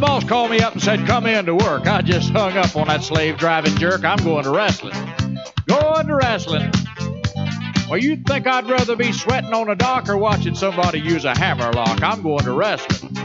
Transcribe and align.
boss 0.00 0.24
called 0.24 0.50
me 0.50 0.60
up 0.60 0.72
and 0.72 0.82
said, 0.82 1.06
come 1.06 1.26
in 1.26 1.46
to 1.46 1.54
work. 1.54 1.86
I 1.86 2.00
just 2.02 2.30
hung 2.30 2.56
up 2.56 2.74
on 2.74 2.88
that 2.88 3.04
slave 3.04 3.36
driving 3.36 3.76
jerk. 3.76 4.04
I'm 4.04 4.18
going 4.24 4.44
to 4.44 4.50
wrestling. 4.50 4.94
Going 5.66 6.06
to 6.06 6.16
wrestling. 6.16 6.72
Well, 7.88 7.98
you'd 7.98 8.26
think 8.26 8.46
I'd 8.46 8.68
rather 8.68 8.96
be 8.96 9.12
sweating 9.12 9.52
on 9.52 9.68
a 9.68 9.74
dock 9.74 10.08
or 10.08 10.16
watching 10.16 10.54
somebody 10.54 11.00
use 11.00 11.24
a 11.24 11.36
hammer 11.36 11.72
lock. 11.72 12.02
I'm 12.02 12.22
going 12.22 12.44
to 12.44 12.52
wrestling. 12.52 13.16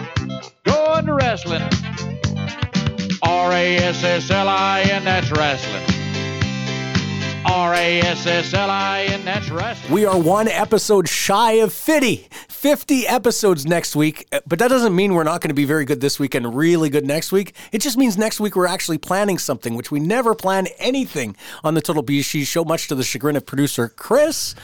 Going 0.64 1.06
to 1.06 1.14
wrestling. 1.14 1.62
R 3.24 3.52
A 3.52 3.78
S 3.78 4.04
S 4.04 4.30
L 4.30 4.48
I 4.48 4.82
N, 4.82 5.06
that's 5.06 5.32
wrestling. 5.32 5.84
R 7.46 7.74
A 7.74 8.00
S 8.02 8.26
S 8.26 8.54
L 8.54 8.70
I 8.70 9.04
N, 9.04 9.24
that's 9.24 9.50
wrestling. 9.50 9.94
We 9.94 10.06
are 10.06 10.20
one 10.20 10.48
episode 10.48 11.08
shy 11.08 11.54
of 11.54 11.72
50. 11.72 12.28
50 12.66 13.08
episodes 13.08 13.64
next 13.64 13.96
week, 13.96 14.28
uh, 14.32 14.40
but 14.48 14.58
that 14.58 14.70
doesn't 14.70 14.96
mean 14.96 15.14
we're 15.14 15.24
not 15.24 15.40
going 15.40 15.50
to 15.50 15.54
be 15.54 15.66
very 15.66 15.86
good 15.86 16.02
this 16.02 16.20
week 16.20 16.34
and 16.34 16.56
really 16.56 16.90
good 16.90 17.06
next 17.06 17.32
week. 17.32 17.54
It 17.72 17.78
just 17.78 17.96
means 17.96 18.18
next 18.18 18.40
week 18.40 18.56
we're 18.56 18.66
actually 18.66 18.98
planning 18.98 19.38
something, 19.38 19.76
which 19.76 19.92
we 19.92 20.00
never 20.00 20.34
plan 20.34 20.66
anything 20.80 21.36
on 21.64 21.76
the 21.76 21.82
Total 21.82 22.02
BeezSheez 22.02 22.48
show, 22.48 22.66
much 22.66 22.88
to 22.88 22.96
the 22.96 23.04
chagrin 23.04 23.36
of 23.36 23.46
producer 23.46 23.88
Chris. 23.90 24.56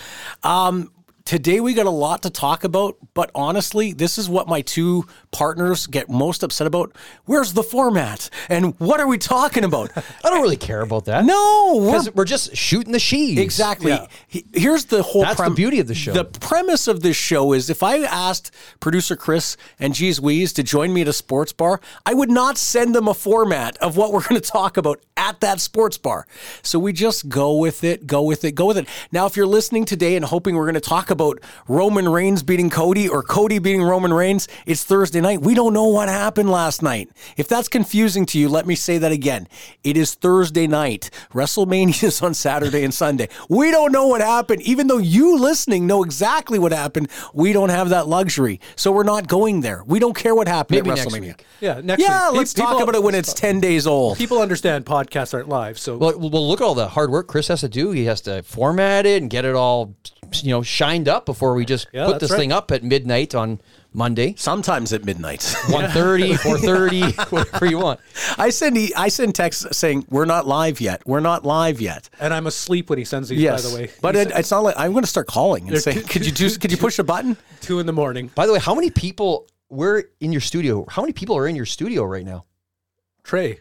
Um, 0.41 0.91
today 1.31 1.62
we 1.62 1.73
got 1.73 1.85
a 1.85 1.90
lot 1.90 2.23
to 2.23 2.30
talk 2.30 2.66
about, 2.66 2.98
but 3.13 3.31
honestly, 3.34 3.94
this 3.94 4.17
is 4.17 4.27
what 4.27 4.49
my 4.49 4.59
two 4.59 5.05
partners 5.31 5.88
get 5.88 6.09
most 6.09 6.44
upset 6.44 6.67
about. 6.67 6.94
Where's 7.23 7.53
the 7.53 7.63
format? 7.63 8.30
And 8.49 8.77
what 8.81 8.99
are 8.99 9.08
we 9.08 9.17
talking 9.17 9.63
about? 9.63 9.91
I 9.95 10.30
don't 10.30 10.41
really 10.41 10.58
care 10.58 10.81
about 10.81 11.05
that. 11.05 11.23
No, 11.23 11.77
we're 11.77 12.12
we're 12.16 12.25
just 12.25 12.53
shooting 12.58 12.91
the 12.91 12.99
sheaves. 12.99 13.39
Exactly. 13.39 13.92
Yeah. 13.92 14.42
Here's 14.53 14.83
the 14.83 15.03
whole. 15.03 15.22
That's 15.22 15.42
the 15.42 15.52
beauty 15.52 15.80
of 15.80 15.88
the 15.88 15.95
show. 15.95 16.11
The 16.11 16.25
premise 16.25 16.89
of 16.89 17.02
this 17.02 17.16
show 17.16 17.53
is 17.53 17.70
if 17.70 17.81
I 17.81 18.00
asked 18.00 18.53
producer 18.81 19.16
Chris 19.16 19.55
and 19.80 19.94
JeezWeez 19.94 20.53
to 20.55 20.64
join 20.64 20.92
me 20.92 21.00
at 21.00 21.08
a 21.08 21.14
sports 21.14 21.53
bar, 21.53 21.80
I 22.05 22.14
would 22.14 22.30
not 22.30 22.58
send 22.58 22.94
them 22.94 23.08
a 23.08 23.14
format 23.14 23.77
of 23.77 23.95
what 23.95 24.11
we're 24.11 24.23
going 24.27 24.42
to 24.42 24.45
talk 24.45 24.75
about 24.75 25.02
at 25.16 25.39
that 25.39 25.61
sports 25.61 25.98
bar. 25.98 26.27
So 26.61 26.77
we 26.77 26.92
just 26.92 27.30
go 27.30 27.55
with 27.55 27.86
it, 27.86 28.05
go 28.05 28.22
with 28.22 28.44
it, 28.44 28.53
go 28.53 28.66
with 28.66 28.77
it. 28.77 28.88
Now, 29.14 29.27
if 29.27 29.38
you're 29.38 29.48
listening 29.48 29.86
today 29.86 30.17
and 30.17 30.25
hoping 30.25 30.55
we're 30.55 30.66
going 30.66 30.73
to 30.73 30.81
talk 30.81 31.09
about 31.09 31.20
Roman 31.67 32.09
Reigns 32.09 32.44
beating 32.44 32.69
Cody 32.69 33.08
or 33.08 33.22
Cody 33.23 33.59
beating 33.59 33.83
Roman 33.83 34.14
Reigns, 34.14 34.47
it's 34.66 34.83
Thursday 34.83 35.22
night. 35.22 35.41
We 35.41 35.53
don't 35.53 35.73
know 35.73 35.88
what 35.88 36.09
happened 36.09 36.50
last 36.50 36.81
night. 36.81 37.09
If 37.38 37.47
that's 37.47 37.67
confusing 37.67 38.25
to 38.27 38.39
you, 38.39 38.50
let 38.50 38.66
me 38.66 38.75
say 38.75 38.97
that 38.97 39.11
again. 39.11 39.47
It 39.83 39.97
is 39.97 40.14
Thursday 40.16 40.67
night. 40.67 41.09
WrestleMania 41.33 42.03
is 42.11 42.22
on 42.22 42.33
Saturday 42.33 42.83
and 42.83 42.94
Sunday. 42.94 43.30
We 43.49 43.72
don't 43.72 43.92
know 43.92 44.08
what 44.08 44.22
happened, 44.22 44.61
even 44.64 44.88
though 44.88 44.97
you 44.97 45.38
listening 45.38 45.88
know 45.88 46.03
exactly 46.03 46.59
what 46.59 46.72
happened. 46.72 47.09
We 47.33 47.53
don't 47.53 47.69
have 47.69 47.89
that 47.89 48.08
luxury, 48.08 48.59
so 48.75 48.92
we're 48.92 49.03
not 49.03 49.27
going 49.27 49.61
there. 49.61 49.83
We 49.86 49.99
don't 49.99 50.16
care 50.16 50.36
what 50.36 50.47
happened 50.47 50.77
Maybe 50.77 50.89
at 50.92 50.97
next 50.97 51.14
WrestleMania. 51.14 51.22
week. 51.22 51.45
Yeah, 51.59 51.81
next 51.83 52.02
Yeah, 52.02 52.30
week. 52.31 52.38
let's 52.39 52.53
Pe- 52.53 52.61
talk 52.64 52.81
about 52.81 52.95
it 52.95 53.03
when 53.03 53.16
it's 53.16 53.33
ten 53.33 53.59
days 53.59 53.86
old. 53.88 54.17
People 54.17 54.39
understand 54.42 54.86
podcasts 54.86 55.33
aren't 55.33 55.49
live, 55.49 55.77
so 55.80 55.97
Well, 55.97 56.17
well, 56.17 56.47
look 56.47 56.61
at 56.61 56.66
all 56.66 56.75
the 56.75 56.88
hard 56.88 57.11
work 57.11 57.27
Chris 57.27 57.47
has 57.49 57.61
to 57.61 57.69
do. 57.69 57.92
He 57.92 58.05
has 58.05 58.22
to 58.22 58.42
format 58.44 59.05
it 59.05 59.22
and 59.22 59.30
get 59.30 59.45
it 59.45 59.55
all, 59.55 59.95
you 60.42 60.49
know, 60.52 60.64
shined 61.02 61.09
up 61.09 61.25
before 61.25 61.53
we 61.55 61.66
just 61.66 61.88
Yeah, 61.91 62.05
put 62.05 62.19
this 62.19 62.31
right. 62.31 62.38
thing 62.38 62.52
up 62.52 62.71
at 62.71 62.83
midnight 62.83 63.33
on 63.35 63.59
Monday. 63.94 64.35
Sometimes 64.38 64.94
at 64.94 65.03
midnight. 65.03 65.39
1.30, 65.67 66.33
4.30, 66.35 67.31
whatever 67.31 67.66
you 67.66 67.80
want. 67.80 67.99
I 68.38 68.49
send 68.52 68.77
he, 68.77 68.93
I 68.95 69.09
send 69.09 69.35
texts 69.35 69.66
saying 69.77 70.05
we're 70.09 70.25
not 70.25 70.47
live 70.47 70.80
yet. 70.80 71.02
We're 71.05 71.19
not 71.19 71.43
live 71.45 71.81
yet. 71.81 72.09
and 72.19 72.33
I'm 72.33 72.47
asleep 72.47 72.89
when 72.89 72.99
he 72.99 73.05
sends 73.05 73.30
these. 73.30 73.39
Yes, 73.39 73.63
by 73.63 73.69
the 73.69 73.75
way, 73.75 73.91
but 74.02 74.16
it, 74.16 74.30
said 74.30 74.39
it's 74.39 74.52
not 74.52 74.63
like 74.63 74.75
I'm 74.77 74.91
going 74.91 75.03
to 75.03 75.09
start 75.09 75.27
calling 75.27 75.67
and 75.67 75.77
saying, 75.80 76.03
"Could 76.08 76.25
you 76.25 76.31
do? 76.31 76.49
Could 76.58 76.71
you 76.71 76.77
push 76.77 76.99
a 76.99 77.03
button?" 77.03 77.36
two 77.61 77.80
in 77.80 77.86
the 77.86 77.93
morning. 77.93 78.30
By 78.36 78.45
the 78.45 78.53
way, 78.53 78.59
how 78.59 78.76
many 78.76 78.89
people 78.89 79.47
were 79.70 80.09
in 80.20 80.31
your 80.31 80.42
studio? 80.42 80.86
How 80.89 81.02
many 81.02 81.14
people 81.14 81.36
are 81.37 81.47
in 81.47 81.55
your 81.55 81.65
studio 81.65 82.03
right 82.03 82.26
now? 82.26 82.45
Trey, 83.23 83.59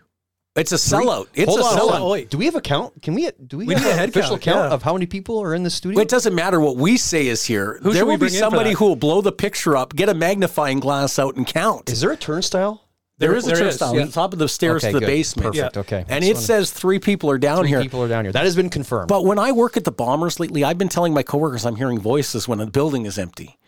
It's 0.57 0.73
a 0.73 0.77
sellout. 0.77 1.29
It's 1.33 1.49
hold 1.49 1.61
a 1.61 1.63
on, 1.65 1.73
sellout. 1.77 1.79
hold 1.79 1.93
on. 1.93 2.11
Wait. 2.11 2.31
Do 2.31 2.37
we 2.37 2.45
have 2.47 2.57
a 2.57 2.61
count? 2.61 3.01
Can 3.03 3.15
we? 3.15 3.31
Do 3.47 3.57
we, 3.59 3.67
We 3.67 3.75
have 3.75 3.83
need 3.85 3.89
a 3.89 3.93
an 3.93 3.99
head 3.99 4.09
official 4.09 4.31
count, 4.37 4.43
count 4.43 4.71
yeah. 4.71 4.75
of 4.75 4.83
how 4.83 4.93
many 4.95 5.07
people 5.07 5.41
are 5.41 5.55
in 5.55 5.63
the 5.63 5.71
studio? 5.71 5.97
Well, 5.97 6.03
it 6.03 6.09
doesn't 6.09 6.35
matter 6.35 6.59
what 6.61 6.77
we 6.77 6.97
say 6.97 7.29
is 7.29 7.45
here. 7.45 7.79
Who 7.83 7.93
there 7.93 8.05
will 8.05 8.15
be 8.15 8.19
bring 8.19 8.35
in 8.35 8.39
for 8.41 8.45
somebody 8.47 8.73
who 8.73 8.85
will 8.87 8.97
blow 8.97 9.21
the 9.21 9.31
picture 9.33 9.77
up, 9.77 9.95
get 9.95 10.09
a 10.09 10.15
magnifying 10.15 10.81
glass 10.81 11.19
out, 11.21 11.37
and 11.37 11.47
count. 11.47 11.89
Is 11.89 12.01
there 12.01 12.11
a 12.11 12.17
turnstile? 12.17 12.83
There 13.19 13.37
is- 13.37 13.45
There 13.45 13.55
there 13.57 13.69
is. 13.69 13.75
is, 13.77 13.83
On 13.83 13.95
yeah. 13.95 14.07
the 14.07 14.13
top 14.13 14.33
of 14.33 14.39
the 14.39 14.49
stairs 14.49 14.83
Okay, 14.83 14.93
to 14.93 14.95
the 14.95 15.01
good. 15.01 15.07
basement. 15.07 15.55
Perfect. 15.55 15.77
Yeah. 15.77 15.81
Okay. 15.83 16.05
And 16.09 16.23
Just 16.25 16.31
it 16.31 16.35
wanna- 16.35 16.47
says 16.47 16.71
three 16.73 16.99
people 16.99 17.31
are 17.31 17.37
down 17.39 17.59
three 17.59 17.69
here. 17.69 17.83
people 17.83 18.03
are 18.03 18.09
down 18.09 18.25
here. 18.25 18.33
That 18.33 18.45
has 18.45 18.57
been 18.57 18.71
confirmed. 18.71 19.09
But 19.09 19.25
when 19.27 19.39
I 19.39 19.53
work 19.53 19.77
at 19.77 19.85
the 19.85 19.93
Bombers 19.93 20.41
lately, 20.41 20.65
I've 20.65 20.79
been 20.79 20.89
telling 20.89 21.13
my 21.15 21.23
coworkers 21.23 21.65
I'm 21.67 21.77
hearing 21.77 22.01
voices 22.01 22.49
when 22.49 22.59
the 22.59 22.67
building 22.67 23.05
is 23.07 23.19
empty. 23.19 23.59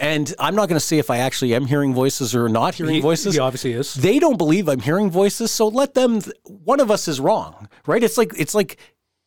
And 0.00 0.32
I'm 0.38 0.54
not 0.54 0.68
going 0.68 0.76
to 0.78 0.84
say 0.84 0.98
if 0.98 1.10
I 1.10 1.18
actually 1.18 1.54
am 1.54 1.66
hearing 1.66 1.92
voices 1.92 2.34
or 2.34 2.48
not 2.48 2.74
hearing 2.76 2.94
He, 2.94 3.00
voices. 3.00 3.34
he 3.34 3.40
obviously 3.40 3.72
is. 3.72 3.94
They 3.94 4.18
don't 4.20 4.36
believe 4.38 4.68
I'm 4.68 4.80
hearing 4.80 5.10
voices, 5.10 5.50
so 5.50 5.66
let 5.68 5.94
them. 5.94 6.20
One 6.44 6.78
of 6.80 6.90
us 6.90 7.08
is 7.08 7.18
wrong, 7.18 7.68
right? 7.86 8.02
It's 8.02 8.16
like 8.16 8.32
it's 8.38 8.54
like 8.54 8.78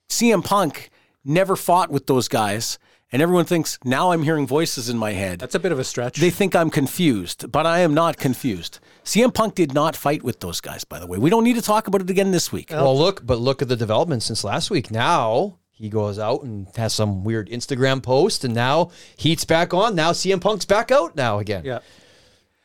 CM 0.09 0.43
Punk 0.43 0.89
never 1.25 1.55
fought 1.57 1.89
with 1.91 2.07
those 2.07 2.29
guys, 2.29 2.79
and 3.11 3.21
everyone 3.21 3.43
thinks 3.43 3.77
now 3.83 4.11
I'm 4.13 4.23
hearing 4.23 4.47
voices 4.47 4.87
in 4.89 4.97
my 4.97 5.11
head. 5.11 5.39
That's 5.39 5.55
a 5.55 5.59
bit 5.59 5.73
of 5.73 5.79
a 5.79 5.83
stretch. 5.83 6.17
They 6.17 6.29
think 6.29 6.55
I'm 6.55 6.69
confused, 6.69 7.51
but 7.51 7.65
I 7.65 7.79
am 7.79 7.93
not 7.93 8.15
confused. 8.17 8.79
CM 9.03 9.33
Punk 9.33 9.55
did 9.55 9.73
not 9.73 9.97
fight 9.97 10.23
with 10.23 10.39
those 10.39 10.61
guys, 10.61 10.85
by 10.85 10.99
the 10.99 11.07
way. 11.07 11.17
We 11.17 11.29
don't 11.29 11.43
need 11.43 11.55
to 11.57 11.61
talk 11.61 11.87
about 11.87 11.99
it 12.01 12.09
again 12.09 12.31
this 12.31 12.51
week. 12.53 12.69
Well, 12.71 12.97
look, 12.97 13.25
but 13.25 13.39
look 13.39 13.61
at 13.61 13.67
the 13.67 13.75
development 13.75 14.23
since 14.23 14.45
last 14.45 14.69
week. 14.71 14.89
Now 14.89 15.57
he 15.81 15.89
goes 15.89 16.19
out 16.19 16.43
and 16.43 16.67
has 16.75 16.93
some 16.93 17.23
weird 17.23 17.49
Instagram 17.49 18.01
post, 18.03 18.43
and 18.43 18.53
now 18.53 18.91
Heat's 19.17 19.45
back 19.45 19.73
on. 19.73 19.95
Now 19.95 20.11
CM 20.11 20.39
Punk's 20.39 20.65
back 20.65 20.91
out 20.91 21.15
now 21.15 21.39
again. 21.39 21.65
yeah, 21.65 21.79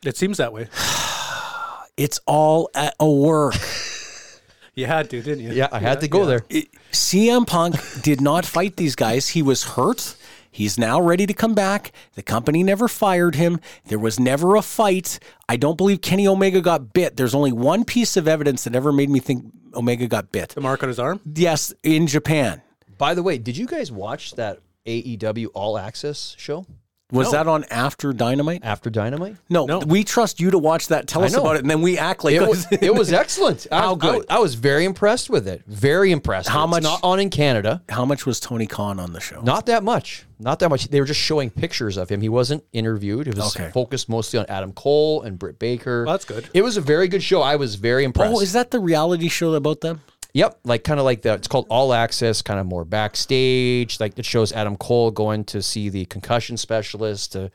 it 0.05 0.15
seems 0.17 0.37
that 0.37 0.53
way. 0.53 0.67
It's 1.97 2.19
all 2.27 2.69
at 2.75 2.93
a 2.99 3.09
work. 3.09 3.55
You 4.75 4.85
had 4.85 5.09
to, 5.09 5.23
didn't 5.23 5.43
you? 5.43 5.53
Yeah, 5.53 5.69
I 5.71 5.79
had 5.79 6.01
to 6.01 6.07
go 6.07 6.27
there. 6.27 6.41
CM 6.91 7.47
Punk 7.47 7.77
did 8.03 8.21
not 8.21 8.45
fight 8.45 8.75
these 8.75 8.95
guys. 8.95 9.29
He 9.29 9.41
was 9.41 9.63
hurt. 9.63 10.15
He's 10.51 10.77
now 10.77 11.01
ready 11.01 11.25
to 11.25 11.33
come 11.33 11.55
back. 11.55 11.91
The 12.13 12.21
company 12.21 12.61
never 12.61 12.87
fired 12.87 13.33
him. 13.33 13.59
There 13.85 13.97
was 13.97 14.19
never 14.19 14.55
a 14.55 14.61
fight. 14.61 15.17
I 15.49 15.57
don't 15.57 15.77
believe 15.77 16.01
Kenny 16.01 16.27
Omega 16.27 16.61
got 16.61 16.93
bit. 16.93 17.17
There's 17.17 17.33
only 17.33 17.51
one 17.51 17.85
piece 17.85 18.15
of 18.17 18.27
evidence 18.27 18.65
that 18.65 18.75
ever 18.75 18.91
made 18.91 19.09
me 19.09 19.19
think 19.19 19.45
Omega 19.73 20.05
got 20.07 20.31
bit. 20.31 20.49
The 20.49 20.61
mark 20.61 20.83
on 20.83 20.89
his 20.89 20.99
arm. 20.99 21.21
Yes, 21.25 21.73
in 21.81 22.05
Japan. 22.05 22.61
By 22.97 23.13
the 23.13 23.23
way, 23.23 23.37
did 23.37 23.57
you 23.57 23.67
guys 23.67 23.91
watch 23.91 24.33
that 24.35 24.59
AEW 24.85 25.47
All 25.53 25.77
Access 25.77 26.35
show 26.37 26.65
Was 27.11 27.31
that 27.31 27.47
on 27.47 27.63
after 27.65 28.11
Dynamite? 28.13 28.61
after 28.63 28.89
Dynamite? 28.89 29.35
No, 29.49 29.65
No. 29.65 29.79
we 29.79 30.03
trust 30.03 30.39
you 30.39 30.51
to 30.51 30.57
watch 30.57 30.87
that. 30.87 31.07
Tell 31.07 31.21
I 31.21 31.25
us 31.25 31.33
know. 31.33 31.41
about 31.41 31.55
it, 31.57 31.59
and 31.59 31.69
then 31.69 31.81
we 31.81 31.97
act 31.97 32.23
like 32.23 32.33
It 32.35 32.47
was, 32.47 32.65
it 32.71 32.93
was 33.01 33.13
excellent. 33.13 33.67
I- 33.71 33.79
How 33.79 33.95
I, 33.95 33.97
good? 33.97 34.25
I, 34.29 34.39
was 34.39 34.55
very 34.55 34.83
impressed 34.85 35.29
with 35.29 35.47
it. 35.47 35.63
Very 35.67 36.11
impressed. 36.11 36.49
How 36.49 36.63
It's 36.63 36.71
much- 36.71 36.83
not 36.83 36.99
on 37.03 37.19
in 37.19 37.29
Canada? 37.29 37.81
How 37.89 38.03
much 38.05 38.25
was 38.25 38.39
Tony 38.39 38.65
Khan 38.67 38.99
on 38.99 39.13
the 39.13 39.19
show? 39.19 39.41
Not 39.41 39.65
that 39.67 39.83
much. 39.83 40.25
Not 40.39 40.59
that 40.59 40.69
much. 40.69 40.87
They 40.89 40.99
were 40.99 41.05
just 41.07 41.19
showing 41.19 41.49
pictures 41.49 41.97
of 41.97 42.09
him. 42.09 42.21
He 42.21 42.29
wasn't 42.29 42.63
interviewed. 42.73 43.27
It 43.27 43.35
was 43.35 43.55
Okay. 43.55 43.69
focused 43.71 44.07
mostly 44.09 44.39
on 44.39 44.45
Adam 44.47 44.71
Cole 44.71 45.21
and 45.21 45.37
Britt 45.39 45.59
Baker. 45.59 46.03
Well, 46.05 46.13
that's 46.13 46.25
good. 46.25 46.49
It 46.53 46.61
was 46.61 46.77
a 46.77 46.81
very 46.81 47.07
good 47.07 47.23
show. 47.23 47.41
I 47.41 47.55
was 47.57 47.75
very 47.75 48.03
oh, 48.03 48.07
impressed. 48.07 48.33
Oh, 48.35 48.39
is 48.41 48.53
that 48.53 48.71
the 48.71 48.79
reality 48.79 49.27
show 49.29 49.53
about 49.53 49.81
them? 49.81 50.01
Yep, 50.37 50.59
like 50.65 50.83
kind 50.83 50.99
of 50.99 51.03
like 51.03 51.23
the 51.23 51.33
it's 51.33 51.47
called 51.47 51.65
All 51.67 51.91
Access, 51.95 52.43
kind 52.43 52.59
of 52.59 52.67
more 52.67 52.85
backstage. 52.85 53.99
Like 53.99 54.19
it 54.19 54.23
shows 54.23 54.51
Adam 54.51 54.77
Cole 54.77 55.09
going 55.09 55.45
to 55.45 55.63
see 55.63 55.89
the 55.89 56.05
concussion 56.05 56.57
specialist. 56.57 57.35
Uh, 57.35 57.49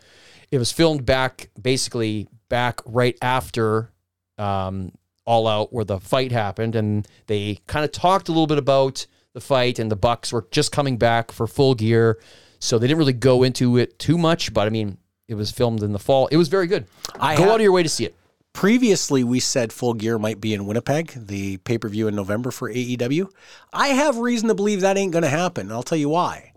it 0.51 0.59
was 0.59 0.73
filmed 0.73 1.07
back, 1.07 1.51
basically 1.61 2.27
back 2.49 2.81
right 2.85 3.17
after 3.23 3.93
um, 4.37 4.91
All 5.25 5.47
Out, 5.47 5.73
where 5.73 5.85
the 5.85 6.01
fight 6.01 6.33
happened, 6.33 6.75
and 6.75 7.07
they 7.29 7.61
kind 7.69 7.85
of 7.85 7.93
talked 7.93 8.29
a 8.29 8.33
little 8.33 8.49
bit 8.49 8.59
about 8.59 9.07
the 9.33 9.41
fight. 9.41 9.79
And 9.79 9.89
the 9.89 9.95
Bucks 9.95 10.33
were 10.33 10.49
just 10.51 10.73
coming 10.73 10.97
back 10.97 11.31
for 11.31 11.47
full 11.47 11.77
gear, 11.77 12.19
so 12.59 12.81
they 12.81 12.89
didn't 12.89 12.99
really 12.99 13.13
go 13.13 13.45
into 13.45 13.77
it 13.77 13.97
too 14.01 14.19
much. 14.19 14.53
But 14.53 14.67
I 14.67 14.71
mean, 14.71 14.99
it 15.29 15.37
was 15.37 15.53
filmed 15.53 15.85
in 15.85 15.93
the 15.93 16.01
fall. 16.01 16.27
It 16.33 16.37
was 16.37 16.49
very 16.49 16.67
good. 16.67 16.89
I 17.21 17.37
go 17.37 17.45
ha- 17.45 17.51
out 17.51 17.55
of 17.55 17.63
your 17.63 17.71
way 17.71 17.85
to 17.85 17.89
see 17.89 18.07
it. 18.07 18.17
Previously, 18.53 19.25
we 19.25 19.41
said 19.41 19.73
Full 19.73 19.95
Gear 19.95 20.19
might 20.19 20.41
be 20.41 20.53
in 20.53 20.67
Winnipeg, 20.67 21.13
the 21.17 21.57
pay 21.59 21.79
per 21.79 21.89
view 21.89 22.07
in 22.07 22.15
November 22.15 22.51
for 22.51 22.71
AEW. 22.71 23.29
I 23.73 23.89
have 23.89 24.19
reason 24.19 24.49
to 24.49 24.55
believe 24.55 24.81
that 24.83 24.97
ain't 24.99 25.13
going 25.13 25.23
to 25.23 25.29
happen. 25.29 25.67
and 25.67 25.73
I'll 25.73 25.83
tell 25.83 25.99
you 25.99 26.11
why. 26.11 26.53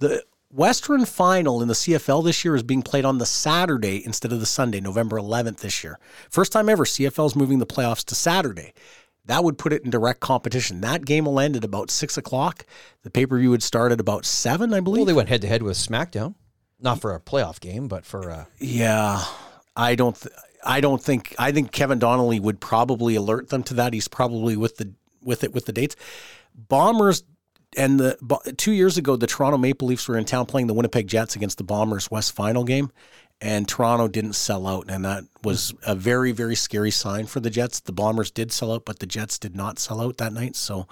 The 0.00 0.24
Western 0.50 1.04
final 1.04 1.62
in 1.62 1.68
the 1.68 1.74
CFL 1.74 2.24
this 2.24 2.44
year 2.44 2.56
is 2.56 2.62
being 2.62 2.82
played 2.82 3.04
on 3.04 3.18
the 3.18 3.26
Saturday 3.26 4.04
instead 4.04 4.32
of 4.32 4.40
the 4.40 4.46
Sunday, 4.46 4.80
November 4.80 5.18
11th 5.18 5.58
this 5.58 5.84
year. 5.84 5.98
First 6.30 6.50
time 6.52 6.68
ever, 6.68 6.84
CFL 6.84 7.26
is 7.26 7.36
moving 7.36 7.58
the 7.58 7.66
playoffs 7.66 8.04
to 8.06 8.14
Saturday. 8.14 8.72
That 9.24 9.42
would 9.44 9.58
put 9.58 9.72
it 9.72 9.82
in 9.84 9.90
direct 9.90 10.20
competition. 10.20 10.80
That 10.80 11.04
game 11.04 11.26
will 11.26 11.40
end 11.40 11.56
at 11.56 11.64
about 11.64 11.90
six 11.90 12.16
o'clock. 12.16 12.64
The 13.02 13.10
pay 13.10 13.26
per 13.26 13.38
view 13.38 13.50
would 13.50 13.62
start 13.62 13.92
at 13.92 14.00
about 14.00 14.24
seven, 14.24 14.74
I 14.74 14.80
believe. 14.80 15.00
Well, 15.00 15.06
they 15.06 15.12
went 15.12 15.28
head 15.28 15.42
to 15.42 15.48
head 15.48 15.62
with 15.62 15.76
SmackDown, 15.76 16.34
not 16.80 17.00
for 17.00 17.14
a 17.14 17.20
playoff 17.20 17.60
game, 17.60 17.88
but 17.88 18.04
for 18.04 18.30
uh, 18.30 18.44
Yeah, 18.58 19.24
I 19.74 19.94
don't. 19.94 20.20
Th- 20.20 20.34
I 20.66 20.80
don't 20.80 21.02
think. 21.02 21.34
I 21.38 21.52
think 21.52 21.72
Kevin 21.72 21.98
Donnelly 21.98 22.40
would 22.40 22.60
probably 22.60 23.14
alert 23.14 23.48
them 23.48 23.62
to 23.64 23.74
that. 23.74 23.92
He's 23.92 24.08
probably 24.08 24.56
with 24.56 24.76
the 24.76 24.92
with 25.22 25.44
it 25.44 25.54
with 25.54 25.66
the 25.66 25.72
dates. 25.72 25.96
Bombers 26.54 27.22
and 27.76 28.00
the 28.00 28.54
two 28.56 28.72
years 28.72 28.96
ago, 28.96 29.16
the 29.16 29.26
Toronto 29.26 29.58
Maple 29.58 29.88
Leafs 29.88 30.08
were 30.08 30.16
in 30.16 30.24
town 30.24 30.46
playing 30.46 30.66
the 30.66 30.74
Winnipeg 30.74 31.06
Jets 31.06 31.36
against 31.36 31.58
the 31.58 31.64
Bombers 31.64 32.10
West 32.10 32.32
Final 32.32 32.64
game, 32.64 32.90
and 33.40 33.68
Toronto 33.68 34.08
didn't 34.08 34.32
sell 34.32 34.66
out, 34.66 34.86
and 34.88 35.04
that 35.04 35.24
was 35.42 35.74
a 35.86 35.94
very 35.94 36.32
very 36.32 36.54
scary 36.54 36.90
sign 36.90 37.26
for 37.26 37.40
the 37.40 37.50
Jets. 37.50 37.80
The 37.80 37.92
Bombers 37.92 38.30
did 38.30 38.50
sell 38.50 38.72
out, 38.72 38.84
but 38.84 38.98
the 38.98 39.06
Jets 39.06 39.38
did 39.38 39.54
not 39.54 39.78
sell 39.78 40.00
out 40.00 40.16
that 40.18 40.32
night. 40.32 40.56
So 40.56 40.86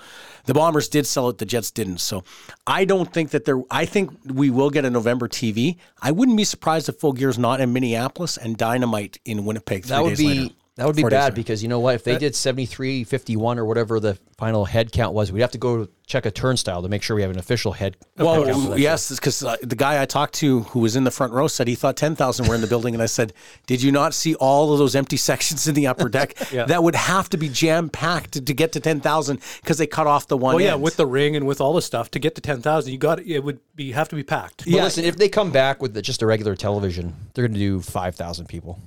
the 0.44 0.54
Bombers 0.54 0.88
did 0.88 1.06
sell 1.06 1.28
out, 1.28 1.38
the 1.38 1.46
Jets 1.46 1.70
didn't. 1.70 1.98
So 1.98 2.24
I 2.66 2.84
don't 2.84 3.12
think 3.12 3.30
that 3.30 3.44
there. 3.44 3.62
I 3.70 3.86
think 3.86 4.10
we 4.26 4.50
will 4.50 4.70
get 4.70 4.84
a 4.84 4.90
November 4.90 5.28
TV. 5.28 5.76
I 6.02 6.10
wouldn't 6.10 6.36
be 6.36 6.44
surprised 6.44 6.88
if 6.88 6.96
Full 6.96 7.12
Gear's 7.12 7.38
not 7.38 7.60
in 7.60 7.72
Minneapolis 7.72 8.36
and 8.36 8.56
Dynamite 8.56 9.18
in 9.24 9.44
Winnipeg. 9.44 9.84
Three 9.84 9.88
That 9.90 10.02
would 10.02 10.10
days 10.10 10.18
be 10.18 10.40
later. 10.40 10.54
That 10.76 10.86
would 10.86 10.96
be 10.96 11.02
Four 11.02 11.10
days 11.10 11.18
bad 11.18 11.24
later. 11.24 11.36
because 11.36 11.62
you 11.62 11.68
know 11.68 11.78
what? 11.78 11.94
If 11.94 12.04
they 12.04 12.18
did 12.18 12.34
73, 12.34 13.04
51 13.04 13.58
or 13.60 13.64
whatever 13.64 14.00
the 14.00 14.18
final 14.36 14.64
head 14.64 14.90
count 14.90 15.14
was, 15.14 15.30
we'd 15.30 15.40
have 15.40 15.52
to 15.52 15.58
go 15.58 15.86
check 16.06 16.26
a 16.26 16.32
turnstile 16.32 16.82
to 16.82 16.88
make 16.88 17.00
sure 17.02 17.14
we 17.14 17.22
have 17.22 17.30
an 17.30 17.38
official 17.38 17.72
head. 17.72 17.96
head 18.18 18.26
count 18.26 18.46
Well, 18.46 18.70
that 18.70 18.78
yes, 18.80 19.08
because 19.14 19.44
uh, 19.44 19.56
the 19.62 19.76
guy 19.76 20.02
I 20.02 20.04
talked 20.04 20.34
to 20.34 20.60
who 20.60 20.80
was 20.80 20.96
in 20.96 21.04
the 21.04 21.12
front 21.12 21.32
row 21.32 21.46
said 21.46 21.68
he 21.68 21.76
thought 21.76 21.96
10,000 21.96 22.48
were 22.48 22.56
in 22.56 22.60
the 22.60 22.66
building. 22.66 22.92
And 22.92 23.02
I 23.02 23.06
said, 23.06 23.32
Did 23.66 23.82
you 23.82 23.92
not 23.92 24.14
see 24.14 24.34
all 24.34 24.72
of 24.72 24.80
those 24.80 24.96
empty 24.96 25.16
sections 25.30 25.68
in 25.68 25.74
the 25.74 25.86
upper 25.86 26.08
deck? 26.08 26.34
That 26.64 26.82
would 26.82 26.94
have 26.94 27.28
to 27.30 27.36
be 27.36 27.48
jam 27.48 27.88
packed 27.88 28.32
to, 28.32 28.40
to 28.40 28.54
get 28.54 28.72
to 28.72 28.80
10,000 28.80 29.40
because 29.60 29.78
they 29.78 29.86
cut 29.86 30.06
off 30.06 30.28
the 30.28 30.36
one. 30.36 30.56
Well, 30.56 30.64
yeah, 30.64 30.74
end. 30.74 30.82
with 30.82 30.96
the 30.96 31.06
ring 31.06 31.36
and 31.36 31.46
with 31.46 31.60
all 31.60 31.72
the 31.72 31.82
stuff 31.82 32.10
to 32.12 32.18
get 32.18 32.34
to 32.36 32.40
ten 32.40 32.62
thousand, 32.62 32.92
you 32.92 32.98
got 32.98 33.20
it 33.20 33.40
would 33.40 33.60
be 33.76 33.92
have 33.92 34.08
to 34.08 34.16
be 34.16 34.22
packed. 34.22 34.64
But 34.64 34.72
listen, 34.74 35.04
if 35.04 35.16
they 35.16 35.28
come 35.28 35.50
back 35.50 35.82
with 35.82 35.94
the, 35.94 36.02
just 36.02 36.22
a 36.22 36.26
regular 36.26 36.56
television, 36.56 37.14
they're 37.34 37.46
going 37.46 37.54
to 37.54 37.58
do 37.58 37.80
5,000 37.80 38.46
people. 38.46 38.80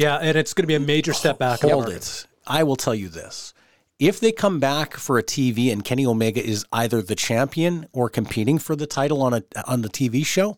Yeah, 0.00 0.16
and 0.16 0.34
it's 0.38 0.54
going 0.54 0.62
to 0.62 0.66
be 0.66 0.76
a 0.76 0.80
major 0.80 1.12
step 1.12 1.38
back. 1.38 1.60
Hold 1.60 1.90
it. 1.90 2.26
I 2.46 2.62
will 2.62 2.76
tell 2.76 2.94
you 2.94 3.08
this. 3.08 3.52
If 3.98 4.18
they 4.18 4.32
come 4.32 4.58
back 4.58 4.94
for 4.94 5.18
a 5.18 5.22
TV 5.22 5.70
and 5.70 5.84
Kenny 5.84 6.06
Omega 6.06 6.42
is 6.42 6.64
either 6.72 7.02
the 7.02 7.14
champion 7.14 7.86
or 7.92 8.08
competing 8.08 8.58
for 8.58 8.74
the 8.74 8.86
title 8.86 9.20
on 9.20 9.34
a 9.34 9.42
on 9.66 9.82
the 9.82 9.90
TV 9.90 10.24
show, 10.24 10.56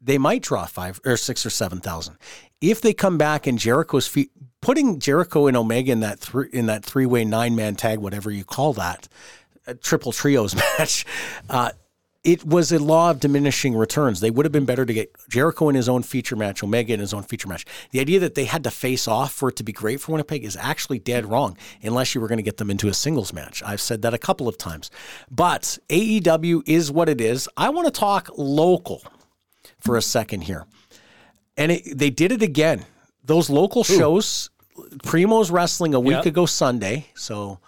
they 0.00 0.18
might 0.18 0.42
draw 0.42 0.66
five 0.66 1.00
or 1.04 1.16
six 1.16 1.44
or 1.44 1.50
seven 1.50 1.80
thousand. 1.80 2.16
If 2.60 2.80
they 2.80 2.94
come 2.94 3.18
back 3.18 3.48
and 3.48 3.58
Jericho's 3.58 4.06
feet, 4.06 4.30
putting 4.60 5.00
Jericho 5.00 5.48
and 5.48 5.56
Omega 5.56 5.90
in 5.90 5.98
that 6.00 6.20
three 6.20 6.48
in 6.52 6.66
that 6.66 6.84
three 6.84 7.06
way 7.06 7.24
nine 7.24 7.56
man 7.56 7.74
tag, 7.74 7.98
whatever 7.98 8.30
you 8.30 8.44
call 8.44 8.72
that, 8.74 9.08
a 9.66 9.74
triple 9.74 10.12
trios 10.12 10.54
match, 10.78 11.04
uh, 11.50 11.72
it 12.26 12.44
was 12.44 12.72
a 12.72 12.78
law 12.80 13.10
of 13.12 13.20
diminishing 13.20 13.76
returns. 13.76 14.18
They 14.18 14.32
would 14.32 14.44
have 14.44 14.52
been 14.52 14.64
better 14.64 14.84
to 14.84 14.92
get 14.92 15.14
Jericho 15.28 15.68
in 15.68 15.76
his 15.76 15.88
own 15.88 16.02
feature 16.02 16.34
match, 16.34 16.60
Omega 16.60 16.92
in 16.92 16.98
his 16.98 17.14
own 17.14 17.22
feature 17.22 17.46
match. 17.46 17.64
The 17.92 18.00
idea 18.00 18.18
that 18.18 18.34
they 18.34 18.46
had 18.46 18.64
to 18.64 18.70
face 18.72 19.06
off 19.06 19.32
for 19.32 19.48
it 19.48 19.56
to 19.56 19.62
be 19.62 19.70
great 19.70 20.00
for 20.00 20.10
Winnipeg 20.10 20.44
is 20.44 20.56
actually 20.56 20.98
dead 20.98 21.24
wrong, 21.24 21.56
unless 21.82 22.16
you 22.16 22.20
were 22.20 22.26
going 22.26 22.38
to 22.38 22.42
get 22.42 22.56
them 22.56 22.68
into 22.68 22.88
a 22.88 22.94
singles 22.94 23.32
match. 23.32 23.62
I've 23.64 23.80
said 23.80 24.02
that 24.02 24.12
a 24.12 24.18
couple 24.18 24.48
of 24.48 24.58
times. 24.58 24.90
But 25.30 25.78
AEW 25.88 26.62
is 26.66 26.90
what 26.90 27.08
it 27.08 27.20
is. 27.20 27.48
I 27.56 27.68
want 27.68 27.86
to 27.86 27.92
talk 27.92 28.28
local 28.36 29.02
for 29.78 29.96
a 29.96 30.02
second 30.02 30.40
here. 30.42 30.66
And 31.56 31.70
it, 31.70 31.96
they 31.96 32.10
did 32.10 32.32
it 32.32 32.42
again. 32.42 32.84
Those 33.24 33.48
local 33.48 33.84
shows, 33.84 34.50
Primo's 35.04 35.52
wrestling 35.52 35.94
a 35.94 36.00
week 36.00 36.16
Yep. 36.16 36.26
ago 36.26 36.46
Sunday. 36.46 37.06
So 37.14 37.60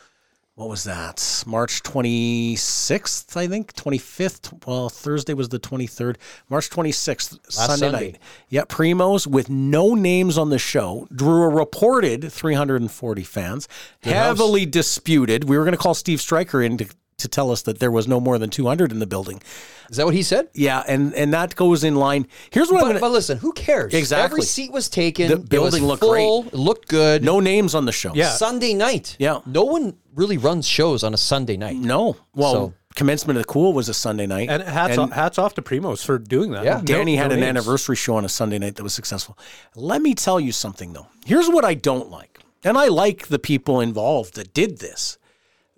what 0.58 0.68
was 0.68 0.82
that? 0.82 1.44
March 1.46 1.84
26th, 1.84 3.36
I 3.36 3.46
think, 3.46 3.74
25th. 3.74 4.66
Well, 4.66 4.88
Thursday 4.88 5.32
was 5.32 5.50
the 5.50 5.60
23rd. 5.60 6.16
March 6.48 6.68
26th, 6.68 7.38
Sunday, 7.48 7.76
Sunday. 7.76 7.90
night. 7.92 8.18
Yeah, 8.48 8.62
Primos 8.62 9.24
with 9.24 9.48
no 9.48 9.94
names 9.94 10.36
on 10.36 10.50
the 10.50 10.58
show 10.58 11.06
drew 11.14 11.44
a 11.44 11.48
reported 11.48 12.32
340 12.32 13.22
fans, 13.22 13.68
heavily 14.02 14.66
disputed. 14.66 15.48
We 15.48 15.56
were 15.56 15.62
going 15.62 15.76
to 15.76 15.78
call 15.78 15.94
Steve 15.94 16.20
Stryker 16.20 16.60
in 16.60 16.76
to, 16.78 16.88
to 17.18 17.28
tell 17.28 17.50
us 17.50 17.62
that 17.62 17.80
there 17.80 17.90
was 17.90 18.06
no 18.08 18.20
more 18.20 18.38
than 18.38 18.48
200 18.48 18.90
in 18.92 19.00
the 19.00 19.06
building. 19.06 19.42
Is 19.90 19.96
that 19.96 20.06
what 20.06 20.14
he 20.14 20.22
said? 20.22 20.48
Yeah, 20.54 20.82
and 20.86 21.12
and 21.14 21.32
that 21.34 21.56
goes 21.56 21.82
in 21.84 21.96
line. 21.96 22.26
Here's 22.50 22.68
what 22.70 22.76
I'm 22.78 22.80
But, 22.82 22.84
going 22.84 22.94
to 22.96 23.00
but 23.00 23.10
listen, 23.10 23.38
who 23.38 23.52
cares? 23.52 23.92
Exactly. 23.92 24.24
Every 24.24 24.42
seat 24.42 24.72
was 24.72 24.88
taken. 24.88 25.28
The 25.28 25.34
It 25.34 25.38
was 25.40 25.48
building 25.48 25.84
looked 25.84 26.02
full, 26.02 26.46
It 26.46 26.54
looked 26.54 26.88
good. 26.88 27.22
no 27.24 27.40
names 27.40 27.74
on 27.74 27.84
the 27.86 27.92
show. 27.92 28.12
Yeah. 28.14 28.30
Sunday 28.30 28.72
night. 28.74 29.16
Yeah. 29.18 29.40
No 29.46 29.64
one 29.64 29.94
really 30.14 30.38
runs 30.38 30.66
shows 30.66 31.02
on 31.02 31.12
a 31.12 31.16
Sunday 31.16 31.56
night. 31.56 31.76
No. 31.76 32.16
Well, 32.34 32.52
So- 32.52 32.74
commencement 32.94 33.36
of 33.38 33.42
the 33.46 33.52
cool 33.52 33.72
was 33.72 33.88
a 33.88 33.94
Sunday 33.94 34.26
night. 34.26 34.48
And 34.50 34.62
hats 34.62 34.98
off, 34.98 35.10
hats 35.12 35.38
off 35.38 35.54
to 35.54 35.62
Primos 35.62 36.04
for 36.04 36.18
doing 36.18 36.50
that. 36.52 36.64
Yeah. 36.64 36.80
Danny 36.84 37.16
no 37.16 37.22
had 37.22 37.32
an 37.32 37.40
names. 37.40 37.48
anniversary 37.50 37.94
show 37.96 38.16
on 38.16 38.24
a 38.24 38.28
Sunday 38.28 38.58
night 38.58 38.76
that 38.76 38.82
was 38.82 38.92
successful. 38.94 39.36
Let 39.74 40.02
me 40.02 40.14
tell 40.14 40.38
you 40.40 40.52
something 40.52 40.92
though. 40.92 41.06
Here's 41.24 41.48
what 41.48 41.64
I 41.64 41.74
don't 41.74 42.10
like. 42.10 42.38
And 42.64 42.76
I 42.76 42.88
like 42.88 43.28
the 43.28 43.38
people 43.38 43.80
involved 43.80 44.34
that 44.34 44.52
did 44.52 44.78
this. 44.78 45.16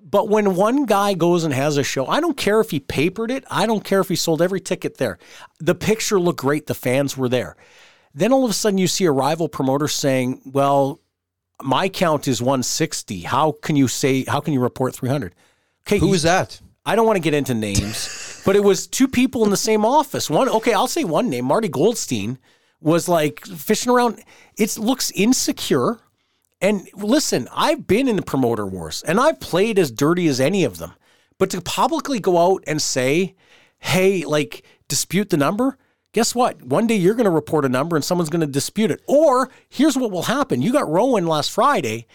But 0.03 0.29
when 0.29 0.57
one 0.57 0.87
guy 0.87 1.15
goes 1.15 1.45
and 1.45 1.55
has 1.55 1.77
a 1.77 1.85
show, 1.85 2.07
I 2.07 2.21
don't 2.21 2.37
care 2.37 2.61
if 2.61 2.71
he 2.71 2.81
papered 2.81 3.31
it. 3.31 3.45
I 3.51 3.67
don't 3.67 3.85
care 3.85 4.01
if 4.01 4.09
he 4.09 4.17
sold 4.17 4.43
every 4.43 4.61
ticket 4.61 4.97
there. 4.97 5.19
The 5.59 5.75
picture 5.75 6.19
looked 6.19 6.41
great. 6.41 6.67
The 6.67 6.75
fans 6.75 7.17
were 7.17 7.29
there. 7.29 7.57
Then 8.15 8.33
all 8.33 8.45
of 8.45 8.51
a 8.51 8.55
sudden 8.55 8.79
you 8.79 8.89
see 8.89 9.05
a 9.05 9.13
rival 9.13 9.49
promoter 9.49 9.89
saying, 9.89 10.41
well, 10.45 11.01
my 11.63 11.89
count 11.89 12.27
is 12.27 12.43
160. 12.43 13.21
How 13.21 13.53
can 13.53 13.77
you 13.77 13.89
say, 13.89 14.25
how 14.25 14.41
can 14.41 14.53
you 14.53 14.61
report 14.61 14.95
300? 14.95 15.35
Okay. 15.87 15.99
who 15.99 16.13
is 16.13 16.23
that? 16.23 16.61
I 16.85 16.97
don't 16.97 17.07
want 17.07 17.17
to 17.17 17.23
get 17.23 17.35
into 17.35 17.55
names, 17.55 18.43
but 18.47 18.57
it 18.57 18.65
was 18.65 18.87
two 18.87 19.09
people 19.09 19.45
in 19.45 19.51
the 19.51 19.57
same 19.57 19.85
office. 19.85 20.31
One, 20.31 20.49
okay, 20.49 20.73
I'll 20.73 20.89
say 20.89 21.05
one 21.05 21.29
name. 21.29 21.45
Marty 21.45 21.69
Goldstein 21.69 22.39
was 22.81 23.09
like 23.09 23.45
fishing 23.45 23.93
around. 23.93 24.23
It 24.57 24.77
looks 24.79 25.11
insecure. 25.13 25.99
And 26.61 26.89
listen, 26.95 27.49
I've 27.55 27.87
been 27.87 28.09
in 28.09 28.17
the 28.17 28.23
promoter 28.23 28.67
wars 28.67 29.03
and 29.03 29.19
I've 29.19 29.41
played 29.41 29.79
as 29.79 29.91
dirty 29.91 30.29
as 30.29 30.41
any 30.41 30.65
of 30.65 30.79
them. 30.79 30.93
But 31.39 31.51
to 31.51 31.61
publicly 31.63 32.21
go 32.21 32.37
out 32.37 32.63
and 32.67 32.83
say, 32.83 33.35
hey, 33.79 34.25
like 34.25 34.65
dispute 34.89 35.31
the 35.31 35.39
number, 35.39 35.79
guess 36.13 36.35
what? 36.35 36.63
One 36.63 36.87
day 36.87 36.97
you're 36.97 37.15
going 37.15 37.25
to 37.25 37.31
report 37.31 37.65
a 37.65 37.69
number 37.71 37.97
and 37.97 38.05
someone's 38.05 38.29
going 38.29 38.43
to 38.43 38.47
dispute 38.47 38.91
it. 38.91 39.01
Or 39.07 39.51
here's 39.71 39.97
what 39.97 40.11
will 40.11 40.25
happen. 40.25 40.61
You 40.61 40.73
got 40.73 40.89
Rowan 40.89 41.27
last 41.27 41.51
Friday 41.51 42.07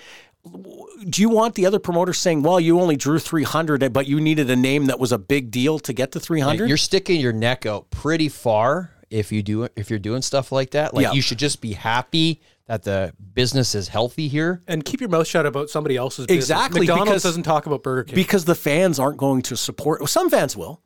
do 1.09 1.21
you 1.21 1.29
want 1.29 1.55
the 1.55 1.65
other 1.65 1.79
promoter 1.79 2.13
saying, 2.13 2.43
"Well, 2.43 2.59
you 2.59 2.79
only 2.79 2.95
drew 2.95 3.19
300, 3.19 3.91
but 3.91 4.07
you 4.07 4.21
needed 4.21 4.49
a 4.49 4.55
name 4.55 4.85
that 4.85 4.99
was 4.99 5.11
a 5.11 5.17
big 5.17 5.49
deal 5.49 5.79
to 5.79 5.93
get 5.93 6.11
to 6.11 6.19
300"? 6.19 6.67
You're 6.67 6.77
sticking 6.77 7.19
your 7.19 7.33
neck 7.33 7.65
out 7.65 7.89
pretty 7.89 8.29
far 8.29 8.91
if 9.09 9.31
you 9.31 9.41
do 9.41 9.67
if 9.75 9.89
you're 9.89 9.99
doing 9.99 10.21
stuff 10.21 10.51
like 10.51 10.71
that. 10.71 10.93
Like 10.93 11.03
Yeah. 11.03 11.13
you 11.13 11.21
should 11.21 11.39
just 11.39 11.61
be 11.61 11.73
happy 11.73 12.41
that 12.67 12.83
the 12.83 13.13
business 13.33 13.75
is 13.75 13.87
healthy 13.89 14.27
here. 14.27 14.61
And 14.67 14.83
keep 14.83 14.99
your 14.99 15.09
mouth 15.09 15.27
shut 15.27 15.45
about 15.45 15.69
somebody 15.69 15.95
else's 15.95 16.25
business. 16.25 16.45
Exactly, 16.45 16.81
McDonald's 16.81 17.09
because- 17.09 17.23
doesn't 17.23 17.43
talk 17.43 17.65
about 17.67 17.83
Burger 17.83 18.05
King. 18.05 18.15
because 18.15 18.45
the 18.45 18.55
fans 18.55 18.99
aren't 18.99 19.17
going 19.17 19.41
to 19.43 19.55
support. 19.55 20.01
well, 20.01 20.07
Some 20.07 20.29
fans 20.29 20.57
will, 20.57 20.81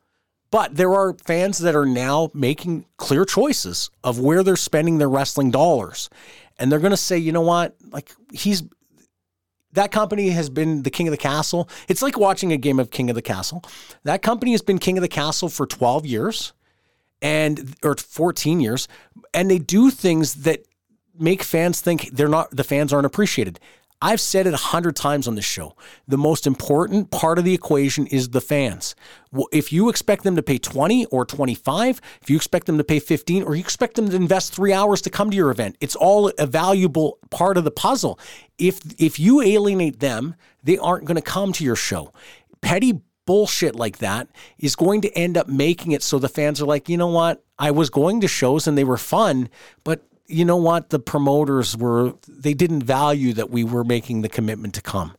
but 0.52 0.76
there 0.76 0.94
are 0.94 1.16
fans 1.26 1.60
that 1.60 1.76
are 1.76 1.86
now 1.86 2.32
making 2.34 2.86
clear 2.98 3.24
choices 3.24 3.90
of 4.04 4.20
where 4.20 4.44
they're 4.44 4.56
spending 4.58 4.98
their 4.98 5.10
wrestling 5.10 5.52
dollars, 5.52 6.10
and 6.58 6.72
they're 6.72 6.80
going 6.80 6.92
to 6.92 6.98
say, 6.98 7.18
you 7.18 7.32
know 7.32 7.42
what, 7.42 7.76
like 7.92 8.12
he's. 8.34 8.64
That 9.74 9.92
company 9.92 10.30
has 10.32 10.50
been 10.50 10.82
the 10.82 10.90
king 10.90 11.08
of 11.08 11.12
the 11.12 11.18
castle. 11.18 11.70
It's 11.88 12.02
like 12.02 12.18
watching 12.18 12.52
a 12.52 12.58
game 12.58 12.80
of 12.80 12.90
King 12.90 13.12
of 13.12 13.16
the 13.16 13.22
Castle. 13.22 13.64
That 14.04 14.24
company 14.24 14.52
has 14.54 14.64
been 14.64 14.80
king 14.80 14.98
of 14.98 15.04
the 15.04 15.08
castle 15.08 15.48
for 15.48 15.68
12 15.68 16.08
years 16.08 16.54
and 17.22 17.76
or 17.84 17.96
14 17.96 18.62
years 18.62 18.88
and 19.34 19.52
they 19.52 19.60
do 19.60 19.92
things 19.92 20.34
that 20.44 20.64
make 21.20 21.44
fans 21.44 21.82
think 21.82 22.10
they're 22.12 22.28
not 22.28 22.52
the 22.52 22.64
fans 22.64 22.94
aren't 22.94 23.06
appreciated. 23.06 23.60
I've 24.02 24.22
said 24.22 24.48
it 24.48 24.54
a 24.54 24.58
hundred 24.58 24.96
times 24.96 25.28
on 25.28 25.36
this 25.36 25.44
show. 25.44 25.76
The 26.08 26.18
most 26.18 26.48
important 26.48 27.12
part 27.12 27.38
of 27.38 27.44
the 27.44 27.54
equation 27.54 28.08
is 28.08 28.30
the 28.30 28.40
fans. 28.40 28.96
If 29.52 29.74
you 29.74 29.90
expect 29.90 30.24
them 30.24 30.38
to 30.38 30.42
pay 30.42 30.58
20 30.58 31.06
or 31.08 31.26
25 31.26 32.00
if 32.22 32.30
you 32.30 32.38
expect 32.38 32.66
them 32.66 32.78
to 32.78 32.84
pay 32.86 33.00
15 33.00 33.44
or 33.44 33.56
you 33.56 33.62
expect 33.62 33.96
them 33.96 34.10
to 34.10 34.16
invest 34.16 34.54
three 34.54 34.72
hours 34.72 35.02
to 35.02 35.10
come 35.10 35.30
to 35.30 35.36
your 35.36 35.52
event 35.52 35.76
it's 35.82 35.96
all 35.96 36.32
a 36.38 36.48
valuable 36.48 37.20
part 37.30 37.58
of 37.58 37.66
the 37.66 37.72
puzzle. 37.72 38.18
If 38.58 38.80
if 38.98 39.20
you 39.20 39.42
alienate 39.42 40.00
them 40.00 40.36
they 40.64 40.78
aren't 40.78 41.06
going 41.06 41.16
to 41.16 41.22
come 41.22 41.52
to 41.54 41.64
your 41.66 41.76
show. 41.76 42.14
Petty 42.62 43.02
bullshit 43.26 43.76
like 43.76 44.00
that 44.00 44.28
is 44.58 44.76
going 44.76 45.02
to 45.02 45.14
end 45.16 45.38
up 45.38 45.48
making 45.48 45.92
it 45.92 46.02
so 46.02 46.18
the 46.18 46.28
fans 46.28 46.60
are 46.60 46.66
like, 46.66 46.90
you 46.90 46.98
know 46.98 47.08
what? 47.08 47.44
I 47.60 47.70
was 47.70 47.90
going 47.90 48.22
to 48.22 48.28
shows 48.28 48.66
and 48.66 48.78
they 48.78 48.84
were 48.84 48.98
fun, 48.98 49.50
but 49.84 50.04
you 50.30 50.46
know 50.46 50.58
what? 50.58 50.90
The 50.90 51.00
promoters 51.00 51.76
were, 51.76 52.14
they 52.28 52.54
didn't 52.54 52.84
value 52.84 53.34
that 53.34 53.50
we 53.50 53.64
were 53.64 53.84
making 53.84 54.22
the 54.22 54.30
commitment 54.30 54.76
to 54.76 54.82
come. 54.82 55.16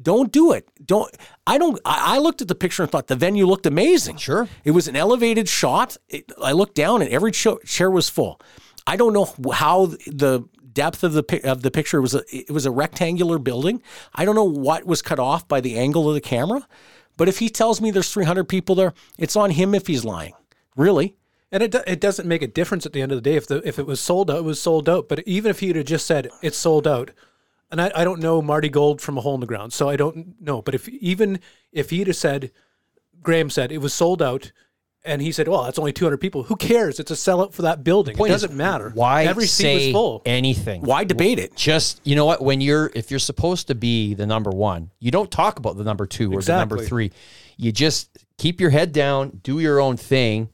Don't 0.00 0.32
do 0.32 0.52
it. 0.52 0.68
Don't, 0.84 1.14
I 1.46 1.58
don't, 1.58 1.78
I, 1.84 2.16
I 2.16 2.18
looked 2.18 2.40
at 2.40 2.48
the 2.48 2.54
picture 2.54 2.82
and 2.82 2.90
thought 2.90 3.08
the 3.08 3.16
venue 3.16 3.46
looked 3.46 3.66
amazing. 3.66 4.16
Sure. 4.16 4.48
It 4.64 4.70
was 4.70 4.88
an 4.88 4.96
elevated 4.96 5.48
shot. 5.48 5.96
It, 6.08 6.30
I 6.40 6.52
looked 6.52 6.74
down 6.74 7.02
and 7.02 7.10
every 7.10 7.32
cho- 7.32 7.58
chair 7.58 7.90
was 7.90 8.08
full. 8.08 8.40
I 8.86 8.96
don't 8.96 9.12
know 9.12 9.52
how 9.52 9.86
the 9.86 10.48
depth 10.72 11.04
of 11.04 11.12
the 11.12 11.40
of 11.44 11.62
the 11.62 11.70
picture 11.70 12.00
was. 12.00 12.14
A, 12.14 12.22
it 12.34 12.50
was 12.50 12.66
a 12.66 12.70
rectangular 12.70 13.38
building. 13.38 13.82
I 14.14 14.24
don't 14.24 14.34
know 14.34 14.44
what 14.44 14.86
was 14.86 15.02
cut 15.02 15.18
off 15.18 15.46
by 15.46 15.60
the 15.60 15.78
angle 15.78 16.08
of 16.08 16.14
the 16.14 16.20
camera, 16.20 16.66
but 17.16 17.28
if 17.28 17.38
he 17.38 17.48
tells 17.48 17.80
me 17.80 17.90
there's 17.90 18.12
300 18.12 18.44
people 18.44 18.74
there, 18.74 18.94
it's 19.18 19.36
on 19.36 19.50
him 19.50 19.74
if 19.74 19.86
he's 19.86 20.04
lying. 20.04 20.32
Really? 20.74 21.16
And 21.52 21.62
it, 21.62 21.70
do- 21.70 21.82
it 21.86 22.00
doesn't 22.00 22.26
make 22.26 22.40
a 22.42 22.46
difference 22.46 22.86
at 22.86 22.92
the 22.94 23.02
end 23.02 23.12
of 23.12 23.16
the 23.16 23.22
day. 23.30 23.36
If 23.36 23.46
the 23.46 23.56
if 23.68 23.78
it 23.78 23.86
was 23.86 24.00
sold 24.00 24.30
out, 24.30 24.38
it 24.38 24.44
was 24.44 24.58
sold 24.60 24.88
out. 24.88 25.08
But 25.08 25.20
even 25.26 25.50
if 25.50 25.60
he'd 25.60 25.76
have 25.76 25.84
just 25.84 26.06
said 26.06 26.28
it's 26.40 26.56
sold 26.56 26.86
out, 26.88 27.10
and 27.70 27.80
I, 27.80 27.92
I 27.94 28.04
don't 28.04 28.20
know 28.20 28.40
Marty 28.40 28.70
Gold 28.70 29.00
from 29.02 29.18
a 29.18 29.20
hole 29.20 29.34
in 29.34 29.40
the 29.40 29.46
ground, 29.46 29.72
so 29.72 29.88
I 29.88 29.96
don't 29.96 30.40
know. 30.40 30.62
But 30.62 30.74
if 30.74 30.88
even 30.88 31.40
if 31.70 31.90
he'd 31.90 32.06
have 32.06 32.16
said, 32.16 32.50
Graham 33.22 33.50
said 33.50 33.70
it 33.70 33.78
was 33.78 33.92
sold 33.94 34.22
out, 34.22 34.50
And 35.04 35.20
he 35.20 35.32
said, 35.32 35.48
"Well, 35.48 35.64
that's 35.64 35.78
only 35.78 35.92
200 35.92 36.16
people. 36.18 36.44
Who 36.44 36.56
cares? 36.56 36.98
It's 37.00 37.10
a 37.10 37.14
sellout 37.14 37.52
for 37.52 37.62
that 37.62 37.82
building. 37.84 38.16
Point 38.16 38.30
it 38.30 38.36
is, 38.36 38.42
doesn't 38.42 38.56
matter. 38.56 38.90
Why 38.94 39.24
Every 39.24 39.46
seat 39.46 39.62
say 39.62 39.86
was 39.86 39.92
full. 39.92 40.22
anything? 40.24 40.82
Why 40.82 41.04
debate 41.04 41.38
it? 41.38 41.56
Just 41.56 42.00
you 42.04 42.14
know 42.16 42.24
what? 42.24 42.40
When 42.40 42.60
you're 42.60 42.90
if 42.94 43.10
you're 43.10 43.20
supposed 43.20 43.66
to 43.66 43.74
be 43.74 44.14
the 44.14 44.26
number 44.26 44.50
one, 44.50 44.90
you 45.00 45.10
don't 45.10 45.30
talk 45.30 45.58
about 45.58 45.76
the 45.76 45.84
number 45.84 46.06
two 46.06 46.32
or 46.32 46.40
the 46.40 46.56
number 46.56 46.78
three. 46.78 47.10
You 47.58 47.72
just 47.72 48.24
keep 48.38 48.60
your 48.60 48.70
head 48.70 48.92
down, 48.92 49.40
do 49.42 49.58
your 49.60 49.80
own 49.80 49.96
thing. 49.96 50.48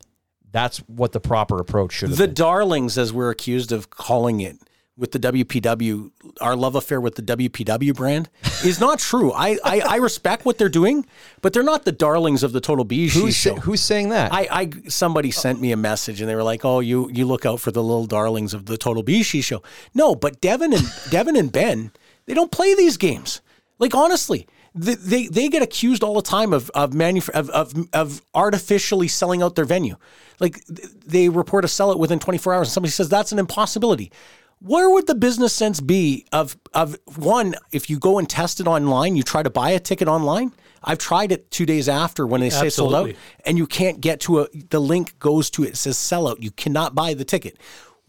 That's 0.51 0.79
what 0.89 1.13
the 1.13 1.21
proper 1.21 1.59
approach 1.61 1.93
should 1.93 2.09
have 2.11 2.19
The 2.19 2.27
been. 2.27 2.35
darlings, 2.35 2.97
as 2.99 3.13
we're 3.13 3.31
accused 3.31 3.71
of 3.73 3.91
calling 3.91 4.41
it 4.41 4.57
with 4.97 5.13
the 5.13 5.19
WPW, 5.21 6.11
our 6.41 6.57
love 6.57 6.75
affair 6.75 7.01
with 7.01 7.15
the 7.15 7.23
WPW 7.23 7.95
brand 7.95 8.29
is 8.65 8.81
not 8.81 8.99
true. 8.99 9.33
I, 9.33 9.57
I, 9.65 9.81
I 9.81 9.97
respect 9.97 10.45
what 10.45 10.59
they're 10.59 10.69
doing, 10.69 11.07
but 11.41 11.53
they're 11.53 11.63
not 11.63 11.85
the 11.85 11.93
darlings 11.93 12.43
of 12.43 12.53
the 12.53 12.61
Total 12.61 12.85
BeezSheez 12.85 13.35
show. 13.35 13.55
who's 13.57 13.81
saying 13.81 14.09
that? 14.09 14.33
I, 14.33 14.49
I 14.51 14.71
somebody 14.89 15.31
sent 15.31 15.61
me 15.61 15.71
a 15.71 15.77
message 15.77 16.21
and 16.21 16.29
they 16.29 16.35
were 16.35 16.43
like, 16.43 16.65
"Oh, 16.65 16.81
you 16.81 17.09
you 17.13 17.27
look 17.27 17.47
out 17.47 17.61
for 17.61 17.71
the 17.71 17.83
little 17.83 18.07
darlings 18.07 18.55
of 18.55 18.67
the 18.67 18.77
Total 18.77 19.05
BeezSheez 19.05 19.45
show." 19.45 19.63
No, 19.95 20.15
but 20.17 20.41
Devin 20.41 20.73
and 20.73 20.85
Devin 21.11 21.37
and 21.37 21.53
Ben, 21.53 21.93
they 22.27 22.35
don't 22.35 22.51
play 22.51 22.75
these 22.75 22.97
games. 22.97 23.41
Like 23.79 23.95
honestly, 23.95 24.49
they 24.79 24.95
they, 24.95 25.27
they 25.27 25.49
get 25.49 25.63
accused 25.63 26.03
all 26.03 26.15
the 26.15 26.23
time 26.23 26.53
of 26.53 26.71
of, 26.71 26.91
manuf- 26.91 27.31
of 27.31 27.51
of 27.51 27.89
of 27.93 28.23
artificially 28.35 29.09
selling 29.09 29.43
out 29.43 29.55
their 29.55 29.65
venue. 29.65 29.97
Like 30.41 30.65
they 30.67 31.29
report 31.29 31.65
a 31.65 31.69
sellout 31.69 31.99
within 31.99 32.19
24 32.19 32.55
hours, 32.55 32.69
and 32.69 32.73
somebody 32.73 32.93
says 32.93 33.09
that's 33.09 33.33
an 33.33 33.39
impossibility. 33.39 34.13
Where 34.61 34.91
would 34.91 35.07
the 35.07 35.15
business 35.15 35.53
sense 35.53 35.81
be 35.81 36.27
of 36.33 36.57
of 36.75 36.97
one 37.17 37.55
if 37.73 37.89
you 37.91 37.99
go 37.99 38.19
and 38.19 38.29
test 38.29 38.61
it 38.61 38.67
online, 38.67 39.17
you 39.17 39.23
try 39.23 39.43
to 39.43 39.51
buy 39.51 39.71
a 39.71 39.81
ticket 39.81 40.09
online? 40.09 40.53
I've 40.83 40.99
tried 40.99 41.33
it 41.33 41.51
two 41.51 41.67
days 41.67 41.89
after 41.89 42.27
when 42.27 42.41
they 42.41 42.51
say 42.51 42.69
sold 42.71 42.95
out 42.95 43.17
and 43.45 43.59
you 43.59 43.67
can't 43.67 44.01
get 44.01 44.21
to 44.21 44.41
a 44.41 44.49
the 44.71 44.81
link 44.81 45.19
goes 45.19 45.51
to 45.51 45.65
it, 45.65 45.71
it 45.71 45.77
says 45.77 45.97
sellout. 45.97 46.41
You 46.41 46.51
cannot 46.53 46.95
buy 46.95 47.15
the 47.15 47.25
ticket. 47.25 47.59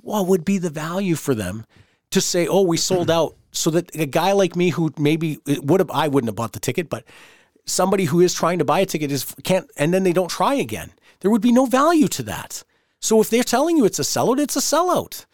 What 0.02 0.28
would 0.28 0.46
be 0.46 0.60
the 0.60 0.70
value 0.70 1.16
for 1.16 1.36
them 1.36 1.66
to 2.12 2.22
say, 2.22 2.48
"Oh, 2.48 2.62
we 2.62 2.78
sold 2.78 3.12
out," 3.12 3.36
so 3.52 3.70
that 3.72 3.94
a 3.96 4.06
guy 4.06 4.32
like 4.32 4.56
me 4.56 4.70
who 4.70 4.94
maybe 4.98 5.40
would 5.46 5.80
have 5.80 5.92
I 5.92 6.08
wouldn't 6.08 6.30
have 6.30 6.36
bought 6.36 6.54
the 6.54 6.60
ticket, 6.60 6.90
but 6.90 7.04
somebody 7.66 8.06
who 8.06 8.20
is 8.20 8.34
trying 8.34 8.60
to 8.60 8.66
buy 8.66 8.80
a 8.80 8.86
ticket 8.86 9.12
is 9.12 9.36
can't, 9.44 9.70
and 9.78 9.94
then 9.94 10.04
they 10.04 10.14
don't 10.14 10.30
try 10.30 10.54
again. 10.54 10.92
There 11.20 11.32
would 11.32 11.42
be 11.42 11.52
no 11.52 11.66
value 11.66 12.08
to 12.10 12.24
that. 12.24 12.64
So 13.00 13.22
if 13.22 13.30
they're 13.30 13.44
telling 13.44 13.78
you 13.78 13.86
it's 13.86 14.00
a 14.00 14.04
sellout, 14.04 14.40
it's 14.40 14.56
a 14.56 14.60
sellout. 14.60 15.26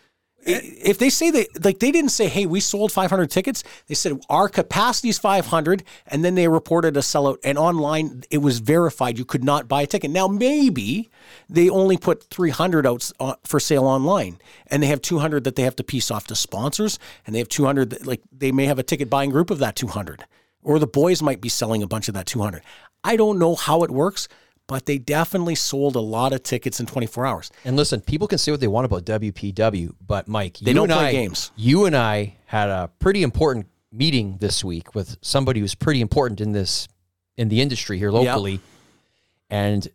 If 0.46 1.00
they 1.00 1.10
say 1.10 1.32
they 1.32 1.48
like 1.64 1.80
they 1.80 1.92
didn't 1.92 2.12
say, 2.12 2.28
"Hey, 2.28 2.46
we 2.46 2.60
sold 2.60 2.92
500 2.92 3.32
tickets," 3.32 3.64
they 3.88 3.96
said 3.96 4.20
our 4.30 4.48
capacity 4.48 5.10
is 5.10 5.18
500, 5.18 5.84
and 6.06 6.24
then 6.24 6.36
they 6.36 6.48
reported 6.48 6.96
a 6.96 7.00
sellout. 7.00 7.38
And 7.44 7.58
online, 7.58 8.24
it 8.30 8.38
was 8.38 8.60
verified 8.60 9.18
you 9.18 9.25
could 9.25 9.44
not 9.44 9.68
buy 9.68 9.82
a 9.82 9.88
ticket. 9.88 10.12
Now 10.12 10.28
maybe 10.28 11.10
they 11.50 11.68
only 11.68 11.98
put 11.98 12.25
300 12.25 12.86
out 12.86 13.12
uh, 13.20 13.36
for 13.44 13.60
sale 13.60 13.86
online, 13.86 14.38
and 14.68 14.84
they 14.84 14.88
have 14.88 15.02
200 15.02 15.44
that 15.46 15.56
they 15.56 15.64
have 15.64 15.75
to 15.78 15.84
piece 15.84 16.12
off 16.12 16.28
to 16.28 16.36
sponsors, 16.36 17.00
and 17.25 17.34
they 17.34 17.40
have 17.40 17.50
200 17.50 17.90
that, 17.90 18.06
like 18.06 18.22
they 18.32 18.52
may 18.52 18.66
have 18.66 18.78
a 18.78 18.84
ticket 18.84 19.10
buying 19.10 19.32
group 19.32 19.50
of 19.50 19.58
that 19.60 19.75
200, 19.75 20.25
or 20.62 20.78
the 20.78 20.86
boys 20.86 21.24
might 21.24 21.42
be 21.42 21.50
selling 21.50 21.82
a 21.82 21.88
bunch 21.88 22.08
of 22.08 22.14
that 22.14 22.28
200. 22.28 22.62
I 23.04 23.16
don't 23.16 23.40
know 23.40 23.56
how 23.56 23.82
it 23.82 23.90
works, 23.90 24.28
but 24.67 24.86
they 24.86 24.98
definitely 24.98 25.55
sold 25.55 25.95
a 25.95 26.00
lot 26.00 26.34
of 26.34 26.43
tickets 26.43 26.79
in 26.79 26.86
24 26.86 27.25
hours. 27.25 27.51
And 27.63 27.75
listen, 27.75 28.01
people 28.01 28.27
can 28.27 28.38
say 28.38 28.51
what 28.51 28.60
they 28.60 28.67
want 28.67 28.86
about 28.86 29.05
WPW, 29.05 29.93
but 30.05 30.27
Mike, 30.27 30.57
They 30.57 30.72
you 30.72 30.75
don't 30.75 30.88
play 30.88 31.07
I, 31.07 31.12
games. 31.12 31.51
You 31.55 31.86
and 31.86 31.95
I 31.95 32.36
had 32.45 32.69
a 32.69 32.89
pretty 33.00 33.24
important 33.24 33.67
meeting 33.91 34.38
this 34.39 34.63
week 34.63 34.95
with 34.95 35.17
somebody 35.22 35.60
who's 35.60 35.75
pretty 35.75 36.01
important 36.01 36.41
in 36.41 36.51
this 36.51 36.88
in 37.38 37.50
the 37.50 37.62
industry 37.62 37.98
here 37.98 38.12
locally, 38.12 38.62
and 39.50 39.88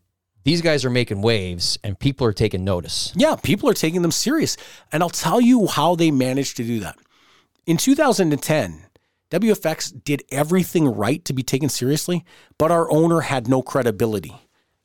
these 0.45 0.63
guys 0.63 0.85
are 0.85 0.91
making 0.91 1.23
waves, 1.23 1.79
and 1.85 1.99
people 1.99 2.27
are 2.27 2.33
taking 2.33 2.65
notice. 2.65 3.13
Yeah, 3.15 3.37
people 3.37 3.69
are 3.69 3.75
taking 3.75 4.03
them 4.03 4.11
serious. 4.11 4.57
And 4.93 5.03
I'll 5.03 5.11
tell 5.11 5.41
you 5.41 5.67
how 5.67 5.95
they 5.95 6.11
managed 6.11 6.57
to 6.59 6.65
do 6.65 6.81
that. 6.81 6.99
In 7.67 7.77
2010, 7.77 8.87
WFX 9.31 10.03
did 10.05 10.25
everything 10.31 10.87
right 10.89 11.25
to 11.25 11.33
be 11.33 11.43
taken 11.43 11.69
seriously, 11.69 12.25
but 12.59 12.71
our 12.71 12.91
owner 12.91 13.21
had 13.21 13.49
no 13.49 13.63
credibility. 13.63 14.35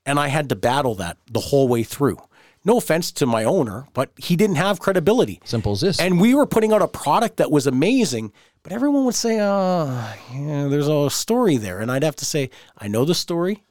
And 0.06 0.20
I 0.20 0.28
had 0.28 0.50
to 0.50 0.56
battle 0.56 0.96
that 0.96 1.18
the 1.32 1.40
whole 1.40 1.68
way 1.68 1.84
through. 1.84 2.18
No 2.64 2.78
offense 2.78 3.12
to 3.14 3.28
my 3.28 3.44
owner, 3.44 3.88
but 3.94 4.12
he 4.18 4.36
didn't 4.36 4.56
have 4.56 4.80
credibility. 4.80 5.40
Simple 5.46 5.74
as 5.74 5.82
this. 5.82 6.00
And 6.00 6.20
we 6.20 6.34
were 6.34 6.48
putting 6.48 6.74
out 6.74 6.82
a 6.82 6.88
product 6.88 7.38
that 7.38 7.52
was 7.52 7.68
amazing, 7.68 8.34
but 8.64 8.72
everyone 8.72 9.06
would 9.06 9.16
say, 9.16 9.40
oh, 9.40 10.14
yeah, 10.34 10.68
there's 10.68 10.88
a 10.88 11.10
story 11.12 11.58
there. 11.58 11.80
And 11.80 11.92
I'd 11.92 12.04
have 12.04 12.16
to 12.18 12.26
say, 12.26 12.50
I 12.78 12.88
know 12.88 13.06
the 13.06 13.14
story. 13.14 13.64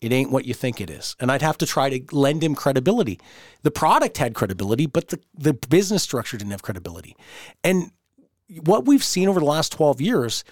It 0.00 0.12
ain't 0.12 0.30
what 0.30 0.44
you 0.44 0.54
think 0.54 0.80
it 0.80 0.90
is. 0.90 1.16
And 1.18 1.32
I'd 1.32 1.42
have 1.42 1.58
to 1.58 1.66
try 1.66 1.98
to 1.98 2.14
lend 2.14 2.44
him 2.44 2.54
credibility. 2.54 3.18
The 3.62 3.72
product 3.72 4.18
had 4.18 4.34
credibility, 4.34 4.86
but 4.86 5.08
the, 5.08 5.20
the 5.34 5.54
business 5.54 6.04
structure 6.04 6.36
didn't 6.36 6.52
have 6.52 6.62
credibility. 6.62 7.16
And 7.64 7.90
what 8.48 8.84
we've 8.84 9.02
seen 9.02 9.28
over 9.28 9.40
the 9.40 9.46
last 9.46 9.72
12 9.72 10.00
years, 10.00 10.44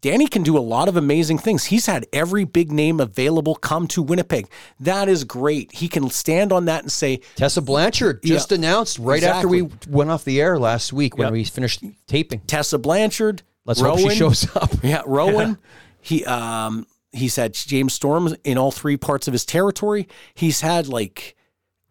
Danny 0.00 0.26
can 0.26 0.42
do 0.42 0.56
a 0.56 0.60
lot 0.60 0.88
of 0.88 0.96
amazing 0.96 1.38
things. 1.38 1.64
He's 1.64 1.86
had 1.86 2.06
every 2.12 2.44
big 2.44 2.70
name 2.70 3.00
available 3.00 3.54
come 3.54 3.86
to 3.88 4.02
Winnipeg. 4.02 4.48
That 4.80 5.08
is 5.08 5.24
great. 5.24 5.72
He 5.72 5.88
can 5.88 6.10
stand 6.10 6.52
on 6.52 6.66
that 6.66 6.82
and 6.82 6.92
say, 6.92 7.20
Tessa 7.36 7.62
Blanchard 7.62 8.22
just 8.22 8.52
announced 8.52 8.98
right 8.98 9.22
after 9.22 9.48
we 9.48 9.68
went 9.88 10.10
off 10.10 10.24
the 10.24 10.40
air 10.40 10.58
last 10.58 10.92
week 10.92 11.16
when 11.16 11.26
Yep. 11.26 11.32
we 11.32 11.44
finished 11.44 11.82
taping. 12.06 12.40
Tessa 12.40 12.78
Blanchard. 12.78 13.42
Let's 13.64 13.80
hope 13.80 13.96
Rowan, 13.98 14.10
she 14.10 14.16
shows 14.16 14.54
up. 14.56 14.70
Yeah, 14.82 15.02
Rowan. 15.06 15.58
He 16.00 16.24
um 16.24 16.86
he's 17.12 17.36
had 17.36 17.54
James 17.54 17.94
Storm 17.94 18.34
in 18.44 18.58
all 18.58 18.70
three 18.70 18.96
parts 18.96 19.26
of 19.28 19.32
his 19.32 19.44
territory. 19.44 20.06
He's 20.34 20.60
had 20.60 20.86
like 20.88 21.35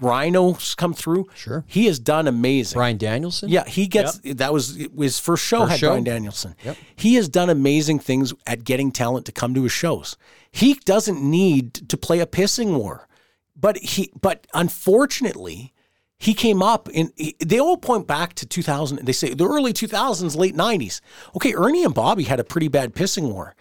rhinos 0.02 0.76
come 0.76 0.94
through. 0.94 1.28
Sure. 1.36 1.64
He 1.68 1.86
has 1.86 2.00
done 2.00 2.28
amazing. 2.28 2.78
Bryan 2.78 2.98
Danielson. 2.98 3.50
Yeah, 3.50 3.66
he 3.66 3.88
gets 3.88 4.20
that 4.24 4.52
was 4.54 4.76
his 4.98 5.20
first 5.20 5.44
show 5.46 5.62
First 5.62 5.72
had 5.72 5.80
show. 5.80 5.88
Bryan 5.90 6.04
Danielson. 6.04 6.56
He 6.96 7.16
has 7.16 7.30
done 7.30 7.50
amazing 7.50 8.00
things 8.00 8.34
at 8.46 8.64
getting 8.64 8.92
talent 8.92 9.26
to 9.28 9.32
come 9.32 9.54
to 9.54 9.64
his 9.64 9.72
shows. 9.72 10.18
He 10.52 10.76
doesn't 10.86 11.22
need 11.22 11.74
to 11.90 11.98
play 11.98 12.20
a 12.20 12.26
pissing 12.26 12.78
war. 12.78 13.08
But 13.56 13.78
he 13.78 14.12
but 14.22 14.46
unfortunately 14.54 15.74
he 16.18 16.34
came 16.34 16.62
up 16.62 16.90
in 16.90 17.12
they 17.40 17.60
all 17.60 17.78
point 17.78 18.06
back 18.08 18.34
to 18.36 18.46
2000 18.46 19.06
they 19.06 19.12
say 19.14 19.34
the 19.34 19.48
early 19.48 19.74
2000s 19.74 20.36
late 20.36 20.56
90s. 20.56 21.00
Okay, 21.38 21.54
Ernie 21.56 21.84
and 21.84 21.94
Bobby 21.94 22.24
had 22.24 22.40
a 22.40 22.44
pretty 22.44 22.68
bad 22.68 22.94
pissing 22.94 23.32
war. 23.32 23.56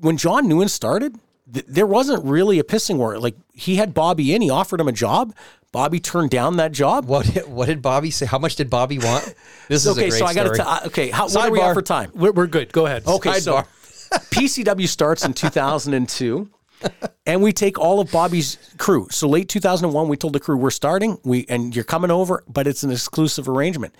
When 0.00 0.16
John 0.16 0.46
Newen 0.46 0.68
started, 0.68 1.16
th- 1.52 1.66
there 1.68 1.86
wasn't 1.86 2.24
really 2.24 2.58
a 2.58 2.64
pissing 2.64 2.96
war. 2.96 3.18
Like 3.18 3.36
he 3.52 3.76
had 3.76 3.94
Bobby 3.94 4.34
in, 4.34 4.42
he 4.42 4.50
offered 4.50 4.80
him 4.80 4.88
a 4.88 4.92
job. 4.92 5.34
Bobby 5.76 6.00
turned 6.00 6.30
down 6.30 6.56
that 6.56 6.72
job. 6.72 7.04
What 7.04 7.26
did, 7.26 7.46
what 7.48 7.66
did 7.66 7.82
Bobby 7.82 8.10
say? 8.10 8.24
How 8.24 8.38
much 8.38 8.56
did 8.56 8.70
Bobby 8.70 8.98
want? 8.98 9.34
This 9.68 9.84
is 9.84 9.92
Okay, 9.92 10.06
a 10.06 10.08
great 10.08 10.18
so 10.18 10.24
I 10.24 10.32
got 10.32 10.44
to 10.44 10.54
to 10.54 10.86
okay. 10.86 11.10
How, 11.10 11.24
what 11.24 11.36
are 11.36 11.50
we 11.50 11.58
Sidebar. 11.58 11.68
at 11.68 11.74
for 11.74 11.82
time? 11.82 12.12
We're, 12.14 12.32
we're 12.32 12.46
good. 12.46 12.72
Go 12.72 12.86
ahead. 12.86 13.06
Okay, 13.06 13.40
so 13.40 13.56
PCW 14.30 14.88
starts 14.88 15.26
in 15.26 15.34
2002, 15.34 16.48
and 17.26 17.42
we 17.42 17.52
take 17.52 17.78
all 17.78 18.00
of 18.00 18.10
Bobby's 18.10 18.58
crew. 18.78 19.08
So 19.10 19.28
late 19.28 19.48
2001, 19.48 20.08
we 20.08 20.16
told 20.16 20.32
the 20.32 20.40
crew 20.40 20.56
we're 20.56 20.70
starting. 20.70 21.18
We 21.24 21.46
and 21.48 21.74
you're 21.74 21.84
coming 21.84 22.10
over, 22.10 22.44
but 22.48 22.66
it's 22.66 22.82
an 22.82 22.90
exclusive 22.90 23.48
arrangement. 23.48 23.94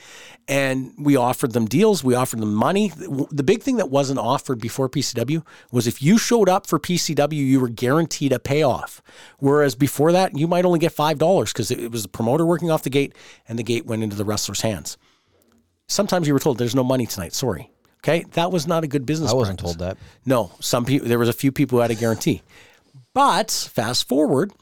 And 0.49 0.93
we 0.99 1.17
offered 1.17 1.53
them 1.53 1.67
deals. 1.67 2.05
We 2.05 2.15
offered 2.15 2.41
them 2.41 2.55
money. 2.55 2.93
The 2.97 3.43
big 3.43 3.63
thing 3.63 3.77
that 3.77 3.91
wasn't 3.91 4.19
offered 4.19 4.61
before 4.61 4.89
PCW 4.89 5.45
was 5.73 5.87
if 5.87 6.03
you 6.03 6.19
showed 6.19 6.49
up 6.49 6.67
for 6.67 6.79
PCW, 6.79 7.33
you 7.35 7.61
were 7.61 7.69
guaranteed 7.69 8.33
a 8.33 8.39
payoff. 8.39 9.03
Whereas 9.39 9.75
before 9.75 10.13
that, 10.13 10.37
you 10.37 10.47
might 10.47 10.65
only 10.65 10.79
get 10.79 10.93
five 10.93 11.19
dollars 11.19 11.53
because 11.53 11.71
it 11.71 11.91
was 11.91 12.05
a 12.05 12.09
promoter 12.09 12.47
working 12.47 12.71
off 12.71 12.83
the 12.83 12.91
gate, 12.91 13.15
and 13.49 13.59
the 13.59 13.65
gate 13.65 13.87
went 13.87 14.03
into 14.03 14.17
the 14.17 14.25
wrestler's 14.25 14.61
hands. 14.61 14.97
Sometimes 15.89 16.27
you 16.27 16.35
were 16.35 16.41
told 16.41 16.59
there's 16.59 16.75
no 16.75 16.85
money 16.85 17.07
tonight. 17.07 17.33
Sorry. 17.33 17.71
Okay, 18.07 18.25
that 18.33 18.53
was 18.53 18.69
not 18.69 18.85
a 18.85 18.87
good 18.87 19.05
business. 19.05 19.33
I 19.33 19.35
wasn't 19.35 19.59
practice. 19.59 19.77
told 19.77 19.89
that. 19.89 19.99
No, 20.25 20.53
some 20.61 20.85
people. 20.85 21.09
There 21.09 21.19
was 21.19 21.29
a 21.29 21.33
few 21.33 21.51
people 21.51 21.79
who 21.79 21.83
had 21.83 21.91
a 21.91 21.95
guarantee, 21.97 22.43
but 23.17 23.51
fast 23.51 24.07
forward, 24.07 24.53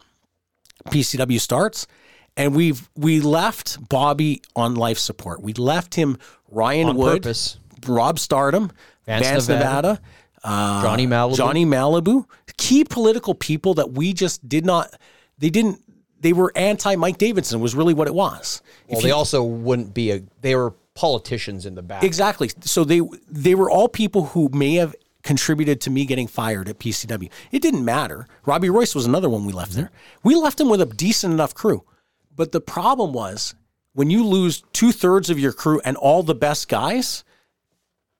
PCW 0.90 1.40
starts, 1.40 1.88
and 2.36 2.54
we've 2.54 2.88
we 2.94 3.20
left 3.20 3.88
Bobby 3.88 4.42
on 4.54 4.76
life 4.76 4.96
support. 4.98 5.42
We 5.42 5.52
left 5.54 5.96
him 5.96 6.18
Ryan 6.52 6.90
On 6.90 6.96
Wood, 6.96 7.22
purpose. 7.24 7.58
Rob 7.88 8.20
Stardom, 8.20 8.70
Vance 9.06 9.26
Vance, 9.26 9.48
Nevada, 9.48 9.64
Nevada, 9.88 10.00
uh, 10.44 10.82
Johnny 10.82 11.06
Malibu. 11.08 11.36
Johnny 11.36 11.66
Malibu, 11.66 12.26
key 12.56 12.84
political 12.84 13.34
people 13.34 13.74
that 13.74 13.90
we 13.90 14.12
just 14.12 14.48
did 14.48 14.64
not. 14.64 14.88
They 15.38 15.50
didn't. 15.50 15.80
They 16.20 16.32
were 16.32 16.52
anti 16.54 16.94
Mike 16.94 17.18
Davidson. 17.18 17.60
Was 17.60 17.74
really 17.74 17.92
what 17.92 18.06
it 18.06 18.14
was. 18.14 18.62
Well, 18.88 18.98
If 18.98 19.02
they 19.02 19.08
you- 19.08 19.14
also 19.16 19.42
wouldn't 19.42 19.94
be 19.94 20.12
a. 20.12 20.22
They 20.42 20.54
were 20.54 20.74
politicians 20.94 21.66
in 21.66 21.74
the 21.74 21.82
back. 21.82 22.04
Exactly. 22.04 22.52
So 22.60 22.84
they 22.84 23.00
they 23.28 23.56
were 23.56 23.68
all 23.68 23.88
people 23.88 24.26
who 24.26 24.48
may 24.52 24.74
have 24.76 24.94
contributed 25.24 25.80
to 25.80 25.90
me 25.90 26.04
getting 26.04 26.28
fired 26.28 26.68
at 26.68 26.78
PCW. 26.78 27.30
It 27.50 27.62
didn't 27.62 27.84
matter. 27.84 28.28
Robbie 28.46 28.70
Royce 28.70 28.94
was 28.94 29.06
another 29.06 29.28
one 29.28 29.44
we 29.44 29.52
left 29.52 29.72
there. 29.72 29.90
We 30.22 30.36
left 30.36 30.60
him 30.60 30.68
with 30.68 30.80
a 30.80 30.86
decent 30.86 31.32
enough 31.32 31.54
crew. 31.54 31.82
But 32.36 32.52
the 32.52 32.60
problem 32.60 33.12
was 33.12 33.54
when 33.94 34.10
you 34.10 34.24
lose 34.24 34.62
two 34.72 34.92
thirds 34.92 35.30
of 35.30 35.38
your 35.38 35.52
crew 35.52 35.80
and 35.84 35.96
all 35.96 36.22
the 36.22 36.34
best 36.34 36.68
guys, 36.68 37.24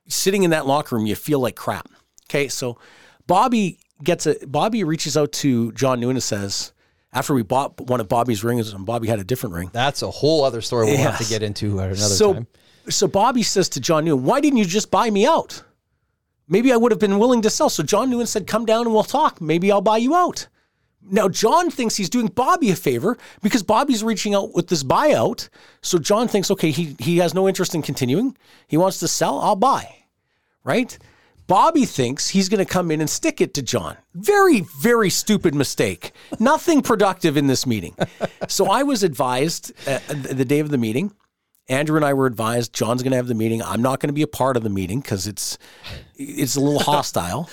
sitting 0.09 0.43
in 0.43 0.51
that 0.51 0.67
locker 0.67 0.97
room, 0.97 1.07
you 1.07 1.15
feel 1.15 1.39
like 1.39 1.55
crap. 1.57 1.89
Okay, 2.29 2.49
so 2.49 2.79
Bobby 3.27 3.79
gets 4.03 4.27
a 4.27 4.35
Bobby 4.47 4.83
reaches 4.83 5.17
out 5.17 5.33
to 5.33 5.73
John 5.73 6.01
Noon 6.01 6.13
and 6.13 6.23
says, 6.23 6.73
after 7.13 7.35
we 7.35 7.43
bought 7.43 7.81
one 7.81 8.01
of 8.01 8.09
Bobby's 8.09 8.43
rings, 8.43 8.73
and 8.73 8.85
Bobby 8.85 9.09
had 9.09 9.21
a 9.21 9.25
different 9.25 9.55
ring. 9.55 9.71
That's 9.73 10.03
a 10.03 10.11
whole 10.11 10.43
other 10.45 10.61
story 10.61 10.87
we'll 10.87 10.99
have 10.99 11.19
to 11.19 11.25
get 11.25 11.43
into 11.43 11.81
at 11.81 11.87
another 11.87 11.97
so, 11.97 12.35
time. 12.35 12.47
so 12.89 13.07
Bobby 13.07 13.43
says 13.43 13.69
to 13.71 13.81
John 13.81 14.05
Newman, 14.05 14.25
"Why 14.25 14.41
didn't 14.41 14.59
you 14.59 14.65
just 14.65 14.91
buy 14.91 15.11
me 15.11 15.27
out? 15.27 15.63
Maybe 16.49 16.73
I 16.73 16.77
would 16.77 16.93
have 16.93 16.99
been 16.99 17.19
willing 17.19 17.43
to 17.43 17.51
sell." 17.51 17.71
So 17.71 17.83
John 17.83 18.11
Newman 18.11 18.27
said, 18.27 18.47
"Come 18.47 18.67
down 18.67 18.87
and 18.87 18.95
we'll 18.95 19.05
talk. 19.05 19.41
Maybe 19.41 19.71
I'll 19.71 19.81
buy 19.81 19.99
you 19.99 20.15
out." 20.15 20.49
Now 21.07 21.29
John 21.29 21.71
thinks 21.71 21.97
he's 21.97 22.09
doing 22.09 22.29
Bobby 22.29 22.71
a 22.71 22.77
favor 22.77 23.19
because 23.43 23.63
Bobby's 23.63 24.03
reaching 24.03 24.35
out 24.35 24.55
with 24.55 24.69
this 24.69 24.83
buyout. 24.83 25.49
So 25.83 25.99
John 25.99 26.29
thinks, 26.29 26.51
okay, 26.51 26.71
he 26.71 26.97
he 26.99 27.19
has 27.19 27.35
no 27.35 27.47
interest 27.47 27.75
in 27.75 27.83
continuing. 27.83 28.37
He 28.69 28.77
wants 28.77 29.01
to 29.01 29.09
sell. 29.09 29.39
I'll 29.41 29.57
buy, 29.57 30.05
right? 30.65 30.97
Bobby 31.47 31.85
thinks 31.85 32.31
he's 32.31 32.49
going 32.49 32.65
to 32.65 32.73
come 32.73 32.91
in 32.91 33.03
and 33.03 33.11
stick 33.11 33.43
it 33.43 33.53
to 33.53 33.63
John. 33.63 33.99
Very, 34.15 34.61
very 34.61 35.11
stupid 35.11 35.55
mistake. 35.55 36.13
Nothing 36.41 36.81
productive 36.81 37.37
in 37.37 37.49
this 37.49 37.67
meeting. 37.67 37.95
So 38.49 38.71
I 38.71 38.83
was 38.83 39.03
advised 39.03 39.73
uh, 39.87 39.99
the 40.09 40.47
day 40.47 40.61
of 40.61 40.71
the 40.71 40.79
meeting. 40.79 41.13
Andrew 41.69 41.97
and 41.97 42.05
I 42.05 42.13
were 42.13 42.27
advised 42.27 42.73
John's 42.75 43.03
going 43.03 43.13
to 43.13 43.17
have 43.17 43.27
the 43.27 43.35
meeting. 43.35 43.63
I'm 43.63 43.81
not 43.83 44.01
going 44.01 44.09
to 44.09 44.13
be 44.15 44.23
a 44.23 44.27
part 44.27 44.57
of 44.57 44.63
the 44.63 44.71
meeting 44.71 45.01
because 45.01 45.27
it's 45.27 45.59
it's 46.17 46.57
a 46.57 46.61
little 46.61 46.81
hostile. 46.93 47.49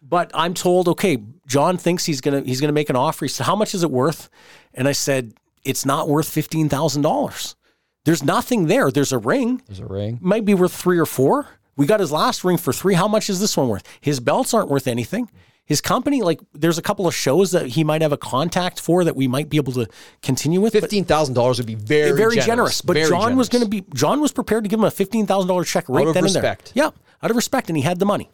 But 0.00 0.30
I'm 0.32 0.54
told, 0.54 0.88
okay, 0.88 1.18
John 1.46 1.76
thinks 1.76 2.04
he's 2.04 2.20
gonna 2.20 2.40
he's 2.42 2.60
gonna 2.60 2.72
make 2.72 2.88
an 2.88 2.96
offer. 2.96 3.24
He 3.24 3.28
said, 3.28 3.44
"How 3.44 3.56
much 3.56 3.74
is 3.74 3.82
it 3.82 3.90
worth?" 3.90 4.30
And 4.74 4.86
I 4.88 4.92
said, 4.92 5.34
"It's 5.64 5.84
not 5.84 6.08
worth 6.08 6.28
fifteen 6.28 6.68
thousand 6.68 7.02
dollars. 7.02 7.56
There's 8.04 8.22
nothing 8.22 8.68
there. 8.68 8.90
There's 8.90 9.12
a 9.12 9.18
ring 9.18 9.60
There's 9.66 9.80
a 9.80 9.86
ring. 9.86 10.18
might 10.22 10.44
be 10.44 10.54
worth 10.54 10.72
three 10.72 10.98
or 10.98 11.04
four. 11.04 11.46
We 11.76 11.84
got 11.84 12.00
his 12.00 12.10
last 12.10 12.42
ring 12.44 12.56
for 12.56 12.72
three. 12.72 12.94
How 12.94 13.06
much 13.08 13.28
is 13.28 13.38
this 13.40 13.56
one 13.56 13.68
worth? 13.68 13.86
His 14.00 14.18
belts 14.20 14.54
aren't 14.54 14.68
worth 14.70 14.86
anything. 14.86 15.28
His 15.68 15.82
company, 15.82 16.22
like, 16.22 16.40
there's 16.54 16.78
a 16.78 16.82
couple 16.82 17.06
of 17.06 17.14
shows 17.14 17.50
that 17.50 17.66
he 17.66 17.84
might 17.84 18.00
have 18.00 18.10
a 18.10 18.16
contact 18.16 18.80
for 18.80 19.04
that 19.04 19.14
we 19.14 19.28
might 19.28 19.50
be 19.50 19.58
able 19.58 19.74
to 19.74 19.86
continue 20.22 20.62
with. 20.62 20.72
Fifteen 20.72 21.04
thousand 21.04 21.34
dollars 21.34 21.58
would 21.58 21.66
be 21.66 21.74
very, 21.74 22.16
very 22.16 22.36
generous. 22.36 22.80
But 22.80 22.94
Very 22.94 23.10
John 23.10 23.36
was 23.36 23.50
going 23.50 23.62
to 23.62 23.68
be 23.68 23.84
John 23.94 24.22
was 24.22 24.32
prepared 24.32 24.64
to 24.64 24.70
give 24.70 24.80
him 24.80 24.84
a 24.84 24.90
fifteen 24.90 25.26
thousand 25.26 25.46
dollars 25.48 25.68
check 25.68 25.86
right 25.86 26.06
then 26.14 26.24
respect. 26.24 26.26
and 26.26 26.42
there. 26.42 26.50
Out 26.50 26.54
of 26.54 26.58
respect. 26.64 26.72
Yeah, 26.74 26.90
out 27.22 27.30
of 27.30 27.36
respect, 27.36 27.68
and 27.68 27.76
he 27.76 27.82
had 27.82 27.98
the 27.98 28.06
money. 28.06 28.30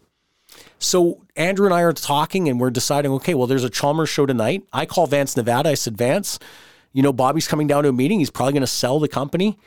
So 0.79 1.25
Andrew 1.35 1.67
and 1.67 1.75
I 1.75 1.81
are 1.83 1.93
talking, 1.93 2.49
and 2.49 2.61
we're 2.61 2.71
deciding. 2.71 3.11
Okay, 3.13 3.35
well, 3.35 3.49
there's 3.49 3.65
a 3.65 3.71
Chalmers 3.71 4.09
show 4.09 4.27
tonight. 4.27 4.63
I 4.73 4.87
call 4.87 5.09
Vance 5.09 5.37
Nevada. 5.37 5.71
I 5.71 5.75
said, 5.75 5.97
Vance, 5.99 6.39
you 6.93 7.03
know 7.03 7.13
Bobby's 7.13 7.49
coming 7.49 7.67
down 7.67 7.83
to 7.83 7.89
a 7.89 7.93
meeting. 7.93 8.21
He's 8.21 8.31
probably 8.31 8.53
going 8.53 8.61
to 8.61 8.69
sell 8.69 9.01
the 9.01 9.09
company. 9.09 9.59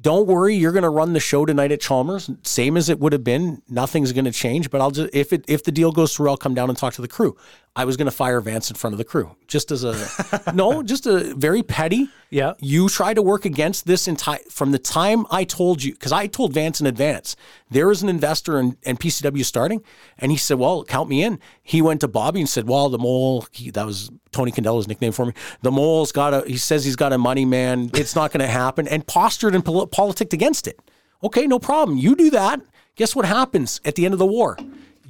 Don't 0.00 0.26
worry, 0.26 0.56
you're 0.56 0.72
going 0.72 0.82
to 0.82 0.88
run 0.88 1.12
the 1.12 1.20
show 1.20 1.44
tonight 1.44 1.70
at 1.70 1.80
Chalmers, 1.80 2.28
same 2.42 2.76
as 2.76 2.88
it 2.88 2.98
would 2.98 3.12
have 3.12 3.22
been. 3.22 3.62
Nothing's 3.68 4.12
going 4.12 4.24
to 4.24 4.32
change. 4.32 4.70
But 4.70 4.80
I'll 4.80 4.90
just 4.90 5.14
if 5.14 5.32
it 5.32 5.44
if 5.46 5.62
the 5.62 5.70
deal 5.70 5.92
goes 5.92 6.16
through, 6.16 6.30
I'll 6.30 6.36
come 6.36 6.54
down 6.54 6.70
and 6.70 6.78
talk 6.78 6.94
to 6.94 7.02
the 7.02 7.08
crew. 7.08 7.36
I 7.74 7.86
was 7.86 7.96
going 7.96 8.06
to 8.06 8.10
fire 8.12 8.38
Vance 8.42 8.68
in 8.70 8.76
front 8.76 8.92
of 8.92 8.98
the 8.98 9.04
crew, 9.04 9.34
just 9.46 9.70
as 9.70 9.82
a 9.82 10.52
no, 10.54 10.82
just 10.82 11.06
a 11.06 11.34
very 11.34 11.62
petty. 11.62 12.10
Yeah. 12.28 12.52
You 12.58 12.90
try 12.90 13.14
to 13.14 13.22
work 13.22 13.46
against 13.46 13.86
this 13.86 14.06
entire 14.06 14.40
from 14.50 14.72
the 14.72 14.78
time 14.78 15.26
I 15.30 15.44
told 15.44 15.82
you, 15.82 15.92
because 15.92 16.12
I 16.12 16.26
told 16.26 16.52
Vance 16.52 16.82
in 16.82 16.86
advance, 16.86 17.34
there 17.70 17.90
is 17.90 18.02
an 18.02 18.10
investor 18.10 18.60
in, 18.60 18.76
and 18.84 19.00
PCW 19.00 19.42
starting. 19.42 19.82
And 20.18 20.30
he 20.30 20.36
said, 20.36 20.58
Well, 20.58 20.84
count 20.84 21.08
me 21.08 21.22
in. 21.22 21.40
He 21.62 21.80
went 21.80 22.02
to 22.02 22.08
Bobby 22.08 22.40
and 22.40 22.48
said, 22.48 22.68
Well, 22.68 22.90
the 22.90 22.98
mole, 22.98 23.46
he, 23.52 23.70
that 23.70 23.86
was 23.86 24.10
Tony 24.32 24.50
Candella's 24.50 24.86
nickname 24.86 25.12
for 25.12 25.24
me. 25.24 25.32
The 25.62 25.70
mole's 25.70 26.12
got 26.12 26.34
a, 26.34 26.46
he 26.46 26.58
says 26.58 26.84
he's 26.84 26.96
got 26.96 27.14
a 27.14 27.18
money 27.18 27.46
man. 27.46 27.90
It's 27.94 28.14
not 28.14 28.32
going 28.32 28.40
to 28.40 28.52
happen. 28.52 28.86
And 28.86 29.06
postured 29.06 29.54
and 29.54 29.64
pol- 29.64 29.86
politicked 29.86 30.34
against 30.34 30.66
it. 30.66 30.78
Okay, 31.24 31.46
no 31.46 31.58
problem. 31.58 31.96
You 31.96 32.16
do 32.16 32.28
that. 32.30 32.60
Guess 32.96 33.16
what 33.16 33.24
happens 33.24 33.80
at 33.86 33.94
the 33.94 34.04
end 34.04 34.12
of 34.12 34.18
the 34.18 34.26
war? 34.26 34.58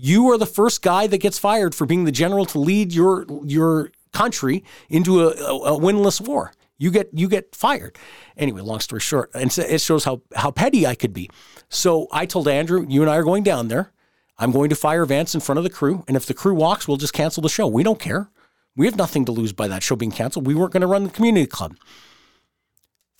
You 0.04 0.28
are 0.32 0.36
the 0.36 0.46
first 0.46 0.82
guy 0.82 1.06
that 1.06 1.18
gets 1.18 1.38
fired 1.38 1.76
for 1.76 1.86
being 1.86 2.06
the 2.06 2.10
general 2.10 2.44
to 2.46 2.58
lead 2.58 2.92
your 2.92 3.24
your 3.44 3.92
country 4.12 4.64
into 4.88 5.20
a, 5.20 5.28
a, 5.28 5.76
a 5.76 5.80
winless 5.80 6.20
war. 6.20 6.52
You 6.76 6.90
get 6.90 7.10
you 7.12 7.28
get 7.28 7.54
fired. 7.54 7.96
Anyway, 8.36 8.62
long 8.62 8.80
story 8.80 8.98
short, 8.98 9.30
and 9.32 9.52
so 9.52 9.62
it 9.62 9.80
shows 9.80 10.02
how 10.02 10.22
how 10.34 10.50
petty 10.50 10.88
I 10.88 10.96
could 10.96 11.12
be. 11.12 11.30
So 11.68 12.08
I 12.10 12.26
told 12.26 12.48
Andrew, 12.48 12.84
you 12.88 13.00
and 13.02 13.08
I 13.08 13.16
are 13.16 13.22
going 13.22 13.44
down 13.44 13.68
there. 13.68 13.92
I'm 14.38 14.50
going 14.50 14.70
to 14.70 14.74
fire 14.74 15.06
Vance 15.06 15.36
in 15.36 15.40
front 15.40 15.58
of 15.58 15.62
the 15.62 15.70
crew, 15.70 16.02
and 16.08 16.16
if 16.16 16.26
the 16.26 16.34
crew 16.34 16.54
walks, 16.54 16.88
we'll 16.88 16.96
just 16.96 17.12
cancel 17.12 17.40
the 17.40 17.48
show. 17.48 17.68
We 17.68 17.84
don't 17.84 18.00
care. 18.00 18.28
We 18.74 18.86
have 18.86 18.96
nothing 18.96 19.24
to 19.26 19.32
lose 19.32 19.52
by 19.52 19.68
that 19.68 19.84
show 19.84 19.94
being 19.94 20.10
canceled. 20.10 20.48
We 20.48 20.56
weren't 20.56 20.72
going 20.72 20.80
to 20.80 20.88
run 20.88 21.04
the 21.04 21.10
community 21.10 21.46
club. 21.46 21.76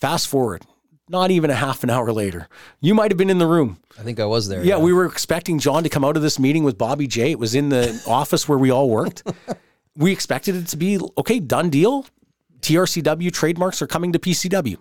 Fast 0.01 0.27
forward, 0.27 0.65
not 1.09 1.31
even 1.31 1.49
a 1.49 1.55
half 1.55 1.83
an 1.83 1.89
hour 1.89 2.11
later, 2.11 2.47
you 2.79 2.93
might 2.93 3.11
have 3.11 3.17
been 3.17 3.29
in 3.29 3.37
the 3.37 3.47
room. 3.47 3.77
I 3.99 4.03
think 4.03 4.19
I 4.19 4.25
was 4.25 4.47
there. 4.47 4.63
Yeah, 4.63 4.77
we 4.77 4.93
were 4.93 5.05
expecting 5.05 5.59
John 5.59 5.83
to 5.83 5.89
come 5.89 6.03
out 6.03 6.15
of 6.15 6.23
this 6.23 6.39
meeting 6.39 6.63
with 6.63 6.77
Bobby 6.77 7.07
J. 7.07 7.31
It 7.31 7.39
was 7.39 7.55
in 7.55 7.69
the 7.69 8.01
office 8.07 8.47
where 8.47 8.57
we 8.57 8.71
all 8.71 8.89
worked. 8.89 9.23
we 9.95 10.11
expected 10.11 10.55
it 10.55 10.67
to 10.67 10.77
be 10.77 10.99
okay, 11.17 11.39
done 11.39 11.69
deal. 11.69 12.05
TRCW 12.61 13.31
trademarks 13.31 13.81
are 13.81 13.87
coming 13.87 14.13
to 14.13 14.19
PCW. 14.19 14.77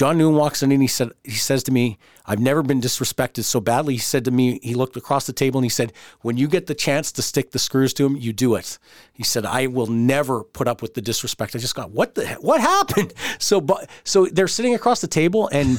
John 0.00 0.16
Newman 0.16 0.36
walks 0.36 0.62
in 0.62 0.72
and 0.72 0.80
he 0.80 0.88
said 0.88 1.10
he 1.24 1.32
says 1.32 1.62
to 1.64 1.72
me, 1.72 1.98
I've 2.24 2.40
never 2.40 2.62
been 2.62 2.80
disrespected 2.80 3.44
so 3.44 3.60
badly. 3.60 3.92
He 3.92 3.98
said 3.98 4.24
to 4.24 4.30
me, 4.30 4.58
he 4.62 4.72
looked 4.72 4.96
across 4.96 5.26
the 5.26 5.34
table 5.34 5.58
and 5.58 5.64
he 5.66 5.68
said, 5.68 5.92
When 6.22 6.38
you 6.38 6.48
get 6.48 6.68
the 6.68 6.74
chance 6.74 7.12
to 7.12 7.20
stick 7.20 7.50
the 7.50 7.58
screws 7.58 7.92
to 7.92 8.06
him, 8.06 8.16
you 8.16 8.32
do 8.32 8.54
it. 8.54 8.78
He 9.12 9.24
said, 9.24 9.44
I 9.44 9.66
will 9.66 9.88
never 9.88 10.42
put 10.42 10.68
up 10.68 10.80
with 10.80 10.94
the 10.94 11.02
disrespect. 11.02 11.54
I 11.54 11.58
just 11.58 11.74
got 11.74 11.90
what 11.90 12.14
the 12.14 12.28
what 12.40 12.62
happened? 12.62 13.12
So 13.38 13.60
Bo- 13.60 13.84
so 14.02 14.24
they're 14.24 14.48
sitting 14.48 14.74
across 14.74 15.02
the 15.02 15.06
table 15.06 15.50
and 15.52 15.78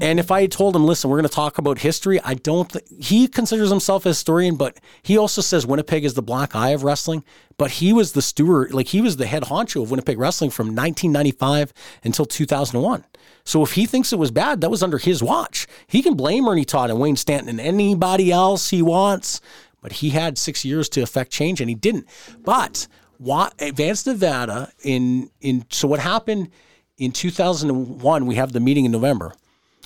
And 0.00 0.20
if 0.20 0.30
I 0.30 0.42
had 0.42 0.52
told 0.52 0.76
him, 0.76 0.86
listen, 0.86 1.10
we're 1.10 1.16
going 1.18 1.28
to 1.28 1.34
talk 1.34 1.58
about 1.58 1.78
history, 1.78 2.20
I 2.20 2.34
don't 2.34 2.70
think 2.70 3.02
he 3.02 3.26
considers 3.26 3.70
himself 3.70 4.06
a 4.06 4.10
historian, 4.10 4.56
but 4.56 4.78
he 5.02 5.18
also 5.18 5.40
says 5.40 5.66
Winnipeg 5.66 6.04
is 6.04 6.14
the 6.14 6.22
black 6.22 6.54
eye 6.54 6.70
of 6.70 6.84
wrestling. 6.84 7.24
But 7.56 7.72
he 7.72 7.92
was 7.92 8.12
the 8.12 8.22
steward, 8.22 8.72
like 8.72 8.88
he 8.88 9.00
was 9.00 9.16
the 9.16 9.26
head 9.26 9.44
honcho 9.44 9.82
of 9.82 9.90
Winnipeg 9.90 10.18
wrestling 10.18 10.50
from 10.50 10.68
1995 10.68 11.72
until 12.04 12.24
2001. 12.24 13.04
So 13.44 13.62
if 13.62 13.72
he 13.72 13.84
thinks 13.84 14.12
it 14.12 14.18
was 14.18 14.30
bad, 14.30 14.60
that 14.60 14.70
was 14.70 14.82
under 14.82 14.98
his 14.98 15.22
watch. 15.22 15.66
He 15.86 16.02
can 16.02 16.14
blame 16.14 16.48
Ernie 16.48 16.64
Todd 16.64 16.90
and 16.90 17.00
Wayne 17.00 17.16
Stanton 17.16 17.48
and 17.48 17.60
anybody 17.60 18.30
else 18.30 18.70
he 18.70 18.80
wants, 18.80 19.40
but 19.82 19.92
he 19.92 20.10
had 20.10 20.38
six 20.38 20.64
years 20.64 20.88
to 20.90 21.02
affect 21.02 21.32
change 21.32 21.60
and 21.60 21.68
he 21.68 21.74
didn't. 21.74 22.06
But 22.42 22.86
why, 23.18 23.50
Advanced 23.58 24.06
Nevada 24.06 24.72
in 24.82 25.30
in 25.40 25.66
so 25.70 25.88
what 25.88 26.00
happened 26.00 26.50
in 26.96 27.12
2001? 27.12 28.24
We 28.24 28.36
have 28.36 28.52
the 28.52 28.60
meeting 28.60 28.86
in 28.86 28.92
November. 28.92 29.34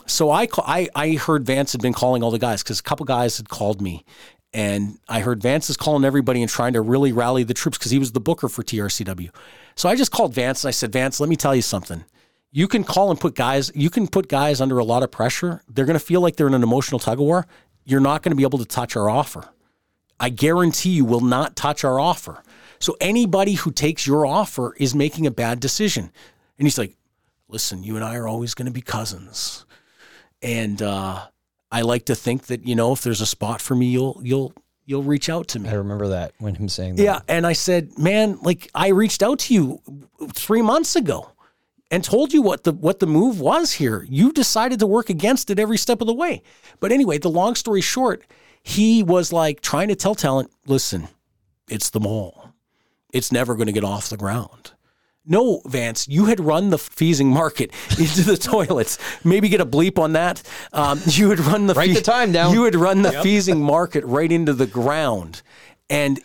So 0.07 0.31
I, 0.31 0.49
I 0.59 0.89
I 0.95 1.13
heard 1.13 1.47
Vance 1.47 1.73
had 1.73 1.81
been 1.81 1.95
calling 1.95 2.23
all 2.23 2.31
the 2.31 2.39
guys 2.39 2.63
because 2.63 2.81
a 2.81 2.83
couple 2.83 3.07
guys 3.07 3.37
had 3.39 3.49
called 3.49 3.81
me, 3.81 4.05
and 4.53 4.99
I 5.09 5.21
heard 5.21 5.43
Vance 5.43 5.69
is 5.69 5.77
calling 5.77 6.05
everybody 6.05 6.41
and 6.41 6.51
trying 6.51 6.75
to 6.75 6.81
really 6.81 7.13
rally 7.13 7.43
the 7.43 7.55
troops 7.55 7.77
because 7.77 7.91
he 7.91 7.99
was 7.99 8.13
the 8.13 8.21
booker 8.21 8.49
for 8.49 8.63
TRCW. 8.63 9.31
So 9.75 9.89
I 9.89 9.97
just 9.97 10.13
called 10.13 10.33
Vance 10.33 10.63
and 10.63 10.69
I 10.69 10.73
said, 10.73 10.93
Vance, 10.93 11.19
let 11.19 11.29
me 11.29 11.37
tell 11.37 11.57
you 11.57 11.63
something. 11.63 12.05
You 12.53 12.69
can 12.69 12.85
call 12.85 13.11
and 13.11 13.19
put 13.19 13.35
guys. 13.35 13.73
You 13.75 13.91
can 13.91 14.07
put 14.07 14.29
guys 14.29 14.61
under 14.61 14.79
a 14.79 14.85
lot 14.85 15.03
of 15.03 15.11
pressure. 15.11 15.63
They're 15.69 15.85
going 15.85 15.99
to 15.99 16.05
feel 16.05 16.21
like 16.21 16.37
they're 16.37 16.47
in 16.47 16.55
an 16.55 16.63
emotional 16.63 17.01
tug 17.01 17.19
of 17.19 17.27
war. 17.27 17.49
You're 17.85 18.01
not 18.01 18.23
going 18.23 18.31
to 18.31 18.37
be 18.37 18.45
able 18.45 18.61
to 18.61 18.65
touch 18.65 18.95
our 18.97 19.11
offer. 19.11 19.49
I 20.21 20.29
guarantee 20.29 20.91
you 20.91 21.05
will 21.05 21.21
not 21.21 21.57
touch 21.57 21.83
our 21.83 21.99
offer. 21.99 22.45
So 22.79 22.97
anybody 23.01 23.55
who 23.55 23.73
takes 23.73 24.07
your 24.07 24.25
offer 24.25 24.75
is 24.79 24.95
making 24.95 25.27
a 25.27 25.33
bad 25.33 25.59
decision. 25.59 26.13
And 26.59 26.67
he's 26.67 26.79
like, 26.79 26.97
listen, 27.49 27.83
you 27.83 27.97
and 27.97 28.05
I 28.05 28.15
are 28.15 28.29
always 28.29 28.55
going 28.55 28.67
to 28.67 28.73
be 28.73 28.83
cousins. 28.83 29.64
And 30.45 30.81
uh, 30.83 31.27
I 31.73 31.81
like 31.81 32.05
to 32.05 32.15
think 32.15 32.47
that, 32.47 32.67
you 32.67 32.77
know, 32.77 32.93
if 32.93 33.03
there's 33.03 33.21
a 33.21 33.27
spot 33.27 33.61
for 33.61 33.75
me, 33.75 33.87
you'll, 33.87 34.21
you'll, 34.23 34.53
you'll 34.85 35.03
reach 35.03 35.29
out 35.29 35.49
to 35.49 35.59
me. 35.59 35.71
I 35.71 35.75
remember 35.75 36.09
that 36.09 36.33
when 36.39 36.55
him 36.55 36.69
saying 36.69 36.97
that. 36.97 37.03
Yeah. 37.03 37.21
And 37.27 37.47
I 37.47 37.55
said, 37.55 37.99
man, 37.99 38.39
like 38.43 38.71
I 38.75 38.89
reached 38.89 39.23
out 39.23 39.39
to 39.41 39.55
you 39.55 39.81
three 40.35 40.63
months 40.63 40.95
ago 40.97 41.31
and 41.91 42.05
told 42.05 42.33
you 42.33 42.43
what 42.43 42.65
the 42.65 42.73
what 42.73 42.99
the 42.99 43.07
move 43.07 43.41
was 43.41 43.73
here. 43.73 44.07
You 44.09 44.33
decided 44.33 44.81
to 44.81 44.87
work 44.87 45.09
against 45.09 45.49
it 45.51 45.59
every 45.59 45.79
step 45.79 46.01
of 46.01 46.07
the 46.07 46.15
way. 46.15 46.43
But 46.81 46.93
anyway, 46.93 47.19
the 47.19 47.31
long 47.31 47.55
story 47.55 47.81
short, 47.81 48.23
he 48.63 49.03
was 49.03 49.33
like 49.33 49.63
trying 49.63 49.89
to 49.89 49.95
tell 49.95 50.15
talent, 50.15 50.51
listen, 50.67 51.09
it's 51.69 51.91
the 51.91 52.01
mall. 52.01 52.53
It's 53.13 53.33
never 53.33 53.55
going 53.55 53.69
to 53.69 53.73
get 53.73 53.85
off 53.85 54.11
the 54.11 54.17
ground. 54.17 54.73
No, 55.27 55.63
Vance, 55.67 56.07
you 56.07 56.27
had 56.27 56.39
run 56.39 56.71
the 56.71 56.79
feasing 56.79 57.29
market 57.29 57.73
into 57.99 58.23
the 58.23 58.37
toilets. 58.37 58.99
Maybe 59.25 59.49
get 59.49 59.61
a 59.61 59.67
bleep 59.67 59.99
on 59.99 60.13
that. 60.13 60.43
Um, 60.73 61.01
you 61.07 61.31
had 61.31 61.41
run 61.41 61.67
the 61.67 61.75
Write 61.75 61.95
the 61.95 62.03
time 62.03 62.33
down. 62.33 62.53
You 62.53 62.65
had 62.65 62.75
run 62.75 63.03
the 63.03 63.13
feasing 63.23 63.63
market 63.63 64.05
right 64.05 64.31
into 64.31 64.53
the 64.53 64.67
ground, 64.67 65.43
and 65.89 66.21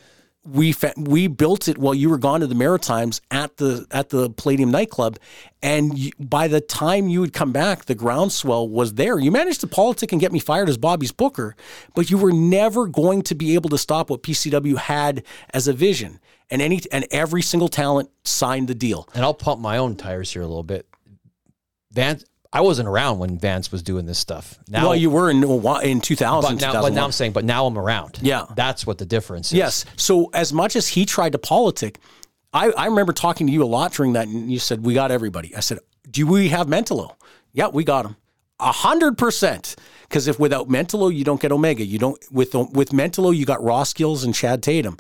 we 0.46 0.72
fa- 0.72 0.94
we 0.98 1.28
built 1.28 1.68
it 1.68 1.78
while 1.78 1.94
you 1.94 2.10
were 2.10 2.18
gone 2.18 2.40
to 2.40 2.48
the 2.48 2.56
Maritimes 2.56 3.22
at 3.32 3.58
the 3.58 3.86
at 3.92 4.10
the 4.10 4.30
Palladium 4.32 4.72
nightclub, 4.72 5.18
and 5.62 5.98
you, 5.98 6.12
by 6.20 6.48
the 6.48 6.62
time 6.62 7.08
you 7.08 7.22
would 7.22 7.34
come 7.34 7.52
back, 7.52 7.86
the 7.86 7.96
groundswell 7.96 8.68
was 8.68 8.96
there. 8.96 9.20
You 9.20 9.32
managed 9.32 9.62
to 9.62 9.68
politic 9.68 10.12
and 10.12 10.20
get 10.20 10.32
me 10.32 10.40
fired 10.40 10.70
as 10.70 10.78
Bobby's 10.78 11.12
booker, 11.12 11.56
but 11.94 12.10
you 12.10 12.18
were 12.18 12.32
never 12.32 12.88
going 12.88 13.22
to 13.24 13.36
be 13.36 13.54
able 13.56 13.70
to 13.70 13.78
stop 13.78 14.10
what 14.10 14.24
PCW 14.24 14.78
had 14.78 15.24
as 15.54 15.68
a 15.68 15.74
vision. 15.74 16.20
And 16.52 16.62
any 16.62 16.82
and 16.92 17.06
every 17.12 17.42
single 17.42 17.70
talent 17.70 18.10
signed 18.24 18.68
the 18.68 18.76
deal. 18.76 19.08
And 19.14 19.24
I'll 19.24 19.34
pump 19.34 19.62
my 19.62 19.78
own 19.78 19.96
tires 19.96 20.32
here 20.34 20.42
a 20.42 20.48
little 20.48 20.64
bit. 20.64 20.88
Vance, 21.92 22.24
I 22.52 22.62
wasn't 22.62 22.88
around 22.88 23.20
when 23.20 23.38
Vance 23.38 23.72
was 23.72 23.84
doing 23.84 24.06
this 24.06 24.18
stuff. 24.18 24.58
Now, 24.68 24.88
well, 24.88 24.96
you 24.96 25.10
were 25.12 25.30
in 25.30 25.44
in 25.44 26.02
2000, 26.02 26.58
but 26.58 26.62
now, 26.62 26.82
but 26.82 26.94
now 26.94 27.06
I'm 27.06 27.12
saying, 27.12 27.34
but 27.34 27.46
now 27.46 27.68
I'm 27.68 27.78
around. 27.78 28.20
Yeah. 28.22 28.46
that's 28.56 28.88
what 28.88 28.98
the 28.98 29.06
difference 29.06 29.52
is. 29.52 29.58
Yes. 29.58 29.86
So 29.96 30.32
as 30.34 30.52
much 30.52 30.76
as 30.76 30.88
he 30.88 31.06
tried 31.06 31.34
to 31.34 31.38
politic, 31.38 32.00
I, 32.52 32.72
I 32.72 32.86
remember 32.86 33.14
talking 33.14 33.46
to 33.48 33.54
you 33.54 33.64
a 33.64 33.66
lot 33.66 33.94
during 33.94 34.14
that, 34.14 34.28
and 34.28 34.52
you 34.52 34.58
said 34.58 34.84
we 34.84 34.96
got 34.96 35.12
everybody. 35.12 35.56
I 35.56 35.60
said, 35.60 35.80
do 36.10 36.26
we 36.26 36.50
have 36.50 36.66
Mentolo? 36.66 37.16
Yeah, 37.54 37.68
we 37.68 37.84
got 37.84 38.06
him. 38.06 38.16
A 38.60 38.72
hundred 38.72 39.18
percent. 39.18 39.76
Because 40.02 40.28
if 40.28 40.40
without 40.40 40.68
Mentolo, 40.68 41.14
you 41.14 41.24
don't 41.24 41.40
get 41.40 41.52
Omega. 41.52 41.86
You 41.86 42.00
don't 42.00 42.20
with 42.32 42.56
with 42.56 42.90
Mentolo, 42.90 43.36
you 43.36 43.46
got 43.46 43.64
Ross 43.64 43.94
Gills 43.94 44.24
and 44.24 44.34
Chad 44.34 44.64
Tatum. 44.64 44.98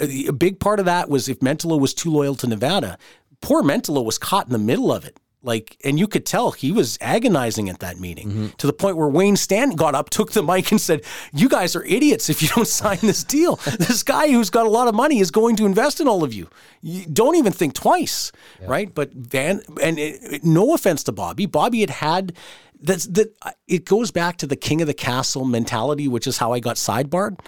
A 0.00 0.32
big 0.32 0.60
part 0.60 0.78
of 0.78 0.86
that 0.86 1.08
was 1.08 1.28
if 1.28 1.40
Mentolo 1.40 1.78
was 1.78 1.94
too 1.94 2.10
loyal 2.10 2.34
to 2.36 2.46
Nevada. 2.46 2.98
Poor 3.40 3.62
Mentolo 3.62 4.04
was 4.04 4.18
caught 4.18 4.46
in 4.46 4.52
the 4.52 4.58
middle 4.58 4.92
of 4.92 5.04
it. 5.04 5.18
Like, 5.42 5.78
and 5.84 5.98
you 5.98 6.06
could 6.06 6.26
tell 6.26 6.50
he 6.50 6.70
was 6.70 6.98
agonizing 7.00 7.70
at 7.70 7.78
that 7.78 7.98
meeting 7.98 8.28
mm-hmm. 8.28 8.46
to 8.58 8.66
the 8.66 8.74
point 8.74 8.98
where 8.98 9.08
Wayne 9.08 9.36
Stanton 9.36 9.74
got 9.74 9.94
up, 9.94 10.10
took 10.10 10.32
the 10.32 10.42
mic, 10.42 10.70
and 10.70 10.78
said, 10.78 11.02
"You 11.32 11.48
guys 11.48 11.74
are 11.74 11.84
idiots 11.84 12.28
if 12.28 12.42
you 12.42 12.48
don't 12.48 12.68
sign 12.82 12.98
this 13.00 13.24
deal. 13.24 13.56
This 13.56 14.02
guy 14.02 14.30
who's 14.30 14.50
got 14.50 14.66
a 14.66 14.70
lot 14.70 14.86
of 14.86 14.94
money 14.94 15.18
is 15.18 15.30
going 15.30 15.56
to 15.56 15.64
invest 15.64 15.98
in 15.98 16.08
all 16.08 16.24
of 16.24 16.34
you. 16.34 16.50
You 16.82 17.06
don't 17.06 17.36
even 17.36 17.54
think 17.54 17.72
twice, 17.72 18.32
right?" 18.60 18.94
But 18.94 19.14
Van, 19.14 19.62
and 19.82 19.98
it, 19.98 20.20
it- 20.22 20.44
no 20.44 20.74
offense 20.74 21.04
to 21.04 21.12
Bobby, 21.12 21.46
Bobby 21.46 21.80
had 21.80 21.90
had 21.90 22.34
that's 22.82 23.06
that. 23.06 23.34
It 23.66 23.86
goes 23.86 24.10
back 24.10 24.36
to 24.38 24.46
the 24.46 24.56
king 24.56 24.82
of 24.82 24.88
the 24.88 24.94
castle 24.94 25.46
mentality, 25.46 26.06
which 26.06 26.26
is 26.26 26.36
how 26.36 26.52
I 26.52 26.60
got 26.60 26.76
sidebarred. 26.76 27.38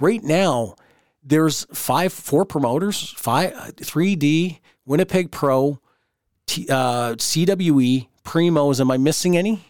Right 0.00 0.22
now, 0.22 0.76
there's 1.22 1.66
five, 1.72 2.12
four 2.12 2.44
promoters, 2.44 3.14
five, 3.16 3.52
3D, 3.76 4.58
Winnipeg 4.84 5.30
Pro, 5.30 5.80
T, 6.46 6.66
uh, 6.68 7.14
CWE, 7.14 8.08
Primos. 8.24 8.80
Am 8.80 8.90
I 8.90 8.96
missing 8.96 9.36
any? 9.36 9.64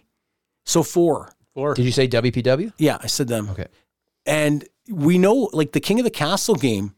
So 0.64 0.82
four. 0.82 1.34
Four. 1.54 1.74
Did 1.74 1.84
you 1.84 1.92
say 1.92 2.08
WPW? 2.08 2.72
Yeah, 2.78 2.98
I 3.02 3.06
said 3.06 3.28
them. 3.28 3.50
Okay. 3.50 3.66
And 4.24 4.66
we 4.88 5.18
know, 5.18 5.50
like 5.52 5.72
the 5.72 5.80
King 5.80 6.00
of 6.00 6.04
the 6.04 6.10
Castle 6.10 6.54
game 6.54 6.94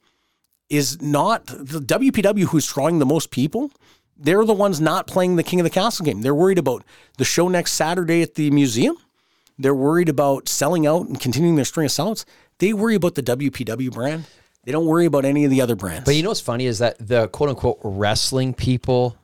is 0.71 1.01
not 1.03 1.47
the 1.47 1.81
WPW 1.81 2.45
who's 2.45 2.67
drawing 2.67 2.99
the 2.99 3.07
most 3.07 3.31
people. 3.31 3.71
They're 4.17 4.45
the 4.45 4.55
ones 4.55 4.81
not 4.81 5.07
playing 5.07 5.37
the 5.37 5.43
King 5.43 5.61
of 5.61 5.65
the 5.65 5.71
Castle 5.71 6.05
game. 6.05 6.23
They're 6.23 6.35
worried 6.35 6.59
about 6.59 6.85
the 7.19 7.25
show 7.25 7.49
next 7.49 7.73
Saturday 7.73 8.23
at 8.23 8.35
the 8.35 8.51
museum. 8.51 8.97
They're 9.59 9.75
worried 9.75 10.09
about 10.09 10.49
selling 10.49 10.87
out 10.87 11.07
and 11.07 11.21
continuing 11.21 11.57
their 11.57 11.65
string 11.65 11.87
of 11.87 11.91
sellouts. 11.91 12.25
They 12.59 12.73
worry 12.73 12.95
about 12.95 13.17
the 13.17 13.23
WPW 13.23 13.93
brand. 13.93 14.25
They 14.65 14.73
don't 14.73 14.87
worry 14.87 15.07
about 15.07 15.25
any 15.25 15.45
of 15.45 15.51
the 15.51 15.61
other 15.61 15.77
brands. 15.77 16.05
But 16.05 16.15
you 16.17 16.23
know 16.23 16.31
what's 16.31 16.41
funny 16.41 16.67
is 16.67 16.79
that 16.79 16.97
the 16.99 17.29
quote 17.29 17.51
unquote 17.51 17.79
wrestling 17.83 18.55
people, 18.55 19.17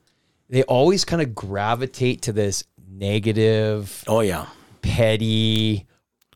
they 0.48 0.62
always 0.64 1.04
kind 1.04 1.22
of 1.22 1.34
gravitate 1.34 2.22
to 2.22 2.32
this 2.32 2.64
negative, 2.90 4.04
oh 4.06 4.20
yeah, 4.20 4.46
petty, 4.82 5.86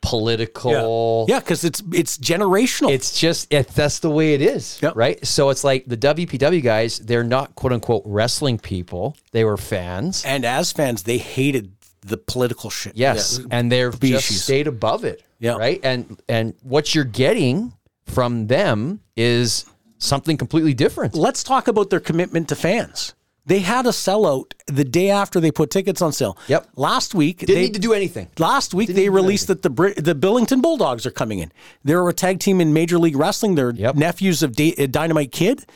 political. 0.00 1.26
yeah, 1.28 1.40
because 1.40 1.64
it's 1.64 1.82
it's 1.92 2.16
generational. 2.18 2.90
It's 2.90 3.18
just 3.18 3.52
it, 3.52 3.68
that's 3.68 3.98
the 4.00 4.10
way 4.10 4.34
it 4.34 4.42
is, 4.42 4.78
Yep. 4.82 4.96
right? 4.96 5.24
So 5.26 5.50
it's 5.50 5.64
like 5.64 5.84
the 5.86 5.96
WPW 5.96 6.62
guys, 6.62 6.98
they're 6.98 7.24
not 7.24 7.54
quote 7.54 7.72
unquote 7.72 8.02
wrestling 8.04 8.58
people. 8.58 9.16
They 9.32 9.44
were 9.44 9.56
fans. 9.56 10.24
and 10.24 10.44
as 10.44 10.72
fans, 10.72 11.02
they 11.02 11.18
hated 11.18 11.72
the 12.06 12.16
political 12.18 12.70
shit. 12.70 12.96
Yes, 12.96 13.38
Yeah. 13.40 13.46
and 13.50 13.72
they're 13.72 13.92
Species. 13.92 14.28
just 14.28 14.44
stayed 14.44 14.66
above 14.66 15.04
it. 15.04 15.22
Yeah. 15.40 15.56
Right. 15.56 15.80
And 15.82 16.18
and 16.28 16.54
what 16.62 16.94
you're 16.94 17.04
getting 17.04 17.72
from 18.06 18.46
them 18.48 19.00
is 19.16 19.64
something 19.98 20.36
completely 20.36 20.74
different. 20.74 21.14
let's 21.14 21.42
talk 21.42 21.68
about 21.68 21.90
their 21.90 22.00
commitment 22.00 22.48
to 22.48 22.56
fans. 22.56 23.14
They 23.46 23.58
had 23.60 23.84
a 23.84 23.90
sellout 23.90 24.52
the 24.66 24.84
day 24.84 25.10
after 25.10 25.38
they 25.38 25.50
put 25.50 25.70
tickets 25.70 26.00
on 26.00 26.12
sale. 26.12 26.38
Yep. 26.48 26.66
Last 26.76 27.14
week, 27.14 27.40
Didn't 27.40 27.54
they, 27.56 27.60
need 27.62 27.74
to 27.74 27.80
do 27.80 27.92
anything. 27.92 28.28
Last 28.38 28.72
week 28.72 28.88
they 28.88 29.10
released 29.10 29.48
that 29.48 29.60
the 29.60 29.68
Brit- 29.68 30.02
the 30.02 30.14
Billington 30.14 30.62
Bulldogs 30.62 31.04
are 31.04 31.10
coming 31.10 31.40
in. 31.40 31.52
They're 31.82 32.08
a 32.08 32.14
tag 32.14 32.40
team 32.40 32.60
in 32.62 32.72
Major 32.72 32.98
League 32.98 33.16
Wrestling. 33.16 33.54
They're 33.54 33.72
Yep. 33.72 33.96
nephews 33.96 34.42
of 34.42 34.54
Da- 34.56 34.74
uh, 34.78 34.86
Dynamite 34.86 35.30
Kid. 35.30 35.66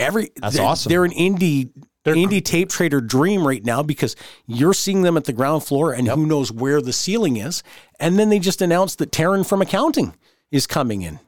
Every 0.00 0.30
That's 0.40 0.56
they're, 0.56 0.64
awesome. 0.64 0.90
They're 0.90 1.04
an 1.04 1.12
indie 1.12 1.70
they're, 2.02 2.16
indie 2.16 2.44
tape 2.44 2.70
trader 2.70 3.00
dream 3.00 3.46
right 3.46 3.64
now 3.64 3.84
because 3.84 4.16
you're 4.46 4.74
seeing 4.74 5.02
them 5.02 5.16
at 5.16 5.22
the 5.24 5.32
ground 5.32 5.62
floor 5.62 5.92
and 5.92 6.08
who 6.08 6.26
knows 6.26 6.50
where 6.50 6.80
the 6.82 6.92
ceiling 6.92 7.36
is. 7.36 7.62
And 8.00 8.18
then 8.18 8.30
they 8.30 8.40
just 8.40 8.60
announced 8.60 8.98
that 8.98 9.12
Taryn 9.12 9.46
from 9.46 9.62
accounting 9.62 10.14
is 10.50 10.66
coming 10.66 11.02
in. 11.02 11.20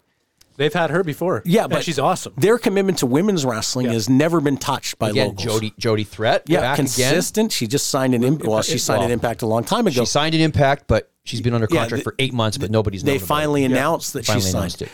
They've 0.56 0.72
had 0.72 0.90
her 0.90 1.02
before. 1.04 1.42
Yeah, 1.44 1.64
And 1.64 1.72
but 1.72 1.84
she's 1.84 1.98
awesome. 1.98 2.34
Their 2.36 2.58
commitment 2.58 2.98
to 2.98 3.06
women's 3.06 3.44
wrestling 3.44 3.86
has 3.86 4.08
never 4.08 4.40
been 4.40 4.56
touched 4.56 4.98
by 4.98 5.10
Again, 5.10 5.28
locals. 5.28 5.44
Jody 5.44 5.74
Jody 5.78 6.04
Threat. 6.04 6.44
yeah, 6.46 6.60
back 6.60 6.74
again. 6.78 6.86
consistent. 6.86 7.52
She 7.52 7.66
just 7.66 7.88
signed 7.88 8.14
an 8.14 8.22
imp- 8.24 8.44
well, 8.44 8.62
she 8.62 8.78
signed 8.78 9.04
an 9.04 9.10
impact 9.10 9.42
a 9.42 9.46
long 9.46 9.64
time 9.64 9.86
ago. 9.86 10.02
She 10.02 10.06
signed 10.06 10.34
an 10.34 10.40
impact, 10.40 10.84
but 10.86 11.10
she's 11.24 11.40
been 11.40 11.54
under 11.54 11.66
Yeah, 11.70 11.80
contract 11.80 12.00
the- 12.04 12.10
for 12.10 12.14
eight 12.18 12.32
months, 12.32 12.58
but 12.58 12.70
nobody's 12.70 13.02
they 13.02 13.12
known 13.12 13.16
about 13.18 13.26
finally 13.28 13.62
it. 13.64 13.70
announced 13.70 14.12
that 14.14 14.24
she 14.26 14.40
signed. 14.40 14.80
it. 14.82 14.88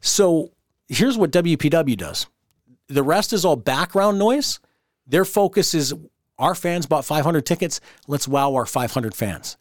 So 0.00 0.50
here's 0.88 1.16
what 1.16 1.30
WPW 1.30 1.96
does. 1.96 2.26
The 2.88 3.02
rest 3.02 3.32
is 3.32 3.44
all 3.44 3.56
background 3.56 4.18
noise. 4.18 4.58
Their 5.06 5.24
focus 5.24 5.74
is 5.74 5.94
our 6.38 6.54
fans 6.54 6.86
bought 6.86 7.04
500 7.04 7.46
tickets. 7.46 7.80
Let's 8.08 8.26
wow 8.26 8.54
our 8.54 8.66
500 8.66 9.14
fans. 9.14 9.56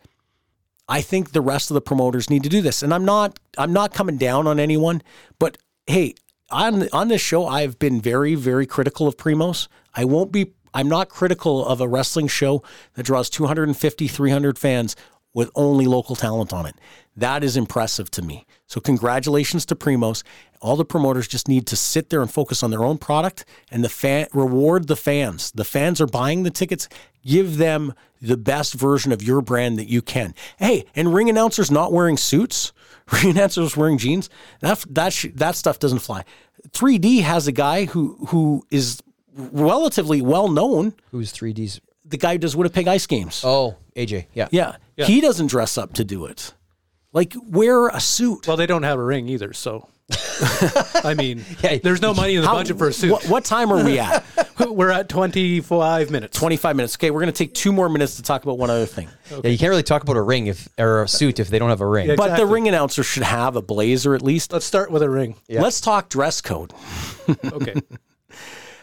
I 0.91 0.99
think 0.99 1.31
the 1.31 1.39
rest 1.39 1.71
of 1.71 1.75
the 1.75 1.81
promoters 1.81 2.29
need 2.29 2.43
to 2.43 2.49
do 2.49 2.61
this. 2.61 2.83
And 2.83 2.93
I'm 2.93 3.05
not 3.05 3.39
I'm 3.57 3.71
not 3.71 3.93
coming 3.93 4.17
down 4.17 4.45
on 4.45 4.59
anyone, 4.59 5.01
but 5.39 5.57
hey, 5.87 6.15
on 6.49 6.89
on 6.89 7.07
this 7.07 7.21
show 7.21 7.47
I've 7.47 7.79
been 7.79 8.01
very 8.01 8.35
very 8.35 8.65
critical 8.65 9.07
of 9.07 9.15
Primos. 9.15 9.69
I 9.95 10.03
won't 10.03 10.33
be 10.33 10.51
I'm 10.73 10.89
not 10.89 11.07
critical 11.07 11.65
of 11.65 11.79
a 11.79 11.87
wrestling 11.87 12.27
show 12.27 12.61
that 12.95 13.03
draws 13.03 13.29
250 13.29 14.09
300 14.09 14.59
fans 14.59 14.97
with 15.33 15.49
only 15.55 15.85
local 15.85 16.17
talent 16.17 16.51
on 16.51 16.65
it. 16.65 16.75
That 17.15 17.41
is 17.41 17.55
impressive 17.55 18.11
to 18.11 18.21
me. 18.21 18.45
So 18.67 18.81
congratulations 18.81 19.65
to 19.67 19.77
Primos. 19.77 20.23
All 20.59 20.75
the 20.75 20.83
promoters 20.83 21.25
just 21.25 21.47
need 21.47 21.67
to 21.67 21.77
sit 21.77 22.09
there 22.09 22.21
and 22.21 22.29
focus 22.29 22.63
on 22.63 22.69
their 22.69 22.83
own 22.83 22.97
product 22.97 23.45
and 23.71 23.81
the 23.81 23.89
fan 23.89 24.27
reward 24.33 24.87
the 24.89 24.97
fans. 24.97 25.51
The 25.51 25.63
fans 25.63 26.01
are 26.01 26.05
buying 26.05 26.43
the 26.43 26.51
tickets. 26.51 26.89
Give 27.25 27.55
them 27.57 27.93
the 28.21 28.37
best 28.37 28.73
version 28.75 29.11
of 29.11 29.21
your 29.23 29.41
brand 29.41 29.79
that 29.79 29.89
you 29.89 30.01
can. 30.01 30.33
Hey, 30.57 30.85
and 30.95 31.13
ring 31.13 31.29
announcers 31.29 31.71
not 31.71 31.91
wearing 31.91 32.17
suits, 32.17 32.71
ring 33.11 33.31
announcers 33.31 33.75
wearing 33.75 33.97
jeans. 33.97 34.29
That 34.61 34.83
that 34.89 35.13
sh- 35.13 35.27
that 35.35 35.55
stuff 35.55 35.79
doesn't 35.79 35.99
fly. 35.99 36.23
3D 36.69 37.21
has 37.23 37.47
a 37.47 37.51
guy 37.51 37.85
who 37.85 38.17
who 38.27 38.63
is 38.69 39.01
relatively 39.35 40.21
well 40.21 40.47
known. 40.47 40.93
Who's 41.11 41.33
3D's? 41.33 41.81
The 42.05 42.17
guy 42.17 42.33
who 42.33 42.37
does 42.39 42.55
Winnipeg 42.55 42.87
Ice 42.87 43.07
Games. 43.07 43.41
Oh, 43.45 43.77
AJ. 43.95 44.25
Yeah. 44.33 44.47
Yeah. 44.51 44.75
He 44.97 45.21
doesn't 45.21 45.47
dress 45.47 45.77
up 45.77 45.93
to 45.93 46.03
do 46.03 46.25
it. 46.25 46.53
Like 47.13 47.33
wear 47.47 47.87
a 47.87 47.99
suit. 47.99 48.47
Well, 48.47 48.57
they 48.57 48.67
don't 48.67 48.83
have 48.83 48.99
a 48.99 49.03
ring 49.03 49.27
either, 49.29 49.53
so. 49.53 49.87
I 51.03 51.13
mean, 51.15 51.43
Yeah. 51.63 51.77
there's 51.81 52.01
no 52.01 52.13
money 52.13 52.35
in 52.35 52.41
the 52.41 52.47
How- 52.47 52.55
budget 52.55 52.77
for 52.77 52.87
a 52.87 52.93
suit. 52.93 53.11
What, 53.11 53.25
what 53.27 53.45
time 53.45 53.71
are 53.71 53.83
we 53.83 53.99
at? 53.99 54.23
We're 54.69 54.91
at 54.91 55.09
25 55.09 56.11
minutes. 56.11 56.37
25 56.37 56.75
minutes. 56.75 56.95
Okay, 56.95 57.09
we're 57.09 57.19
going 57.21 57.33
to 57.33 57.37
take 57.37 57.53
two 57.55 57.71
more 57.73 57.89
minutes 57.89 58.17
to 58.17 58.21
talk 58.21 58.43
about 58.43 58.59
one 58.59 58.69
other 58.69 58.85
thing. 58.85 59.09
Yeah, 59.31 59.49
you 59.49 59.57
can't 59.57 59.69
really 59.71 59.81
talk 59.81 60.03
about 60.03 60.17
a 60.17 60.21
ring 60.21 60.47
if 60.47 60.69
or 60.77 61.01
a 61.03 61.07
suit 61.07 61.39
if 61.39 61.49
they 61.49 61.57
don't 61.57 61.69
have 61.69 61.81
a 61.81 61.87
ring. 61.87 62.07
Yeah. 62.09 62.15
But 62.15 62.37
the 62.37 62.45
ring 62.45 62.67
announcer 62.67 63.01
should 63.03 63.23
have 63.23 63.55
a 63.55 63.61
blazer 63.63 64.13
at 64.13 64.21
least. 64.21 64.53
Let's 64.53 64.65
start 64.65 64.91
with 64.91 65.01
a 65.01 65.09
ring. 65.09 65.35
Let's 65.49 65.81
talk 65.81 66.09
dress 66.09 66.41
code. 66.41 66.73
Okay. 67.43 67.73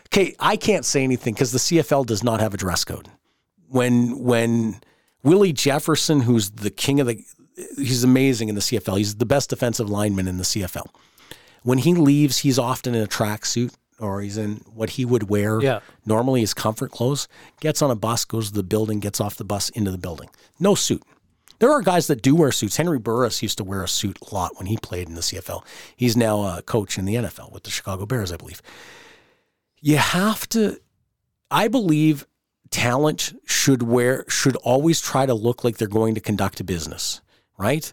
Okay, 0.07 0.35
I 0.41 0.57
can't 0.57 0.85
say 0.85 1.05
anything 1.05 1.35
because 1.35 1.53
the 1.53 1.59
CFL 1.59 2.07
does 2.07 2.25
not 2.25 2.41
have 2.41 2.55
a 2.55 2.57
dress 2.57 2.85
code. 2.85 3.09
When 3.69 4.19
when 4.25 4.81
Willie 5.23 5.53
Jefferson, 5.53 6.23
who's 6.23 6.51
the 6.51 6.71
king 6.71 6.99
of 7.01 7.07
the, 7.07 7.23
he's 7.77 8.03
amazing 8.05 8.49
in 8.49 8.55
the 8.57 8.63
CFL. 8.63 8.97
He's 8.99 9.17
the 9.17 9.27
best 9.27 9.51
defensive 9.51 9.89
lineman 9.91 10.27
in 10.27 10.39
the 10.39 10.45
CFL. 10.45 10.87
When 11.69 11.79
he 11.79 11.93
leaves, 11.93 12.39
he's 12.39 12.59
often 12.59 12.95
in 12.95 13.03
a 13.03 13.07
tracksuit 13.07 13.75
or 14.01 14.23
he's 14.23 14.39
in 14.39 14.63
what 14.73 14.91
he 14.91 15.05
would 15.05 15.29
wear 15.29 15.61
Yeah. 15.61 15.81
normally 16.07 16.41
his 16.41 16.55
comfort 16.55 16.91
clothes. 16.91 17.29
Gets 17.61 17.83
on 17.83 17.91
a 17.91 17.95
bus, 17.95 18.25
goes 18.25 18.49
to 18.49 18.55
the 18.55 18.63
building, 18.63 19.01
gets 19.01 19.21
off 19.21 19.37
the 19.37 19.45
bus 19.45 19.69
into 19.71 19.91
the 19.91 19.99
building. 19.99 20.31
No 20.59 20.75
suit. 20.75 21.03
There 21.59 21.71
are 21.71 21.83
guys 21.83 22.07
that 22.07 22.23
do 22.23 22.35
wear 22.35 22.53
suits. 22.53 22.77
Henry 22.79 22.99
Burris 22.99 23.43
used 23.43 23.59
to 23.59 23.65
wear 23.65 23.83
a 23.83 23.89
suit 23.89 24.17
a 24.23 24.35
lot 24.35 24.57
when 24.57 24.67
he 24.67 24.79
played 24.79 25.09
in 25.09 25.15
the 25.15 25.21
CFL. 25.21 25.63
He's 25.95 26.17
now 26.17 26.41
a 26.57 26.63
coach 26.63 26.97
in 26.97 27.05
the 27.05 27.17
NFL 27.17 27.53
with 27.53 27.65
the 27.65 27.71
Chicago 27.71 28.07
Bears, 28.07 28.33
I 28.33 28.37
believe 28.37 28.63
you 29.81 29.97
have 29.97 30.49
to 30.49 30.77
i 31.51 31.69
believe 31.69 32.27
talent 32.71 33.33
should 33.47 33.83
wear 33.83 34.25
should 34.29 34.57
always 34.57 35.01
try 35.01 35.25
to 35.25 35.35
look 35.35 35.63
like 35.65 35.77
they're 35.79 35.89
going 35.89 36.15
to 36.15 36.21
conduct 36.21 36.59
a 36.61 36.65
business 36.65 37.21
right 37.57 37.93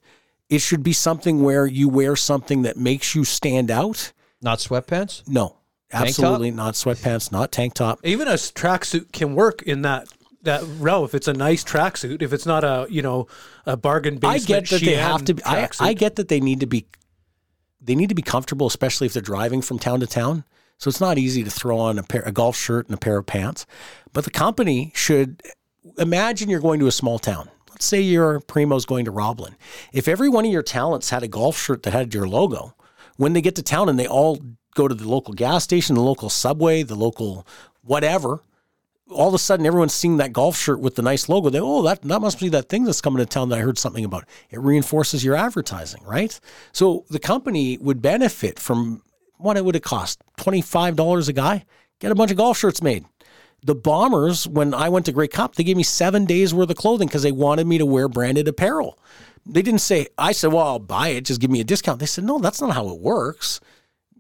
it 0.50 0.60
should 0.60 0.84
be 0.84 0.94
something 0.94 1.44
where 1.44 1.66
you 1.66 1.90
wear 1.90 2.16
something 2.16 2.62
that 2.64 2.78
makes 2.78 3.16
you 3.16 3.24
stand 3.24 3.72
out 3.72 4.12
Not 4.42 4.60
sweatpants. 4.60 5.28
no 5.28 5.58
Tank 5.92 6.08
absolutely 6.10 6.52
not 6.52 6.74
sweatpants 6.74 7.32
not 7.32 7.52
tank 7.52 7.74
top 7.76 8.00
Even 8.04 8.28
a 8.28 8.34
tracksuit 8.34 9.12
can 9.12 9.36
work 9.36 9.62
in 9.64 9.84
that 9.84 10.08
that 10.44 10.64
row 10.80 11.04
if 11.04 11.14
it's 11.16 11.28
a 11.28 11.34
nice 11.34 11.64
tracksuit. 11.64 12.22
If 12.22 12.32
it's 12.32 12.46
not 12.46 12.64
a 12.64 12.88
you 12.90 13.02
know 13.02 13.28
a 13.66 13.76
bargain 13.76 14.20
i 14.24 14.38
get 14.40 14.70
that 14.70 14.82
they 14.82 14.94
have 14.96 15.26
to 15.26 15.34
be 15.34 15.44
I. 15.44 15.70
I 15.80 15.94
get 15.94 16.16
that 16.18 16.28
they 16.28 16.40
need 16.40 16.60
to 16.62 16.68
be 16.68 16.86
they 17.82 17.96
need 17.96 18.10
to 18.10 18.16
be 18.16 18.22
comfortable 18.22 18.68
especially 18.68 19.08
if 19.08 19.14
they're 19.14 19.22
driving 19.22 19.62
from 19.62 19.80
town 19.80 20.00
to 20.02 20.08
town 20.08 20.44
so 20.78 20.90
it's 20.90 21.02
not 21.02 21.18
easy 21.18 21.44
to 21.44 21.50
throw 21.50 21.78
on 21.80 21.98
a 22.00 22.04
pair 22.04 22.22
a 22.24 22.32
golf 22.32 22.56
shirt 22.56 22.86
and 22.88 22.94
a 22.94 22.98
pair 22.98 23.18
of 23.18 23.26
pants 23.26 23.66
but 24.14 24.24
the 24.24 24.32
company 24.32 24.92
should 24.96 25.42
imagine 25.98 26.50
you're 26.50 26.60
going 26.60 26.80
to 26.80 26.88
a 26.88 26.92
small 26.92 27.18
town 27.20 27.50
let's 27.76 27.86
say 27.86 28.00
you're 28.00 28.40
primo's 28.40 28.86
going 28.86 29.04
to 29.04 29.12
roblin 29.12 29.56
if 29.92 30.08
every 30.08 30.30
one 30.30 30.46
of 30.46 30.52
your 30.52 30.64
talents 30.64 31.10
had 31.10 31.24
a 31.24 31.28
golf 31.28 31.60
shirt 31.60 31.84
that 31.84 31.92
had 31.92 32.14
your 32.14 32.28
logo 32.28 32.74
when 33.18 33.34
they 33.34 33.42
get 33.42 33.56
to 33.56 33.62
town 33.62 33.90
and 33.90 34.00
they 34.00 34.08
all 34.08 34.40
go 34.76 34.88
to 34.88 34.96
the 34.96 35.08
local 35.08 35.34
gas 35.34 35.64
station 35.64 35.94
the 35.94 36.02
local 36.02 36.30
subway 36.30 36.84
the 36.84 36.96
local 36.96 37.46
whatever 37.82 38.42
all 39.10 39.28
of 39.28 39.34
a 39.34 39.40
sudden 39.40 39.66
everyone's 39.66 39.94
seeing 39.94 40.18
that 40.18 40.34
golf 40.34 40.58
shirt 40.58 40.80
with 40.80 40.96
the 40.96 41.02
nice 41.02 41.30
logo. 41.30 41.50
They 41.50 41.60
oh 41.60 41.84
that 41.84 42.02
that 42.02 42.22
must 42.22 42.40
be 42.40 42.50
that 42.50 42.70
thing 42.70 42.86
that's 42.86 43.02
coming 43.02 43.20
to 43.20 43.26
town 43.26 43.50
that 43.50 43.60
I 43.60 43.62
heard 43.62 43.78
something 43.78 44.04
about. 44.04 44.26
It 44.50 44.60
reinforces 44.60 45.24
your 45.24 45.36
advertising, 45.36 46.04
right? 46.04 46.40
So 46.72 47.06
the 47.10 47.20
company 47.20 47.78
would 47.78 48.02
benefit 48.02 48.58
from 48.58 49.04
what 49.38 49.58
it 49.58 49.66
would 49.66 49.76
have 49.76 49.84
cost 49.84 50.24
twenty 50.38 50.62
five 50.62 50.96
dollars 50.96 51.28
a 51.28 51.34
guy. 51.34 51.66
Get 52.00 52.12
a 52.12 52.16
bunch 52.16 52.32
of 52.32 52.38
golf 52.38 52.58
shirts 52.58 52.82
made. 52.82 53.06
The 53.66 53.76
Bombers, 53.76 54.48
when 54.48 54.74
I 54.76 54.90
went 54.90 55.08
to 55.08 55.12
Grey 55.12 55.28
Cup, 55.28 55.56
they 55.56 55.64
gave 55.64 55.76
me 55.76 55.82
seven 55.84 56.26
days 56.26 56.54
worth 56.54 56.70
of 56.70 56.78
clothing 56.78 57.08
because 57.08 57.24
they 57.24 57.32
wanted 57.32 57.66
me 57.66 57.80
to 57.80 57.86
wear 57.86 58.08
branded 58.08 58.48
apparel. 58.48 59.00
They 59.46 59.62
didn't 59.64 59.82
say 59.82 60.08
I 60.18 60.32
said, 60.34 60.54
"Well, 60.54 60.66
I'll 60.66 60.80
buy 60.80 61.10
it. 61.10 61.26
Just 61.26 61.42
give 61.42 61.50
me 61.50 61.60
a 61.62 61.64
discount." 61.64 62.00
They 62.00 62.06
said, 62.06 62.24
"No, 62.26 62.38
that's 62.40 62.62
not 62.62 62.74
how 62.76 62.90
it 62.90 63.00
works." 63.00 63.60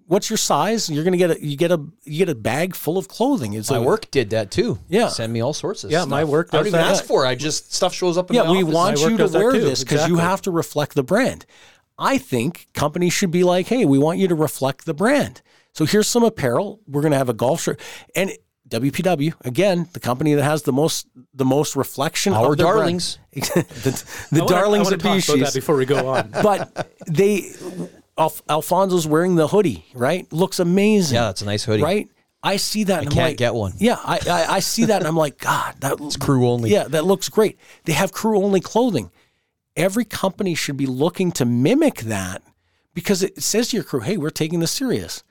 What's 0.07 0.29
your 0.29 0.37
size? 0.37 0.87
You're 0.89 1.03
gonna 1.03 1.17
get 1.17 1.31
a 1.31 1.43
you 1.45 1.57
get 1.57 1.71
a 1.71 1.79
you 2.03 2.19
get 2.19 2.29
a 2.29 2.35
bag 2.35 2.75
full 2.75 2.97
of 2.97 3.07
clothing. 3.07 3.53
It's 3.53 3.71
My 3.71 3.77
a, 3.77 3.81
work 3.81 4.09
did 4.11 4.29
that 4.31 4.51
too. 4.51 4.77
Yeah. 4.87 5.07
Send 5.07 5.33
me 5.33 5.41
all 5.41 5.53
sorts 5.53 5.83
of 5.83 5.89
Yeah, 5.91 5.99
stuff. 6.01 6.09
my 6.09 6.23
work 6.23 6.49
I 6.51 6.57
don't 6.57 6.67
even 6.67 6.79
that. 6.79 6.91
ask 6.91 7.03
for 7.05 7.25
it. 7.25 7.27
I 7.29 7.33
just 7.35 7.73
stuff 7.73 7.93
shows 7.93 8.17
up 8.17 8.29
in 8.29 8.35
Yeah, 8.35 8.43
my 8.43 8.51
we 8.51 8.61
office. 8.63 8.73
want 8.75 9.01
My 9.01 9.07
you 9.09 9.17
to 9.17 9.27
wear 9.27 9.51
this 9.53 9.83
because 9.83 10.07
you 10.07 10.17
have 10.17 10.41
to 10.43 10.51
reflect 10.51 10.93
the 10.95 11.03
brand. 11.03 11.45
I 11.97 12.17
think 12.19 12.67
companies 12.73 13.13
should 13.13 13.31
be 13.31 13.43
like, 13.43 13.65
hey, 13.67 13.85
we 13.85 13.97
want 13.97 14.19
you 14.19 14.27
to 14.27 14.35
reflect 14.35 14.85
the 14.85 14.93
brand. 14.93 15.41
So 15.73 15.85
here's 15.85 16.07
some 16.07 16.23
apparel. 16.23 16.81
We're 16.87 17.01
going 17.01 17.11
to 17.13 17.17
have 17.17 17.29
a 17.29 17.33
golf 17.33 17.61
shirt 17.61 17.79
and 18.15 18.31
WPW 18.69 19.33
again, 19.41 19.87
the 19.93 19.99
company 19.99 20.33
that 20.33 20.43
has 20.43 20.63
the 20.63 20.73
most 20.73 21.07
the 21.33 21.45
most 21.45 21.75
reflection 21.75 22.33
Our 22.33 22.51
of 22.51 22.57
their 22.57 22.65
darlings. 22.65 23.19
the 23.33 23.39
the 24.31 24.37
I 24.41 24.43
wanna- 24.43 24.47
darlings 24.49 24.87
I 24.87 24.91
wanna 24.91 24.95
of 24.95 25.01
talk 25.01 25.35
about 25.35 25.45
that 25.45 25.53
before 25.53 25.75
we 25.75 25.85
go 25.85 26.07
on. 26.09 26.29
But 26.43 26.89
they, 27.07 27.51
Alf, 28.17 28.41
Alfonso's 28.49 29.05
wearing 29.07 29.35
the 29.35 29.47
hoodie, 29.47 29.85
right? 29.93 30.31
Looks 30.33 30.59
amazing. 30.59 31.15
Yeah, 31.15 31.25
that's 31.25 31.41
a 31.41 31.45
nice 31.45 31.63
hoodie. 31.63 31.83
right? 31.83 32.09
I 32.41 32.57
see 32.57 32.83
that. 32.85 32.99
and 32.99 33.07
I'm 33.07 33.13
can't 33.13 33.29
like, 33.31 33.37
get 33.37 33.53
one. 33.55 33.73
Yeah, 33.77 33.97
I, 34.03 34.19
I 34.29 34.45
I 34.55 34.59
see 34.59 34.85
that, 34.85 34.97
and 35.01 35.07
I'm 35.07 35.17
like, 35.17 35.37
God, 35.51 35.75
that's 35.79 36.15
crew 36.17 36.47
only. 36.47 36.71
Yeah, 36.71 36.83
that 36.85 37.05
looks 37.05 37.29
great. 37.29 37.57
They 37.85 37.93
have 37.93 38.11
crew 38.11 38.37
only 38.43 38.61
clothing. 38.61 39.11
Every 39.75 40.05
company 40.05 40.55
should 40.55 40.77
be 40.77 40.85
looking 40.85 41.31
to 41.33 41.45
mimic 41.45 42.01
that 42.01 42.41
because 42.93 43.21
it 43.23 43.41
says 43.43 43.69
to 43.69 43.77
your 43.77 43.83
crew, 43.83 43.99
"Hey, 43.99 44.17
we're 44.17 44.29
taking 44.29 44.59
this 44.59 44.71
serious." 44.71 45.23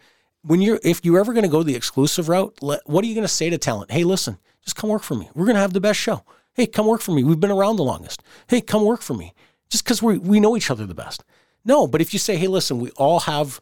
When 0.47 0.61
you're, 0.61 0.79
if 0.83 1.05
you're 1.05 1.19
ever 1.19 1.33
going 1.33 1.45
to 1.45 1.51
go 1.51 1.63
the 1.63 1.75
exclusive 1.75 2.29
route, 2.29 2.59
let, 2.61 2.81
what 2.87 3.03
are 3.03 3.07
you 3.07 3.15
going 3.15 3.25
to 3.27 3.29
say 3.33 3.49
to 3.51 3.59
talent? 3.59 3.91
Hey, 3.91 4.05
listen, 4.05 4.39
just 4.63 4.77
come 4.77 4.91
work 4.91 5.03
for 5.03 5.15
me. 5.15 5.29
We're 5.35 5.47
going 5.47 5.57
to 5.57 5.61
have 5.61 5.73
the 5.73 5.81
best 5.81 5.99
show. 5.99 6.23
Hey, 6.53 6.67
come 6.67 6.87
work 6.87 7.01
for 7.01 7.13
me. 7.13 7.25
We've 7.25 7.41
been 7.41 7.51
around 7.51 7.77
the 7.77 7.85
longest. 7.85 8.23
Hey, 8.49 8.61
come 8.61 8.85
work 8.85 9.01
for 9.03 9.15
me. 9.15 9.33
Just 9.71 9.85
because 9.85 10.03
we 10.03 10.19
we 10.19 10.39
know 10.39 10.57
each 10.57 10.71
other 10.71 10.87
the 10.87 10.95
best. 10.95 11.25
No, 11.65 11.87
but 11.87 12.01
if 12.01 12.13
you 12.13 12.19
say, 12.19 12.37
"Hey, 12.37 12.47
listen, 12.47 12.79
we 12.79 12.91
all 12.91 13.21
have." 13.21 13.61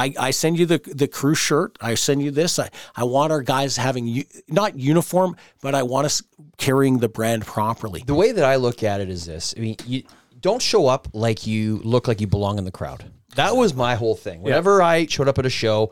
I, 0.00 0.14
I 0.16 0.30
send 0.30 0.56
you 0.56 0.66
the 0.66 0.78
the 0.78 1.08
crew 1.08 1.34
shirt. 1.34 1.76
I 1.80 1.94
send 1.94 2.22
you 2.22 2.30
this. 2.30 2.60
I, 2.60 2.70
I 2.94 3.02
want 3.02 3.32
our 3.32 3.42
guys 3.42 3.76
having 3.76 4.06
u- 4.06 4.24
not 4.46 4.78
uniform, 4.78 5.34
but 5.60 5.74
I 5.74 5.82
want 5.82 6.06
us 6.06 6.22
carrying 6.58 6.98
the 6.98 7.08
brand 7.08 7.44
properly. 7.44 8.04
The 8.06 8.14
way 8.14 8.30
that 8.30 8.44
I 8.44 8.56
look 8.56 8.84
at 8.84 9.00
it 9.00 9.10
is 9.10 9.26
this: 9.26 9.54
I 9.56 9.60
mean, 9.60 9.76
you 9.84 10.04
don't 10.40 10.62
show 10.62 10.86
up 10.86 11.08
like 11.12 11.48
you 11.48 11.78
look 11.78 12.06
like 12.06 12.20
you 12.20 12.28
belong 12.28 12.58
in 12.58 12.64
the 12.64 12.70
crowd. 12.70 13.10
That 13.34 13.56
was 13.56 13.74
my 13.74 13.96
whole 13.96 14.14
thing. 14.14 14.42
Whenever 14.42 14.80
I 14.80 15.06
showed 15.06 15.26
up 15.26 15.38
at 15.40 15.46
a 15.46 15.50
show, 15.50 15.90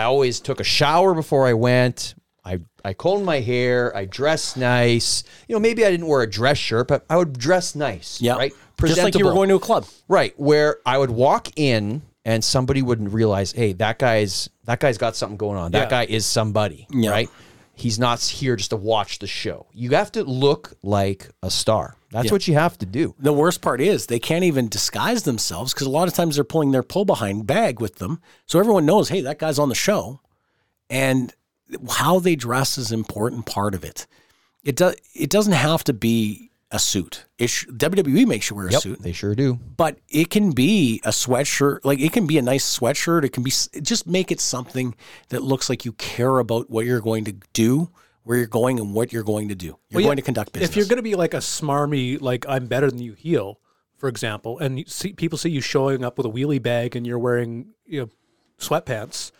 I 0.00 0.04
always 0.04 0.40
took 0.40 0.60
a 0.60 0.64
shower 0.64 1.12
before 1.14 1.46
I 1.46 1.52
went. 1.52 2.14
I 2.42 2.60
I 2.82 2.94
combed 2.94 3.26
my 3.26 3.40
hair. 3.40 3.94
I 3.94 4.06
dressed 4.06 4.56
nice. 4.56 5.24
You 5.46 5.54
know, 5.54 5.60
maybe 5.60 5.84
I 5.84 5.90
didn't 5.90 6.06
wear 6.06 6.22
a 6.22 6.30
dress 6.30 6.56
shirt, 6.56 6.88
but 6.88 7.04
I 7.10 7.18
would 7.18 7.38
dress 7.38 7.74
nice. 7.74 8.18
Yeah, 8.20 8.36
right. 8.36 8.52
just 8.82 9.02
like 9.02 9.14
you 9.14 9.26
were 9.26 9.34
going 9.34 9.50
to 9.50 9.56
a 9.56 9.60
club. 9.60 9.84
Right, 10.08 10.32
where 10.40 10.78
I 10.86 10.96
would 10.96 11.10
walk 11.10 11.48
in 11.56 12.00
and 12.24 12.42
somebody 12.42 12.80
wouldn't 12.80 13.12
realize, 13.12 13.52
hey, 13.52 13.74
that 13.74 13.98
guy's 13.98 14.48
that 14.64 14.80
guy's 14.80 14.96
got 14.96 15.16
something 15.16 15.36
going 15.36 15.58
on. 15.58 15.72
That 15.72 15.90
Yeah. 15.90 15.90
guy 15.90 16.04
is 16.06 16.24
somebody, 16.24 16.86
Yeah. 16.90 17.10
right? 17.10 17.28
He's 17.80 17.98
not 17.98 18.20
here 18.20 18.56
just 18.56 18.70
to 18.70 18.76
watch 18.76 19.18
the 19.20 19.26
show. 19.26 19.66
You 19.72 19.90
have 19.90 20.12
to 20.12 20.22
look 20.24 20.74
like 20.82 21.30
a 21.42 21.50
star. 21.50 21.96
That's 22.10 22.26
Yeah. 22.26 22.32
what 22.32 22.46
you 22.46 22.54
have 22.54 22.76
to 22.78 22.86
do. 22.86 23.14
The 23.18 23.32
worst 23.32 23.62
part 23.62 23.80
is 23.80 24.06
they 24.06 24.18
can't 24.18 24.44
even 24.44 24.68
disguise 24.68 25.22
themselves 25.22 25.72
because 25.72 25.86
a 25.86 25.90
lot 25.90 26.06
of 26.08 26.12
times 26.14 26.34
they're 26.34 26.44
pulling 26.44 26.72
their 26.72 26.82
pull 26.82 27.04
behind 27.04 27.46
bag 27.46 27.80
with 27.80 27.96
them, 27.96 28.20
so 28.46 28.58
everyone 28.58 28.84
knows, 28.84 29.08
hey, 29.08 29.22
that 29.22 29.38
guy's 29.38 29.58
on 29.58 29.68
the 29.70 29.74
show, 29.74 30.20
and 30.90 31.32
how 31.88 32.18
they 32.18 32.36
dress 32.36 32.76
is 32.76 32.90
an 32.92 32.98
important 32.98 33.46
part 33.46 33.74
of 33.74 33.84
it. 33.84 34.06
It 34.62 34.76
does. 34.76 34.96
It 35.14 35.30
doesn't 35.30 35.52
have 35.54 35.82
to 35.84 35.92
be 35.94 36.49
a 36.72 36.78
suit. 36.78 37.26
It 37.38 37.48
sh- 37.48 37.66
WWE 37.66 38.26
makes 38.26 38.48
you 38.48 38.56
wear 38.56 38.68
a 38.68 38.72
Yep, 38.72 38.82
suit. 38.82 39.02
they 39.02 39.12
sure 39.12 39.34
do. 39.34 39.58
but 39.76 39.98
it 40.08 40.30
can 40.30 40.52
be 40.52 41.00
a 41.04 41.10
sweatshirt. 41.10 41.80
Like 41.84 41.98
it 42.00 42.12
can 42.12 42.26
be 42.26 42.38
a 42.38 42.42
nice 42.42 42.78
sweatshirt. 42.78 43.24
It 43.24 43.30
can 43.32 43.42
be 43.42 43.50
just 43.82 44.06
make 44.06 44.30
it 44.30 44.40
something 44.40 44.94
that 45.30 45.42
looks 45.42 45.68
like 45.68 45.84
you 45.84 45.92
care 45.94 46.38
about 46.38 46.70
what 46.70 46.86
you're 46.86 47.00
going 47.00 47.24
to 47.24 47.34
do, 47.52 47.90
where 48.22 48.38
you're 48.38 48.46
going, 48.46 48.78
and 48.78 48.94
what 48.94 49.12
you're 49.12 49.24
going 49.24 49.48
to 49.48 49.54
do. 49.56 49.66
You're 49.66 49.78
Well, 49.94 50.00
yeah, 50.02 50.06
going 50.08 50.16
to 50.18 50.22
conduct 50.22 50.52
business. 50.52 50.70
If 50.70 50.76
you're 50.76 50.86
going 50.86 50.98
to 50.98 51.02
be 51.02 51.16
like 51.16 51.34
a 51.34 51.38
smarmy, 51.38 52.20
like 52.20 52.46
I'm 52.48 52.66
better 52.66 52.88
than 52.90 53.00
you 53.00 53.14
heel, 53.14 53.58
for 53.96 54.08
example, 54.08 54.58
and 54.60 54.78
you 54.78 54.84
see 54.86 55.12
people 55.12 55.38
see 55.38 55.50
you 55.50 55.60
showing 55.60 56.04
up 56.04 56.18
with 56.18 56.26
a 56.26 56.30
wheelie 56.30 56.62
bag 56.62 56.94
and 56.94 57.04
you're 57.06 57.18
wearing 57.18 57.70
you 57.86 58.00
know 58.02 58.08
sweatpants, 58.58 59.32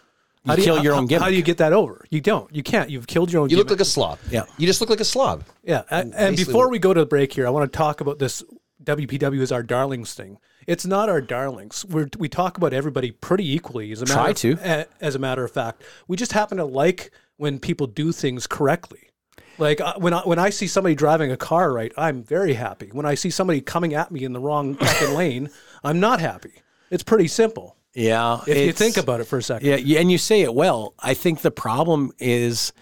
how 0.46 0.56
do 0.56 0.62
kill 0.62 0.82
your 0.82 0.94
own 0.94 1.06
gimmick. 1.06 1.22
How 1.22 1.28
do 1.28 1.36
you 1.36 1.42
get 1.42 1.58
that 1.58 1.72
over? 1.72 2.04
You 2.10 2.20
don't. 2.20 2.54
You 2.54 2.62
can't. 2.62 2.88
You've 2.88 3.06
killed 3.06 3.30
your 3.32 3.42
own. 3.42 3.50
You 3.50 3.56
look 3.56 3.70
like 3.70 3.80
a 3.80 3.84
slob. 3.84 4.18
Yeah. 4.30 4.44
You 4.56 4.66
just 4.66 4.80
look 4.80 4.90
like 4.90 5.00
a 5.00 5.04
slob. 5.04 5.44
Yeah, 5.62 5.82
and, 5.90 6.14
and 6.14 6.36
before 6.36 6.70
we 6.70 6.78
go 6.78 6.94
to 6.94 7.00
the 7.00 7.06
break 7.06 7.32
here, 7.32 7.46
I 7.46 7.50
want 7.50 7.70
to 7.70 7.76
talk 7.76 8.00
about 8.00 8.18
this 8.18 8.42
WPW 8.82 9.40
is 9.40 9.52
our 9.52 9.62
darlings 9.62 10.14
thing. 10.14 10.38
It's 10.66 10.86
not 10.86 11.08
our 11.08 11.20
darlings. 11.20 11.84
We're, 11.84 12.08
we 12.18 12.28
talk 12.28 12.56
about 12.56 12.72
everybody 12.72 13.10
pretty 13.10 13.50
equally. 13.54 13.92
As 13.92 14.02
a 14.02 14.06
Try 14.06 14.28
matter 14.28 14.34
to. 14.34 14.52
Of, 14.52 14.86
as 15.00 15.14
a 15.14 15.18
matter 15.18 15.44
of 15.44 15.50
fact, 15.50 15.82
we 16.08 16.16
just 16.16 16.32
happen 16.32 16.58
to 16.58 16.64
like 16.64 17.10
when 17.36 17.58
people 17.58 17.86
do 17.86 18.12
things 18.12 18.46
correctly. 18.46 19.10
Like 19.58 19.80
uh, 19.80 19.94
when 19.98 20.14
I, 20.14 20.20
when 20.20 20.38
I 20.38 20.48
see 20.50 20.66
somebody 20.66 20.94
driving 20.94 21.30
a 21.30 21.36
car 21.36 21.72
right, 21.72 21.92
I'm 21.98 22.22
very 22.22 22.54
happy. 22.54 22.88
When 22.92 23.04
I 23.04 23.14
see 23.14 23.30
somebody 23.30 23.60
coming 23.60 23.94
at 23.94 24.10
me 24.10 24.24
in 24.24 24.32
the 24.32 24.40
wrong 24.40 24.74
fucking 24.76 25.14
lane, 25.14 25.50
I'm 25.84 26.00
not 26.00 26.20
happy. 26.20 26.62
It's 26.90 27.02
pretty 27.02 27.28
simple 27.28 27.76
yeah, 27.94 28.40
if 28.46 28.66
you 28.66 28.72
think 28.72 28.96
about 28.96 29.20
it 29.20 29.24
for 29.24 29.38
a 29.38 29.42
second. 29.42 29.66
Yeah, 29.66 30.00
and 30.00 30.10
you 30.10 30.18
say 30.18 30.42
it 30.42 30.54
well. 30.54 30.94
I 30.98 31.14
think 31.14 31.40
the 31.40 31.50
problem 31.50 32.12
is 32.18 32.72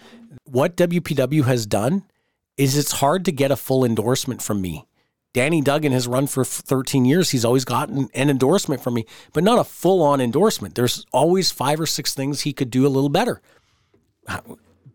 what 0.43 0.75
WPW 0.77 1.45
has 1.45 1.65
done 1.65 2.03
is 2.57 2.77
it's 2.77 2.91
hard 2.93 3.25
to 3.25 3.31
get 3.31 3.51
a 3.51 3.55
full 3.55 3.85
endorsement 3.85 4.41
from 4.41 4.61
me 4.61 4.85
Danny 5.33 5.61
Duggan 5.61 5.91
has 5.91 6.07
run 6.07 6.27
for 6.27 6.43
13 6.43 7.05
years. 7.05 7.29
He's 7.29 7.45
always 7.45 7.65
gotten 7.65 8.09
an 8.13 8.29
endorsement 8.29 8.81
from 8.81 8.95
me, 8.95 9.05
but 9.31 9.43
not 9.43 9.59
a 9.59 9.63
full 9.63 10.01
on 10.01 10.19
endorsement. 10.21 10.75
There's 10.75 11.05
always 11.11 11.51
five 11.51 11.79
or 11.79 11.85
six 11.85 12.13
things 12.13 12.41
he 12.41 12.53
could 12.53 12.71
do 12.71 12.87
a 12.87 12.89
little 12.89 13.09
better. 13.09 13.41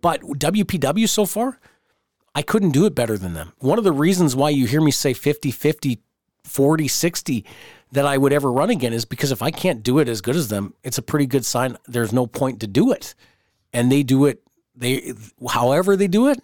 But 0.01 0.23
WPW 0.23 1.09
so 1.09 1.25
far, 1.25 1.61
I 2.35 2.43
couldn't 2.43 2.71
do 2.71 2.85
it 2.85 2.97
better 2.97 3.17
than 3.17 3.35
them. 3.35 3.53
One 3.59 3.79
of 3.79 3.85
the 3.85 3.93
reasons 3.93 4.35
why 4.35 4.51
you 4.51 4.67
hear 4.67 4.81
me 4.81 4.91
say 4.91 5.13
50 5.13 5.53
50, 5.53 6.01
40 6.45 6.89
60 6.89 7.45
that 7.95 8.07
I 8.07 8.19
would 8.19 8.33
ever 8.33 8.53
run 8.53 8.71
again 8.71 8.93
is 8.93 9.05
because 9.05 9.31
if 9.31 9.41
I 9.41 9.51
can't 9.51 9.83
do 9.83 10.01
it 10.01 10.09
as 10.09 10.21
good 10.21 10.35
as 10.35 10.49
them, 10.49 10.75
it's 10.83 10.99
a 10.99 11.03
pretty 11.03 11.27
good 11.27 11.45
sign 11.45 11.79
there's 11.87 12.13
no 12.13 12.27
point 12.27 12.61
to 12.61 12.67
do 12.67 12.93
it. 12.93 13.15
And 13.73 13.91
they 13.91 14.03
do 14.03 14.27
it 14.27 14.43
they 14.77 15.13
however 15.49 15.97
they 15.97 16.09
do 16.09 16.29
it, 16.29 16.41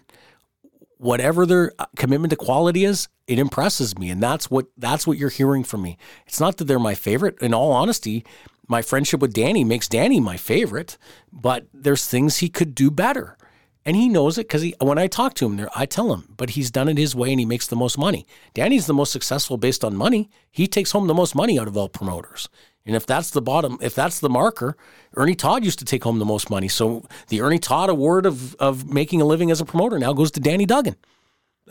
whatever 0.99 1.45
their 1.45 1.73
uh, 1.81 1.87
commitment 1.97 2.31
to 2.31 2.37
quality 2.37 2.85
is, 2.85 3.09
it 3.27 3.41
impresses 3.41 3.99
me 3.99 4.11
and 4.11 4.23
that's 4.23 4.49
what 4.49 4.67
that's 4.79 5.07
what 5.07 5.19
you're 5.19 5.29
hearing 5.29 5.65
from 5.65 5.83
me. 5.83 5.99
It's 6.27 6.41
not 6.41 6.57
that 6.59 6.65
they're 6.65 6.79
my 6.79 6.95
favorite. 6.95 7.37
In 7.41 7.53
all 7.53 7.73
honesty, 7.73 8.25
my 8.69 8.81
friendship 8.81 9.21
with 9.21 9.33
Danny 9.33 9.65
makes 9.65 9.89
Danny 9.89 10.21
my 10.21 10.37
favorite, 10.37 10.99
but 11.33 11.67
there's 11.75 12.07
things 12.07 12.37
he 12.37 12.49
could 12.49 12.77
do 12.77 12.93
better. 12.93 13.37
And 13.85 13.97
he 13.97 14.09
knows 14.09 14.37
it 14.37 14.47
because 14.47 14.63
he, 14.63 14.75
when 14.81 14.99
I 14.99 15.07
talk 15.07 15.35
to 15.35 15.47
him 15.47 15.57
there, 15.57 15.71
I 15.75 15.87
tell 15.87 16.13
him, 16.13 16.35
but 16.37 16.51
he's 16.51 16.71
done 16.71 16.89
it 16.89 16.99
his 16.99 17.15
way 17.15 17.31
and 17.31 17.41
he 17.41 17.47
makes 17.47 17.67
the 17.67 17.77
most 17.77 17.97
money. 17.97 18.27
Danny's 18.53 18.87
the 18.87 18.95
most 18.95 19.11
successful 19.11 19.57
based 19.57 19.83
on 19.85 19.97
money. 19.97 20.29
He 20.51 20.67
takes 20.67 20.93
home 20.93 21.07
the 21.07 21.15
most 21.15 21.35
money 21.35 21.59
out 21.59 21.67
of 21.67 21.77
all 21.77 21.89
promoters. 21.89 22.49
And 22.85 22.95
if 22.95 23.07
that's 23.07 23.31
the 23.31 23.43
bottom, 23.43 23.79
if 23.81 23.95
that's 23.95 24.21
the 24.21 24.29
marker, 24.29 24.77
Ernie 25.15 25.35
Todd 25.35 25.65
used 25.65 25.79
to 25.79 25.85
take 25.85 26.05
home 26.05 26.19
the 26.19 26.25
most 26.25 26.51
money. 26.51 26.69
So 26.69 27.07
the 27.29 27.41
Ernie 27.41 27.59
Todd 27.59 27.89
award 27.89 28.27
of, 28.27 28.55
of 28.57 28.91
making 28.91 29.21
a 29.21 29.25
living 29.25 29.51
as 29.51 29.61
a 29.61 29.65
promoter 29.65 29.99
now 29.99 30.13
goes 30.13 30.31
to 30.33 30.41
Danny 30.41 30.67
Duggan. 30.67 30.97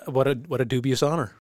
What 0.06 0.28
a 0.28 0.34
what 0.48 0.62
a 0.62 0.66
dubious 0.66 1.04
honor. 1.04 1.34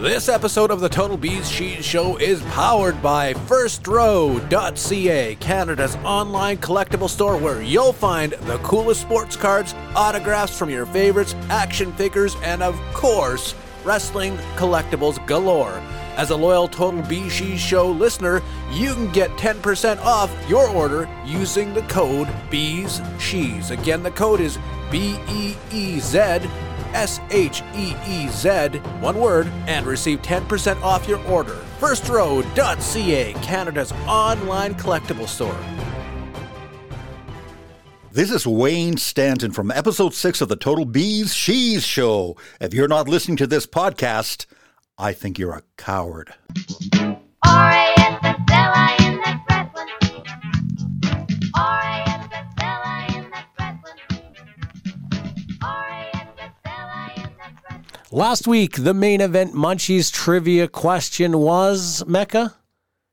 This 0.00 0.28
episode 0.28 0.70
of 0.70 0.78
the 0.78 0.88
Total 0.88 1.18
BeezSheez 1.18 1.82
Show 1.82 2.18
is 2.18 2.40
powered 2.52 3.02
by 3.02 3.34
FirstRow.ca, 3.34 5.34
Canada's 5.40 5.96
online 5.96 6.58
collectible 6.58 7.08
store 7.08 7.36
where 7.36 7.62
you'll 7.62 7.92
find 7.92 8.32
the 8.32 8.58
coolest 8.58 9.00
sports 9.00 9.34
cards, 9.34 9.74
autographs 9.96 10.56
from 10.56 10.70
your 10.70 10.86
favorites, 10.86 11.34
action 11.50 11.92
figures, 11.94 12.36
and 12.44 12.62
of 12.62 12.80
course, 12.94 13.56
wrestling 13.82 14.36
collectibles 14.54 15.26
galore. 15.26 15.82
As 16.16 16.30
a 16.30 16.36
loyal 16.36 16.68
Total 16.68 17.02
BeezSheez 17.02 17.58
Show 17.58 17.90
listener, 17.90 18.40
you 18.70 18.94
can 18.94 19.10
get 19.10 19.30
10% 19.30 19.98
off 20.04 20.32
your 20.48 20.68
order 20.68 21.08
using 21.26 21.74
the 21.74 21.82
code 21.82 22.28
Bees 22.52 23.00
Cheese. 23.18 23.72
Again, 23.72 24.04
the 24.04 24.12
code 24.12 24.40
is 24.40 24.58
B 24.92 25.18
E 25.28 25.56
E 25.72 25.98
Z 25.98 26.48
S 26.94 27.20
H 27.30 27.62
E 27.74 27.94
E 28.06 28.28
Z, 28.28 28.68
one 29.00 29.18
word, 29.18 29.46
and 29.66 29.86
receive 29.86 30.22
10% 30.22 30.80
off 30.82 31.08
your 31.08 31.24
order. 31.26 31.56
FirstRow.ca, 31.80 33.32
Canada's 33.34 33.92
online 34.06 34.74
collectible 34.74 35.28
store. 35.28 35.58
This 38.10 38.32
is 38.32 38.46
Wayne 38.46 38.96
Stanton 38.96 39.52
from 39.52 39.70
episode 39.70 40.12
six 40.12 40.40
of 40.40 40.48
the 40.48 40.56
Total 40.56 40.84
BeezSheez 40.84 41.84
Show. 41.84 42.36
If 42.60 42.74
you're 42.74 42.88
not 42.88 43.08
listening 43.08 43.36
to 43.36 43.46
this 43.46 43.66
podcast, 43.66 44.46
I 44.96 45.12
think 45.12 45.38
you're 45.38 45.52
a 45.54 45.62
coward. 45.76 46.34
Last 58.18 58.48
week, 58.48 58.72
the 58.72 58.94
main 58.94 59.20
event 59.20 59.54
Munchies 59.54 60.12
trivia 60.12 60.66
question 60.66 61.38
was 61.38 62.04
Mecca. 62.04 62.52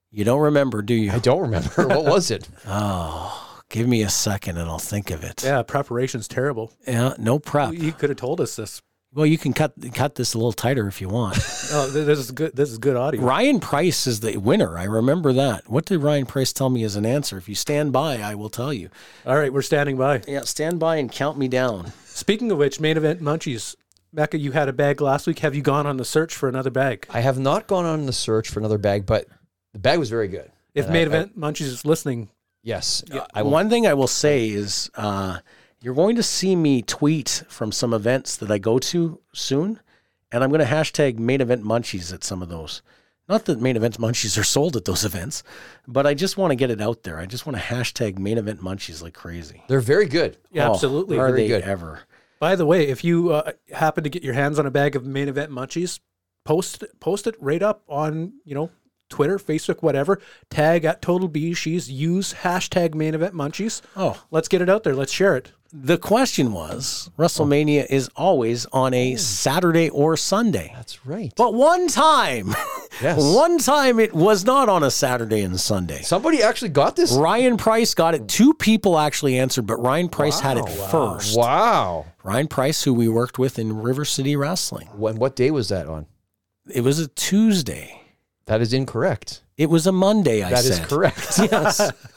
You 0.10 0.24
don't 0.24 0.42
remember, 0.42 0.82
do 0.82 0.96
you? 0.96 1.12
I 1.12 1.20
don't 1.20 1.42
remember. 1.42 1.88
What 1.88 2.06
was 2.06 2.32
it? 2.32 2.50
Oh, 2.68 3.62
give 3.70 3.88
me 3.88 4.02
a 4.02 4.10
second 4.10 4.58
and 4.58 4.68
I'll 4.68 4.80
think 4.80 5.12
of 5.12 5.24
it. 5.24 5.44
Yeah, 5.44 5.62
preparation's 5.62 6.28
terrible. 6.28 6.74
Yeah, 6.88 7.14
no 7.20 7.38
prep. 7.38 7.76
You 7.76 7.92
could 7.92 8.10
have 8.10 8.18
told 8.18 8.42
us 8.42 8.56
this. 8.56 8.82
Well, 9.14 9.28
you 9.28 9.38
can 9.38 9.54
cut 9.54 9.74
cut 9.94 10.16
this 10.16 10.34
a 10.34 10.40
little 10.40 10.54
tighter 10.54 10.88
if 10.88 11.00
you 11.00 11.10
want. 11.10 11.38
Oh, 11.72 11.88
this 11.88 12.20
is 12.20 12.32
good. 12.32 12.56
This 12.56 12.72
is 12.72 12.78
good 12.80 12.96
audio. 12.96 13.22
Ryan 13.22 13.60
Price 13.60 14.08
is 14.08 14.22
the 14.22 14.38
winner. 14.38 14.78
I 14.78 14.86
remember 14.86 15.34
that. 15.34 15.70
What 15.70 15.86
did 15.86 16.02
Ryan 16.02 16.26
Price 16.26 16.52
tell 16.54 16.70
me 16.70 16.84
as 16.84 16.96
an 16.96 17.06
answer? 17.06 17.38
If 17.38 17.48
you 17.50 17.56
stand 17.56 17.92
by, 17.92 18.22
I 18.22 18.34
will 18.36 18.50
tell 18.50 18.72
you. 18.74 18.90
All 19.26 19.36
right, 19.36 19.52
we're 19.54 19.62
standing 19.64 19.98
by. 19.98 20.22
Yeah, 20.28 20.42
stand 20.42 20.80
by 20.80 20.98
and 20.98 21.12
count 21.12 21.38
me 21.38 21.48
down. 21.48 21.92
Speaking 22.06 22.52
of 22.52 22.58
which, 22.60 22.80
main 22.80 22.98
event 22.98 23.20
munchies. 23.22 23.76
Mecca, 24.16 24.38
you 24.38 24.52
had 24.54 24.70
a 24.70 24.74
bag 24.74 25.02
last 25.02 25.28
week. 25.28 25.40
Have 25.40 25.56
you 25.56 25.62
gone 25.62 25.86
on 25.86 25.98
the 25.98 26.06
search 26.06 26.34
for 26.36 26.48
another 26.48 26.70
bag? 26.72 27.06
I 27.10 27.20
have 27.20 27.38
not 27.38 27.68
gone 27.68 27.86
on 27.86 28.06
the 28.06 28.14
search 28.14 28.50
for 28.50 28.60
another 28.60 28.78
bag, 28.78 29.06
but 29.06 29.26
the 29.74 29.80
bag 29.80 30.00
was 30.00 30.10
very 30.10 30.30
good. 30.30 30.50
If 30.74 30.86
And 30.86 30.94
main 30.94 31.02
I- 31.02 31.04
I- 31.04 31.08
event 31.08 31.40
munchies 31.40 31.62
is 31.68 31.86
listening, 31.86 32.30
yes, 32.64 33.04
I 33.34 33.42
will. 33.42 33.52
One 33.52 33.70
thing 33.70 33.86
I 33.86 33.94
will 33.94 34.08
say 34.08 34.48
is 34.50 34.90
uh, 34.96 35.40
you're 35.82 35.94
going 35.96 36.16
to 36.16 36.24
see 36.24 36.56
me 36.56 36.82
tweet 36.82 37.44
from 37.50 37.72
some 37.74 37.94
events 37.94 38.38
that 38.38 38.50
I 38.50 38.58
go 38.58 38.80
to 38.80 39.20
soon, 39.34 39.80
and 40.32 40.44
I'm 40.44 40.50
going 40.50 40.62
to 40.62 40.66
hashtag 40.74 41.20
main 41.20 41.42
event 41.42 41.64
munchies 41.64 42.14
at 42.14 42.24
some 42.24 42.42
of 42.42 42.48
those. 42.50 42.82
Not 43.28 43.46
that 43.46 43.60
main 43.60 43.76
event 43.76 43.98
munchies 43.98 44.38
are 44.40 44.44
sold 44.46 44.78
at 44.78 44.86
those 44.86 45.04
events, 45.12 45.44
but 45.88 46.06
I 46.08 46.14
just 46.14 46.38
want 46.38 46.52
to 46.52 46.56
get 46.56 46.72
it 46.72 46.80
out 46.80 47.04
there. 47.04 47.20
I 47.20 47.26
just 47.26 47.46
want 47.46 47.58
to 47.58 47.64
hashtag 47.64 48.18
main 48.18 48.38
event 48.38 48.62
munchies 48.62 49.02
like 49.02 49.14
crazy. 49.14 49.64
They're 49.68 49.82
very 49.82 50.06
good. 50.08 50.38
yeah, 50.52 50.70
Oh, 50.70 50.74
absolutely. 50.74 51.18
Are 51.18 51.28
Very 51.28 51.42
they 51.42 51.48
good. 51.50 51.64
ever? 51.64 52.02
By 52.40 52.56
the 52.56 52.66
way, 52.66 52.88
if 52.88 53.04
you 53.04 53.32
uh, 53.32 53.54
happen 53.72 54.04
to 54.04 54.10
get 54.10 54.24
your 54.24 54.34
hands 54.34 54.60
on 54.60 54.66
a 54.66 54.72
bag 54.72 54.96
of 54.96 55.06
main 55.06 55.28
event 55.28 55.52
munchies, 55.52 56.00
post 56.44 56.84
post 57.00 57.28
it 57.28 57.36
right 57.40 57.64
up 57.64 57.84
on 57.88 58.34
you 58.44 58.56
know 58.56 58.70
Twitter, 59.10 59.38
Facebook, 59.38 59.82
whatever. 59.82 60.22
Tag 60.50 60.86
at 60.86 61.02
Total 61.02 61.30
BeezSheez 61.30 61.90
use 61.90 62.34
hashtag 62.34 62.96
main 62.96 63.14
event 63.16 63.34
munchies. 63.34 63.82
Oh. 63.96 64.22
let's 64.32 64.48
get 64.48 64.62
it 64.62 64.70
out 64.70 64.84
there. 64.84 64.96
Let's 64.96 65.12
share 65.12 65.36
it. 65.36 65.52
The 65.78 65.98
question 65.98 66.54
was 66.54 67.10
WrestleMania 67.18 67.84
oh. 67.84 67.94
is 67.94 68.10
always 68.16 68.66
on 68.68 68.94
a 68.94 69.12
hmm. 69.12 69.18
Saturday 69.18 69.90
or 69.90 70.16
Sunday. 70.16 70.72
That's 70.74 71.06
right. 71.06 71.34
But 71.36 71.54
one 71.54 71.90
time, 71.90 72.56
Yes. 73.02 73.18
one 73.36 73.58
time 73.58 74.00
it 74.00 74.14
was 74.14 74.46
not 74.46 74.70
on 74.70 74.84
a 74.84 74.92
Saturday 74.92 75.42
and 75.42 75.60
Sunday. 75.60 76.02
Somebody 76.02 76.42
actually 76.42 76.70
got 76.70 76.96
this. 76.96 77.12
Ryan 77.12 77.58
Price 77.58 77.94
got 77.94 78.16
it. 78.16 78.30
Two 78.30 78.54
people 78.54 78.98
actually 78.98 79.38
answered, 79.38 79.68
but 79.68 79.76
Ryan 79.76 80.08
Price 80.08 80.40
had 80.40 80.58
it 80.58 80.70
first. 80.70 81.38
Wow. 81.38 82.06
Ryan 82.24 82.48
Price, 82.48 82.84
who 82.84 82.94
we 82.94 83.10
worked 83.10 83.38
with 83.38 83.60
in 83.60 83.82
River 83.82 84.06
City 84.06 84.38
Wrestling. 84.38 84.88
When 84.96 85.18
what 85.18 85.36
day 85.36 85.52
was 85.52 85.68
that 85.70 85.88
on? 85.88 86.06
It 86.74 86.82
was 86.82 87.00
a 87.00 87.08
Tuesday. 87.10 88.02
That 88.46 88.62
is 88.62 88.74
incorrect. 88.74 89.42
It 89.58 89.70
was 89.70 89.88
a 89.88 89.92
Monday, 89.92 90.42
I 90.42 90.52
That 90.52 90.66
is 90.66 90.78
said. 90.78 90.88
correct. 90.88 91.40
Yes. 91.52 91.92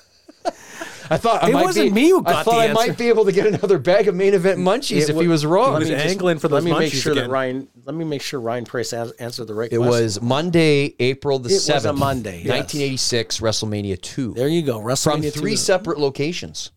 I 1.11 1.16
thought 1.16 1.42
I 1.42 1.49
It 1.51 1.53
might 1.55 1.64
wasn't 1.64 1.94
be, 1.94 2.03
me 2.03 2.11
who 2.11 2.23
got 2.23 2.29
I 2.29 2.33
got 2.33 2.44
thought 2.44 2.51
the 2.53 2.57
I 2.59 2.64
answer. 2.66 2.75
might 2.75 2.99
be 2.99 3.09
able 3.09 3.25
to 3.25 3.33
get 3.33 3.47
another 3.47 3.79
bag 3.79 4.09
of 4.09 4.14
main 4.14 4.35
event 4.35 4.59
munchies 4.61 5.03
It 5.03 5.11
if 5.11 5.16
wa- 5.16 5.23
he 5.23 5.29
was 5.29 5.47
wrong. 5.47 5.73
He 5.75 5.79
was 5.81 5.88
me 5.90 5.94
just- 5.94 6.07
angling 6.07 6.38
for 6.38 6.49
those 6.49 6.64
let 6.64 6.73
me 6.73 6.79
make 6.79 6.92
sure 6.92 7.12
again. 7.12 7.25
that 7.25 7.31
Ryan. 7.31 7.68
Let 7.85 7.94
me 7.94 8.05
make 8.05 8.21
sure 8.23 8.40
Ryan 8.40 8.64
Price 8.64 8.90
has, 8.90 9.12
answered 9.12 9.47
the 9.47 9.55
right 9.55 9.73
It 9.73 9.77
question. 9.79 9.90
was 10.05 10.21
Monday, 10.23 10.94
April 10.99 11.38
the 11.38 11.49
It 11.49 11.53
was 11.55 11.68
a 11.68 11.81
seventh, 11.81 11.99
Monday, 11.99 12.42
yes. 12.44 12.49
1986, 12.49 13.40
WrestleMania 13.40 14.01
two, 14.03 14.35
There 14.35 14.49
you 14.49 14.62
go. 14.62 14.81
WrestleMania 14.81 15.03
from 15.03 15.23
WrestleMania 15.23 15.33
three 15.33 15.51
two. 15.53 15.57
separate 15.57 15.99
locations. 15.99 16.71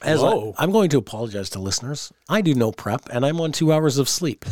As 0.00 0.20
Whoa. 0.20 0.54
I, 0.58 0.64
am 0.64 0.72
going 0.72 0.90
to 0.90 0.98
apologize 0.98 1.48
to 1.50 1.60
listeners. 1.60 2.12
I 2.28 2.40
do 2.40 2.54
no 2.54 2.72
prep, 2.72 3.02
and 3.12 3.24
I'm 3.24 3.40
on 3.40 3.52
two 3.52 3.72
hours 3.72 3.98
of 3.98 4.08
sleep. 4.08 4.44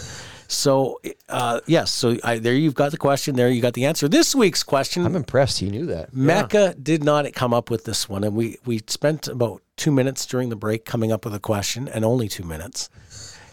So, 0.51 1.01
uh, 1.29 1.61
yes. 1.67 1.93
So 1.93 2.17
I, 2.25 2.39
there 2.39 2.55
you've 2.55 2.75
got 2.75 2.91
the 2.91 2.97
question. 2.99 3.37
There 3.37 3.49
you 3.49 3.63
got 3.63 3.75
the 3.75 3.85
answer. 3.85 4.09
This 4.09 4.35
week's 4.35 4.65
question. 4.65 5.07
I'm 5.07 5.15
impressed. 5.15 5.61
He 5.61 5.71
knew 5.71 5.87
that. 5.87 6.13
Mecca 6.13 6.75
did 6.75 7.05
not 7.05 7.33
come 7.35 7.55
up 7.55 7.71
with 7.71 7.85
this 7.85 8.09
one, 8.09 8.25
and 8.25 8.35
we 8.35 8.59
we 8.67 8.83
spent 8.89 9.29
about 9.29 9.63
two 9.77 9.93
minutes 9.93 10.27
during 10.27 10.49
the 10.49 10.57
break 10.57 10.85
coming 10.85 11.13
up 11.13 11.25
with 11.25 11.35
a 11.35 11.39
question, 11.39 11.87
and 11.87 12.05
only 12.05 12.29
two 12.29 12.43
minutes. 12.43 12.91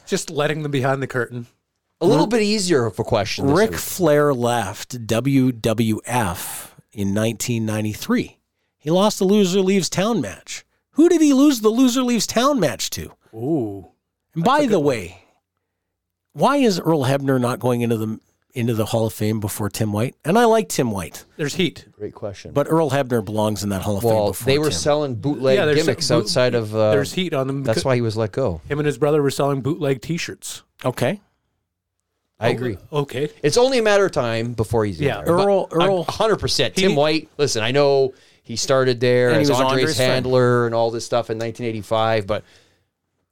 Just 0.08 0.32
letting 0.32 0.64
them 0.64 0.72
behind 0.72 1.04
the 1.04 1.08
curtain. 1.08 1.46
A 2.02 2.06
little 2.06 2.28
bit 2.28 2.42
easier 2.42 2.86
of 2.86 2.98
a 2.98 3.04
question. 3.04 3.48
Rick 3.48 3.72
week. 3.72 3.80
Flair 3.80 4.34
left 4.34 5.06
WWF 5.08 6.70
in 6.94 7.14
1993. 7.14 8.38
He 8.78 8.90
lost 8.90 9.20
the 9.20 9.26
loser 9.26 9.62
leaves 9.62 9.90
town 9.90 10.20
match. 10.20 10.66
Who 10.92 11.10
did 11.10 11.22
he 11.22 11.34
lose 11.34 11.62
the 11.62 11.70
loser 11.70 12.02
leaves 12.02 12.26
town 12.26 12.60
match 12.60 12.90
to? 12.92 13.14
Ooh, 13.36 13.90
And 14.34 14.44
by 14.44 14.66
the 14.66 14.80
way, 14.80 15.27
why 16.38 16.58
is 16.58 16.80
Earl 16.80 17.04
Hebner 17.04 17.40
not 17.40 17.60
going 17.60 17.82
into 17.82 17.98
the 17.98 18.20
into 18.54 18.74
the 18.74 18.86
Hall 18.86 19.06
of 19.06 19.14
Fame 19.14 19.40
before 19.40 19.70
Tim 19.70 19.92
White? 19.94 20.16
And 20.26 20.38
I 20.38 20.46
like 20.46 20.68
Tim 20.70 20.90
White, 20.92 21.26
there's 21.36 21.56
heat. 21.56 21.86
Great 21.92 22.14
question. 22.16 22.52
but 22.54 22.68
Earl 22.70 22.90
Hebner 22.92 23.24
belongs 23.24 23.64
in 23.64 23.70
that 23.70 23.82
Hall 23.84 23.98
of 23.98 24.04
Fame 24.04 24.12
well, 24.14 24.28
before 24.30 24.46
they 24.46 24.58
were 24.58 24.66
Tim. 24.66 24.74
selling 24.74 25.16
bootleg 25.16 25.58
Yeah, 25.58 25.74
gimmicks 25.74 26.08
boot- 26.08 26.16
outside 26.16 26.56
of. 26.56 26.74
Uh, 26.76 26.92
there's 26.92 27.14
heat 27.14 27.34
on 27.34 27.48
them. 27.48 27.64
That's 27.64 27.86
why 27.86 27.96
he 27.96 28.02
was 28.02 28.18
let 28.18 28.32
go. 28.32 28.62
him 28.68 28.80
and 28.80 28.86
his 28.86 28.98
brother 28.98 29.22
were 29.22 29.30
selling 29.32 29.62
bootleg 29.62 30.02
T-shirts. 30.02 30.64
okay. 30.86 31.22
I 32.40 32.50
agree. 32.50 32.78
Okay, 32.94 33.30
It's 33.42 33.58
only 33.58 33.80
a 33.80 33.82
matter 33.82 34.06
of 34.06 34.12
time 34.12 34.54
before 34.54 34.86
he's 34.86 35.02
Yeah, 35.02 35.20
in 35.22 35.26
there. 35.26 35.34
Earl- 35.34 35.68
But 35.72 35.76
Earl- 35.88 36.04
100%. 36.06 36.76
He- 36.76 36.84
Tim 36.84 36.96
White, 36.96 37.30
listen, 37.40 37.64
I 37.64 37.72
know 37.72 38.14
he 38.44 38.56
started 38.56 39.00
there 39.00 39.30
And 39.30 39.38
he 39.38 39.42
as 39.42 39.50
was 39.50 39.60
Andre's 39.60 39.72
Andre's 39.80 39.96
friend. 39.98 40.12
handler 40.14 40.68
and 40.68 40.76
all 40.76 40.92
this 40.92 41.04
stuff 41.04 41.32
in 41.32 41.40
1985, 41.40 42.28
but 42.28 42.44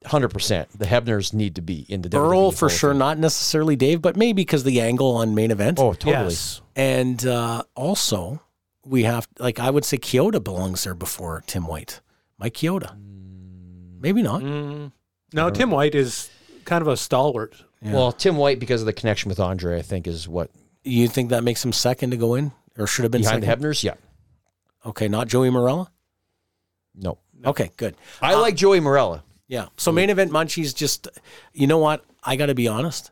hundred 0.05 0.29
percent. 0.29 0.69
The 0.77 0.85
Hebners 0.85 1.33
need 1.33 1.55
to 1.55 1.61
be 1.61 1.85
in 1.89 2.01
the 2.01 2.09
Burl 2.09 2.51
WWE 2.51 2.57
for 2.57 2.69
sure, 2.69 2.91
Fame. 2.91 2.99
not 2.99 3.17
necessarily 3.17 3.75
Dave, 3.75 4.01
but 4.01 4.15
maybe 4.15 4.33
because 4.43 4.63
the 4.63 4.81
angle 4.81 5.15
on 5.15 5.35
main 5.35 5.51
event. 5.51 5.79
Oh, 5.79 5.93
totally. 5.93 6.25
Yes. 6.25 6.61
And 6.75 7.25
uh, 7.25 7.63
also, 7.75 8.41
we 8.85 9.03
have 9.03 9.27
like 9.39 9.59
I 9.59 9.69
would 9.69 9.85
say 9.85 9.97
Chioda 9.97 10.43
belongs 10.43 10.83
there 10.83 10.93
before 10.95 11.43
Tim 11.47 11.67
White, 11.67 12.01
Mike 12.37 12.53
Chioda. 12.53 12.95
Maybe 13.99 14.21
not. 14.21 14.41
Mm. 14.41 14.91
No, 15.33 15.49
Tim 15.49 15.71
White 15.71 15.95
is 15.95 16.29
kind 16.65 16.81
of 16.81 16.87
a 16.87 16.95
stalwart. 16.97 17.55
Well, 17.81 18.11
Tim 18.11 18.37
White, 18.37 18.59
because 18.59 18.81
of 18.81 18.87
the 18.87 18.93
connection 18.93 19.29
with 19.29 19.39
Andre, 19.39 19.77
I 19.77 19.81
think 19.83 20.07
is 20.07 20.27
what 20.27 20.49
You 20.83 21.07
think 21.07 21.29
that 21.29 21.43
makes 21.43 21.63
him 21.63 21.71
second 21.71 22.11
to 22.11 22.17
go 22.17 22.33
in, 22.33 22.51
or 22.79 22.87
should 22.87 23.03
have 23.03 23.11
been 23.11 23.21
behind 23.21 23.43
second? 23.43 23.61
the 23.61 23.67
Hebners. 23.67 23.83
Yeah, 23.83 23.93
Okay, 24.85 25.07
not 25.07 25.27
Joey 25.27 25.49
Marella. 25.49 25.87
no, 26.95 27.19
Okay, 27.45 27.69
good. 27.77 27.95
I 28.21 28.33
like 28.35 28.55
Joey 28.55 28.79
Marella. 28.79 29.23
Yeah. 29.47 29.67
So 29.77 29.91
main 29.91 30.09
event 30.09 30.31
munchies 30.31 30.73
just 30.75 31.07
you 31.53 31.67
know 31.67 31.77
what? 31.77 32.03
I 32.23 32.35
gotta 32.35 32.55
be 32.55 32.67
honest. 32.67 33.11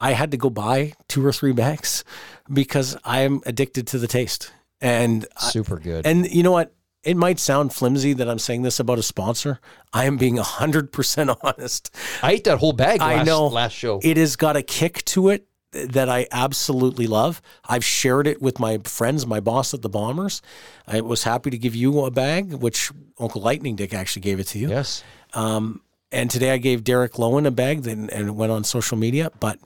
I 0.00 0.12
had 0.12 0.30
to 0.32 0.36
go 0.36 0.50
buy 0.50 0.92
two 1.08 1.24
or 1.24 1.32
three 1.32 1.52
bags 1.52 2.04
because 2.52 2.96
I 3.04 3.20
am 3.20 3.40
addicted 3.46 3.86
to 3.88 3.98
the 3.98 4.06
taste. 4.06 4.52
And 4.80 5.26
Super 5.38 5.78
good. 5.78 6.06
and 6.06 6.30
you 6.30 6.42
know 6.42 6.52
what? 6.52 6.74
It 7.04 7.16
might 7.16 7.38
sound 7.38 7.72
flimsy 7.74 8.12
that 8.14 8.28
I'm 8.28 8.38
saying 8.38 8.62
this 8.62 8.80
about 8.80 8.98
a 8.98 9.02
sponsor. 9.02 9.60
I 9.92 10.06
am 10.06 10.16
being 10.16 10.36
100% 10.36 11.36
honest. 11.42 11.94
I 12.22 12.32
ate 12.32 12.44
that 12.44 12.58
whole 12.58 12.72
bag. 12.72 13.00
Last, 13.00 13.20
I 13.20 13.22
know. 13.24 13.46
last 13.46 13.72
show. 13.74 14.00
It 14.02 14.16
has 14.16 14.36
got 14.36 14.56
a 14.56 14.62
kick 14.62 15.04
to 15.06 15.28
it 15.28 15.46
that 15.72 16.08
I 16.08 16.26
absolutely 16.32 17.06
love. 17.06 17.42
I've 17.68 17.84
shared 17.84 18.26
it 18.26 18.40
with 18.40 18.58
my 18.58 18.78
friends, 18.84 19.26
my 19.26 19.40
boss 19.40 19.74
at 19.74 19.82
the 19.82 19.88
Bombers. 19.90 20.40
I 20.86 21.00
was 21.02 21.24
happy 21.24 21.50
to 21.50 21.58
give 21.58 21.74
you 21.74 22.04
a 22.04 22.10
bag, 22.10 22.54
which 22.54 22.90
Uncle 23.18 23.42
Lightning 23.42 23.76
Dick 23.76 23.92
actually 23.92 24.22
gave 24.22 24.40
it 24.40 24.46
to 24.48 24.58
you. 24.58 24.68
yes. 24.70 25.02
Um, 25.34 25.80
and 26.12 26.30
today 26.30 26.50
I 26.50 26.58
gave 26.58 26.84
Derek 26.84 27.14
Lowen 27.14 27.46
a 27.46 27.50
bag 27.50 27.86
and 27.86 28.10
it 28.10 28.34
went 28.34 28.52
on 28.52 28.64
social 28.64 28.96
media. 28.96 29.30
But 29.40 29.58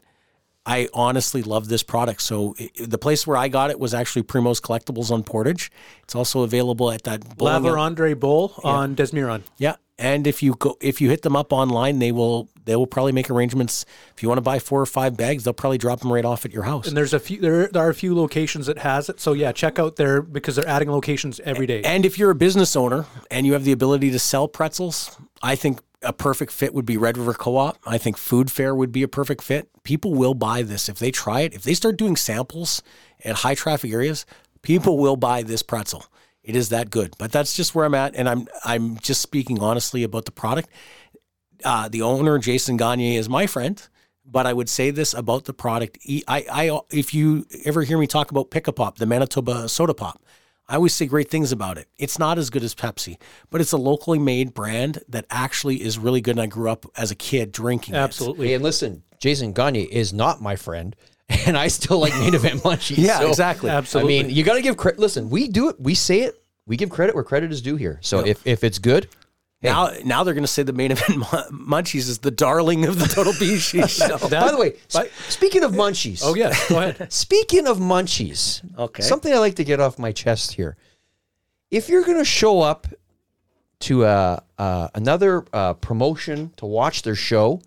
I 0.68 0.88
honestly 0.92 1.42
love 1.42 1.68
this 1.68 1.82
product. 1.82 2.20
So 2.20 2.54
i 2.60 2.70
the 2.78 2.98
place 2.98 3.26
where 3.26 3.38
I 3.38 3.48
got 3.48 3.70
it 3.70 3.80
was 3.80 3.94
actually 3.94 4.24
Primo's 4.24 4.60
Collectibles 4.60 5.10
on 5.10 5.24
Portage. 5.24 5.72
It's 6.02 6.14
also 6.14 6.42
available 6.42 6.90
at 6.90 7.04
that 7.04 7.36
bowling 7.38 7.64
Laver 7.64 7.78
Andre 7.78 8.12
Bowl 8.12 8.52
on 8.62 8.94
Des 8.94 9.08
Meurons. 9.14 9.44
yeah, 9.56 9.76
and 9.98 10.26
if 10.26 10.42
you 10.42 10.54
go 10.54 10.76
if 10.80 11.00
you 11.00 11.08
hit 11.08 11.22
them 11.22 11.34
up 11.34 11.54
online, 11.54 11.98
they 11.98 12.12
will 12.12 12.50
they 12.66 12.76
will 12.76 12.86
probably 12.86 13.12
make 13.12 13.30
arrangements. 13.30 13.86
If 14.14 14.22
you 14.22 14.28
want 14.28 14.36
to 14.36 14.42
buy 14.42 14.58
four 14.58 14.80
or 14.80 14.86
five 14.86 15.16
bags, 15.16 15.44
they'll 15.44 15.54
probably 15.54 15.78
drop 15.78 16.00
them 16.00 16.12
right 16.12 16.24
off 16.24 16.44
at 16.44 16.52
your 16.52 16.64
house. 16.64 16.86
And 16.86 16.94
there's 16.94 17.14
a 17.14 17.18
few 17.18 17.40
there, 17.40 17.68
there 17.68 17.82
are 17.82 17.88
a 17.88 17.94
few 17.94 18.14
locations 18.14 18.66
that 18.66 18.78
has 18.78 19.08
it. 19.08 19.20
So 19.20 19.32
yeah, 19.32 19.52
check 19.52 19.78
out 19.78 19.96
there 19.96 20.20
because 20.20 20.56
they're 20.56 20.68
adding 20.68 20.90
locations 20.90 21.40
every 21.40 21.66
day. 21.66 21.82
And 21.82 22.04
if 22.04 22.18
you're 22.18 22.30
a 22.30 22.36
business 22.36 22.76
owner 22.76 23.06
and 23.30 23.46
you 23.46 23.54
have 23.54 23.64
the 23.64 23.72
ability 23.72 24.10
to 24.10 24.18
sell 24.18 24.48
pretzels, 24.48 25.18
I 25.42 25.56
think 25.56 25.80
a 26.02 26.12
perfect 26.12 26.52
fit 26.52 26.74
would 26.74 26.86
be 26.86 26.96
Red 26.96 27.18
River 27.18 27.34
Co-op. 27.34 27.78
I 27.84 27.98
think 27.98 28.16
Food 28.16 28.50
Fair 28.50 28.74
would 28.74 28.92
be 28.92 29.02
a 29.02 29.08
perfect 29.08 29.42
fit. 29.42 29.68
People 29.82 30.14
will 30.14 30.34
buy 30.34 30.62
this 30.62 30.88
if 30.88 30.98
they 30.98 31.10
try 31.10 31.40
it. 31.40 31.54
If 31.54 31.62
they 31.62 31.74
start 31.74 31.96
doing 31.96 32.16
samples 32.16 32.82
at 33.24 33.36
high 33.36 33.54
traffic 33.54 33.92
areas, 33.92 34.24
people 34.62 34.98
will 34.98 35.16
buy 35.16 35.42
this 35.42 35.62
pretzel. 35.62 36.06
It 36.42 36.56
is 36.56 36.68
that 36.70 36.90
good. 36.90 37.14
But 37.18 37.32
that's 37.32 37.54
just 37.54 37.74
where 37.74 37.84
I'm 37.84 37.94
at, 37.94 38.14
and 38.14 38.28
I'm 38.28 38.48
I'm 38.64 38.96
just 38.98 39.20
speaking 39.20 39.60
honestly 39.60 40.02
about 40.02 40.24
the 40.24 40.30
product. 40.30 40.70
Uh, 41.64 41.88
the 41.88 42.02
owner, 42.02 42.38
Jason 42.38 42.76
Gagne, 42.76 43.16
is 43.16 43.28
my 43.28 43.46
friend. 43.46 43.86
But 44.30 44.46
I 44.46 44.52
would 44.52 44.68
say 44.68 44.90
this 44.90 45.14
about 45.14 45.46
the 45.46 45.54
product. 45.54 45.98
I, 46.28 46.44
I, 46.52 46.80
if 46.90 47.14
you 47.14 47.46
ever 47.64 47.82
hear 47.82 47.96
me 47.96 48.06
talk 48.06 48.30
about 48.30 48.50
Pick 48.50 48.68
a 48.68 48.72
Pop, 48.72 48.98
the 48.98 49.06
Manitoba 49.06 49.70
soda 49.70 49.94
pop, 49.94 50.22
I 50.68 50.76
always 50.76 50.94
say 50.94 51.06
great 51.06 51.30
things 51.30 51.50
about 51.50 51.78
it. 51.78 51.88
It's 51.96 52.18
not 52.18 52.36
as 52.36 52.50
good 52.50 52.62
as 52.62 52.74
Pepsi, 52.74 53.16
but 53.50 53.60
it's 53.60 53.72
a 53.72 53.78
locally 53.78 54.18
made 54.18 54.52
brand 54.52 54.98
that 55.08 55.24
actually 55.30 55.82
is 55.82 55.98
really 55.98 56.20
good. 56.20 56.32
And 56.32 56.42
I 56.42 56.46
grew 56.46 56.68
up 56.70 56.84
as 56.96 57.10
a 57.10 57.14
kid 57.14 57.52
drinking 57.52 57.94
it. 57.94 57.98
Absolutely. 57.98 58.48
Hey, 58.48 58.54
and 58.54 58.62
listen, 58.62 59.02
Jason 59.18 59.52
Gagne 59.52 59.82
is 59.84 60.12
not 60.12 60.42
my 60.42 60.56
friend, 60.56 60.94
and 61.46 61.56
I 61.56 61.68
still 61.68 61.98
like 61.98 62.14
native 62.16 62.44
event 62.44 62.62
munchies. 62.62 62.98
Yeah, 63.08 63.20
so, 63.20 63.28
exactly. 63.28 63.70
Absolutely. 63.70 64.18
I 64.18 64.22
mean, 64.24 64.34
you 64.34 64.44
got 64.44 64.54
to 64.54 64.62
give 64.62 64.76
credit. 64.76 65.00
Listen, 65.00 65.30
we 65.30 65.48
do 65.48 65.70
it. 65.70 65.80
We 65.80 65.94
say 65.94 66.20
it. 66.22 66.34
We 66.66 66.76
give 66.76 66.90
credit 66.90 67.14
where 67.14 67.24
credit 67.24 67.50
is 67.50 67.62
due 67.62 67.76
here. 67.76 67.98
So 68.02 68.26
if, 68.26 68.46
if 68.46 68.62
it's 68.62 68.78
good, 68.78 69.08
Now, 69.62 69.90
now 70.04 70.22
they're 70.22 70.34
going 70.34 70.44
to 70.44 70.48
say 70.48 70.62
the 70.62 70.72
main 70.72 70.92
event 70.92 71.20
Munchies 71.50 72.08
is 72.08 72.18
the 72.18 72.30
darling 72.30 72.84
of 72.84 72.98
the 72.98 73.06
Total 73.06 73.32
Sheet 73.58 73.90
show. 73.90 74.16
by 74.28 74.50
the 74.52 74.56
way, 74.56 74.74
speaking 75.28 75.64
of 75.64 75.72
munchies. 75.72 76.20
oh 76.24 76.34
yeah, 76.34 76.54
go 76.68 76.78
ahead. 76.80 77.12
Speaking 77.12 77.66
of 77.66 77.78
munchies, 77.78 78.62
Okay. 78.78 79.02
something 79.02 79.32
I 79.32 79.38
like 79.38 79.56
to 79.56 79.64
get 79.64 79.80
off 79.80 79.98
my 79.98 80.12
chest 80.12 80.52
here. 80.52 80.76
If 81.72 81.88
you're 81.88 82.04
going 82.04 82.18
to 82.18 82.24
show 82.24 82.60
up 82.60 82.86
to 83.80 84.04
uh, 84.04 84.40
uh, 84.58 84.88
another 84.94 85.44
uh, 85.52 85.74
promotion 85.74 86.52
to 86.56 86.66
watch 86.66 87.02
their 87.02 87.14
show, 87.16 87.60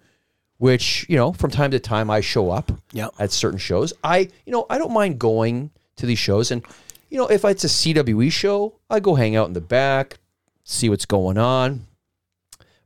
which 0.59 1.05
you 1.09 1.17
know 1.17 1.33
from 1.33 1.51
time 1.51 1.71
to 1.71 1.79
time 1.79 2.09
I 2.09 2.21
show 2.21 2.51
up 2.51 2.71
Yep. 2.93 3.11
at 3.19 3.31
certain 3.31 3.59
shows, 3.59 3.91
I 4.03 4.29
you 4.45 4.53
know 4.53 4.65
I 4.69 4.77
don't 4.77 4.93
mind 4.93 5.19
going 5.19 5.71
to 5.97 6.05
these 6.05 6.19
shows, 6.19 6.51
and 6.51 6.63
you 7.09 7.17
know 7.17 7.27
if 7.27 7.43
it's 7.43 7.63
a 7.65 7.67
CWE 7.67 8.31
show, 8.31 8.75
I 8.89 8.99
go 9.01 9.15
hang 9.15 9.35
out 9.35 9.47
in 9.47 9.53
the 9.53 9.61
back, 9.61 10.19
see 10.63 10.89
what's 10.89 11.05
going 11.05 11.37
on. 11.37 11.87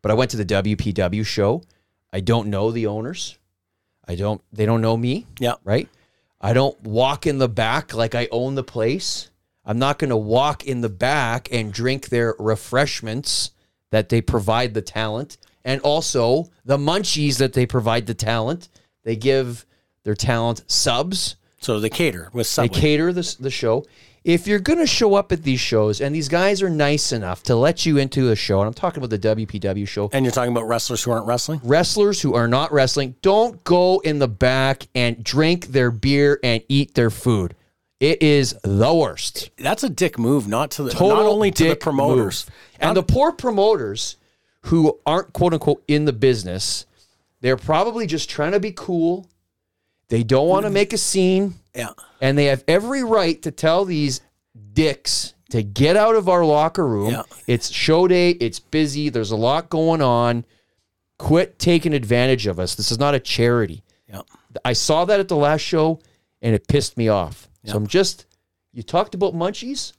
But 0.01 0.11
I 0.11 0.13
went 0.15 0.31
to 0.31 0.37
the 0.37 0.45
WPW 0.45 1.25
show. 1.25 1.63
I 2.13 2.19
don't 2.19 2.47
know 2.49 2.71
the 2.71 2.87
owners. 2.87 3.37
I 4.07 4.15
don't. 4.15 4.41
They 4.53 4.65
don't 4.65 4.81
know 4.81 4.95
me 4.97 5.25
Yeah. 5.39 5.55
right? 5.63 5.89
I 6.39 6.53
don't 6.53 6.79
walk 6.83 7.25
in 7.25 7.39
the 7.39 7.49
back 7.49 7.93
like 7.93 8.13
I 8.13 8.27
own 8.31 8.55
the 8.55 8.63
place. 8.63 9.29
I'm 9.65 9.79
not 9.79 9.97
going 9.97 10.11
to 10.11 10.17
walk 10.17 10.63
in 10.65 10.81
the 10.81 10.89
back 10.89 11.49
and 11.51 11.73
drink 11.73 12.09
their 12.09 12.35
refreshments 12.37 13.51
that 13.89 14.09
they 14.09 14.21
provide 14.21 14.75
the 14.75 14.81
talent 14.83 15.37
and 15.63 15.81
also 15.81 16.51
the 16.63 16.77
munchies 16.77 17.37
that 17.39 17.53
they 17.53 17.65
provide 17.65 18.05
the 18.05 18.13
talent. 18.13 18.69
They 19.03 19.15
give 19.15 19.65
their 20.03 20.13
talent 20.13 20.63
subs. 20.67 21.35
So 21.59 21.79
they 21.79 21.89
cater 21.89 22.29
with 22.31 22.45
They 22.47 22.67
Subway. 22.67 22.79
cater 22.79 23.11
the, 23.13 23.35
the 23.39 23.49
show. 23.49 23.85
If 24.25 24.47
you're 24.47 24.57
going 24.57 24.79
to 24.79 24.87
show 24.87 25.13
up 25.13 25.31
at 25.31 25.43
these 25.43 25.59
shows 25.59 26.01
and 26.01 26.13
these 26.15 26.29
guys 26.29 26.63
are 26.63 26.69
nice 26.69 27.11
enough 27.11 27.43
to 27.43 27.55
let 27.55 27.85
you 27.85 27.99
into 27.99 28.31
a 28.31 28.35
show, 28.35 28.59
and 28.59 28.67
I'm 28.67 28.73
talking 28.73 29.03
about 29.03 29.11
the 29.11 29.35
WPW 29.35 29.87
show, 29.87 30.09
and 30.11 30.25
you're 30.25 30.31
talking 30.31 30.51
about 30.51 30.67
wrestlers 30.67 31.03
who 31.03 31.11
aren't 31.11 31.27
wrestling? 31.27 31.61
wrestlers 31.63 32.23
who 32.23 32.33
are 32.33 32.47
not 32.47 32.71
wrestling 32.71 33.13
don't 33.21 33.63
go 33.63 33.99
in 33.99 34.17
the 34.17 34.27
back 34.27 34.87
and 34.95 35.23
drink 35.23 35.67
their 35.67 35.91
beer 35.91 36.39
and 36.43 36.63
eat 36.67 36.95
their 36.95 37.11
food. 37.11 37.55
It 37.99 38.23
is 38.23 38.55
the 38.63 38.95
worst. 38.95 39.51
That's 39.57 39.83
a 39.83 39.89
dick 39.89 40.17
move, 40.17 40.47
not 40.47 40.71
to 40.71 40.83
the 40.83 40.89
Total 40.89 41.17
not 41.17 41.25
only 41.27 41.51
to 41.51 41.69
the 41.69 41.75
promoters. 41.75 42.47
move. 42.47 42.55
And 42.79 42.97
the 42.97 43.03
poor 43.03 43.31
promoters 43.31 44.17
who 44.61 44.99
aren't 45.05 45.33
quote 45.33 45.53
unquote 45.53 45.83
in 45.87 46.05
the 46.05 46.13
business, 46.13 46.87
they're 47.41 47.57
probably 47.57 48.07
just 48.07 48.27
trying 48.27 48.53
to 48.53 48.59
be 48.59 48.71
cool. 48.71 49.27
They 50.07 50.23
don't 50.23 50.47
want 50.47 50.65
to 50.65 50.71
make 50.71 50.93
a 50.93 50.97
scene, 50.97 51.53
Yeah. 51.75 51.89
and 52.21 52.37
they 52.37 52.45
have 52.45 52.63
every 52.67 53.03
right 53.03 53.41
to 53.41 53.51
tell 53.51 53.85
these 53.85 54.21
dicks 54.73 55.33
to 55.49 55.61
get 55.63 55.95
out 55.95 56.15
of 56.15 56.29
our 56.29 56.45
locker 56.45 56.87
room. 56.87 57.11
Yeah. 57.11 57.23
It's 57.47 57.69
show 57.69 58.07
day, 58.07 58.31
it's 58.31 58.59
busy, 58.59 59.09
there's 59.09 59.31
a 59.31 59.35
lot 59.35 59.69
going 59.69 60.01
on. 60.01 60.45
Quit 61.17 61.59
taking 61.59 61.93
advantage 61.93 62.45
of 62.45 62.59
us. 62.59 62.75
This 62.75 62.91
is 62.91 62.99
not 62.99 63.15
a 63.15 63.19
charity. 63.19 63.83
Yeah. 64.09 64.21
I 64.63 64.73
saw 64.73 65.05
that 65.05 65.19
at 65.19 65.27
the 65.27 65.35
last 65.35 65.61
show 65.61 65.99
and 66.41 66.53
it 66.53 66.67
pissed 66.67 66.97
me 66.97 67.07
off. 67.07 67.49
So 67.65 67.77
I'm 67.77 67.87
just 67.87 68.25
you 68.73 68.83
talked 68.83 69.15
about 69.15 69.33
munchies? 69.33 69.93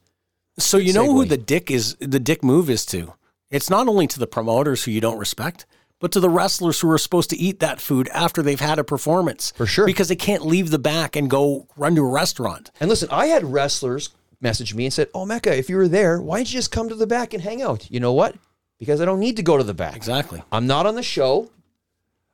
So 0.59 0.77
you 0.77 0.93
know 0.93 1.11
who 1.11 1.25
the 1.25 1.37
dick 1.37 1.69
is 1.69 1.95
the 1.99 2.19
dick 2.19 2.43
move 2.43 2.69
is 2.69 2.85
to? 2.87 3.13
It's 3.49 3.69
not 3.69 3.87
only 3.87 4.07
to 4.07 4.19
the 4.19 4.27
promoters 4.27 4.83
who 4.83 4.91
you 4.91 5.01
don't 5.01 5.17
respect, 5.17 5.65
but 5.99 6.11
to 6.11 6.19
the 6.19 6.29
wrestlers 6.29 6.79
who 6.79 6.89
are 6.91 6.97
supposed 6.97 7.29
to 7.31 7.37
eat 7.37 7.59
that 7.59 7.81
food 7.81 8.07
after 8.13 8.41
they've 8.41 8.59
had 8.59 8.79
a 8.79 8.83
performance. 8.83 9.51
For 9.55 9.65
sure. 9.65 9.85
Because 9.85 10.07
they 10.07 10.15
can't 10.15 10.45
leave 10.45 10.69
the 10.69 10.79
back 10.79 11.15
and 11.15 11.29
go 11.29 11.67
run 11.75 11.95
to 11.95 12.01
a 12.01 12.09
restaurant. 12.09 12.71
And 12.79 12.89
listen, 12.89 13.09
I 13.11 13.27
had 13.27 13.51
wrestlers 13.51 14.09
message 14.39 14.75
me 14.75 14.85
and 14.85 14.93
said, 14.93 15.09
"Oh, 15.13 15.25
Mecca, 15.25 15.57
if 15.57 15.69
you 15.69 15.77
were 15.77 15.87
there, 15.87 16.21
why 16.21 16.37
didn't 16.37 16.49
you 16.49 16.59
just 16.59 16.71
come 16.71 16.89
to 16.89 16.95
the 16.95 17.07
back 17.07 17.33
and 17.33 17.41
hang 17.41 17.61
out?" 17.61 17.89
You 17.89 17.99
know 17.99 18.13
what? 18.13 18.35
Because 18.79 19.01
I 19.01 19.05
don't 19.05 19.19
need 19.19 19.37
to 19.37 19.43
go 19.43 19.57
to 19.57 19.63
the 19.63 19.73
back. 19.73 19.95
Exactly. 19.95 20.43
I'm 20.51 20.67
not 20.67 20.85
on 20.85 20.95
the 20.95 21.03
show. 21.03 21.49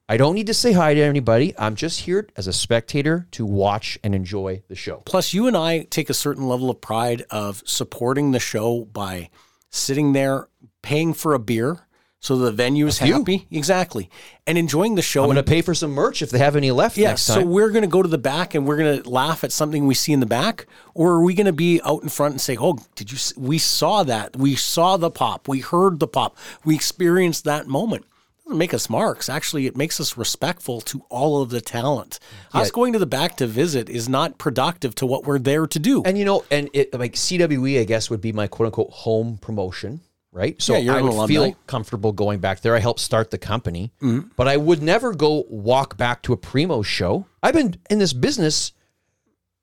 I 0.10 0.18
don't 0.18 0.36
need 0.36 0.48
to 0.48 0.54
say 0.54 0.74
hi 0.74 0.94
to 0.94 1.02
anybody. 1.02 1.56
I'm 1.58 1.76
just 1.76 2.02
here 2.02 2.28
as 2.36 2.46
a 2.46 2.52
spectator 2.52 3.26
to 3.32 3.46
watch 3.46 3.98
and 4.04 4.14
enjoy 4.14 4.62
the 4.68 4.76
show. 4.76 4.98
Plus, 5.06 5.34
you 5.34 5.48
and 5.48 5.56
I 5.56 5.84
take 5.84 6.10
a 6.10 6.14
certain 6.14 6.50
level 6.50 6.70
of 6.70 6.82
pride 6.82 7.24
of 7.30 7.64
supporting 7.66 8.32
the 8.32 8.40
show 8.40 8.84
by 8.84 9.30
sitting 9.70 10.12
there, 10.12 10.50
paying 10.82 11.14
for 11.14 11.34
a 11.34 11.40
beer, 11.40 11.88
so 12.24 12.38
the 12.38 12.52
venue 12.54 12.88
is 12.88 13.00
few. 13.00 13.14
happy. 13.20 13.46
Exactly. 13.52 14.10
And 14.48 14.58
enjoying 14.58 14.96
the 14.96 15.02
show. 15.02 15.24
I'm 15.24 15.28
going 15.28 15.36
to 15.36 15.44
pay 15.44 15.62
for 15.62 15.76
some 15.76 15.92
merch 15.92 16.22
if 16.22 16.30
they 16.30 16.40
have 16.40 16.56
any 16.56 16.72
left 16.72 16.96
Yeah, 16.98 17.10
next 17.10 17.24
so 17.24 17.44
we're 17.46 17.70
going 17.70 17.82
to 17.84 17.88
go 17.88 18.02
to 18.02 18.08
the 18.08 18.18
back 18.18 18.56
and 18.56 18.66
we're 18.66 18.78
going 18.78 19.04
to 19.04 19.10
laugh 19.10 19.44
at 19.44 19.52
something 19.52 19.86
we 19.86 19.94
see 19.94 20.14
in 20.14 20.22
the 20.22 20.26
back, 20.26 20.66
or 20.94 21.12
are 21.12 21.22
we 21.24 21.34
going 21.34 21.48
to 21.48 21.52
be 21.54 21.82
out 21.84 22.02
in 22.02 22.08
front 22.10 22.32
and 22.32 22.40
say, 22.42 22.56
"Oh, 22.58 22.80
did 22.96 23.12
you? 23.12 23.18
s- 23.18 23.34
We 23.38 23.58
saw 23.58 24.04
that. 24.04 24.38
We 24.38 24.56
saw 24.56 24.96
the 24.96 25.12
pop. 25.12 25.48
We 25.50 25.60
heard 25.60 26.00
the 26.00 26.08
pop. 26.08 26.38
We 26.66 26.76
experienced 26.76 27.44
that 27.44 27.68
moment." 27.68 28.06
It 28.06 28.48
doesn't 28.48 28.58
make 28.58 28.74
us 28.74 28.90
marks. 28.90 29.30
Actually, 29.30 29.68
it 29.68 29.78
makes 29.78 30.00
us 30.02 30.18
respectful 30.18 30.82
to 30.82 31.06
all 31.10 31.42
of 31.42 31.50
the 31.50 31.62
talent. 31.62 32.20
Us 32.54 32.72
going 32.72 32.92
to 32.92 33.00
the 33.00 33.06
back 33.06 33.38
to 33.38 33.48
visit 33.48 33.90
is 33.90 34.10
not 34.10 34.38
productive 34.38 34.96
to 34.96 35.06
what 35.06 35.24
we're 35.26 35.40
there 35.40 35.66
to 35.68 35.80
do. 35.80 36.04
And 36.04 36.18
you 36.18 36.26
know, 36.26 36.44
and 36.52 36.70
it 36.74 36.94
like 36.98 37.14
CWE, 37.14 37.80
I 37.80 37.86
guess, 37.86 38.10
would 38.10 38.20
be 38.22 38.34
my 38.34 38.48
quote 38.48 38.66
unquote 38.68 38.92
home 38.92 39.38
promotion, 39.38 40.02
right? 40.34 40.62
So 40.62 40.76
Yeah, 40.76 40.96
I 40.96 41.02
would 41.02 41.28
feel 41.28 41.56
comfortable 41.68 42.12
going 42.12 42.40
back 42.40 42.62
there. 42.62 42.76
I 42.76 42.80
helped 42.80 43.00
start 43.00 43.32
the 43.32 43.38
company, 43.38 43.94
but 44.36 44.48
I 44.48 44.58
would 44.58 44.82
never 44.82 45.14
go 45.14 45.46
walk 45.48 45.96
back 45.96 46.22
to 46.24 46.34
a 46.34 46.38
Primo 46.38 46.82
show. 46.82 47.28
I've 47.42 47.54
been 47.54 47.76
in 47.90 48.00
this 48.00 48.14
business 48.14 48.74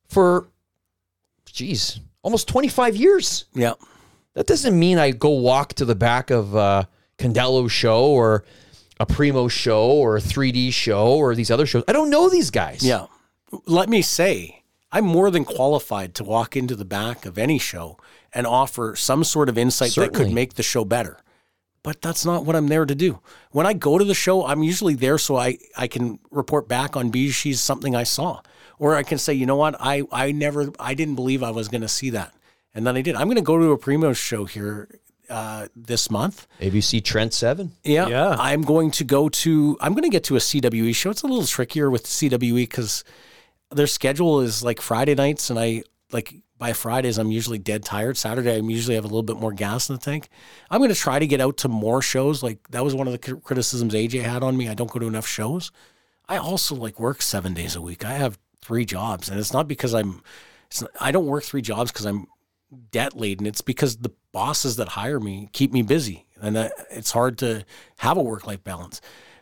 for, 0.09 0.49
geez, 1.47 2.01
almost 2.23 2.49
25 2.49 2.97
years. 2.97 3.47
Yeah. 3.53 3.75
That 4.35 4.47
doesn't 4.47 4.79
mean 4.79 4.99
I 4.99 5.11
go 5.11 5.31
walk 5.31 5.75
to 5.75 5.85
the 5.85 5.97
back 5.97 6.31
of 6.31 6.55
a 6.55 6.89
Condello 7.19 7.69
show 7.69 8.07
or 8.07 8.45
a 9.01 9.07
Primo 9.07 9.49
show 9.49 9.91
or 9.91 10.19
a 10.19 10.21
3D 10.21 10.73
show 10.73 11.17
or 11.17 11.35
these 11.35 11.51
other 11.51 11.67
shows. 11.67 11.83
I 11.89 11.93
don't 11.93 12.11
know 12.11 12.29
these 12.31 12.51
guys. 12.51 12.85
Yeah. 12.85 13.07
Let 13.67 13.89
me 13.89 14.03
say, 14.03 14.60
I'm 14.93 15.05
more 15.05 15.31
than 15.31 15.45
qualified 15.45 16.15
to 16.17 16.25
walk 16.25 16.57
into 16.57 16.75
the 16.75 16.85
back 16.85 17.25
of 17.25 17.39
any 17.39 17.59
show 17.59 17.97
and 18.33 18.47
offer 18.47 18.97
some 18.97 19.25
sort 19.25 19.49
of 19.49 19.57
insight 19.57 19.95
that 19.95 20.13
could 20.13 20.33
make 20.33 20.55
the 20.55 20.63
show 20.63 20.85
better. 20.85 21.19
But 21.83 22.03
that's 22.03 22.27
not 22.27 22.45
what 22.45 22.57
I'm 22.57 22.69
there 22.69 22.85
to 22.85 22.95
do. 22.95 23.21
When 23.53 23.67
I 23.67 23.73
go 23.73 23.97
to 23.97 24.05
the 24.05 24.15
show, 24.15 24.45
I'm 24.45 24.63
usually 24.63 24.95
there 24.95 25.17
so 25.17 25.37
I, 25.37 25.59
I 25.77 25.87
can 25.87 26.19
report 26.31 26.69
back 26.69 26.97
on 26.97 27.11
BeezSheez 27.11 27.57
something 27.57 27.97
I 27.97 28.03
saw. 28.03 28.43
Or 28.79 28.97
I 28.97 29.03
can 29.03 29.19
say, 29.19 29.33
you 29.33 29.47
know 29.47 29.57
what, 29.57 29.77
I, 29.79 30.03
I 30.13 30.33
never 30.33 30.71
I 30.79 30.95
didn't 30.95 31.15
believe 31.15 31.43
I 31.43 31.51
was 31.51 31.69
gonna 31.69 31.89
see 31.89 32.11
that. 32.11 32.35
And 32.75 32.87
then 32.87 32.97
I 32.97 33.03
did. 33.03 33.15
I'm 33.15 33.29
gonna 33.29 33.43
go 33.43 33.59
to 33.59 33.73
a 33.73 33.79
Primo 33.79 34.13
show 34.13 34.45
here 34.45 34.89
uh, 35.31 35.69
this 35.77 36.11
month. 36.11 36.47
ABC 36.61 37.03
Trent 37.03 37.33
7. 37.33 37.73
Yeah. 37.85 38.09
Yeah. 38.09 38.37
I'm 38.39 38.63
going 38.63 38.91
to 38.93 39.05
go 39.05 39.29
to, 39.29 39.79
I'm 39.81 39.93
going 39.93 40.03
to 40.03 40.11
get 40.11 40.25
to 40.25 40.37
a 40.37 40.41
CWE 40.41 40.95
show. 40.95 41.11
It's 41.11 41.23
a 41.23 41.27
little 41.27 41.47
trickier 41.47 41.89
with 41.89 42.05
CWE 42.05 42.55
because 42.65 43.05
their 43.71 43.87
schedule 43.87 44.41
is 44.41 44.63
like 44.63 44.81
Friday 44.81 45.15
nights. 45.15 45.51
And 45.51 45.59
I, 45.59 45.83
like, 46.13 46.35
by 46.59 46.73
Fridays, 46.73 47.19
I'm 47.19 47.31
usually 47.31 47.59
dead 47.59 47.85
tired. 47.85 48.17
Saturday, 48.17 48.57
I'm 48.57 48.69
usually 48.69 48.95
have 48.95 49.05
a 49.05 49.09
little 49.09 49.23
bit 49.23 49.37
more 49.37 49.53
gas 49.53 49.89
in 49.89 49.97
the 49.97 50.01
tank. 50.01 50.29
I'm 50.71 50.81
going 50.81 50.91
to 50.91 50.97
try 50.97 51.19
to 51.19 51.27
get 51.27 51.41
out 51.41 51.57
to 51.59 51.69
more 51.69 52.03
shows. 52.03 52.43
Like, 52.43 52.69
that 52.71 52.85
was 52.85 52.95
one 52.95 53.07
of 53.09 53.19
the 53.19 53.37
criticisms 53.37 53.95
AJ 53.95 54.23
had 54.23 54.43
on 54.43 54.57
me. 54.57 54.69
I 54.69 54.75
don't 54.75 54.91
go 54.91 54.99
to 54.99 55.07
enough 55.07 55.27
shows. 55.27 55.73
I 56.29 56.37
also 56.37 56.75
like 56.75 57.01
work 57.01 57.23
seven 57.23 57.55
days 57.55 57.75
a 57.77 57.81
week. 57.81 58.05
I 58.05 58.13
have 58.13 58.39
three 58.61 58.85
jobs. 58.85 59.29
And 59.29 59.41
it's 59.41 59.53
not 59.53 59.67
because 59.67 59.95
I'm, 59.95 60.23
it's 60.67 60.83
not, 60.83 60.91
I 61.01 61.13
don't 61.13 61.27
work 61.27 61.45
three 61.45 61.63
jobs 61.63 61.91
because 61.91 62.07
I'm 62.07 62.27
debt 62.91 63.17
laden. 63.17 63.47
It's 63.47 63.63
because 63.63 63.97
the 63.97 64.13
bosses 64.33 64.77
that 64.77 64.89
hire 64.89 65.21
me 65.21 65.49
keep 65.53 65.73
me 65.73 65.83
busy, 65.83 66.27
and 66.41 66.57
it's 66.91 67.11
hard 67.11 67.39
to 67.39 67.65
have 67.99 68.17
a 68.17 68.23
work 68.23 68.47
life 68.47 68.63
balance. 68.63 69.01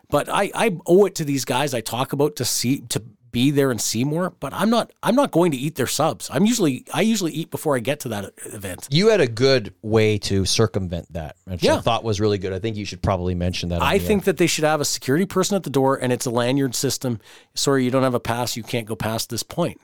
But 0.09 0.27
I, 0.29 0.51
I 0.55 0.77
owe 0.87 1.05
it 1.05 1.15
to 1.15 1.23
these 1.23 1.45
guys 1.45 1.73
I 1.73 1.81
talk 1.81 2.13
about 2.13 2.35
to 2.37 2.45
see 2.45 2.81
to 2.89 3.03
be 3.31 3.51
there 3.51 3.71
and 3.71 3.79
see 3.79 4.03
more. 4.03 4.31
But 4.39 4.53
I'm 4.53 4.69
not 4.69 4.91
I'm 5.03 5.15
not 5.15 5.31
going 5.31 5.51
to 5.51 5.57
eat 5.57 5.75
their 5.75 5.87
subs. 5.87 6.29
I'm 6.31 6.45
usually 6.45 6.85
I 6.93 7.01
usually 7.01 7.31
eat 7.31 7.51
before 7.51 7.75
I 7.75 7.79
get 7.79 7.99
to 8.01 8.09
that 8.09 8.31
event. 8.47 8.87
You 8.91 9.09
had 9.09 9.21
a 9.21 9.27
good 9.27 9.73
way 9.81 10.17
to 10.19 10.45
circumvent 10.45 11.11
that, 11.13 11.35
which 11.45 11.63
I 11.63 11.73
Yeah. 11.73 11.81
thought 11.81 12.03
was 12.03 12.19
really 12.19 12.37
good. 12.37 12.53
I 12.53 12.59
think 12.59 12.77
you 12.77 12.85
should 12.85 13.01
probably 13.01 13.35
mention 13.35 13.69
that. 13.69 13.81
I 13.81 13.99
think 13.99 14.23
that 14.25 14.37
they 14.37 14.47
should 14.47 14.63
have 14.63 14.81
a 14.81 14.85
security 14.85 15.25
person 15.25 15.55
at 15.55 15.63
the 15.63 15.69
door, 15.69 15.95
and 15.95 16.11
it's 16.13 16.25
a 16.25 16.31
lanyard 16.31 16.75
system. 16.75 17.19
Sorry, 17.55 17.83
you 17.83 17.91
don't 17.91 18.03
have 18.03 18.13
a 18.15 18.19
pass. 18.19 18.55
You 18.57 18.63
can't 18.63 18.87
go 18.87 18.95
past 18.95 19.29
this 19.29 19.43
point. 19.43 19.79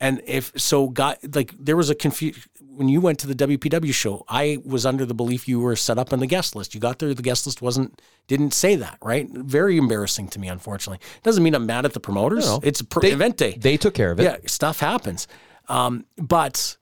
And 0.00 0.22
if 0.26 0.52
so, 0.56 0.88
got 0.88 1.18
like 1.34 1.54
there 1.58 1.76
was 1.76 1.90
a 1.90 1.94
confusion 1.94 2.42
when 2.78 2.88
you 2.88 3.00
went 3.00 3.18
to 3.18 3.26
the 3.26 3.34
WPW 3.34 3.92
show. 3.92 4.24
I 4.28 4.58
was 4.64 4.86
under 4.86 5.04
the 5.04 5.14
belief 5.14 5.48
you 5.48 5.58
were 5.58 5.74
set 5.74 5.98
up 5.98 6.12
on 6.12 6.20
the 6.20 6.26
guest 6.26 6.54
list. 6.54 6.74
You 6.74 6.80
got 6.80 7.00
there, 7.00 7.12
the 7.12 7.22
guest 7.22 7.44
list 7.44 7.60
wasn't 7.60 8.00
didn't 8.28 8.54
say 8.54 8.76
that. 8.76 8.98
Right? 9.02 9.28
Very 9.30 9.76
embarrassing 9.76 10.28
to 10.28 10.38
me. 10.38 10.48
Unfortunately, 10.48 11.04
doesn't 11.24 11.42
mean 11.42 11.54
I'm 11.54 11.66
mad 11.66 11.84
at 11.84 11.92
the 11.92 12.00
promoters. 12.00 12.46
No. 12.46 12.60
It's 12.62 12.80
pr- 12.80 13.00
They- 13.00 13.12
event 13.12 13.36
day. 13.36 13.56
They 13.58 13.76
took 13.76 13.94
care 13.94 14.12
of 14.12 14.20
it. 14.20 14.22
Yeah, 14.22 14.36
stuff 14.46 14.78
happens. 14.80 15.26
Um, 15.68 16.04
but 16.16 16.76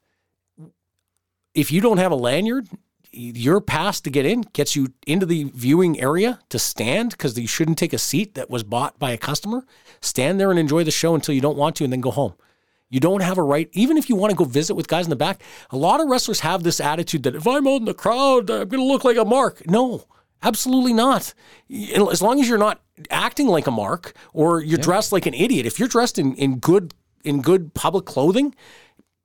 if 1.54 1.72
you 1.72 1.80
don't 1.80 1.98
have 1.98 2.12
a 2.12 2.16
lanyard, 2.16 2.68
your 3.12 3.62
pass 3.62 4.00
to 4.02 4.10
get 4.10 4.26
in 4.26 4.42
gets 4.52 4.76
you 4.76 4.88
into 5.06 5.24
the 5.24 5.44
viewing 5.54 5.98
area 5.98 6.38
to 6.50 6.58
stand 6.58 7.10
because 7.10 7.38
you 7.38 7.46
shouldn't 7.48 7.78
take 7.78 7.94
a 7.94 7.98
seat 7.98 8.34
that 8.34 8.50
was 8.50 8.62
bought 8.62 8.98
by 8.98 9.10
a 9.12 9.16
customer. 9.16 9.64
Stand 10.02 10.38
there 10.38 10.50
and 10.50 10.58
enjoy 10.60 10.84
the 10.84 10.90
show 10.90 11.14
until 11.14 11.34
you 11.34 11.40
don't 11.40 11.56
want 11.56 11.76
to 11.76 11.84
and 11.84 11.92
then 11.92 12.02
go 12.02 12.10
home. 12.10 12.34
You 12.88 13.00
don't 13.00 13.20
have 13.22 13.36
a 13.38 13.42
right, 13.42 13.68
even 13.72 13.96
if 13.96 14.08
you 14.08 14.14
want 14.16 14.30
to 14.30 14.36
go 14.36 14.44
visit 14.44 14.74
with 14.76 14.86
guys 14.86 15.06
in 15.06 15.10
the 15.10 15.16
back. 15.16 15.42
A 15.70 15.76
lot 15.76 16.00
of 16.00 16.08
wrestlers 16.08 16.40
have 16.40 16.62
this 16.62 16.78
attitude 16.80 17.24
that 17.24 17.34
if 17.34 17.46
I'm 17.46 17.66
out 17.66 17.76
in 17.80 17.84
the 17.84 17.94
crowd, 17.94 18.48
I'm 18.50 18.68
going 18.68 18.80
to 18.80 18.84
look 18.84 19.02
like 19.04 19.16
a 19.16 19.24
mark. 19.24 19.68
No, 19.68 20.04
absolutely 20.42 20.92
not. 20.92 21.34
As 21.68 22.22
long 22.22 22.40
as 22.40 22.48
you're 22.48 22.58
not 22.58 22.80
acting 23.10 23.48
like 23.48 23.66
a 23.66 23.72
mark 23.72 24.14
or 24.32 24.60
you're 24.62 24.78
dressed 24.78 25.10
like 25.10 25.26
an 25.26 25.34
idiot. 25.34 25.66
If 25.66 25.78
you're 25.80 25.88
dressed 25.88 26.18
in, 26.18 26.34
in 26.36 26.58
good 26.58 26.94
in 27.24 27.42
good 27.42 27.74
public 27.74 28.04
clothing, 28.06 28.54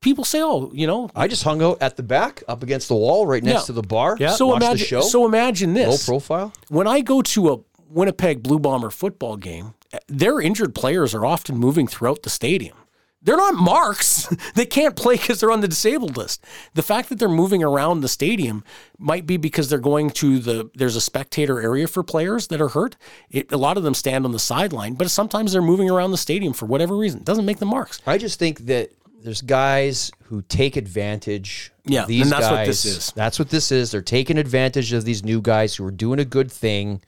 people 0.01 0.23
say, 0.23 0.41
"Oh, 0.41 0.71
you 0.73 0.87
know." 0.87 1.11
I 1.15 1.27
just 1.27 1.43
hung 1.43 1.61
out 1.61 1.77
at 1.81 1.95
the 1.97 2.03
back, 2.03 2.41
up 2.47 2.63
against 2.63 2.87
the 2.87 2.95
wall, 2.95 3.27
right 3.27 3.43
next 3.43 3.61
Yeah. 3.61 3.65
to 3.67 3.73
the 3.73 3.83
bar. 3.83 4.17
Yeah. 4.19 4.31
So 4.31 4.55
imagine. 4.55 4.77
the 4.79 4.83
show. 4.85 5.01
So 5.01 5.25
imagine 5.27 5.75
this. 5.75 6.07
low 6.09 6.13
profile. 6.15 6.51
when 6.69 6.87
I 6.87 7.01
go 7.01 7.21
to 7.21 7.53
a 7.53 7.57
Winnipeg 7.87 8.41
Blue 8.41 8.57
Bomber 8.57 8.89
football 8.89 9.37
game, 9.37 9.75
eh, 9.93 9.99
their 10.07 10.41
injured 10.41 10.73
players 10.73 11.13
are 11.13 11.25
often 11.27 11.57
moving 11.57 11.85
throughout 11.85 12.23
the 12.23 12.29
stadium. 12.31 12.75
They're 13.23 13.37
not 13.37 13.53
marks. 13.53 14.27
they 14.55 14.65
can't 14.65 14.95
play 14.95 15.15
because 15.15 15.39
they're 15.39 15.51
on 15.51 15.61
the 15.61 15.67
disabled 15.67 16.17
list. 16.17 16.43
The 16.73 16.81
fact 16.81 17.09
that 17.09 17.19
they're 17.19 17.29
moving 17.29 17.63
around 17.63 18.01
the 18.01 18.07
stadium 18.07 18.63
might 18.97 19.27
be 19.27 19.37
because 19.37 19.69
they're 19.69 19.79
going 19.79 20.09
to 20.11 20.39
the 20.39 20.71
there's 20.73 20.95
a 20.95 21.01
spectator 21.01 21.61
area 21.61 21.87
for 21.87 22.03
players 22.03 22.47
that 22.47 22.61
are 22.61 22.69
hurt. 22.69 22.95
It, 23.29 23.51
a 23.51 23.57
lot 23.57 23.77
of 23.77 23.83
them 23.83 23.93
stand 23.93 24.25
on 24.25 24.31
the 24.31 24.39
sideline, 24.39 24.95
but 24.95 25.09
sometimes 25.11 25.53
they're 25.53 25.61
moving 25.61 25.89
around 25.89 26.11
the 26.11 26.17
stadium 26.17 26.53
for 26.53 26.65
whatever 26.65 26.97
reason. 26.97 27.19
It 27.19 27.25
doesn't 27.25 27.45
make 27.45 27.59
them 27.59 27.69
marks. 27.69 28.01
I 28.07 28.17
just 28.17 28.39
think 28.39 28.59
that 28.65 28.91
there's 29.23 29.41
guys 29.41 30.11
who 30.23 30.41
take 30.41 30.75
advantage. 30.75 31.71
Yeah, 31.85 32.03
of 32.03 32.07
these 32.07 32.23
and 32.23 32.31
that's 32.31 32.47
guys. 32.47 32.57
what 32.57 32.65
this 32.65 32.85
is. 32.85 33.11
That's 33.15 33.39
what 33.39 33.49
this 33.49 33.71
is. 33.71 33.91
They're 33.91 34.01
taking 34.01 34.37
advantage 34.37 34.93
of 34.93 35.05
these 35.05 35.23
new 35.23 35.41
guys 35.41 35.75
who 35.75 35.85
are 35.85 35.91
doing 35.91 36.19
a 36.19 36.25
good 36.25 36.51
thing, 36.51 37.01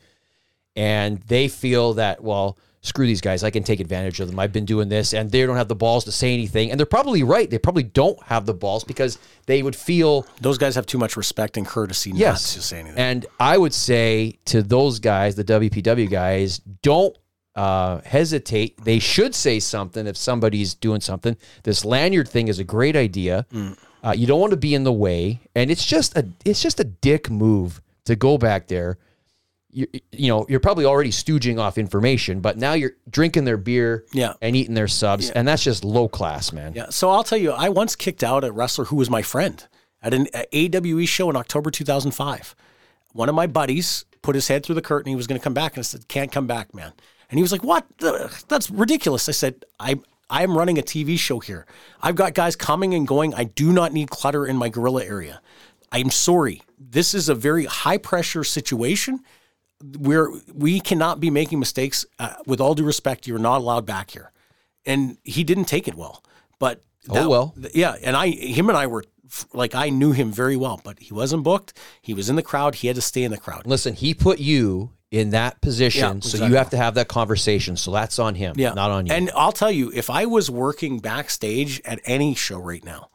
and 0.76 1.20
they 1.22 1.48
feel 1.48 1.94
that 1.96 2.24
well, 2.24 2.58
screw 2.84 3.08
these 3.08 3.22
guys. 3.22 3.44
I 3.44 3.50
can 3.50 3.64
take 3.64 3.80
advantage 3.80 4.20
of 4.20 4.30
them. 4.30 4.38
I've 4.40 4.54
been 4.54 4.66
doing 4.66 4.90
this, 4.90 5.14
and 5.14 5.32
they 5.32 5.46
don't 5.46 5.56
have 5.56 5.68
the 5.70 5.76
balls 5.76 6.04
to 6.06 6.12
say 6.12 6.34
anything. 6.34 6.70
And 6.70 6.80
they're 6.80 6.86
probably 6.86 7.24
right. 7.24 7.50
They 7.50 7.58
probably 7.58 7.84
don't 7.84 8.22
have 8.24 8.46
the 8.46 8.54
balls 8.54 8.84
because 8.84 9.18
they 9.48 9.64
would 9.64 9.76
feel 9.76 10.28
Those 10.42 10.58
guys 10.60 10.76
have 10.76 10.86
too 10.86 10.98
much 11.00 11.18
respect 11.18 11.58
and 11.58 11.66
courtesy 11.66 12.12
not 12.12 12.20
Yes. 12.20 12.54
to 12.54 12.62
say 12.62 12.80
anything. 12.82 13.00
And 13.00 13.26
I 13.40 13.58
would 13.58 13.74
say 13.74 14.38
to 14.46 14.62
those 14.62 15.00
guys, 15.00 15.36
the 15.36 15.44
WPW 15.44 16.10
guys, 16.10 16.60
don't 16.82 17.18
uh, 17.56 18.02
hesitate. 18.06 18.84
They 18.84 19.00
should 19.00 19.34
say 19.34 19.60
something 19.60 20.06
if 20.08 20.18
somebody's 20.18 20.74
doing 20.74 21.02
something. 21.02 21.38
This 21.64 21.86
lanyard 21.86 22.28
thing 22.28 22.48
is 22.48 22.60
a 22.60 22.64
great 22.64 22.96
idea. 22.96 23.46
Uh, 24.04 24.12
you 24.16 24.28
don't 24.28 24.42
want 24.42 24.52
to 24.52 24.58
be 24.58 24.76
in 24.76 24.84
the 24.84 24.92
way, 24.92 25.40
and 25.56 25.72
it's 25.72 25.86
just 25.86 26.18
a 26.18 26.28
it's 26.44 26.62
just 26.62 26.80
a 26.82 26.84
dick 26.84 27.30
move 27.30 27.82
to 28.06 28.16
go 28.18 28.38
back 28.38 28.68
there. 28.68 28.98
You, 29.74 29.88
you 30.12 30.28
know 30.28 30.46
you're 30.48 30.60
probably 30.60 30.86
already 30.86 31.10
stooging 31.10 31.60
off 31.60 31.78
information, 31.78 32.40
but 32.42 32.58
now 32.58 32.74
you're 32.74 32.94
drinking 33.10 33.46
their 33.46 33.58
beer 33.58 34.06
Yeah. 34.14 34.34
and 34.42 34.56
eating 34.56 34.76
their 34.76 34.88
subs, 34.88 35.30
and 35.32 35.48
that's 35.48 35.64
just 35.64 35.84
low 35.84 36.08
class, 36.08 36.54
man. 36.54 36.74
Yeah. 36.76 36.90
So 36.90 37.10
I'll 37.10 37.24
tell 37.24 37.38
you, 37.40 37.52
I 37.52 37.70
once 37.70 37.96
kicked 37.96 38.24
out 38.24 38.44
a 38.44 38.52
wrestler 38.52 38.86
who 38.86 38.96
was 38.98 39.10
my 39.10 39.22
friend 39.24 39.66
at 40.02 40.14
an 40.14 40.28
AWE 40.54 41.06
show 41.08 41.30
in 41.30 41.36
October 41.36 41.72
2005. 41.72 42.56
One 43.14 43.30
of 43.30 43.36
my 43.36 43.48
buddies 43.48 44.06
put 44.22 44.36
his 44.36 44.48
head 44.48 44.64
through 44.66 44.76
the 44.76 44.82
curtain. 44.82 45.10
He 45.10 45.16
was 45.16 45.28
going 45.28 45.40
to 45.40 45.44
come 45.44 45.54
back, 45.54 45.74
and 45.74 45.80
I 45.80 45.84
said, 45.84 46.08
"Can't 46.08 46.32
come 46.32 46.46
back, 46.48 46.74
man." 46.74 46.94
And 47.30 47.40
he 47.40 47.42
was 47.42 47.52
like, 47.52 47.64
"What? 47.64 47.86
That's 48.48 48.70
ridiculous." 48.70 49.28
I 49.28 49.34
said, 49.34 49.66
"I." 49.80 50.00
I 50.30 50.42
am 50.42 50.58
running 50.58 50.80
a 50.80 50.82
TV 50.82 51.20
show 51.20 51.40
here. 51.40 51.68
I've 52.02 52.16
got 52.16 52.34
guys 52.34 52.56
coming 52.56 52.96
and 52.96 53.08
going. 53.08 53.36
I 53.36 53.44
do 53.44 53.72
not 53.72 53.94
need 53.94 54.10
clutter 54.10 54.48
in 54.48 54.56
my 54.58 54.68
gorilla 54.70 55.04
area. 55.04 55.42
I'm 55.92 56.10
sorry. 56.10 56.64
This 56.80 57.14
is 57.14 57.30
a 57.30 57.36
very 57.36 57.66
high 57.66 57.98
pressure 58.00 58.44
situation 58.44 59.20
where 59.98 60.30
we 60.54 60.80
cannot 60.80 61.20
be 61.20 61.30
making 61.30 61.60
mistakes. 61.60 62.06
Uh, 62.20 62.34
with 62.46 62.62
all 62.62 62.76
due 62.76 62.86
respect, 62.86 63.28
you're 63.28 63.40
not 63.40 63.60
allowed 63.60 63.86
back 63.86 64.12
here. 64.12 64.32
And 64.86 65.18
he 65.24 65.44
didn't 65.44 65.66
take 65.66 65.88
it 65.88 65.96
well. 65.96 66.24
But 66.60 66.82
Oh, 67.10 67.28
well. 67.30 67.54
th- 67.62 67.76
yeah. 67.76 67.96
And 68.02 68.16
I, 68.16 68.28
him 68.30 68.70
and 68.70 68.78
I 68.78 68.88
were 68.88 69.04
like, 69.54 69.76
I 69.76 69.90
knew 69.90 70.12
him 70.12 70.32
very 70.32 70.56
well, 70.56 70.80
but 70.84 71.00
he 71.00 71.14
wasn't 71.14 71.44
booked. 71.44 71.74
He 72.02 72.14
was 72.14 72.30
in 72.30 72.36
the 72.36 72.44
crowd. 72.44 72.76
He 72.76 72.88
had 72.88 72.96
to 72.96 73.02
stay 73.02 73.24
in 73.24 73.32
the 73.32 73.38
crowd. 73.38 73.66
Listen, 73.66 73.94
he 73.94 74.14
put 74.14 74.40
you 74.40 74.92
in 75.12 75.30
that 75.32 75.60
position, 75.62 76.02
Yeah, 76.02 76.10
so 76.12 76.16
exactly. 76.36 76.48
you 76.50 76.56
have 76.56 76.70
to 76.72 76.78
have 76.78 76.96
that 76.96 77.08
conversation. 77.08 77.76
So 77.78 77.92
that's 77.92 78.20
on 78.20 78.36
him, 78.36 78.56
Yeah. 78.58 78.74
not 78.74 78.90
on 78.92 79.06
you. 79.08 79.14
And 79.14 79.32
I'll 79.36 79.52
tell 79.52 79.72
you, 79.72 79.92
if 79.94 80.10
I 80.10 80.26
was 80.26 80.50
working 80.50 81.00
backstage 81.00 81.82
at 81.86 82.00
any 82.06 82.34
show 82.36 82.58
right 82.58 82.84
now, 82.84 83.10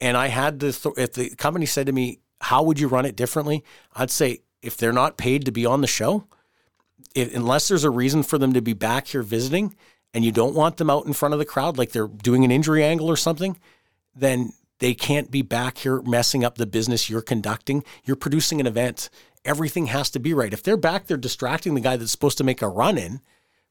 and 0.00 0.16
I 0.16 0.28
had 0.28 0.58
the 0.60 0.72
th- 0.72 0.94
if 0.98 1.12
the 1.14 1.30
company 1.36 1.66
said 1.66 1.86
to 1.86 1.92
me, 1.92 2.20
"How 2.40 2.62
would 2.62 2.78
you 2.80 2.88
run 2.88 3.04
it 3.06 3.16
differently?" 3.16 3.64
I'd 3.94 4.10
say, 4.10 4.40
if 4.62 4.76
they're 4.76 4.92
not 4.92 5.16
paid 5.16 5.44
to 5.44 5.52
be 5.52 5.66
on 5.66 5.80
the 5.80 5.86
show, 5.86 6.26
if, 7.14 7.34
unless 7.34 7.68
there's 7.68 7.84
a 7.84 7.90
reason 7.90 8.22
for 8.22 8.38
them 8.38 8.52
to 8.52 8.62
be 8.62 8.72
back 8.72 9.08
here 9.08 9.22
visiting, 9.22 9.74
and 10.12 10.24
you 10.24 10.32
don't 10.32 10.54
want 10.54 10.76
them 10.76 10.90
out 10.90 11.06
in 11.06 11.12
front 11.12 11.34
of 11.34 11.38
the 11.38 11.44
crowd 11.44 11.78
like 11.78 11.92
they're 11.92 12.08
doing 12.08 12.44
an 12.44 12.50
injury 12.50 12.84
angle 12.84 13.08
or 13.08 13.16
something, 13.16 13.58
then 14.14 14.52
they 14.80 14.94
can't 14.94 15.30
be 15.30 15.42
back 15.42 15.78
here 15.78 16.02
messing 16.02 16.44
up 16.44 16.56
the 16.56 16.66
business 16.66 17.08
you're 17.08 17.20
conducting. 17.22 17.84
You're 18.04 18.16
producing 18.16 18.60
an 18.60 18.66
event. 18.66 19.08
Everything 19.44 19.86
has 19.86 20.10
to 20.10 20.20
be 20.20 20.34
right. 20.34 20.52
If 20.52 20.62
they're 20.62 20.76
back 20.76 21.06
there 21.06 21.16
distracting 21.16 21.74
the 21.74 21.80
guy 21.80 21.96
that's 21.96 22.10
supposed 22.10 22.38
to 22.38 22.44
make 22.44 22.60
a 22.60 22.68
run 22.68 22.98
in, 22.98 23.20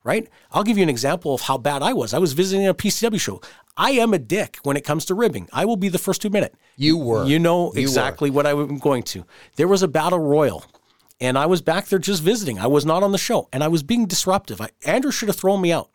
right? 0.04 0.30
I'll 0.52 0.64
give 0.64 0.78
you 0.78 0.84
an 0.84 0.90
example 0.90 1.34
of 1.34 1.42
how 1.42 1.58
bad 1.58 1.82
I 1.82 1.94
was. 1.94 2.14
I 2.14 2.20
was 2.20 2.34
visiting 2.34 2.68
a 2.68 2.74
PCW 2.74 3.20
show. 3.20 3.42
I 3.76 3.92
am 3.92 4.14
a 4.14 4.20
dick 4.20 4.58
when 4.64 4.78
it 4.78 4.84
comes 4.84 5.06
to 5.06 5.14
ribbing. 5.14 5.50
I 5.52 5.66
will 5.66 5.78
be 5.78 5.90
the 5.90 5.98
first 5.98 6.22
to 6.22 6.28
admit 6.28 6.44
it. 6.44 6.56
You 6.78 6.98
were. 6.98 7.26
You 7.26 7.40
know 7.40 7.74
You 7.74 7.82
exactly 7.82 8.30
what 8.30 8.48
I'm 8.48 8.78
going 8.78 9.04
to. 9.04 9.26
There 9.56 9.68
was 9.68 9.84
a 9.84 9.88
battle 9.88 10.20
royal, 10.20 10.66
and 11.22 11.38
I 11.38 11.46
was 11.46 11.62
back 11.62 11.88
there 11.88 12.00
just 12.00 12.22
visiting. 12.24 12.60
I 12.60 12.68
was 12.68 12.86
not 12.86 13.04
on 13.04 13.12
the 13.12 13.18
show, 13.18 13.48
and 13.54 13.64
I 13.64 13.68
was 13.68 13.84
being 13.84 14.06
disruptive. 14.06 14.62
I, 14.62 14.70
Andrew 14.86 15.12
should 15.12 15.28
have 15.30 15.36
thrown 15.38 15.62
me 15.62 15.72
out, 15.72 15.90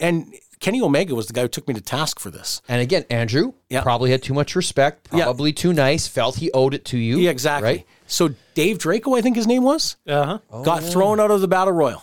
and 0.00 0.34
Kenny 0.60 0.80
Omega 0.80 1.14
was 1.14 1.26
the 1.26 1.32
guy 1.32 1.42
who 1.42 1.48
took 1.48 1.68
me 1.68 1.74
to 1.74 1.80
task 1.80 2.18
for 2.18 2.30
this. 2.30 2.62
And 2.68 2.80
again, 2.80 3.04
Andrew 3.10 3.52
Yeah. 3.68 3.82
probably 3.82 4.10
had 4.10 4.22
too 4.22 4.34
much 4.34 4.56
respect, 4.56 5.08
Yeah. 5.12 5.24
probably 5.24 5.52
too 5.52 5.72
nice, 5.72 6.06
felt 6.06 6.36
he 6.36 6.50
owed 6.52 6.72
it 6.74 6.84
to 6.86 6.98
you. 6.98 7.18
Yeah, 7.18 7.30
exactly. 7.30 7.68
Right? 7.68 7.86
So 8.06 8.30
Dave 8.54 8.78
Draco, 8.78 9.14
I 9.14 9.20
think 9.20 9.36
his 9.36 9.46
name 9.46 9.62
was, 9.62 9.96
Uh 10.06 10.38
huh. 10.50 10.62
got 10.62 10.82
thrown 10.82 11.20
out 11.20 11.30
of 11.30 11.40
the 11.40 11.48
battle 11.48 11.72
royal. 11.74 12.02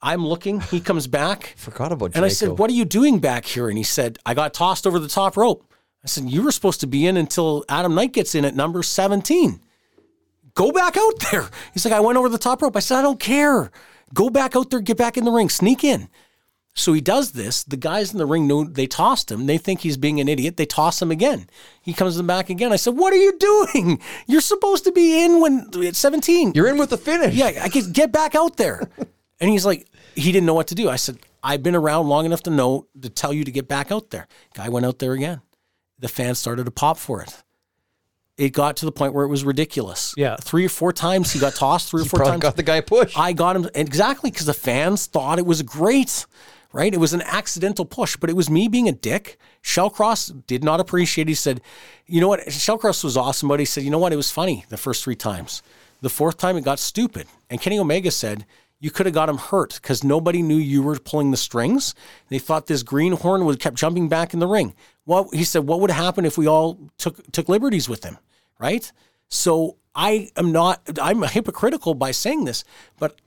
I'm 0.00 0.26
looking. 0.26 0.60
He 0.60 0.80
comes 0.80 1.06
back. 1.06 1.54
Forgot 1.56 1.90
about 1.92 2.12
Draco. 2.12 2.18
And 2.18 2.24
I 2.24 2.28
said, 2.28 2.58
What 2.58 2.68
are 2.70 2.74
you 2.74 2.84
doing 2.84 3.18
back 3.20 3.46
here? 3.46 3.68
And 3.68 3.78
he 3.78 3.84
said, 3.84 4.18
I 4.26 4.34
got 4.34 4.52
tossed 4.54 4.86
over 4.86 4.98
the 4.98 5.08
top 5.08 5.36
rope. 5.36 5.64
I 6.02 6.08
said, 6.08 6.24
You 6.28 6.42
were 6.42 6.52
supposed 6.52 6.80
to 6.80 6.86
be 6.86 7.06
in 7.06 7.16
until 7.16 7.64
Adam 7.70 7.94
Knight 7.94 8.12
gets 8.12 8.34
in 8.34 8.44
at 8.44 8.54
number 8.54 8.82
17. 8.82 9.60
Go 10.54 10.70
back 10.70 10.96
out 10.96 11.18
there. 11.30 11.48
He's 11.72 11.84
like, 11.84 11.94
I 11.94 12.00
went 12.00 12.18
over 12.18 12.28
the 12.28 12.38
top 12.38 12.62
rope. 12.62 12.76
I 12.76 12.80
said, 12.80 12.98
I 12.98 13.02
don't 13.02 13.20
care. 13.20 13.70
Go 14.12 14.30
back 14.30 14.54
out 14.54 14.70
there, 14.70 14.80
get 14.80 14.96
back 14.96 15.16
in 15.16 15.24
the 15.24 15.32
ring, 15.32 15.48
sneak 15.48 15.82
in. 15.82 16.08
So 16.76 16.92
he 16.92 17.00
does 17.00 17.32
this. 17.32 17.62
The 17.62 17.76
guys 17.76 18.12
in 18.12 18.18
the 18.18 18.26
ring 18.26 18.48
know 18.48 18.64
they 18.64 18.86
tossed 18.86 19.30
him. 19.30 19.46
They 19.46 19.58
think 19.58 19.80
he's 19.80 19.96
being 19.96 20.20
an 20.20 20.28
idiot. 20.28 20.56
They 20.56 20.66
toss 20.66 21.00
him 21.00 21.12
again. 21.12 21.48
He 21.80 21.92
comes 21.92 22.20
back 22.22 22.50
again. 22.50 22.72
I 22.72 22.76
said, 22.76 22.96
What 22.96 23.12
are 23.12 23.16
you 23.16 23.38
doing? 23.38 24.00
You're 24.26 24.40
supposed 24.40 24.82
to 24.84 24.92
be 24.92 25.24
in 25.24 25.40
when 25.40 25.68
at 25.86 25.94
17. 25.94 26.52
You're 26.54 26.68
in 26.68 26.78
with 26.78 26.90
the 26.90 26.98
finish. 26.98 27.34
Yeah, 27.34 27.60
I 27.62 27.68
could 27.68 27.92
get 27.92 28.10
back 28.10 28.34
out 28.34 28.56
there. 28.56 28.90
and 29.40 29.50
he's 29.50 29.64
like, 29.64 29.86
he 30.16 30.32
didn't 30.32 30.46
know 30.46 30.54
what 30.54 30.68
to 30.68 30.74
do. 30.74 30.88
I 30.88 30.96
said, 30.96 31.18
I've 31.44 31.62
been 31.62 31.76
around 31.76 32.08
long 32.08 32.26
enough 32.26 32.42
to 32.44 32.50
know 32.50 32.88
to 33.00 33.08
tell 33.08 33.32
you 33.32 33.44
to 33.44 33.52
get 33.52 33.68
back 33.68 33.92
out 33.92 34.10
there. 34.10 34.26
Guy 34.54 34.68
went 34.68 34.86
out 34.86 34.98
there 34.98 35.12
again. 35.12 35.42
The 36.00 36.08
fans 36.08 36.40
started 36.40 36.64
to 36.64 36.72
pop 36.72 36.98
for 36.98 37.22
it. 37.22 37.42
It 38.36 38.50
got 38.52 38.76
to 38.78 38.84
the 38.84 38.92
point 38.92 39.14
where 39.14 39.24
it 39.24 39.28
was 39.28 39.44
ridiculous. 39.44 40.12
Yeah. 40.16 40.36
Three 40.36 40.66
or 40.66 40.68
four 40.68 40.92
times 40.92 41.32
he 41.32 41.38
got 41.38 41.54
tossed, 41.54 41.90
three 41.90 42.02
or 42.02 42.04
four 42.06 42.24
times. 42.24 42.42
got 42.42 42.56
the 42.56 42.62
guy 42.62 42.80
pushed. 42.80 43.18
I 43.18 43.32
got 43.32 43.54
him 43.56 43.68
exactly 43.74 44.30
because 44.30 44.46
the 44.46 44.54
fans 44.54 45.06
thought 45.06 45.38
it 45.38 45.46
was 45.46 45.62
great, 45.62 46.26
right? 46.72 46.92
It 46.92 46.98
was 46.98 47.12
an 47.12 47.22
accidental 47.22 47.84
push, 47.84 48.16
but 48.16 48.28
it 48.30 48.36
was 48.36 48.50
me 48.50 48.66
being 48.66 48.88
a 48.88 48.92
dick. 48.92 49.38
Shellcross 49.62 50.46
did 50.46 50.64
not 50.64 50.80
appreciate 50.80 51.28
it. 51.28 51.30
He 51.30 51.34
said, 51.34 51.60
you 52.06 52.20
know 52.20 52.28
what? 52.28 52.40
Shellcross 52.48 53.04
was 53.04 53.16
awesome, 53.16 53.48
but 53.48 53.60
he 53.60 53.66
said, 53.66 53.84
you 53.84 53.90
know 53.90 53.98
what? 53.98 54.12
It 54.12 54.16
was 54.16 54.30
funny 54.32 54.64
the 54.68 54.76
first 54.76 55.04
three 55.04 55.16
times. 55.16 55.62
The 56.00 56.10
fourth 56.10 56.36
time 56.36 56.56
it 56.56 56.64
got 56.64 56.80
stupid. 56.80 57.28
And 57.48 57.60
Kenny 57.60 57.78
Omega 57.78 58.10
said, 58.10 58.44
you 58.80 58.90
could 58.90 59.06
have 59.06 59.14
got 59.14 59.30
him 59.30 59.38
hurt 59.38 59.78
because 59.80 60.04
nobody 60.04 60.42
knew 60.42 60.56
you 60.56 60.82
were 60.82 60.98
pulling 60.98 61.30
the 61.30 61.38
strings. 61.38 61.94
They 62.28 62.38
thought 62.38 62.66
this 62.66 62.82
greenhorn 62.82 63.46
would 63.46 63.58
kept 63.58 63.76
jumping 63.76 64.08
back 64.10 64.34
in 64.34 64.40
the 64.40 64.46
ring. 64.46 64.74
Well, 65.06 65.28
he 65.32 65.44
said, 65.44 65.66
what 65.66 65.80
would 65.80 65.90
happen 65.90 66.24
if 66.24 66.38
we 66.38 66.46
all 66.46 66.78
took 66.98 67.30
took 67.32 67.48
liberties 67.48 67.88
with 67.88 68.04
him, 68.04 68.18
right? 68.58 68.90
So 69.28 69.76
I 69.94 70.30
am 70.36 70.52
not. 70.52 70.98
I'm 71.00 71.22
hypocritical 71.22 71.94
by 71.94 72.10
saying 72.10 72.44
this, 72.44 72.64
but 72.98 73.20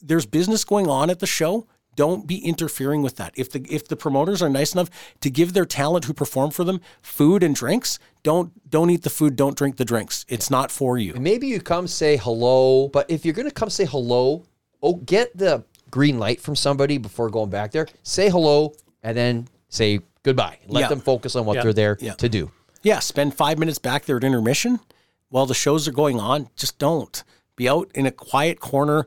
there's 0.00 0.26
business 0.26 0.64
going 0.64 0.88
on 0.88 1.10
at 1.10 1.18
the 1.18 1.26
show. 1.26 1.66
Don't 1.96 2.26
be 2.26 2.38
interfering 2.38 3.02
with 3.02 3.16
that. 3.16 3.32
If 3.36 3.50
the 3.50 3.64
if 3.68 3.86
the 3.86 3.96
promoters 3.96 4.42
are 4.42 4.48
nice 4.48 4.74
enough 4.74 4.90
to 5.20 5.30
give 5.30 5.52
their 5.52 5.64
talent 5.64 6.06
who 6.06 6.12
perform 6.12 6.50
for 6.50 6.64
them 6.64 6.80
food 7.02 7.42
and 7.42 7.54
drinks, 7.54 7.98
don't 8.22 8.52
don't 8.68 8.90
eat 8.90 9.02
the 9.02 9.10
food, 9.10 9.36
don't 9.36 9.56
drink 9.56 9.76
the 9.76 9.84
drinks. 9.84 10.24
It's 10.28 10.50
not 10.50 10.70
for 10.70 10.98
you. 10.98 11.14
Maybe 11.14 11.46
you 11.46 11.60
come 11.60 11.86
say 11.86 12.16
hello, 12.16 12.88
but 12.88 13.08
if 13.10 13.24
you're 13.24 13.34
to 13.34 13.50
come 13.50 13.70
say 13.70 13.84
hello, 13.84 14.44
oh, 14.82 14.94
get 14.94 15.36
the 15.36 15.64
green 15.90 16.18
light 16.18 16.40
from 16.40 16.56
somebody 16.56 16.98
before 16.98 17.30
going 17.30 17.50
back 17.50 17.70
there. 17.70 17.86
Say 18.02 18.28
hello 18.28 18.74
and 19.04 19.16
then 19.16 19.48
say 19.68 20.00
goodbye. 20.24 20.58
Let 20.66 20.80
Yeah. 20.82 20.88
them 20.88 21.00
focus 21.00 21.36
on 21.36 21.44
what 21.46 21.54
Yeah. 21.56 21.62
they're 21.62 21.72
there 21.72 21.98
Yeah. 22.00 22.14
to 22.14 22.28
do. 22.28 22.50
Yeah, 22.82 22.98
spend 22.98 23.34
five 23.36 23.58
minutes 23.58 23.78
back 23.78 24.04
there 24.06 24.16
at 24.16 24.24
intermission 24.24 24.80
while 25.28 25.46
the 25.46 25.54
shows 25.54 25.86
are 25.86 25.92
going 25.92 26.18
on. 26.18 26.48
Just 26.56 26.78
don't 26.78 27.22
be 27.56 27.68
out 27.68 27.90
in 27.94 28.04
a 28.06 28.10
quiet 28.10 28.58
corner, 28.60 29.06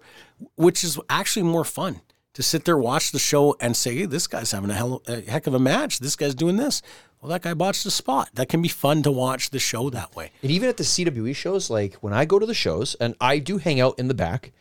which 0.56 0.84
is 0.84 0.98
actually 1.10 1.44
more 1.44 1.66
fun 1.66 2.02
to 2.34 2.42
sit 2.42 2.66
there, 2.66 2.78
watch 2.78 3.12
the 3.12 3.20
show, 3.20 3.56
and 3.60 3.76
say, 3.76 3.96
"Hey, 3.98 4.06
this 4.06 4.26
guy's 4.28 4.52
having 4.52 4.70
a, 4.70 4.74
hell, 4.74 5.02
a 5.08 5.22
heck 5.22 5.48
of 5.48 5.54
a 5.54 5.60
match. 5.60 6.00
This 6.00 6.16
guy's 6.16 6.34
doing 6.36 6.56
this. 6.56 6.82
Well, 7.22 7.32
that 7.32 7.42
guy 7.42 7.54
botched 7.56 7.84
the 7.84 7.92
spot." 7.92 8.30
That 8.36 8.48
can 8.48 8.62
be 8.62 8.68
fun 8.70 9.02
to 9.04 9.12
watch 9.12 9.50
the 9.50 9.60
show 9.60 9.90
that 9.90 10.16
way. 10.16 10.32
And 10.44 10.52
even 10.52 10.70
at 10.70 10.78
the 10.78 10.84
CWE 10.84 11.34
shows, 11.34 11.70
like 11.70 11.96
when 11.96 12.14
I 12.14 12.26
go 12.26 12.38
to 12.40 12.46
the 12.46 12.54
shows, 12.54 12.96
and 13.00 13.16
I 13.20 13.40
do 13.40 13.58
hang 13.58 13.80
out 13.82 13.98
in 14.00 14.08
the 14.08 14.14
back, 14.14 14.52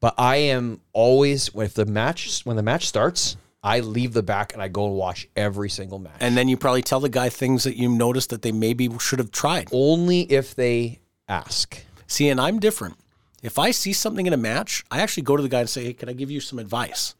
but 0.00 0.14
I 0.18 0.36
am 0.36 0.80
always 0.92 1.50
if 1.54 1.74
the 1.74 1.86
match 1.86 2.40
when 2.44 2.56
the 2.56 2.62
match 2.64 2.86
starts, 2.88 3.36
I 3.62 3.80
leave 3.80 4.12
the 4.14 4.22
back 4.22 4.52
and 4.54 4.62
I 4.62 4.68
go 4.68 4.86
and 4.86 4.94
watch 4.94 5.28
every 5.36 5.68
single 5.68 5.98
match. 5.98 6.16
And 6.20 6.36
then 6.36 6.48
you 6.48 6.56
probably 6.56 6.82
tell 6.82 7.00
the 7.00 7.08
guy 7.10 7.28
things 7.28 7.64
that 7.64 7.76
you 7.76 7.88
noticed 7.88 8.30
that 8.30 8.42
they 8.42 8.52
maybe 8.52 8.88
should 8.98 9.18
have 9.18 9.30
tried. 9.30 9.68
only 9.72 10.22
if 10.22 10.54
they 10.54 11.00
ask. 11.28 11.84
See, 12.06 12.28
and 12.28 12.40
I'm 12.40 12.58
different. 12.58 12.96
If 13.42 13.58
I 13.58 13.70
see 13.70 13.92
something 13.92 14.26
in 14.26 14.32
a 14.32 14.38
match, 14.38 14.84
I 14.90 15.00
actually 15.00 15.22
go 15.24 15.36
to 15.36 15.42
the 15.42 15.48
guy 15.48 15.60
and 15.60 15.68
say, 15.70 15.84
"Hey, 15.84 15.92
can 15.92 16.08
I 16.08 16.12
give 16.12 16.30
you 16.30 16.40
some 16.40 16.58
advice? 16.58 17.14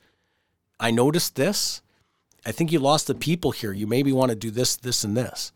I 0.79 0.91
noticed 0.91 1.35
this. 1.37 1.83
I 2.45 2.53
think 2.53 2.73
you 2.73 2.79
lost 2.79 3.07
the 3.07 3.15
people 3.15 3.51
here. 3.53 3.73
You 3.73 3.87
maybe 3.87 4.13
want 4.13 4.31
to 4.31 4.37
do 4.37 4.51
this, 4.51 4.77
this, 4.77 5.05
and 5.05 5.17
this." 5.17 5.53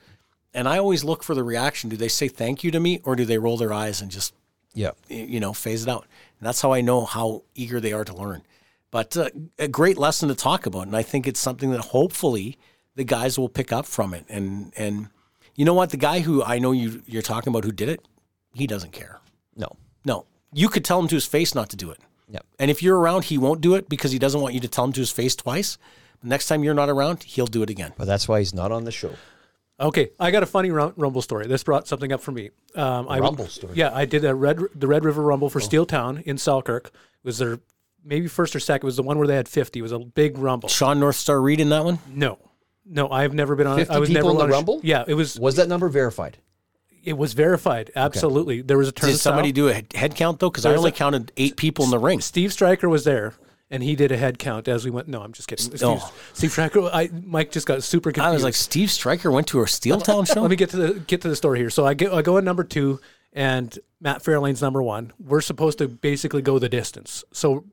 And 0.54 0.68
I 0.68 0.78
always 0.78 1.02
look 1.02 1.22
for 1.24 1.34
the 1.34 1.42
reaction. 1.42 1.90
Do 1.90 1.96
they 1.96 2.08
say 2.08 2.28
thank 2.28 2.62
you 2.62 2.70
to 2.70 2.78
me, 2.80 3.00
or 3.04 3.16
do 3.16 3.24
they 3.24 3.38
roll 3.38 3.56
their 3.56 3.72
eyes 3.72 4.00
and 4.00 4.10
just 4.10 4.32
Yeah. 4.74 4.92
you 5.08 5.40
know 5.40 5.52
phase 5.52 5.82
it 5.82 5.88
out? 5.88 6.06
And 6.38 6.46
that's 6.46 6.60
how 6.60 6.72
I 6.72 6.80
know 6.80 7.04
how 7.04 7.42
eager 7.54 7.80
they 7.80 7.92
are 7.92 8.04
to 8.04 8.14
learn. 8.14 8.42
But 8.94 9.16
uh, 9.16 9.28
a 9.58 9.66
great 9.66 9.98
lesson 9.98 10.28
to 10.28 10.36
talk 10.36 10.66
about, 10.66 10.86
and 10.86 10.96
I 10.96 11.02
think 11.02 11.26
it's 11.26 11.40
something 11.40 11.72
that 11.72 11.80
hopefully 11.80 12.56
the 12.94 13.02
guys 13.02 13.36
will 13.36 13.48
pick 13.48 13.72
up 13.72 13.86
from 13.86 14.14
it. 14.14 14.24
And 14.28 14.72
and 14.76 15.08
you 15.56 15.64
know 15.64 15.74
what, 15.74 15.90
the 15.90 15.96
guy 15.96 16.20
who 16.20 16.44
I 16.44 16.60
know 16.60 16.70
you 16.70 17.02
you're 17.04 17.20
talking 17.20 17.50
about 17.50 17.64
who 17.64 17.72
did 17.72 17.88
it, 17.88 18.06
he 18.52 18.68
doesn't 18.68 18.92
care. 18.92 19.20
No. 19.56 19.66
No, 20.04 20.26
you 20.52 20.68
could 20.68 20.84
tell 20.84 21.00
him 21.00 21.08
to 21.08 21.16
his 21.16 21.26
face 21.26 21.56
not 21.56 21.70
to 21.70 21.76
do 21.76 21.90
it. 21.90 21.98
Yep. 22.28 22.46
And 22.60 22.70
if 22.70 22.84
you're 22.84 22.96
around, 22.96 23.24
he 23.24 23.36
won't 23.36 23.60
do 23.60 23.74
it 23.74 23.88
because 23.88 24.12
he 24.12 24.20
doesn't 24.20 24.40
want 24.40 24.54
you 24.54 24.60
to 24.60 24.68
tell 24.68 24.84
him 24.84 24.92
to 24.92 25.00
his 25.00 25.10
face 25.10 25.34
twice. 25.34 25.76
Next 26.22 26.46
time 26.46 26.62
you're 26.62 26.72
not 26.72 26.88
around, 26.88 27.24
he'll 27.24 27.48
do 27.48 27.64
it 27.64 27.70
again. 27.70 27.94
But 27.98 28.04
that's 28.04 28.28
why 28.28 28.38
he's 28.38 28.54
not 28.54 28.70
on 28.70 28.84
the 28.84 28.92
show. 28.92 29.10
Okay, 29.80 30.10
I 30.20 30.30
got 30.30 30.44
a 30.44 30.46
funny 30.46 30.70
rum- 30.70 30.94
Rumble 30.96 31.20
story. 31.20 31.48
This 31.48 31.64
brought 31.64 31.88
something 31.88 32.12
up 32.12 32.20
for 32.20 32.30
me. 32.30 32.50
Um, 32.76 33.08
I, 33.08 33.18
Rumble 33.18 33.48
story? 33.48 33.72
Yeah, 33.74 33.90
I 33.92 34.04
did 34.04 34.24
a 34.24 34.36
red 34.36 34.60
the 34.72 34.86
Red 34.86 35.04
River 35.04 35.22
Rumble 35.22 35.50
for 35.50 35.58
Steel 35.58 35.84
Town 35.84 36.22
in 36.24 36.38
Selkirk. 36.38 36.86
It 36.86 37.24
was 37.24 37.38
their 37.38 37.58
maybe 38.04 38.28
first 38.28 38.54
or 38.54 38.60
second. 38.60 38.84
It 38.84 38.86
was 38.86 38.96
the 38.96 39.02
one 39.02 39.18
where 39.18 39.26
they 39.26 39.36
had 39.36 39.48
fifty. 39.48 39.78
It 39.80 39.82
was 39.82 39.92
a 39.92 39.98
big 39.98 40.38
Rumble. 40.38 40.68
Sean 40.68 41.00
North 41.00 41.16
Star 41.16 41.40
Reed 41.40 41.60
in 41.60 41.70
that 41.70 41.84
one. 41.84 41.98
No, 42.08 42.38
no, 42.86 43.08
I've 43.10 43.34
never 43.34 43.56
been 43.56 43.66
on. 43.66 43.78
50 43.78 43.92
I 43.94 43.98
was 43.98 44.08
people 44.08 44.22
never 44.22 44.30
in 44.32 44.36
the 44.38 44.42
on 44.44 44.50
a 44.50 44.52
sh- 44.52 44.54
Rumble? 44.56 44.80
Yeah, 44.82 45.04
it 45.06 45.14
was. 45.14 45.38
Was 45.40 45.56
that 45.56 45.68
number 45.68 45.88
verified? 45.88 46.38
It 47.02 47.18
was 47.18 47.34
verified. 47.34 47.90
Absolutely, 47.94 48.62
there 48.62 48.78
was 48.78 48.88
a 48.88 48.92
turn. 48.92 49.10
Did 49.10 49.18
somebody 49.18 49.52
do 49.52 49.68
a 49.68 49.74
head- 49.74 49.92
head 49.94 50.14
count 50.14 50.38
though? 50.40 50.48
Because 50.50 50.64
I 50.66 50.74
only 50.74 50.88
a- 50.90 50.92
counted 50.92 51.32
eight 51.36 51.56
people 51.56 51.84
in 51.84 51.90
the 51.90 51.98
ring. 51.98 52.20
Steve 52.20 52.50
Stryker 52.52 52.88
was 52.88 53.04
there, 53.04 53.34
and 53.70 53.82
he 53.82 53.94
did 53.94 54.10
a 54.10 54.16
head 54.16 54.38
count 54.38 54.68
as 54.68 54.86
we 54.86 54.90
went. 54.90 55.06
No, 55.08 55.20
I'm 55.20 55.32
just 55.32 55.46
kidding. 55.48 55.66
Steve, 55.66 55.82
Oh. 55.82 56.12
Steve 56.32 56.50
Stryker. 56.50 56.80
I 56.92 57.10
Mike 57.22 57.50
just 57.50 57.66
got 57.66 57.82
super 57.82 58.10
confused. 58.10 58.26
I 58.30 58.32
was 58.32 58.42
like, 58.42 58.54
Steve 58.54 58.90
Stryker 58.90 59.30
went 59.30 59.48
to 59.48 59.60
a 59.60 59.68
Steel 59.68 60.00
Town 60.00 60.24
show. 60.24 60.40
Let 60.40 60.50
me 60.50 60.56
get 60.56 60.70
to 60.70 60.76
the 60.78 60.94
get 61.00 61.20
to 61.22 61.28
the 61.28 61.36
story 61.36 61.58
here. 61.58 61.68
So 61.70 61.86
I 61.86 61.92
get 61.92 62.10
I 62.12 62.22
go 62.22 62.38
at 62.38 62.44
number 62.44 62.64
two, 62.64 63.00
and 63.34 63.78
Matt 64.00 64.22
Fairlane's 64.24 64.62
number 64.62 64.82
one. 64.82 65.12
We're 65.22 65.42
supposed 65.42 65.76
to 65.78 65.88
basically 65.88 66.40
go 66.40 66.58
the 66.58 66.70
distance. 66.70 67.22
So 67.32 67.66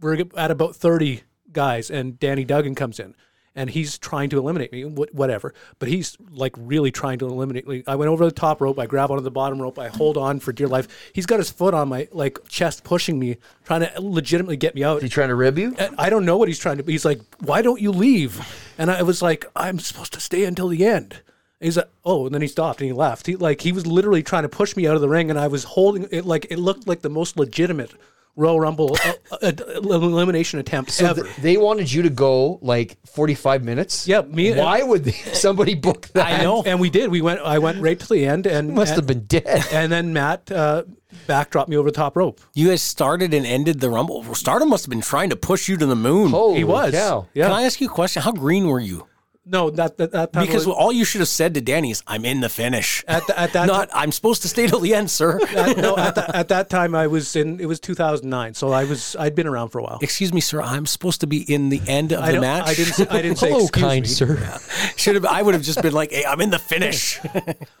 we're 0.00 0.24
at 0.36 0.50
about 0.50 0.76
thirty 0.76 1.22
guys, 1.52 1.90
and 1.90 2.18
Danny 2.18 2.44
Duggan 2.44 2.74
comes 2.74 3.00
in, 3.00 3.14
and 3.54 3.70
he's 3.70 3.98
trying 3.98 4.30
to 4.30 4.38
eliminate 4.38 4.72
me, 4.72 4.84
whatever. 4.84 5.52
But 5.78 5.88
he's 5.88 6.16
like 6.30 6.54
really 6.56 6.90
trying 6.90 7.18
to 7.18 7.26
eliminate 7.26 7.66
me. 7.66 7.82
I 7.86 7.96
went 7.96 8.10
over 8.10 8.24
the 8.24 8.30
top 8.30 8.60
rope. 8.60 8.78
I 8.78 8.86
grab 8.86 9.10
onto 9.10 9.22
the 9.22 9.30
bottom 9.30 9.60
rope. 9.60 9.78
I 9.78 9.88
hold 9.88 10.16
on 10.16 10.40
for 10.40 10.52
dear 10.52 10.68
life. 10.68 11.10
He's 11.12 11.26
got 11.26 11.38
his 11.38 11.50
foot 11.50 11.74
on 11.74 11.88
my 11.88 12.08
like 12.12 12.38
chest, 12.48 12.84
pushing 12.84 13.18
me, 13.18 13.38
trying 13.64 13.80
to 13.80 14.00
legitimately 14.00 14.56
get 14.56 14.74
me 14.74 14.84
out. 14.84 14.98
Is 14.98 15.04
he 15.04 15.08
trying 15.08 15.28
to 15.28 15.34
rib 15.34 15.58
you? 15.58 15.74
And 15.78 15.94
I 15.98 16.10
don't 16.10 16.24
know 16.24 16.36
what 16.36 16.48
he's 16.48 16.58
trying 16.58 16.78
to. 16.78 16.84
He's 16.84 17.04
like, 17.04 17.20
"Why 17.40 17.62
don't 17.62 17.80
you 17.80 17.90
leave?" 17.90 18.40
And 18.78 18.90
I 18.90 19.02
was 19.02 19.22
like, 19.22 19.46
"I'm 19.56 19.78
supposed 19.78 20.12
to 20.14 20.20
stay 20.20 20.44
until 20.44 20.68
the 20.68 20.84
end." 20.84 21.12
And 21.60 21.66
he's 21.66 21.76
like, 21.76 21.90
"Oh," 22.04 22.26
and 22.26 22.34
then 22.34 22.42
he 22.42 22.48
stopped 22.48 22.80
and 22.80 22.86
he 22.86 22.92
left. 22.92 23.26
He 23.26 23.36
like 23.36 23.60
he 23.60 23.72
was 23.72 23.86
literally 23.86 24.22
trying 24.22 24.44
to 24.44 24.48
push 24.48 24.76
me 24.76 24.86
out 24.86 24.94
of 24.94 25.02
the 25.02 25.08
ring, 25.08 25.28
and 25.28 25.38
I 25.38 25.48
was 25.48 25.64
holding 25.64 26.06
it 26.10 26.24
like 26.24 26.46
it 26.50 26.58
looked 26.58 26.86
like 26.86 27.02
the 27.02 27.10
most 27.10 27.36
legitimate 27.36 27.92
Royal 28.36 28.58
Rumble 28.60 28.96
uh, 29.04 29.12
uh, 29.42 29.52
elimination 29.82 30.60
attempt 30.60 30.92
So 30.92 31.06
ever. 31.06 31.22
th- 31.22 31.36
they 31.36 31.56
wanted 31.56 31.92
you 31.92 32.02
to 32.02 32.10
go 32.10 32.58
like 32.62 32.96
45 33.06 33.62
minutes? 33.64 34.06
Yeah, 34.08 34.22
me- 34.22 34.52
Why 34.56 34.82
would 34.82 35.04
they, 35.04 35.12
somebody 35.34 35.74
book 35.74 36.08
that? 36.14 36.26
I 36.40 36.42
know. 36.42 36.62
and 36.62 36.80
we 36.80 36.90
did. 36.90 37.10
We 37.10 37.20
went. 37.20 37.40
I 37.40 37.58
went 37.58 37.80
right 37.82 37.98
to 37.98 38.08
the 38.08 38.24
end, 38.26 38.46
and 38.46 38.74
Must 38.74 38.92
and, 38.92 38.96
have 38.98 39.06
been 39.06 39.24
dead. 39.26 39.66
And 39.72 39.90
then 39.92 40.12
Matt 40.12 40.50
uh, 40.50 40.84
backdropped 41.26 41.68
me 41.68 41.76
over 41.76 41.90
the 41.90 41.94
top 41.94 42.16
rope. 42.16 42.40
You 42.54 42.68
guys 42.68 42.82
started 42.82 43.34
and 43.34 43.44
ended 43.44 43.80
the 43.80 43.90
Rumble. 43.90 44.22
Stardom 44.34 44.68
must 44.70 44.84
have 44.86 44.90
been 44.90 45.00
trying 45.02 45.30
to 45.30 45.36
push 45.36 45.68
you 45.68 45.76
to 45.76 45.84
the 45.86 45.96
moon. 45.96 46.30
Holy 46.30 46.58
He 46.58 46.64
was. 46.64 46.92
cow. 46.92 47.26
Yeah. 47.34 47.46
Can 47.46 47.52
I 47.54 47.62
ask 47.64 47.80
you 47.80 47.88
a 47.88 47.90
question? 47.92 48.22
How 48.22 48.32
green 48.32 48.66
were 48.68 48.80
you? 48.80 49.06
No, 49.50 49.68
that 49.70 49.96
that, 49.98 50.12
that 50.12 50.32
time 50.32 50.46
Because 50.46 50.66
was- 50.66 50.76
all 50.76 50.92
you 50.92 51.04
should 51.04 51.20
have 51.20 51.28
said 51.28 51.54
to 51.54 51.60
Danny 51.60 51.90
is, 51.90 52.02
"I'm 52.06 52.24
in 52.24 52.40
the 52.40 52.48
finish." 52.48 53.04
at, 53.08 53.26
the, 53.26 53.38
at 53.38 53.52
that 53.54 53.66
Not, 53.66 53.88
I'm 53.92 54.12
supposed 54.12 54.42
to 54.42 54.48
stay 54.48 54.68
till 54.68 54.78
the 54.78 54.94
end, 54.94 55.10
sir. 55.10 55.40
at, 55.56 55.76
no, 55.76 55.96
at, 55.98 56.14
the, 56.14 56.36
at 56.36 56.48
that 56.48 56.70
time 56.70 56.94
I 56.94 57.08
was 57.08 57.34
in. 57.34 57.58
It 57.58 57.66
was 57.66 57.80
2009, 57.80 58.54
so 58.54 58.70
I 58.72 58.84
was 58.84 59.16
I'd 59.16 59.34
been 59.34 59.48
around 59.48 59.70
for 59.70 59.80
a 59.80 59.82
while. 59.82 59.98
Excuse 60.02 60.32
me, 60.32 60.40
sir. 60.40 60.62
I'm 60.62 60.86
supposed 60.86 61.20
to 61.22 61.26
be 61.26 61.42
in 61.52 61.68
the 61.68 61.80
end 61.88 62.12
of 62.12 62.20
I 62.22 62.32
the 62.32 62.40
match. 62.40 62.68
I 62.68 62.74
didn't. 62.74 62.92
Say, 62.94 63.06
I 63.10 63.22
didn't 63.22 63.38
say. 63.38 63.48
Hello, 63.50 63.64
excuse 63.66 63.82
kind 63.84 64.02
me. 64.02 64.08
sir. 64.08 64.60
Should 64.96 65.16
have. 65.16 65.24
I 65.26 65.42
would 65.42 65.54
have 65.54 65.64
just 65.64 65.82
been 65.82 65.94
like, 65.94 66.12
"Hey, 66.12 66.24
I'm 66.24 66.40
in 66.40 66.50
the 66.50 66.58
finish." 66.58 67.18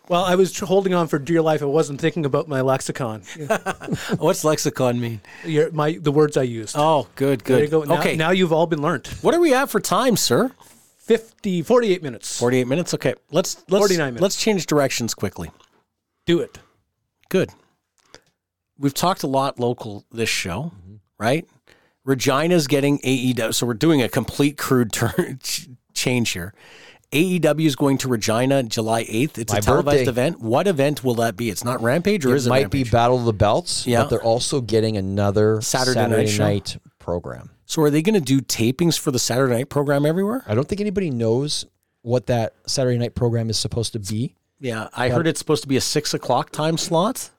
Well, 0.08 0.24
I 0.24 0.34
was 0.34 0.58
holding 0.58 0.92
on 0.92 1.06
for 1.06 1.20
dear 1.20 1.40
life. 1.40 1.62
I 1.62 1.66
wasn't 1.66 2.00
thinking 2.00 2.24
about 2.24 2.48
my 2.48 2.62
lexicon. 2.62 3.20
What's 4.18 4.42
lexicon 4.42 5.00
mean? 5.00 5.20
Your, 5.44 5.70
my 5.70 5.98
the 6.00 6.10
words 6.10 6.36
I 6.36 6.42
used. 6.42 6.74
Oh, 6.76 7.06
good, 7.14 7.44
good. 7.44 7.58
there 7.58 7.64
you 7.64 7.70
go. 7.70 7.84
Now, 7.84 8.00
okay, 8.00 8.16
now 8.16 8.32
you've 8.32 8.52
all 8.52 8.66
been 8.66 8.82
learned. 8.82 9.06
what 9.22 9.36
are 9.36 9.40
we 9.40 9.54
at 9.54 9.70
for 9.70 9.78
time, 9.78 10.16
sir? 10.16 10.50
50, 11.10 11.62
48 11.62 12.04
minutes. 12.04 12.38
48 12.38 12.68
minutes. 12.68 12.94
Okay, 12.94 13.14
let's 13.32 13.64
let's 13.68 13.80
49 13.80 14.06
minutes. 14.14 14.22
let's 14.22 14.36
change 14.36 14.64
directions 14.66 15.12
quickly. 15.12 15.50
Do 16.24 16.38
it. 16.38 16.60
Good. 17.28 17.50
We've 18.78 18.94
talked 18.94 19.24
a 19.24 19.26
lot 19.26 19.58
local 19.58 20.04
this 20.12 20.28
show, 20.28 20.70
right? 21.18 21.48
Regina's 22.04 22.68
getting 22.68 23.00
AEW, 23.00 23.52
so 23.52 23.66
we're 23.66 23.74
doing 23.74 24.00
a 24.00 24.08
complete 24.08 24.56
crude 24.56 24.92
turn 24.92 25.40
change 25.94 26.30
here. 26.30 26.54
AEW 27.10 27.66
is 27.66 27.74
going 27.74 27.98
to 27.98 28.08
Regina 28.08 28.62
July 28.62 29.02
8th. 29.02 29.36
It's 29.36 29.52
My 29.52 29.58
a 29.58 29.62
televised 29.62 29.96
birthday. 30.06 30.10
event. 30.10 30.40
What 30.40 30.68
event 30.68 31.02
will 31.02 31.16
that 31.16 31.36
be? 31.36 31.50
It's 31.50 31.64
not 31.64 31.82
Rampage 31.82 32.24
or 32.24 32.34
It 32.34 32.36
is 32.36 32.46
it 32.46 32.50
might 32.50 32.70
be 32.70 32.84
Battle 32.84 33.18
of 33.18 33.24
the 33.24 33.32
Belts, 33.32 33.84
Yeah. 33.84 34.02
but 34.02 34.10
they're 34.10 34.22
also 34.22 34.60
getting 34.60 34.96
another 34.96 35.60
Saturday 35.60 35.94
Saturday, 35.98 36.38
night 36.38 36.38
night 36.38 36.76
program. 37.00 37.50
So 37.70 37.82
are 37.82 37.90
they 37.90 38.02
going 38.02 38.14
to 38.14 38.20
do 38.20 38.40
tapings 38.40 38.98
for 38.98 39.12
the 39.12 39.20
Saturday 39.20 39.54
night 39.54 39.68
program 39.68 40.04
everywhere? 40.04 40.42
I 40.44 40.56
don't 40.56 40.66
think 40.66 40.80
anybody 40.80 41.08
knows 41.08 41.66
what 42.02 42.26
that 42.26 42.54
Saturday 42.66 42.98
night 42.98 43.14
program 43.14 43.48
is 43.48 43.60
supposed 43.60 43.92
to 43.92 44.00
be. 44.00 44.34
Yeah, 44.58 44.88
I 44.92 45.08
heard 45.08 45.28
it's 45.28 45.38
supposed 45.38 45.62
to 45.62 45.68
be 45.68 45.76
a 45.76 45.80
six 45.80 46.12
o'clock 46.12 46.50
time 46.50 46.76
slot, 46.76 47.30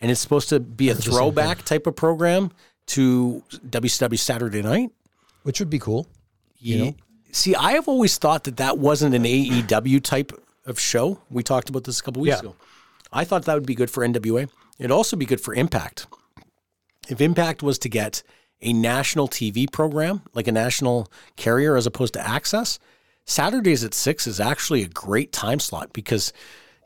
and 0.00 0.10
it's 0.10 0.22
supposed 0.22 0.48
to 0.48 0.58
be 0.58 0.88
a 0.88 0.94
throwback 0.94 1.64
type 1.66 1.86
of 1.86 1.96
program 1.96 2.50
to 2.86 3.42
WCW 3.68 4.18
Saturday 4.18 4.62
Night. 4.62 4.90
which 5.42 5.60
would 5.60 5.68
be 5.68 5.78
cool. 5.78 6.08
You 6.56 6.78
know, 6.78 6.94
see, 7.32 7.54
I 7.54 7.72
have 7.72 7.86
always 7.86 8.16
thought 8.16 8.44
that 8.44 8.56
that 8.56 8.78
wasn't 8.78 9.14
an 9.14 9.24
AEW 9.24 10.02
type 10.02 10.32
of 10.64 10.80
show. 10.80 11.20
We 11.28 11.42
talked 11.42 11.68
about 11.68 11.84
this 11.84 12.00
a 12.00 12.02
couple 12.02 12.22
weeks 12.22 12.36
Yeah. 12.36 12.40
ago. 12.40 12.56
I 13.12 13.24
thought 13.24 13.44
that 13.44 13.52
would 13.52 13.66
be 13.66 13.74
good 13.74 13.90
for 13.90 14.02
NWA. 14.02 14.48
It'd 14.78 14.90
also 14.90 15.14
be 15.14 15.26
good 15.26 15.42
for 15.42 15.52
Impact. 15.52 16.06
If 17.10 17.20
Impact 17.20 17.62
was 17.62 17.78
to 17.80 17.90
get 17.90 18.22
a 18.64 18.72
national 18.72 19.28
TV 19.28 19.70
program, 19.70 20.22
like 20.34 20.48
a 20.48 20.52
national 20.52 21.08
carrier 21.36 21.76
as 21.76 21.86
opposed 21.86 22.14
to 22.14 22.26
Access, 22.26 22.78
Saturdays 23.24 23.84
at 23.84 23.94
six 23.94 24.26
is 24.26 24.40
actually 24.40 24.82
a 24.82 24.88
great 24.88 25.32
time 25.32 25.60
slot 25.60 25.92
because 25.92 26.32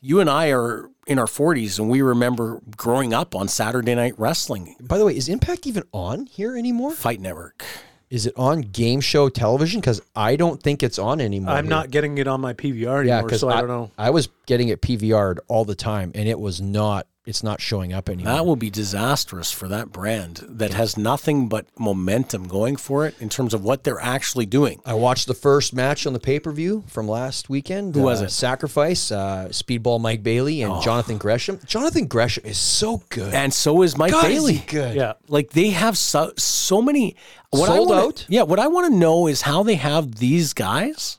you 0.01 0.21
and 0.21 0.31
I 0.31 0.53
are 0.53 0.89
in 1.07 1.19
our 1.19 1.27
40s 1.27 1.79
and 1.79 1.89
we 1.89 2.03
remember 2.03 2.61
growing 2.77 3.13
up 3.13 3.35
on 3.35 3.49
Saturday 3.49 3.95
night 3.95 4.15
wrestling. 4.19 4.77
By 4.81 4.99
the 4.99 5.05
way, 5.05 5.17
is 5.17 5.29
Impact 5.29 5.67
even 5.67 5.83
on 5.93 6.27
here 6.27 6.57
anymore? 6.57 6.93
Fight 6.93 7.21
Network. 7.21 7.65
Is 8.11 8.25
it 8.25 8.33
on 8.37 8.63
game 8.63 9.01
show 9.01 9.29
television? 9.29 9.81
Because 9.81 10.01
I 10.17 10.37
don't 10.37 10.63
think 10.63 10.83
it's 10.83 10.99
on 10.99 11.21
anymore. 11.21 11.53
I'm 11.53 11.65
here. 11.65 11.71
not 11.71 11.91
getting 11.91 12.17
it 12.19 12.27
on 12.27 12.41
my 12.41 12.55
PVR 12.55 13.05
Yeah, 13.05 13.17
anymore, 13.17 13.23
because 13.25 13.41
so 13.41 13.49
I, 13.49 13.59
I, 13.59 13.61
don't 13.61 13.69
know. 13.69 13.91
I 13.99 14.11
was 14.11 14.29
getting 14.47 14.69
it 14.69 14.81
PVR'd 14.81 15.41
all 15.49 15.65
the 15.65 15.75
time, 15.75 16.13
and 16.15 16.27
it 16.29 16.39
was 16.39 16.61
not. 16.61 17.07
It's 17.29 17.43
not 17.43 17.61
showing 17.61 17.93
up 17.93 18.09
anymore. 18.09 18.33
That 18.33 18.47
will 18.47 18.57
be 18.57 18.71
disastrous 18.71 19.53
for 19.53 19.69
that 19.69 19.93
brand 19.93 20.43
that 20.49 20.73
has 20.73 20.97
nothing 20.97 21.47
but 21.51 21.67
momentum 21.79 22.49
going 22.49 22.77
for 22.77 23.07
it 23.07 23.15
in 23.21 23.29
terms 23.29 23.53
of 23.53 23.63
what 23.63 23.85
they're 23.85 24.01
actually 24.01 24.47
doing. 24.47 24.81
I 24.87 24.95
watched 24.95 25.27
the 25.27 25.35
first 25.35 25.75
match 25.75 26.07
on 26.07 26.15
the 26.15 26.21
pay 26.21 26.41
per 26.41 26.51
view 26.53 26.85
from 26.87 27.07
last 27.07 27.51
weekend. 27.51 27.95
Who 27.95 28.01
was 28.01 28.23
Uh, 28.23 28.25
it? 28.25 28.31
Sacrifice, 28.31 29.13
uh, 29.13 29.49
Speedball 29.51 30.01
Mike 30.01 30.23
Bailey, 30.23 30.63
and 30.63 30.81
Jonathan 30.83 31.19
Gresham. 31.19 31.61
Jonathan 31.67 32.07
Gresham 32.07 32.47
is 32.47 32.57
so 32.57 33.03
good. 33.11 33.35
And 33.35 33.53
so 33.53 33.83
is 33.83 33.95
Mike 33.99 34.13
God, 34.13 34.25
is 34.25 34.31
Bailey. 34.33 34.55
he 34.55 34.67
good. 34.67 34.97
Yeah. 34.97 35.13
Like 35.29 35.51
they 35.51 35.69
have 35.71 35.99
so 35.99 36.33
so 36.39 36.81
many. 36.81 37.15
What 37.51 37.67
Sold 37.67 37.91
wanna- 37.91 38.01
out? 38.07 38.25
Yeah. 38.31 38.45
What 38.45 38.59
I 38.59 38.69
want 38.69 38.91
to 38.91 38.99
know 38.99 39.27
is 39.27 39.43
how 39.43 39.63
they 39.63 39.75
have 39.75 40.15
these 40.15 40.55
guys, 40.55 41.19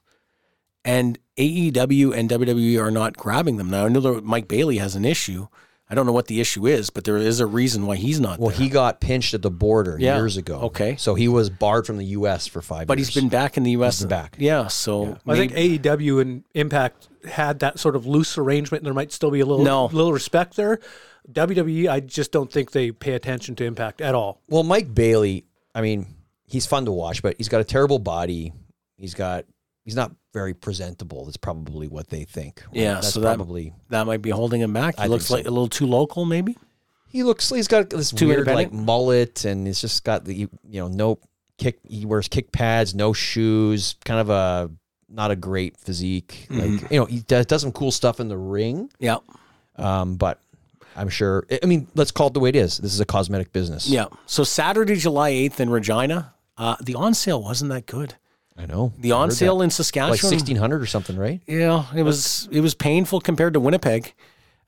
and 0.84 1.20
AEW 1.38 2.12
and 2.18 2.28
WWE 2.30 2.80
are 2.82 2.90
not 2.90 3.16
grabbing 3.16 3.58
them 3.58 3.70
now. 3.70 3.86
I 3.86 3.90
know 3.90 4.00
that 4.02 4.24
Mike 4.26 4.48
Bailey 4.48 4.78
has 4.80 4.96
an 4.96 5.06
issue. 5.06 5.48
I 5.90 5.96
don't 5.96 6.06
know 6.06 6.12
what 6.12 6.28
the 6.28 6.40
issue 6.40 6.68
is, 6.68 6.90
but 6.92 7.04
there 7.04 7.18
is 7.18 7.40
a 7.40 7.48
reason 7.48 7.88
why 7.88 7.96
he's 7.96 8.20
not. 8.20 8.40
Well, 8.40 8.50
there. 8.50 8.60
he 8.60 8.70
got 8.70 9.02
pinched 9.02 9.34
at 9.34 9.42
the 9.42 9.50
border 9.50 9.98
Yeah. 10.00 10.18
years 10.18 10.38
ago. 10.38 10.60
Okay. 10.66 10.96
So 10.98 11.16
he 11.16 11.28
was 11.28 11.50
barred 11.50 11.88
from 11.88 11.98
the 11.98 12.06
U.S. 12.06 12.46
for 12.46 12.62
five 12.62 12.86
but 12.86 12.98
years. 13.00 13.08
he's 13.08 13.16
been 13.24 13.30
back 13.30 13.58
in 13.58 13.64
the 13.64 13.72
U.S. 13.72 14.00
been 14.02 14.10
back. 14.10 14.36
Yeah. 14.38 14.68
So 14.68 15.18
I 15.28 15.36
think 15.36 15.54
AEW 15.54 16.22
and 16.22 16.44
Impact 16.54 17.08
had 17.28 17.60
that 17.60 17.80
sort 17.80 17.96
of 17.96 18.06
loose 18.06 18.38
arrangement, 18.38 18.82
and 18.82 18.86
there 18.86 18.94
might 18.94 19.12
still 19.12 19.32
be 19.32 19.40
a 19.40 19.46
little 19.46 19.66
No. 19.66 19.86
little 19.86 20.14
respect 20.14 20.56
there. 20.56 20.80
WWE, 21.32 21.90
I 21.90 22.00
just 22.00 22.32
don't 22.32 22.52
think 22.52 22.72
they 22.72 22.92
pay 22.92 23.14
attention 23.14 23.56
to 23.56 23.66
Impact 23.66 24.00
at 24.02 24.16
all. 24.16 24.42
Well, 24.48 24.64
Mike 24.64 24.94
Bailey, 24.94 25.46
I 25.76 25.82
mean, 25.82 26.08
he's 26.46 26.66
fun 26.66 26.86
to 26.86 26.92
watch, 26.92 27.22
but 27.22 27.36
he's 27.38 27.50
got 27.50 27.62
a 27.62 27.66
terrible 27.66 28.00
body. 28.00 28.54
He's 28.98 29.14
got 29.14 29.46
he's 29.90 29.96
not 29.96 30.12
very 30.34 30.54
presentable. 30.54 31.26
That's 31.26 31.36
probably 31.38 31.88
what 31.88 32.10
they 32.10 32.24
think. 32.24 32.64
Yeah, 32.72 32.96
That's 32.96 33.12
so 33.14 33.22
that- 33.22 33.36
probably 33.38 33.74
that 33.90 34.06
might 34.06 34.22
be 34.22 34.30
holding 34.30 34.62
him 34.62 34.72
back. 34.72 34.98
He 34.98 35.02
I 35.04 35.08
looks 35.08 35.26
so. 35.26 35.34
like 35.34 35.46
a 35.48 35.50
little 35.50 35.68
too 35.68 35.88
local, 35.88 36.26
maybe. 36.26 36.56
he 37.12 37.24
looks 37.24 37.50
he's 37.50 37.68
got 37.68 37.90
this 37.90 38.12
Too 38.12 38.28
weird 38.28 38.46
like 38.46 38.72
mullet 38.72 39.44
and 39.46 39.66
he's 39.66 39.82
just 39.82 40.04
got 40.04 40.26
the 40.26 40.36
you 40.36 40.50
know 40.64 40.88
no 40.88 41.18
kick 41.58 41.80
he 41.88 42.06
wears 42.06 42.28
kick 42.28 42.52
pads, 42.52 42.94
no 42.94 43.14
shoes, 43.14 43.96
kind 44.06 44.20
of 44.20 44.30
a 44.30 44.70
not 45.10 45.32
a 45.32 45.36
great 45.36 45.76
physique. 45.78 46.46
Mm-hmm. 46.52 46.60
Like 46.84 46.92
you 46.92 47.00
know, 47.00 47.06
he 47.06 47.22
does, 47.22 47.48
does 47.48 47.62
some 47.64 47.72
cool 47.72 47.92
stuff 47.92 48.20
in 48.20 48.28
the 48.28 48.38
ring. 48.38 48.92
Yeah. 49.00 49.18
Um, 49.76 50.18
but 50.18 50.40
I'm 50.96 51.10
sure 51.10 51.48
I 51.64 51.66
mean, 51.66 51.88
let's 51.96 52.12
call 52.12 52.28
it 52.28 52.36
the 52.36 52.40
way 52.40 52.50
it 52.50 52.56
is. 52.56 52.78
This 52.78 52.94
is 52.94 53.00
a 53.00 53.06
cosmetic 53.06 53.52
business. 53.52 53.88
Yeah. 53.90 54.06
So 54.28 54.44
Saturday, 54.44 54.96
July 54.98 55.32
8th 55.32 55.60
in 55.62 55.70
Regina, 55.72 56.36
uh, 56.60 56.76
the 56.80 56.94
on 56.94 57.16
sale 57.16 57.42
wasn't 57.42 57.72
that 57.72 57.88
good. 57.88 58.14
I 58.60 58.66
know. 58.66 58.92
The 59.00 59.14
on 59.14 59.32
sale 59.32 59.58
that. 59.60 59.64
in 59.64 59.68
like 59.70 59.74
Saskatchewan. 59.76 60.18
sixteen 60.18 60.58
hundred 60.58 60.82
or 60.82 60.86
something, 60.86 61.16
right? 61.18 61.42
Yeah, 61.48 61.86
it 61.96 62.04
was 62.04 62.50
it 62.52 62.60
was 62.60 62.76
painful 62.76 63.22
compared 63.22 63.54
to 63.54 63.60
Winnipeg. 63.60 64.14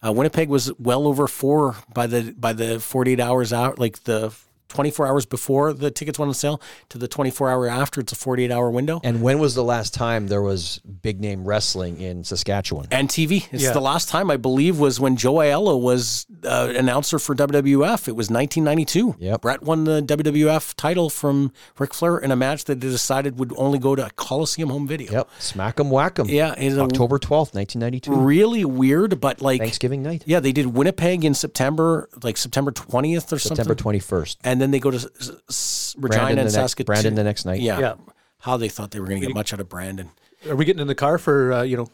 Uh, 0.03 0.11
Winnipeg 0.13 0.49
was 0.49 0.71
well 0.79 1.05
over 1.05 1.27
four 1.27 1.75
by 1.93 2.07
the 2.07 2.31
by 2.31 2.53
the 2.53 2.79
48 2.79 3.19
hours 3.19 3.53
out, 3.53 3.77
like 3.77 4.03
the 4.05 4.33
24 4.71 5.07
hours 5.07 5.25
before 5.25 5.73
the 5.73 5.91
tickets 5.91 6.17
went 6.17 6.29
on 6.29 6.33
sale 6.33 6.61
to 6.89 6.97
the 6.97 7.07
24 7.07 7.49
hour 7.49 7.67
after. 7.67 8.01
It's 8.01 8.11
a 8.11 8.15
48 8.15 8.51
hour 8.51 8.69
window. 8.71 9.01
And 9.03 9.21
when 9.21 9.39
was 9.39 9.55
the 9.55 9.63
last 9.63 9.93
time 9.93 10.27
there 10.27 10.41
was 10.41 10.79
big 10.79 11.19
name 11.19 11.43
wrestling 11.45 11.99
in 11.99 12.23
Saskatchewan? 12.23 12.87
And 12.91 13.09
TV. 13.09 13.47
It's 13.51 13.63
Yeah. 13.63 13.71
the 13.73 13.81
last 13.81 14.09
time 14.09 14.31
I 14.31 14.37
believe 14.37 14.79
was 14.79 14.99
when 14.99 15.15
Joe 15.17 15.35
Aiello 15.35 15.79
was 15.79 16.25
uh, 16.45 16.73
announcer 16.75 17.19
for 17.19 17.35
WWF. 17.35 18.07
It 18.07 18.15
was 18.15 18.29
1992. 18.29 19.15
Yep. 19.19 19.41
Bret 19.41 19.63
won 19.63 19.83
the 19.83 20.01
WWF 20.01 20.73
title 20.75 21.09
from 21.09 21.51
Ric 21.77 21.93
Flair 21.93 22.17
in 22.17 22.31
a 22.31 22.35
match 22.35 22.65
that 22.65 22.79
they 22.79 22.87
decided 22.87 23.37
would 23.39 23.53
only 23.57 23.79
go 23.79 23.95
to 23.95 24.05
a 24.05 24.09
Coliseum 24.11 24.69
Home 24.69 24.87
Video. 24.87 25.11
Yep. 25.11 25.29
Smack 25.39 25.79
'em 25.79 25.89
whack 25.89 26.19
'em. 26.19 26.29
Yeah, 26.29 26.53
it's 26.57 26.75
a- 26.75 26.81
October 26.81 27.19
twelfth, 27.19 27.53
nineteen 27.55 27.79
ninety 27.79 27.99
two. 27.99 28.13
Really 28.13 28.63
weird, 28.65 29.19
but 29.19 29.41
like 29.41 29.59
Thanksgiving 29.61 30.03
night. 30.03 30.23
Yeah, 30.25 30.39
they 30.39 30.51
did 30.51 30.67
Winnipeg 30.67 31.25
in 31.25 31.33
September, 31.33 32.07
like 32.23 32.37
September 32.37 32.71
20th 32.71 33.31
or 33.33 33.39
September 33.39 33.63
something. 33.63 33.75
twenty 33.75 33.99
first. 33.99 34.37
And 34.43 34.60
then 34.61 34.71
they 34.71 34.79
go 34.79 34.91
to 34.91 34.97
S- 34.97 35.31
S- 35.49 35.95
Regina 35.97 36.23
Brandon 36.23 36.35
the 36.35 36.41
and 36.41 36.45
next 36.45 36.53
Saskatoon. 36.53 36.85
Brandon 36.85 37.15
the 37.15 37.23
next 37.23 37.45
night. 37.45 37.61
Yeah. 37.61 37.79
Yeah. 37.79 37.93
How 38.39 38.57
they 38.57 38.69
thought 38.69 38.91
they 38.91 38.99
were 38.99 39.07
going 39.07 39.21
to 39.21 39.27
get 39.27 39.35
much 39.35 39.53
out 39.53 39.59
of 39.59 39.69
Brandon. 39.69 40.09
Are 40.49 40.55
we 40.55 40.65
getting 40.65 40.81
in 40.81 40.87
the 40.87 40.95
car 40.95 41.17
for 41.17 41.53
uh, 41.53 41.61
you 41.63 41.77
know? 41.77 41.87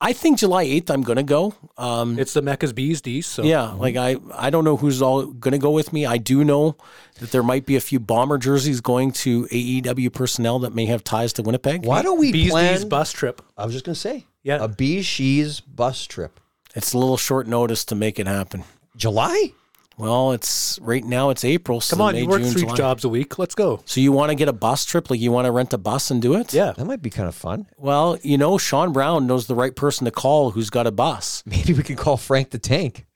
I 0.00 0.12
think 0.12 0.38
July 0.38 0.66
8th 0.66 0.90
I'm 0.90 1.02
going 1.02 1.16
to 1.16 1.22
go. 1.22 1.54
Um, 1.78 2.18
It's 2.18 2.34
the 2.34 2.42
Mecca's 2.42 2.74
Bees 2.74 3.00
D's. 3.00 3.26
So 3.26 3.42
yeah, 3.42 3.70
like 3.72 3.96
I 3.96 4.16
I 4.34 4.50
don't 4.50 4.64
know 4.64 4.76
who's 4.76 5.00
all 5.00 5.24
going 5.26 5.52
to 5.52 5.58
go 5.58 5.70
with 5.70 5.92
me. 5.94 6.04
I 6.04 6.18
do 6.18 6.44
know 6.44 6.76
that 7.20 7.30
there 7.30 7.42
might 7.42 7.64
be 7.64 7.76
a 7.76 7.80
few 7.80 8.00
bomber 8.00 8.36
jerseys 8.36 8.80
going 8.82 9.12
to 9.12 9.44
AEW 9.46 10.12
personnel 10.12 10.58
that 10.58 10.74
may 10.74 10.84
have 10.86 11.04
ties 11.04 11.32
to 11.34 11.42
Winnipeg. 11.42 11.86
Why 11.86 12.02
don't 12.02 12.18
we 12.18 12.32
Bees 12.32 12.50
plan? 12.50 12.74
D's 12.74 12.84
bus 12.84 13.12
trip. 13.12 13.40
I 13.56 13.64
was 13.64 13.72
just 13.72 13.84
gonna 13.86 13.94
say. 13.94 14.26
Yeah. 14.42 14.62
A 14.62 14.68
BeezSheez 14.68 15.62
bus 15.74 16.04
trip. 16.04 16.38
It's 16.74 16.92
a 16.92 16.98
little 16.98 17.16
short 17.16 17.46
notice 17.46 17.82
to 17.86 17.94
make 17.94 18.18
it 18.18 18.26
happen. 18.26 18.64
July. 18.96 19.52
Well, 19.96 20.32
it's 20.32 20.78
right 20.80 21.04
now 21.04 21.30
it's 21.30 21.44
April. 21.44 21.80
So 21.80 21.96
Come 21.96 22.00
on, 22.02 22.14
May, 22.14 22.22
you 22.22 22.28
work 22.28 22.42
June, 22.42 22.52
three 22.52 22.62
July. 22.62 22.76
jobs 22.76 23.04
a 23.04 23.08
week. 23.08 23.38
Let's 23.38 23.54
go. 23.54 23.80
So 23.84 24.00
you 24.00 24.12
want 24.12 24.30
to 24.30 24.34
get 24.34 24.48
a 24.48 24.52
bus 24.52 24.84
trip? 24.84 25.10
Like 25.10 25.20
you 25.20 25.30
want 25.30 25.46
to 25.46 25.52
rent 25.52 25.72
a 25.72 25.78
bus 25.78 26.10
and 26.10 26.20
do 26.20 26.34
it? 26.34 26.52
Yeah. 26.52 26.72
That 26.72 26.84
might 26.84 27.02
be 27.02 27.10
kind 27.10 27.28
of 27.28 27.34
fun. 27.34 27.66
Well, 27.76 28.18
you 28.22 28.36
know, 28.36 28.58
Sean 28.58 28.92
Brown 28.92 29.26
knows 29.26 29.46
the 29.46 29.54
right 29.54 29.74
person 29.74 30.04
to 30.04 30.10
call 30.10 30.50
who's 30.50 30.70
got 30.70 30.86
a 30.86 30.92
bus. 30.92 31.42
Maybe 31.46 31.72
we 31.72 31.82
can 31.82 31.96
call 31.96 32.16
Frank 32.16 32.50
the 32.50 32.58
Tank. 32.58 33.06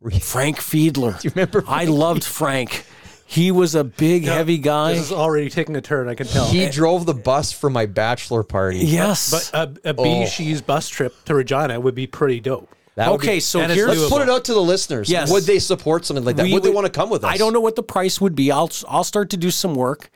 Frank 0.20 0.58
Fiedler. 0.58 1.20
Do 1.20 1.28
you 1.28 1.32
remember 1.34 1.64
I 1.66 1.84
loved 1.84 2.24
Frank. 2.24 2.86
He 3.32 3.50
was 3.50 3.74
a 3.74 3.82
big, 3.82 4.24
heavy 4.24 4.58
guy. 4.58 4.92
This 4.92 5.04
is 5.06 5.12
already 5.12 5.48
taking 5.48 5.74
a 5.74 5.80
turn. 5.80 6.06
I 6.06 6.14
can 6.14 6.26
tell. 6.26 6.44
He 6.44 6.68
drove 6.68 7.06
the 7.06 7.14
bus 7.14 7.50
for 7.50 7.70
my 7.70 7.86
bachelor 7.86 8.42
party. 8.42 8.80
yes. 8.80 9.30
but 9.30 9.50
a, 9.54 9.88
a 9.88 9.94
oh. 9.94 10.04
BeezSheez 10.04 10.66
bus 10.66 10.86
trip 10.90 11.14
to 11.24 11.34
Regina 11.34 11.80
would 11.80 11.94
be 11.94 12.06
pretty 12.06 12.40
dope. 12.40 12.68
That 12.94 13.08
okay, 13.08 13.36
be- 13.36 13.40
so 13.40 13.60
here's 13.60 13.88
let's 13.88 14.00
doable. 14.00 14.08
put 14.10 14.22
it 14.22 14.28
out 14.28 14.44
to 14.46 14.54
the 14.54 14.60
listeners. 14.62 15.08
Yes. 15.08 15.30
Would 15.30 15.44
they 15.44 15.58
support 15.58 16.04
something 16.04 16.24
like 16.24 16.36
that? 16.36 16.44
We 16.44 16.52
would 16.52 16.62
they 16.62 16.68
would- 16.68 16.74
want 16.74 16.86
to 16.86 16.92
come 16.92 17.08
with 17.10 17.24
us? 17.24 17.32
I 17.32 17.36
don't 17.38 17.52
know 17.52 17.60
what 17.60 17.74
the 17.76 17.82
price 17.82 18.20
would 18.20 18.34
be. 18.34 18.52
I'll 18.52 18.70
I'll 18.88 19.04
start 19.04 19.30
to 19.30 19.36
do 19.36 19.50
some 19.50 19.74
work. 19.74 20.10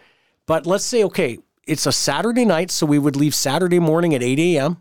But 0.46 0.66
let's 0.66 0.84
say, 0.84 1.02
okay, 1.04 1.38
it's 1.66 1.86
a 1.86 1.92
Saturday 1.92 2.44
night, 2.44 2.70
so 2.70 2.86
we 2.86 2.98
would 2.98 3.16
leave 3.16 3.34
Saturday 3.34 3.78
morning 3.80 4.14
at 4.14 4.22
8 4.22 4.38
a.m. 4.38 4.76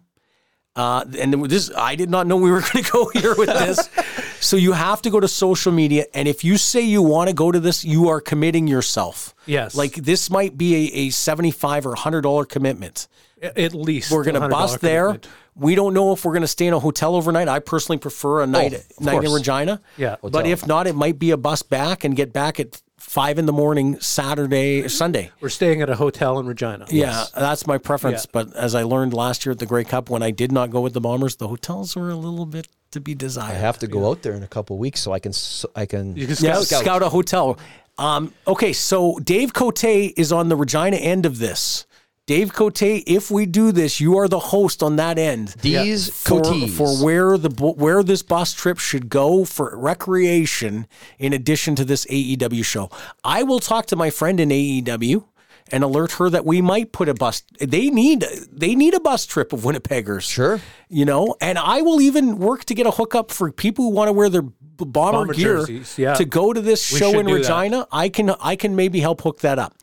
Uh, 0.76 1.06
and 1.18 1.46
this, 1.50 1.72
I 1.76 1.96
did 1.96 2.10
not 2.10 2.28
know 2.28 2.36
we 2.36 2.52
were 2.52 2.62
going 2.74 2.84
to 2.84 2.92
go 2.92 3.10
here 3.14 3.34
with 3.36 3.48
this. 3.48 3.90
so 4.42 4.58
you 4.58 4.74
have 4.74 5.02
to 5.04 5.10
go 5.10 5.20
to 5.22 5.28
social 5.28 5.72
media, 5.72 6.06
and 6.14 6.28
if 6.28 6.44
you 6.44 6.58
say 6.58 6.82
you 6.82 7.02
want 7.02 7.30
to 7.30 7.34
go 7.34 7.52
to 7.52 7.60
this, 7.62 7.86
you 7.86 8.10
are 8.10 8.20
committing 8.20 8.68
yourself. 8.68 9.34
Yes. 9.46 9.74
Like 9.74 9.94
this 9.96 10.30
might 10.30 10.58
be 10.58 10.76
a, 10.76 10.94
a 11.08 11.10
seventy-five 11.12 11.86
or 11.88 11.96
hundred 11.96 12.22
dollar 12.22 12.44
commitment. 12.46 13.08
At 13.42 13.74
least 13.74 14.12
We're 14.12 14.24
going 14.24 14.36
to 14.36 14.42
$100 14.42 14.50
bus 14.50 14.78
there. 14.78 15.08
commitment. 15.08 15.34
We 15.56 15.76
don't 15.76 15.94
know 15.94 16.12
if 16.12 16.26
we're 16.26 16.34
going 16.34 16.42
to 16.42 16.48
stay 16.48 16.68
in 16.68 16.74
a 16.74 16.80
hotel 16.80 17.16
overnight. 17.16 17.48
I 17.48 17.60
personally 17.60 17.98
prefer 17.98 18.42
a 18.42 18.48
night 18.48 18.74
of 18.74 19.00
night 19.00 19.24
in. 19.24 19.32
Regina. 19.32 19.82
Yeah. 19.98 20.18
But 20.22 20.48
if 20.48 20.68
not, 20.68 20.86
it 20.88 20.96
might 20.96 21.18
be 21.18 21.32
a 21.32 21.38
bus 21.38 21.62
back 21.62 22.04
and 22.04 22.16
get 22.16 22.34
back 22.34 22.60
at 22.60 22.82
five 22.98 23.38
in 23.38 23.46
the 23.46 23.54
morning 23.54 24.00
Saturday, 24.02 24.88
Sunday. 24.88 25.32
We're 25.40 25.50
staying 25.50 25.82
at 25.82 25.90
a 25.90 25.96
hotel 25.96 26.40
in 26.40 26.48
Regina. 26.48 26.86
Yeah, 26.90 27.26
that's 27.34 27.68
my 27.68 27.78
preference. 27.78 28.26
Yeah. 28.26 28.32
But 28.34 28.56
as 28.56 28.76
I 28.76 28.84
learned 28.84 29.14
last 29.14 29.46
year 29.46 29.52
at 29.52 29.60
the 29.60 29.66
Grey 29.66 29.84
Cup, 29.84 30.10
when 30.10 30.24
I 30.24 30.32
did 30.32 30.52
not 30.52 30.72
go 30.72 30.82
with 30.82 30.94
the 30.94 31.02
Bombers, 31.02 31.38
the 31.38 31.48
hotels 31.48 31.96
were 31.96 32.10
a 32.10 32.16
little 32.16 32.46
bit 32.46 32.68
to 32.92 33.00
be 33.00 33.16
desired. 33.16 33.52
I 33.52 33.56
have 33.56 33.80
to 33.80 33.88
go 33.88 34.10
out 34.10 34.22
there 34.24 34.34
in 34.34 34.44
a 34.44 34.48
couple 34.48 34.78
weeks 34.78 35.02
so 35.02 35.14
I 35.14 35.20
can 35.20 35.34
I 35.76 35.86
can. 35.86 36.16
You 36.16 36.28
can 36.28 36.36
yeah, 36.40 36.60
scout. 36.60 36.82
scout. 36.82 37.04
a 37.04 37.10
hotel. 37.10 37.58
Um, 37.98 38.34
okay, 38.46 38.74
so 38.74 39.18
Dave 39.20 39.54
Cote 39.54 39.84
is 39.86 40.32
on 40.32 40.50
the 40.50 40.56
Regina 40.56 40.98
end 40.98 41.26
of 41.26 41.40
this. 41.40 41.86
Dave 42.28 42.54
Cote, 42.54 42.82
if 42.82 43.30
we 43.30 43.46
do 43.46 43.72
this, 43.72 44.00
you 44.00 44.18
are 44.18 44.28
the 44.28 44.40
host 44.40 44.82
on 44.82 44.96
that 44.96 45.20
end. 45.20 45.50
These 45.62 46.10
for, 46.10 46.42
Cotees. 46.42 46.76
for 46.76 47.06
where 47.06 47.38
the 47.38 47.50
where 47.50 48.02
this 48.02 48.24
bus 48.24 48.52
trip 48.52 48.80
should 48.80 49.10
go 49.10 49.46
for 49.46 49.78
recreation 49.78 50.88
in 51.20 51.34
addition 51.34 51.76
to 51.76 51.86
this 51.86 52.04
AEW 52.08 52.66
show. 52.66 52.90
I 53.24 53.44
will 53.44 53.60
talk 53.60 53.86
to 53.88 53.96
my 53.96 54.10
friend 54.10 54.40
in 54.40 54.50
AEW 54.50 55.24
and 55.72 55.84
alert 55.84 56.14
her 56.14 56.30
that 56.32 56.46
we 56.46 56.62
might 56.62 56.92
put 56.92 57.10
a 57.10 57.14
bus 57.14 57.44
they 57.60 57.92
need 57.92 58.26
they 58.52 58.74
need 58.74 58.96
a 58.96 59.00
bus 59.00 59.28
trip 59.28 59.54
of 59.54 59.62
Winnipeggers. 59.62 60.24
Sure. 60.24 60.60
You 60.90 61.06
know, 61.06 61.36
and 61.40 61.60
I 61.60 61.84
will 61.84 62.02
even 62.02 62.40
work 62.40 62.66
to 62.66 62.74
get 62.74 62.88
a 62.88 62.92
hookup 62.92 63.32
for 63.32 63.52
people 63.52 63.86
who 63.86 63.92
want 63.92 64.08
to 64.08 64.14
wear 64.14 64.30
their 64.30 64.42
bomber, 64.42 65.20
Bomber 65.20 65.34
gear 65.36 65.58
jerseys, 65.58 65.98
yeah. 66.00 66.16
to 66.16 66.26
go 66.26 66.54
to 66.54 66.60
this 66.60 66.92
We 66.92 66.98
show 66.98 67.20
in 67.20 67.28
do 67.28 67.34
that. 67.34 67.50
Regina. 67.50 67.88
I 67.92 68.10
can 68.10 68.32
I 68.32 68.56
can 68.56 68.76
maybe 68.76 69.00
help 69.00 69.22
hook 69.22 69.42
that 69.42 69.60
up. 69.60 69.76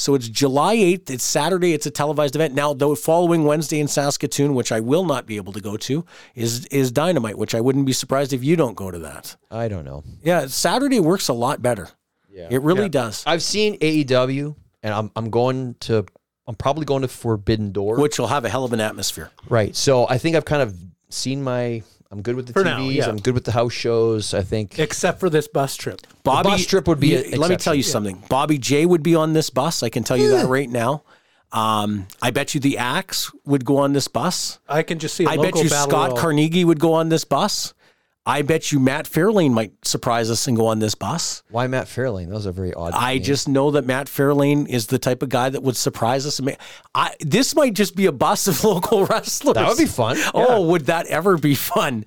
So 0.00 0.14
it's 0.14 0.28
July 0.28 0.76
8th. 0.76 1.10
It's 1.10 1.22
Saturday. 1.22 1.74
It's 1.74 1.84
a 1.84 1.90
televised 1.90 2.34
event. 2.34 2.54
Now, 2.54 2.72
the 2.72 2.96
following 2.96 3.44
Wednesday 3.44 3.80
in 3.80 3.86
Saskatoon, 3.86 4.54
which 4.54 4.72
I 4.72 4.80
will 4.80 5.04
not 5.04 5.26
be 5.26 5.36
able 5.36 5.52
to 5.52 5.60
go 5.60 5.76
to, 5.76 6.06
is 6.34 6.64
is 6.66 6.90
Dynamite, 6.90 7.36
which 7.36 7.54
I 7.54 7.60
wouldn't 7.60 7.84
be 7.84 7.92
surprised 7.92 8.32
if 8.32 8.42
you 8.42 8.56
don't 8.56 8.74
go 8.74 8.90
to 8.90 8.98
that. 9.00 9.36
I 9.50 9.68
don't 9.68 9.84
know. 9.84 10.02
Yeah, 10.22 10.46
Saturday 10.46 11.00
works 11.00 11.28
a 11.28 11.34
lot 11.34 11.60
better. 11.60 11.90
Yeah. 12.30 12.48
It 12.50 12.62
really 12.62 12.88
does. 12.88 13.22
I've 13.26 13.42
seen 13.42 13.78
AEW, 13.78 14.56
and 14.82 14.94
I'm 14.94 15.10
I'm 15.14 15.28
going 15.28 15.74
to. 15.80 16.06
I'm 16.46 16.54
probably 16.54 16.86
going 16.86 17.02
to 17.02 17.08
Forbidden 17.08 17.70
Door. 17.70 18.00
Which 18.00 18.18
will 18.18 18.28
have 18.28 18.46
a 18.46 18.48
hell 18.48 18.64
of 18.64 18.72
an 18.72 18.80
atmosphere. 18.80 19.30
Right. 19.50 19.76
So 19.76 20.08
I 20.08 20.16
think 20.16 20.34
I've 20.34 20.46
kind 20.46 20.62
of 20.62 20.74
seen 21.10 21.42
my. 21.42 21.82
I'm 22.12 22.22
good 22.22 22.34
with 22.34 22.48
the 22.48 22.52
For 22.52 22.62
TVs. 22.62 22.64
now, 22.64 22.78
yeah. 22.88 23.08
I'm 23.08 23.18
good 23.18 23.34
with 23.34 23.44
the 23.44 23.52
house 23.52 23.72
shows. 23.72 24.34
I 24.34 24.42
think. 24.42 24.78
Except 24.78 25.20
for 25.20 25.30
this 25.30 25.46
bus 25.46 25.76
trip. 25.76 26.00
Bobby, 26.24 26.48
bus 26.50 26.66
trip 26.66 26.88
would 26.88 26.98
be 26.98 27.08
you- 27.08 27.18
an 27.18 27.38
Let 27.38 27.50
me 27.50 27.56
tell 27.56 27.74
you 27.74 27.84
something. 27.84 28.22
Bobby 28.28 28.58
J 28.58 28.84
would 28.84 29.02
be 29.02 29.14
on 29.14 29.32
this 29.32 29.48
bus. 29.50 29.82
I 29.82 29.88
can 29.90 30.02
tell 30.02 30.16
you 30.16 30.30
that 30.30 30.46
right 30.48 30.68
now. 30.68 31.02
Um, 31.52 32.06
I 32.22 32.30
bet 32.30 32.54
you 32.54 32.60
the 32.60 32.78
Axe 32.78 33.30
would 33.44 33.64
go 33.64 33.78
on 33.78 33.92
this 33.92 34.06
bus. 34.08 34.58
I 34.68 34.82
can 34.82 34.98
just 34.98 35.14
see. 35.16 35.26
I 35.26 35.32
I 35.32 35.36
bet 35.36 35.56
you 35.56 35.68
Scott 35.68 36.16
Carnegie 36.16 36.64
would 36.64 36.78
go 36.80 36.92
on 36.94 37.08
this 37.08 37.24
bus. 37.24 37.74
I 38.26 38.42
bet 38.42 38.70
you 38.70 38.78
Matt 38.78 39.06
Fairlane 39.06 39.52
might 39.52 39.72
surprise 39.84 40.30
us 40.30 40.46
and 40.46 40.56
go 40.56 40.66
on 40.66 40.78
this 40.78 40.94
bus. 40.94 41.42
Why 41.50 41.66
Matt 41.66 41.86
Fairlane? 41.86 42.28
Those 42.28 42.46
are 42.46 42.52
very 42.52 42.74
odd. 42.74 42.92
I 42.94 43.14
name. 43.14 43.22
just 43.22 43.48
know 43.48 43.70
that 43.70 43.86
Matt 43.86 44.08
Fairlane 44.08 44.68
is 44.68 44.88
the 44.88 44.98
type 44.98 45.22
of 45.22 45.30
guy 45.30 45.48
that 45.48 45.62
would 45.62 45.76
surprise 45.76 46.26
us. 46.26 46.38
I, 46.94 47.14
this 47.20 47.54
might 47.54 47.74
just 47.74 47.96
be 47.96 48.06
a 48.06 48.12
bus 48.12 48.46
of 48.46 48.62
local 48.64 49.06
wrestlers. 49.06 49.54
That 49.54 49.68
would 49.68 49.78
be 49.78 49.86
fun. 49.86 50.18
Oh, 50.34 50.66
would 50.66 50.86
that 50.86 51.06
ever 51.06 51.38
be 51.38 51.54
fun? 51.54 52.04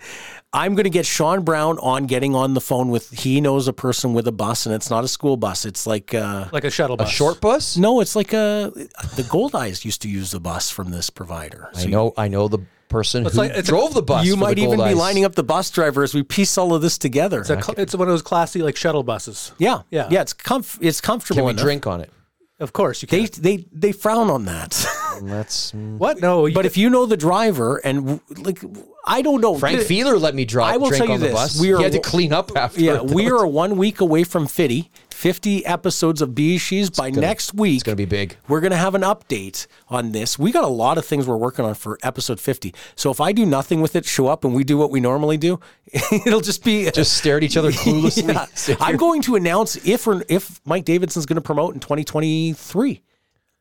I'm 0.56 0.76
going 0.76 0.84
to 0.84 0.92
get 0.92 1.08
Sean 1.08 1.44
Brown 1.44 1.80
on 1.80 2.06
getting 2.06 2.36
on 2.36 2.54
the 2.54 2.62
phone 2.62 2.90
with. 2.90 3.10
He 3.10 3.42
knows 3.42 3.68
a 3.68 3.74
person 3.74 4.14
with 4.14 4.28
a 4.28 4.32
bus, 4.32 4.68
and 4.68 4.76
it's 4.76 4.92
not 4.92 5.04
a 5.04 5.08
school 5.08 5.36
bus. 5.36 5.66
It's 5.66 5.88
like 5.88 6.14
uh, 6.14 6.48
like 6.52 6.64
a 6.64 6.70
shuttle 6.70 6.94
a 6.94 6.98
bus. 6.98 7.10
short 7.10 7.42
bus. 7.42 7.76
no, 7.76 8.02
it's 8.02 8.16
like 8.16 8.34
a 8.34 8.72
the 9.16 9.24
Goldeyes 9.24 9.84
used 9.84 10.04
to 10.04 10.10
use 10.10 10.30
the 10.30 10.40
bus 10.40 10.70
from 10.70 10.92
this 10.92 11.10
provider. 11.10 11.70
I 11.74 11.86
know. 11.86 12.14
I 12.16 12.28
know 12.28 12.48
the 12.48 12.60
person 12.90 13.26
It's 13.26 13.36
who 13.36 13.42
like- 13.42 13.52
it's 13.52 13.68
a- 13.70 13.72
drove 13.72 13.94
the 13.94 14.02
bus. 14.04 14.26
You 14.26 14.36
might 14.38 14.58
even 14.60 14.76
Gold 14.78 14.88
be 14.88 14.92
Eyes. 14.92 14.96
lining 14.96 15.26
up 15.26 15.36
the 15.36 15.44
bus 15.44 15.70
driver 15.72 16.04
as 16.04 16.14
we 16.14 16.24
piece 16.24 16.58
all 16.58 16.74
of 16.76 16.82
this 16.82 16.98
together. 16.98 17.42
It's, 17.42 17.50
a, 17.50 17.62
cl- 17.62 17.76
it's 17.80 17.96
one 17.96 18.08
of 18.08 18.14
those 18.14 18.22
classy 18.22 18.62
like 18.62 18.76
shuttle 18.76 19.04
buses. 19.04 19.52
yeah, 19.58 19.82
Yeah. 19.90 20.08
yeah. 20.12 20.22
It's 20.22 20.34
comf- 20.34 20.78
It's 20.82 21.02
comfortable. 21.02 21.38
Can 21.40 21.46
we 21.46 21.52
enough. 21.52 21.64
drink 21.64 21.88
on 21.88 22.02
it? 22.02 22.12
Of 22.60 22.72
course 22.72 23.02
you 23.02 23.08
can. 23.08 23.20
They 23.20 23.26
they 23.58 23.66
they 23.72 23.92
frown 23.92 24.30
on 24.30 24.46
that. 24.46 24.86
And 25.18 25.30
that's 25.30 25.74
what? 25.98 26.20
No. 26.22 26.46
You 26.46 26.54
but 26.54 26.66
if 26.66 26.78
you 26.78 26.90
know 26.90 27.06
the 27.06 27.18
driver 27.18 27.78
and 27.78 28.20
like 28.38 28.60
I 29.06 29.22
don't 29.22 29.42
know 29.42 29.58
Frank 29.58 29.78
Th- 29.80 29.88
Feeler 29.88 30.18
let 30.18 30.34
me 30.36 30.46
drive. 30.46 30.74
I 30.74 30.78
will 30.78 30.88
drink 30.90 31.00
tell 31.00 31.08
you 31.08 31.14
on 31.16 31.20
the 31.20 31.28
this, 31.28 31.34
bus. 31.36 31.60
we 31.60 31.74
are- 31.74 31.78
he 31.78 31.84
had 31.84 31.92
to 31.94 32.00
clean 32.00 32.32
up 32.34 32.52
after. 32.56 32.80
Yeah, 32.82 32.98
it, 32.98 33.12
we 33.12 33.30
are 33.30 33.46
one 33.46 33.78
week 33.78 34.00
away 34.02 34.24
from 34.24 34.48
50. 34.48 34.90
50 35.12 35.66
episodes 35.66 36.22
of 36.22 36.32
BeezSheez. 36.32 36.98
By 36.98 37.10
next 37.10 37.54
week, 37.54 37.76
It's 37.76 37.84
gonna 37.84 37.96
be 37.96 38.04
big. 38.04 38.36
we're 38.50 38.60
going 38.60 38.72
to 38.72 38.78
have 38.78 38.94
an 38.94 39.04
update 39.04 39.68
on 39.88 40.12
this. 40.12 40.38
We 40.38 40.52
got 40.52 40.66
a 40.66 40.68
lot 40.68 40.98
of 40.98 41.06
things 41.06 41.26
we're 41.28 41.38
working 41.38 41.64
on 41.64 41.76
for 41.76 41.98
episode 42.04 42.42
50. 42.42 42.76
So 42.96 43.10
if 43.10 43.22
I 43.22 43.32
do 43.32 43.46
nothing 43.46 43.80
with 43.80 43.96
it, 43.96 44.04
show 44.04 44.28
up 44.28 44.44
and 44.44 44.54
we 44.54 44.66
do 44.66 44.78
what 44.78 44.92
we 44.92 45.00
normally 45.00 45.38
do, 45.38 45.62
it'll 46.12 46.42
just 46.42 46.66
be 46.66 46.92
Just 46.92 47.14
stare 47.16 47.38
at 47.38 47.44
each 47.44 47.56
other 47.56 47.72
cluelessly. 47.72 48.34
Yeah. 48.68 48.76
I'm 48.82 48.98
going 48.98 49.22
to 49.22 49.36
announce 49.38 49.78
if 49.88 50.06
or 50.08 50.24
if 50.28 50.60
Mike 50.66 50.84
Davidson's 50.84 51.26
going 51.26 51.36
to 51.36 51.42
promote 51.42 51.74
in 51.74 51.80
2023. 51.80 53.02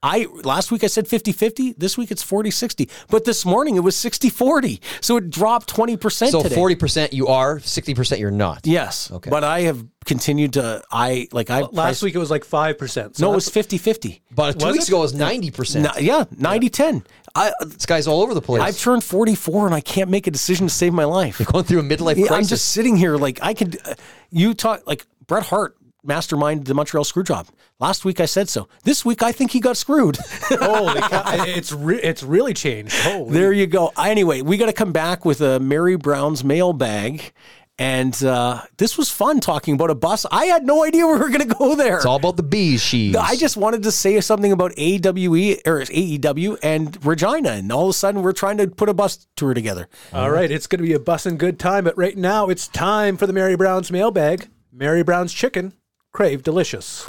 I 0.03 0.27
last 0.43 0.73
week 0.73 0.83
I 0.83 0.89
said 0.89 1.07
50-50, 1.07 1.77
this 1.79 1.97
week 1.97 2.11
it's 2.11 2.25
40-60. 2.25 2.91
But 3.09 3.25
this 3.25 3.45
morning 3.45 3.77
it 3.77 3.81
was 3.81 3.95
60-40. 3.97 4.81
So 5.01 5.17
it 5.17 5.31
dropped 5.31 5.73
20% 5.75 6.31
So 6.31 6.43
today. 6.43 6.55
forty 6.55 6.75
percent 6.75 7.13
you 7.13 7.29
are, 7.29 7.61
sixty 7.61 7.95
percent 7.95 8.21
you're 8.21 8.31
not. 8.31 8.67
Yes. 8.67 9.11
Okay. 9.13 9.31
But 9.31 9.45
I 9.45 9.61
have 9.61 9.87
continued 10.05 10.55
to 10.55 10.83
I 10.91 11.29
like 11.31 11.49
I 11.51 11.61
last 11.61 12.03
week 12.03 12.15
it 12.17 12.19
was 12.19 12.31
like 12.31 12.45
five 12.45 12.77
percent. 12.79 13.21
No, 13.21 13.31
it 13.33 13.35
was 13.37 13.49
50-50. 13.49 14.21
But 14.35 14.59
two 14.59 14.67
Was 14.67 14.73
weeks 14.73 14.85
it? 14.85 14.89
ago 14.89 14.99
it 14.99 15.03
was 15.03 15.15
ninety 15.15 15.51
percent. 15.53 15.85
No, 15.85 15.93
yeah, 16.01 16.25
90-10. 16.35 17.07
I 17.35 17.53
This 17.61 17.87
guy's 17.87 18.07
all 18.09 18.23
over 18.23 18.35
the 18.35 18.43
place. 18.43 18.61
I've 18.63 18.79
turned 18.79 19.05
44 19.05 19.67
and 19.67 19.75
I 19.75 19.81
can't 19.81 20.11
make 20.11 20.27
a 20.27 20.31
decision 20.31 20.67
to 20.67 20.73
save 20.75 20.93
my 20.93 21.05
life. 21.05 21.41
going 21.47 21.65
through 21.65 21.79
a 21.81 21.83
midlife 21.83 22.17
Yeah, 22.17 22.35
I'm 22.35 22.45
just 22.45 22.71
sitting 22.71 22.97
here 22.97 23.17
like 23.17 23.39
I 23.43 23.55
could. 23.55 23.79
Uh, 23.87 23.95
you 24.31 24.55
talk 24.55 24.87
like 24.87 25.07
Bret 25.27 25.45
Hart 25.45 25.77
masterminded 26.07 26.65
the 26.65 26.75
Montreal 26.75 27.05
Screwjob. 27.05 27.49
Last 27.79 28.05
week 28.05 28.21
I 28.21 28.27
said 28.27 28.49
so. 28.49 28.69
This 28.85 29.05
week 29.05 29.23
I 29.23 29.33
think 29.33 29.51
he 29.53 29.61
got 29.61 29.77
screwed. 29.77 30.17
Holy 30.51 31.01
cow! 31.01 31.45
It's 31.47 31.73
re- 31.73 32.01
it's 32.03 32.23
really 32.23 32.55
changed. 32.55 32.95
Holy. 33.03 33.33
there 33.33 33.53
you 33.53 33.67
go. 33.67 33.93
Anyway, 33.99 34.43
we 34.43 34.57
got 34.57 34.67
to 34.67 34.73
come 34.73 34.93
back 34.93 35.25
with 35.25 35.41
a 35.41 35.61
Mary 35.61 35.97
Brown's 35.97 36.43
mailbag. 36.45 37.33
And 37.79 38.23
uh, 38.23 38.61
this 38.77 38.99
was 38.99 39.09
fun 39.09 39.41
talking 39.41 39.75
about 39.75 39.89
a 39.91 39.95
bus. 39.95 40.27
I 40.31 40.45
had 40.45 40.65
no 40.65 40.85
idea 40.85 41.07
we 41.07 41.15
were 41.15 41.31
going 41.31 41.49
to 41.49 41.55
go 41.55 41.75
there. 41.75 41.97
it's 41.97 42.05
all 42.07 42.17
about 42.17 42.37
the 42.37 42.43
bees. 42.43 42.83
She's. 42.83 43.17
I 43.17 43.35
just 43.35 43.57
wanted 43.57 43.83
to 43.85 43.91
say 43.91 44.21
something 44.21 44.53
about 44.53 44.73
AWE 44.77 45.57
or 45.67 45.81
AEW 45.81 46.59
and 46.63 47.05
Regina, 47.05 47.53
and 47.53 47.73
all 47.73 47.85
of 47.85 47.91
a 47.91 47.93
sudden 47.95 48.23
we're 48.23 48.33
trying 48.35 48.59
to 48.59 48.69
put 48.69 48.91
a 48.91 48.95
bus 48.95 49.27
tour 49.37 49.55
together. 49.55 49.89
All 50.13 50.31
right, 50.31 50.51
it's 50.51 50.67
going 50.67 50.81
to 50.81 50.87
be 50.87 50.93
a 50.93 50.99
bussin' 50.99 51.39
good 51.39 51.59
time, 51.59 51.85
but 51.85 51.97
right 51.97 52.17
now 52.17 52.49
it's 52.51 52.69
time 52.69 53.17
for 53.17 53.27
the 53.27 53.33
Mary 53.33 53.57
Brown's 53.57 53.91
mailbag. 53.91 54.49
Mary 54.71 55.03
Brown's 55.03 55.33
chicken, 55.33 55.73
crave 56.13 56.43
delicious. 56.43 57.05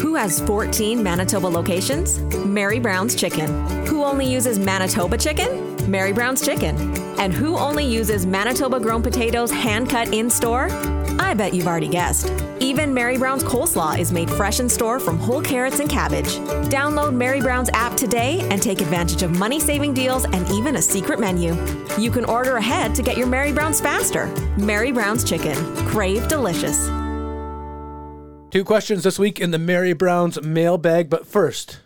Who 0.00 0.14
has 0.14 0.40
14 0.40 1.02
Manitoba 1.02 1.46
locations? 1.46 2.18
Mary 2.46 2.78
Brown's 2.78 3.14
Chicken. 3.14 3.86
Who 3.86 4.02
only 4.02 4.26
uses 4.26 4.58
Manitoba 4.58 5.18
chicken? 5.18 5.90
Mary 5.90 6.12
Brown's 6.12 6.44
Chicken. 6.44 6.76
And 7.18 7.32
who 7.32 7.56
only 7.56 7.84
uses 7.84 8.24
Manitoba 8.24 8.80
grown 8.80 9.02
potatoes 9.02 9.50
hand 9.50 9.90
cut 9.90 10.14
in 10.14 10.30
store? 10.30 10.68
I 11.18 11.34
bet 11.34 11.52
you've 11.52 11.66
already 11.66 11.88
guessed. 11.88 12.32
Even 12.58 12.94
Mary 12.94 13.18
Brown's 13.18 13.44
coleslaw 13.44 13.98
is 13.98 14.12
made 14.12 14.30
fresh 14.30 14.60
in 14.60 14.68
store 14.68 14.98
from 14.98 15.18
whole 15.18 15.42
carrots 15.42 15.80
and 15.80 15.88
cabbage. 15.88 16.36
Download 16.70 17.14
Mary 17.14 17.40
Brown's 17.40 17.70
app 17.74 17.96
today 17.96 18.40
and 18.50 18.62
take 18.62 18.80
advantage 18.80 19.22
of 19.22 19.30
money 19.38 19.60
saving 19.60 19.92
deals 19.92 20.24
and 20.24 20.48
even 20.50 20.76
a 20.76 20.82
secret 20.82 21.20
menu. 21.20 21.54
You 21.98 22.10
can 22.10 22.24
order 22.24 22.56
ahead 22.56 22.94
to 22.94 23.02
get 23.02 23.18
your 23.18 23.26
Mary 23.26 23.52
Brown's 23.52 23.80
faster. 23.80 24.26
Mary 24.56 24.90
Brown's 24.90 25.22
Chicken. 25.22 25.54
Crave 25.86 26.26
delicious. 26.28 26.88
Two 28.54 28.62
questions 28.62 29.02
this 29.02 29.18
week 29.18 29.40
in 29.40 29.50
the 29.50 29.58
Mary 29.58 29.94
Brown's 29.94 30.40
mailbag, 30.40 31.10
but 31.10 31.26
first, 31.26 31.80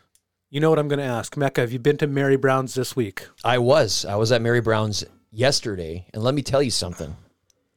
you 0.51 0.61
know 0.61 0.69
what 0.69 0.79
I'm 0.79 0.87
going 0.87 0.99
to 0.99 1.05
ask. 1.07 1.35
Mecca, 1.35 1.63
have 1.63 1.73
you 1.73 1.79
been 1.79 1.97
to 1.97 2.07
Mary 2.07 2.37
Brown's 2.37 2.75
this 2.75 2.95
week? 2.95 3.27
I 3.43 3.57
was. 3.57 4.05
I 4.05 4.17
was 4.17 4.31
at 4.33 4.43
Mary 4.43 4.61
Brown's 4.61 5.03
yesterday, 5.31 6.05
and 6.13 6.23
let 6.23 6.35
me 6.35 6.43
tell 6.43 6.63
you 6.63 6.71
something. 6.71 7.17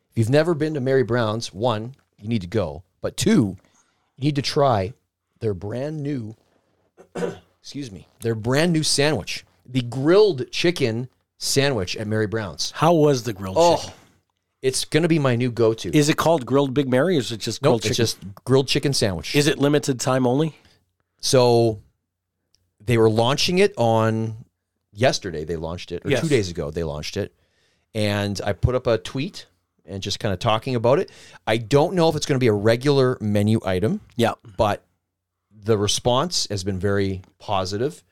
If 0.09 0.17
you've 0.17 0.29
never 0.29 0.53
been 0.53 0.73
to 0.73 0.81
Mary 0.81 1.03
Brown's, 1.03 1.53
one, 1.53 1.95
you 2.17 2.27
need 2.27 2.41
to 2.41 2.47
go. 2.47 2.83
But 2.99 3.15
two, 3.15 3.55
you 4.17 4.25
need 4.25 4.35
to 4.35 4.41
try 4.41 4.93
their 5.39 5.53
brand 5.53 6.03
new, 6.03 6.35
excuse 7.61 7.93
me, 7.93 8.09
their 8.19 8.35
brand 8.35 8.73
new 8.73 8.83
sandwich, 8.83 9.45
the 9.65 9.83
grilled 9.83 10.51
chicken 10.51 11.07
sandwich 11.37 11.95
at 11.95 12.07
Mary 12.07 12.27
Brown's. 12.27 12.71
How 12.71 12.93
was 12.93 13.23
the 13.23 13.31
grilled 13.31 13.55
Oh, 13.57 13.77
chicken? 13.77 13.93
It's 14.61 14.85
going 14.85 15.03
to 15.03 15.09
be 15.09 15.19
my 15.19 15.35
new 15.35 15.51
go-to. 15.51 15.95
Is 15.95 16.09
it 16.09 16.17
called 16.17 16.45
grilled 16.45 16.73
Big 16.73 16.87
Mary 16.89 17.15
or 17.15 17.19
is 17.19 17.31
it 17.31 17.37
just 17.39 17.61
grilled 17.61 17.75
nope, 17.75 17.81
chicken? 17.83 17.91
it's 18.03 18.13
just 18.13 18.43
grilled 18.45 18.67
chicken 18.67 18.93
sandwich. 18.93 19.35
is 19.35 19.47
it 19.47 19.57
limited 19.59 19.99
time 19.99 20.27
only? 20.27 20.55
So 21.19 21.79
they 22.83 22.97
were 22.97 23.09
launching 23.09 23.59
it 23.59 23.73
on 23.77 24.45
yesterday. 24.91 25.43
They 25.45 25.55
launched 25.55 25.91
it, 25.91 26.05
or 26.05 26.09
Yes. 26.09 26.21
two 26.21 26.27
days 26.27 26.49
ago. 26.49 26.71
They 26.71 26.83
launched 26.83 27.15
it, 27.17 27.33
and 27.93 28.39
I 28.43 28.53
put 28.53 28.75
up 28.75 28.87
a 28.87 28.97
tweet 28.97 29.45
and 29.85 30.01
just 30.01 30.19
kind 30.19 30.33
of 30.33 30.39
talking 30.39 30.75
about 30.75 30.99
it. 30.99 31.09
I 31.45 31.57
don't 31.57 31.93
know 31.95 32.09
if 32.09 32.15
it's 32.15 32.25
going 32.25 32.35
to 32.35 32.43
be 32.43 32.47
a 32.47 32.53
regular 32.53 33.17
menu 33.21 33.59
item, 33.65 34.01
Yeah. 34.15 34.33
but 34.57 34.83
the 35.51 35.77
response 35.77 36.47
has 36.49 36.63
been 36.63 36.79
very 36.79 37.21
positive. 37.39 38.03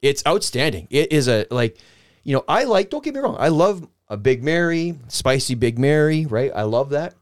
It's 0.00 0.22
outstanding. 0.26 0.88
It 0.90 1.12
is 1.12 1.28
a 1.28 1.46
like, 1.50 1.78
you 2.24 2.34
know, 2.34 2.44
I 2.48 2.64
like. 2.64 2.90
Don't 2.90 3.04
get 3.04 3.14
me 3.14 3.20
wrong. 3.20 3.36
I 3.38 3.48
love 3.48 3.86
a 4.12 4.16
Big 4.18 4.44
Mary, 4.44 4.98
spicy 5.08 5.54
Big 5.54 5.78
Mary, 5.78 6.26
right? 6.26 6.52
I 6.54 6.62
love 6.64 6.90
that. 6.90 7.14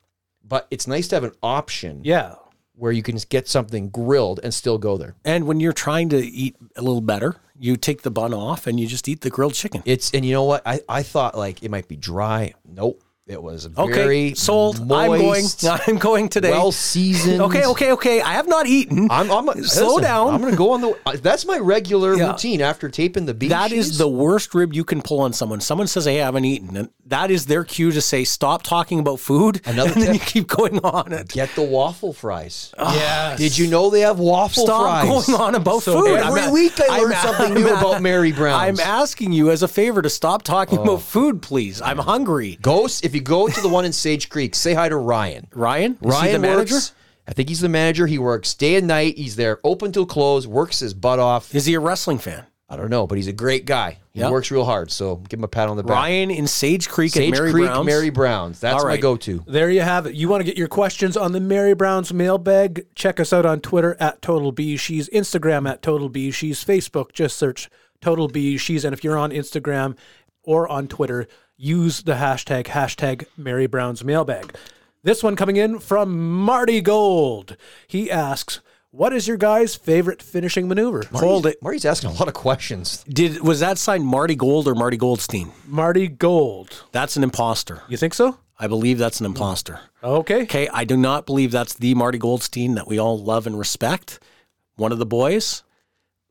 But 0.47 0.66
it's 0.72 0.88
nice 0.88 1.07
to 1.09 1.16
have 1.16 1.22
an 1.24 1.32
option 1.41 2.01
Yeah. 2.03 2.34
where 2.74 2.91
you 2.91 3.03
can 3.05 3.16
get 3.28 3.47
something 3.47 3.91
grilled 3.91 4.41
and 4.43 4.53
still 4.53 4.76
go 4.76 4.97
there. 4.97 5.14
And 5.24 5.47
when 5.47 5.61
you're 5.61 5.72
trying 5.72 6.09
to 6.09 6.18
eat 6.18 6.57
a 6.74 6.82
little 6.82 7.01
better, 7.01 7.36
you 7.57 7.76
take 7.76 8.03
the 8.03 8.11
bun 8.11 8.34
off 8.34 8.66
and 8.66 8.80
you 8.80 8.88
just 8.88 9.07
eat 9.07 9.20
the 9.20 9.30
grilled 9.30 9.55
chicken. 9.55 9.82
It's 9.84 10.11
and 10.12 10.24
you 10.24 10.32
know 10.32 10.43
what? 10.45 10.62
I, 10.66 10.80
I 10.88 11.05
thought 11.05 11.38
like 11.38 11.62
it 11.62 11.70
might 11.70 11.86
be 11.86 11.95
dry. 11.97 12.55
Nope. 12.68 13.01
It 13.30 13.40
was 13.42 13.68
Okay, 13.78 13.92
very 13.92 14.34
sold. 14.34 14.80
I'm 14.80 14.88
going. 14.88 15.22
moist, 15.22 15.64
I'm 15.86 15.98
going 15.98 16.28
today. 16.28 16.50
well 16.50 16.72
seasoned. 16.72 17.40
okay, 17.42 17.64
okay, 17.66 17.92
okay. 17.92 18.20
I 18.20 18.32
have 18.32 18.48
not 18.48 18.66
eaten. 18.66 19.08
I'm, 19.10 19.30
I'm 19.30 19.46
Slow 19.62 19.86
listen, 19.96 20.02
down. 20.02 20.34
I'm 20.34 20.40
going 20.40 20.52
to 20.52 20.58
go 20.58 20.72
on 20.72 20.80
the. 20.80 20.98
uh, 21.06 21.16
That's 21.22 21.46
my 21.46 21.58
regular 21.58 22.16
Yeah. 22.16 22.32
routine 22.32 22.60
after 22.60 22.88
taping 22.88 23.26
the 23.26 23.34
beef. 23.34 23.50
That 23.50 23.70
is 23.72 23.88
cheese. 23.90 23.98
the 23.98 24.08
worst 24.08 24.54
rib 24.54 24.74
you 24.74 24.84
can 24.84 25.00
pull 25.00 25.20
on 25.20 25.32
someone. 25.32 25.60
Someone 25.60 25.86
says, 25.86 26.06
"Hey, 26.06 26.20
I 26.20 26.24
haven't 26.24 26.44
eaten," 26.44 26.76
and 26.76 26.90
that 27.06 27.30
is 27.30 27.46
their 27.46 27.62
cue 27.64 27.92
to 27.92 28.00
say, 28.00 28.24
"Stop 28.24 28.62
talking 28.64 28.98
about 28.98 29.20
food." 29.20 29.60
Another 29.66 29.92
and 29.92 30.02
then 30.02 30.12
tip. 30.12 30.14
you 30.14 30.20
keep 30.20 30.48
going 30.48 30.78
on 30.80 31.12
it. 31.12 31.28
get 31.28 31.54
the 31.54 31.62
waffle 31.62 32.12
fries. 32.12 32.72
Yeah. 32.78 33.36
Did 33.36 33.56
you 33.56 33.68
know 33.68 33.90
they 33.90 34.00
have 34.00 34.18
waffle 34.18 34.64
Stop 34.64 34.82
fries? 35.06 35.26
going 35.26 35.40
on 35.40 35.54
about 35.54 35.82
So 35.84 36.00
food. 36.00 36.18
Every 36.18 36.40
I'm 36.42 36.48
a- 36.50 36.52
week 36.52 36.72
I 36.80 36.98
learn 37.00 37.12
something 37.14 37.54
new 37.54 37.68
I'm 37.68 37.76
about 37.78 38.02
Mary 38.02 38.32
Brown. 38.32 38.58
I'm 38.60 38.80
asking 38.80 39.32
you 39.32 39.50
as 39.50 39.62
a 39.62 39.68
favor 39.68 40.02
to 40.02 40.10
stop 40.10 40.42
talking 40.42 40.78
about 40.78 41.02
food, 41.02 41.42
please. 41.42 41.80
I'm 41.80 41.98
hungry. 41.98 42.58
Ghost, 42.62 43.04
if 43.04 43.14
you 43.14 43.19
go 43.20 43.48
to 43.48 43.60
the 43.60 43.68
one 43.68 43.84
in 43.84 43.92
Sage 43.92 44.28
Creek, 44.28 44.54
say 44.54 44.74
hi 44.74 44.88
to 44.88 44.96
Ryan. 44.96 45.46
Ryan, 45.54 45.92
Is 45.92 45.98
he 46.02 46.08
Ryan 46.08 46.32
the 46.32 46.38
manager. 46.38 46.74
works. 46.74 46.92
I 47.28 47.32
think 47.32 47.48
he's 47.48 47.60
the 47.60 47.68
manager. 47.68 48.06
He 48.06 48.18
works 48.18 48.54
day 48.54 48.74
and 48.76 48.86
night. 48.88 49.16
He's 49.16 49.36
there 49.36 49.60
open 49.62 49.92
till 49.92 50.06
close. 50.06 50.46
Works 50.46 50.80
his 50.80 50.94
butt 50.94 51.18
off. 51.20 51.54
Is 51.54 51.66
he 51.66 51.74
a 51.74 51.80
wrestling 51.80 52.18
fan? 52.18 52.44
I 52.68 52.76
don't 52.76 52.88
know, 52.90 53.06
but 53.06 53.16
he's 53.18 53.26
a 53.26 53.32
great 53.32 53.64
guy. 53.66 53.98
He 54.12 54.20
Yeah. 54.20 54.30
works 54.30 54.50
real 54.50 54.64
hard. 54.64 54.92
So 54.92 55.16
give 55.28 55.38
him 55.40 55.44
a 55.44 55.48
pat 55.48 55.68
on 55.68 55.76
the 55.76 55.82
back. 55.82 55.96
Ryan 55.96 56.30
in 56.30 56.46
Sage 56.46 56.88
Creek 56.88 57.12
Sage 57.12 57.32
at 57.32 57.38
Mary 57.38 57.50
Creek, 57.52 57.66
Brown's. 57.66 57.86
Mary 57.86 58.10
Brown's. 58.10 58.60
That's 58.60 58.82
All 58.82 58.88
my 58.88 58.96
go-to. 58.96 59.42
There 59.46 59.70
you 59.70 59.80
have 59.80 60.06
it. 60.06 60.14
You 60.14 60.28
want 60.28 60.40
to 60.40 60.44
get 60.44 60.56
your 60.56 60.68
questions 60.68 61.16
on 61.16 61.32
the 61.32 61.40
Mary 61.40 61.74
Brown's 61.74 62.12
mailbag? 62.12 62.86
Check 62.94 63.18
us 63.18 63.32
out 63.32 63.44
on 63.44 63.60
Twitter 63.60 63.96
at 63.98 64.22
Total 64.22 64.52
BeezSheez, 64.52 65.08
Instagram 65.10 65.68
at 65.68 65.82
Total 65.82 66.08
BeezSheez, 66.08 66.64
Facebook. 66.64 67.12
Just 67.12 67.36
search 67.36 67.68
Total 68.00 68.28
BeezSheez. 68.28 68.84
And 68.84 68.92
if 68.92 69.02
you're 69.02 69.18
on 69.18 69.30
Instagram 69.32 69.96
or 70.44 70.68
on 70.68 70.86
Twitter, 70.86 71.26
use 71.61 72.02
the 72.02 72.14
hashtag 72.14 72.64
hashtag 72.64 73.26
Mary 73.36 73.66
Brown's 73.66 74.02
mailbag. 74.02 74.56
This 75.02 75.22
one 75.22 75.36
coming 75.36 75.56
in 75.56 75.78
from 75.78 76.18
Marty 76.40 76.80
Gold. 76.80 77.56
He 77.86 78.11
asks, 78.11 78.61
"What 78.90 79.12
is 79.12 79.28
your 79.28 79.36
guys' 79.36 79.74
favorite 79.74 80.22
finishing 80.22 80.68
maneuver?" 80.68 81.04
Hold 81.12 81.46
it. 81.46 81.62
Marty's 81.62 81.84
asking 81.84 82.11
a 82.11 82.14
lot 82.14 82.28
of 82.28 82.34
questions. 82.34 83.04
Did 83.08 83.42
was 83.42 83.61
that 83.61 83.78
signed 83.78 84.06
Marty 84.06 84.34
Gold 84.34 84.66
or 84.66 84.74
Marty 84.74 84.96
Goldstein? 84.96 85.52
Marty 85.66 86.08
Gold. 86.08 86.84
That's 86.92 87.16
an 87.16 87.22
imposter. 87.22 87.82
You 87.88 87.96
think 87.96 88.14
so? 88.14 88.38
I 88.58 88.66
believe 88.66 88.98
that's 88.98 89.20
an 89.20 89.26
imposter. 89.26 89.80
Okay. 90.02 90.42
Okay, 90.42 90.68
I 90.68 90.84
do 90.84 90.96
not 90.96 91.24
believe 91.26 91.50
that's 91.50 91.74
the 91.74 91.94
Marty 91.94 92.18
Goldstein 92.18 92.74
that 92.74 92.86
we 92.86 92.98
all 92.98 93.18
love 93.18 93.46
and 93.46 93.58
respect. 93.58 94.18
One 94.76 94.92
of 94.92 94.98
the 94.98 95.06
boys. 95.06 95.62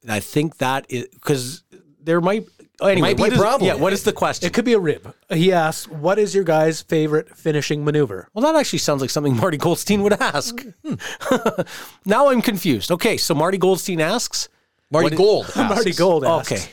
I 0.08 0.20
think 0.20 0.58
that 0.58 0.86
is 0.90 1.08
because 1.14 1.64
there 2.02 2.22
might. 2.22 2.48
Anyway, 2.82 3.10
might 3.10 3.18
be 3.18 3.22
what 3.24 3.32
a 3.32 3.36
is- 3.36 3.40
problem. 3.42 3.68
Yeah, 3.68 3.74
what 3.76 3.92
is 3.94 4.04
the 4.04 4.14
question? 4.14 4.48
It 4.48 4.54
could 4.54 4.66
be 4.66 4.74
a 4.74 4.80
rib. 4.80 5.14
He 5.30 5.52
asks, 5.52 5.88
"What 5.90 6.18
is 6.18 6.34
your 6.34 6.44
guys' 6.44 6.82
favorite 6.82 7.36
finishing 7.38 7.84
maneuver?" 7.84 8.28
Well, 8.34 8.44
that 8.46 8.58
actually 8.58 8.80
sounds 8.80 9.02
like 9.02 9.10
something 9.10 9.36
Marty 9.44 9.58
Goldstein 9.58 10.02
would 10.04 10.14
ask. 10.14 10.66
now 12.06 12.30
I'm 12.30 12.42
confused. 12.42 12.92
Okay, 12.92 13.18
so 13.18 13.34
Marty 13.36 13.58
Goldstein 13.58 14.00
asks. 14.02 14.50
Marty 14.92 15.16
Gold. 15.16 15.46
asks. 15.56 15.58
Marty 15.58 15.92
Gold 15.94 16.24
asks, 16.26 16.52
Okay, 16.52 16.64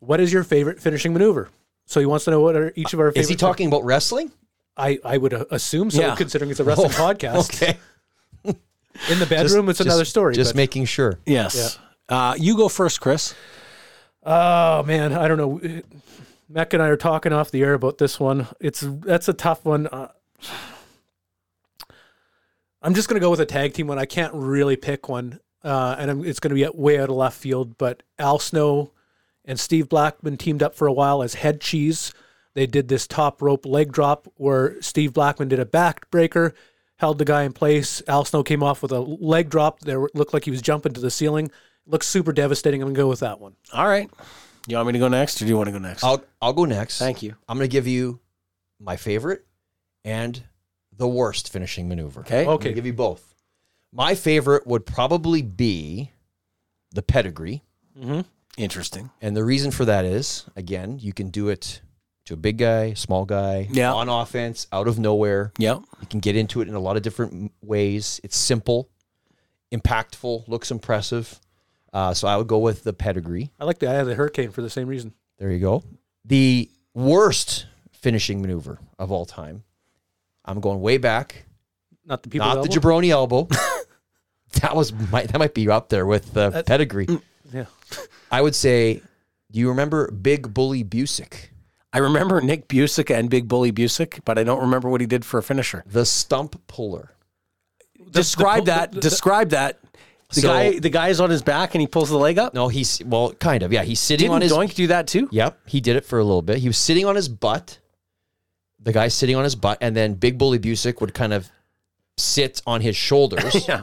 What 0.00 0.20
is 0.20 0.32
your 0.32 0.44
favorite 0.44 0.80
finishing 0.80 1.12
maneuver? 1.12 1.48
So 1.86 2.00
he 2.00 2.06
wants 2.06 2.24
to 2.26 2.30
know 2.30 2.40
what 2.40 2.54
are 2.56 2.72
each 2.76 2.92
of 2.92 3.00
our 3.00 3.10
favorite. 3.10 3.22
Is 3.22 3.28
he 3.28 3.34
talking 3.36 3.66
about 3.68 3.84
wrestling? 3.84 4.30
I, 4.76 4.98
I 5.04 5.18
would 5.18 5.34
uh, 5.34 5.44
assume 5.50 5.90
so, 5.90 6.00
Yeah. 6.00 6.14
considering 6.14 6.50
it's 6.50 6.60
a 6.60 6.64
wrestling 6.64 6.90
podcast. 6.90 7.54
Okay. 7.54 7.78
In 9.08 9.18
the 9.18 9.26
bedroom, 9.26 9.68
it's 9.68 9.80
another 9.80 10.04
story. 10.04 10.34
Just 10.34 10.52
but- 10.52 10.56
making 10.56 10.84
sure. 10.84 11.18
yes. 11.26 11.78
Uh, 12.08 12.34
you 12.38 12.56
go 12.56 12.68
first, 12.68 13.00
Chris. 13.00 13.34
Oh 14.22 14.82
man, 14.82 15.12
I 15.12 15.28
don't 15.28 15.38
know. 15.38 15.82
Mac 16.48 16.72
and 16.72 16.82
I 16.82 16.88
are 16.88 16.96
talking 16.96 17.32
off 17.32 17.50
the 17.50 17.62
air 17.62 17.74
about 17.74 17.98
this 17.98 18.18
one. 18.18 18.48
It's 18.60 18.80
that's 18.80 19.28
a 19.28 19.32
tough 19.32 19.64
one. 19.64 19.86
Uh, 19.86 20.08
I'm 22.82 22.94
just 22.94 23.08
gonna 23.08 23.20
go 23.20 23.30
with 23.30 23.40
a 23.40 23.46
tag 23.46 23.74
team 23.74 23.86
one. 23.86 23.98
I 23.98 24.06
can't 24.06 24.34
really 24.34 24.76
pick 24.76 25.08
one, 25.08 25.40
uh, 25.62 25.96
and 25.98 26.10
I'm, 26.10 26.24
it's 26.24 26.40
gonna 26.40 26.54
be 26.54 26.66
way 26.68 26.98
out 26.98 27.08
of 27.08 27.16
left 27.16 27.36
field. 27.36 27.78
But 27.78 28.02
Al 28.18 28.38
Snow 28.38 28.92
and 29.44 29.60
Steve 29.60 29.88
Blackman 29.88 30.36
teamed 30.36 30.62
up 30.62 30.74
for 30.74 30.86
a 30.86 30.92
while 30.92 31.22
as 31.22 31.34
head 31.34 31.60
cheese. 31.60 32.12
They 32.54 32.66
did 32.66 32.88
this 32.88 33.06
top 33.06 33.40
rope 33.42 33.64
leg 33.64 33.92
drop 33.92 34.26
where 34.36 34.80
Steve 34.82 35.12
Blackman 35.12 35.48
did 35.48 35.60
a 35.60 35.64
backbreaker, 35.64 36.52
held 36.96 37.18
the 37.18 37.24
guy 37.24 37.44
in 37.44 37.52
place. 37.52 38.02
Al 38.08 38.24
Snow 38.24 38.42
came 38.42 38.62
off 38.62 38.82
with 38.82 38.92
a 38.92 39.00
leg 39.00 39.50
drop. 39.50 39.80
There 39.80 40.08
looked 40.14 40.34
like 40.34 40.44
he 40.44 40.50
was 40.50 40.62
jumping 40.62 40.92
to 40.94 41.00
the 41.00 41.10
ceiling. 41.10 41.50
Looks 41.86 42.06
super 42.06 42.32
devastating. 42.32 42.82
I'm 42.82 42.88
gonna 42.88 42.96
go 42.96 43.08
with 43.08 43.20
that 43.20 43.40
one. 43.40 43.54
All 43.72 43.86
right. 43.86 44.08
You 44.68 44.76
want 44.76 44.88
me 44.88 44.92
to 44.92 44.98
go 44.98 45.08
next, 45.08 45.40
or 45.40 45.44
do 45.46 45.48
you 45.48 45.56
want 45.56 45.68
to 45.68 45.72
go 45.72 45.78
next? 45.78 46.04
I'll 46.04 46.22
I'll 46.40 46.52
go 46.52 46.64
next. 46.66 46.98
Thank 46.98 47.22
you. 47.22 47.34
I'm 47.48 47.56
going 47.56 47.68
to 47.68 47.72
give 47.72 47.86
you 47.86 48.20
my 48.78 48.96
favorite 48.96 49.44
and 50.04 50.40
the 50.96 51.08
worst 51.08 51.50
finishing 51.50 51.88
maneuver. 51.88 52.20
Okay. 52.20 52.40
I'm 52.40 52.44
gonna 52.44 52.54
Okay. 52.56 52.72
give 52.74 52.84
you 52.86 52.92
both. 52.92 53.34
My 53.92 54.14
favorite 54.14 54.66
would 54.66 54.84
probably 54.86 55.40
be 55.42 56.12
the 56.92 57.02
pedigree, 57.02 57.62
mm-hmm. 57.98 58.20
Interesting. 58.58 59.10
and 59.22 59.34
the 59.36 59.44
reason 59.44 59.70
for 59.70 59.84
that 59.86 60.04
is 60.04 60.44
again, 60.56 60.98
you 61.00 61.12
can 61.14 61.30
do 61.30 61.48
it 61.48 61.80
to 62.26 62.34
a 62.34 62.36
big 62.36 62.58
guy, 62.58 62.92
small 62.94 63.24
guy, 63.24 63.66
Yeah. 63.72 63.92
on 63.94 64.08
offense, 64.08 64.66
out 64.72 64.86
of 64.88 64.98
nowhere. 64.98 65.52
Yep. 65.58 65.80
You 66.02 66.06
can 66.06 66.20
get 66.20 66.36
into 66.36 66.60
it 66.60 66.68
in 66.68 66.74
a 66.74 66.80
lot 66.80 66.96
of 66.96 67.02
different 67.02 67.32
m- 67.32 67.50
ways. 67.62 68.20
It's 68.22 68.36
simple, 68.36 68.88
impactful, 69.72 70.46
looks 70.48 70.70
impressive. 70.70 71.40
Uh, 71.92 72.14
so 72.14 72.28
I 72.28 72.36
would 72.36 72.46
go 72.46 72.58
with 72.58 72.84
the 72.84 72.92
pedigree. 72.92 73.50
I 73.58 73.64
like 73.64 73.78
the 73.78 73.88
eye 73.88 73.94
of 73.94 74.06
the 74.06 74.14
hurricane 74.14 74.50
for 74.50 74.62
the 74.62 74.70
same 74.70 74.86
reason. 74.86 75.12
There 75.38 75.50
you 75.50 75.58
go. 75.58 75.82
The 76.24 76.68
worst 76.94 77.66
finishing 77.92 78.40
maneuver 78.40 78.78
of 78.98 79.10
all 79.10 79.26
time. 79.26 79.64
I'm 80.44 80.60
going 80.60 80.80
way 80.80 80.98
back. 80.98 81.46
Not 82.04 82.22
the 82.22 82.28
people. 82.28 82.46
not 82.46 82.62
the 82.62 82.68
jabroni 82.68 83.10
elbow. 83.10 83.48
that 84.60 84.74
was 84.74 84.92
might 85.10 85.28
that 85.28 85.38
might 85.38 85.54
be 85.54 85.68
up 85.68 85.88
there 85.88 86.06
with 86.06 86.32
the 86.34 86.62
pedigree. 86.66 87.06
Yeah. 87.52 87.66
I 88.30 88.40
would 88.40 88.54
say. 88.54 89.02
Do 89.52 89.58
you 89.58 89.68
remember 89.68 90.10
Big 90.12 90.54
Bully 90.54 90.84
Busick? 90.84 91.48
I 91.92 91.98
remember 91.98 92.40
Nick 92.40 92.68
Busick 92.68 93.12
and 93.12 93.28
Big 93.28 93.48
Bully 93.48 93.72
Busick, 93.72 94.20
but 94.24 94.38
I 94.38 94.44
don't 94.44 94.60
remember 94.60 94.88
what 94.88 95.00
he 95.00 95.08
did 95.08 95.24
for 95.24 95.38
a 95.38 95.42
finisher. 95.42 95.82
The 95.86 96.06
stump 96.06 96.64
puller. 96.68 97.10
describe 98.12 98.66
the- 98.66 98.70
that. 98.70 98.90
the- 98.92 98.94
the- 98.96 99.00
describe 99.00 99.50
that. 99.50 99.78
The 100.32 100.40
So- 100.42 100.48
guy, 100.48 100.78
the 100.78 100.90
guy 100.90 101.08
is 101.08 101.20
on 101.20 101.28
his 101.30 101.42
back 101.42 101.74
and 101.74 101.80
he 101.80 101.86
pulls 101.86 102.08
the 102.08 102.16
leg 102.16 102.38
up. 102.38 102.54
No, 102.54 102.68
he's 102.68 103.02
well, 103.04 103.32
kind 103.32 103.62
of. 103.62 103.72
Yeah, 103.72 103.82
he's 103.82 103.98
sitting 104.00 104.24
Didn't 104.30 104.34
on 104.34 104.42
his. 104.42 104.52
Doink 104.52 104.74
do 104.74 104.86
that 104.88 105.06
too? 105.06 105.28
Yep, 105.32 105.58
he 105.66 105.80
did 105.80 105.96
it 105.96 106.04
for 106.04 106.18
a 106.18 106.24
little 106.24 106.42
bit. 106.42 106.58
He 106.58 106.68
was 106.68 106.78
sitting 106.78 107.04
on 107.06 107.16
his 107.16 107.28
butt. 107.28 107.78
The 108.82 108.92
guy 108.92 109.08
sitting 109.08 109.36
on 109.36 109.44
his 109.44 109.54
butt, 109.56 109.78
and 109.80 109.94
then 109.96 110.14
Big 110.14 110.38
Bully 110.38 110.58
Busick 110.58 111.00
would 111.00 111.12
kind 111.14 111.32
of 111.32 111.50
sit 112.16 112.62
on 112.66 112.80
his 112.80 112.96
shoulders 112.96 113.64
Yeah. 113.68 113.82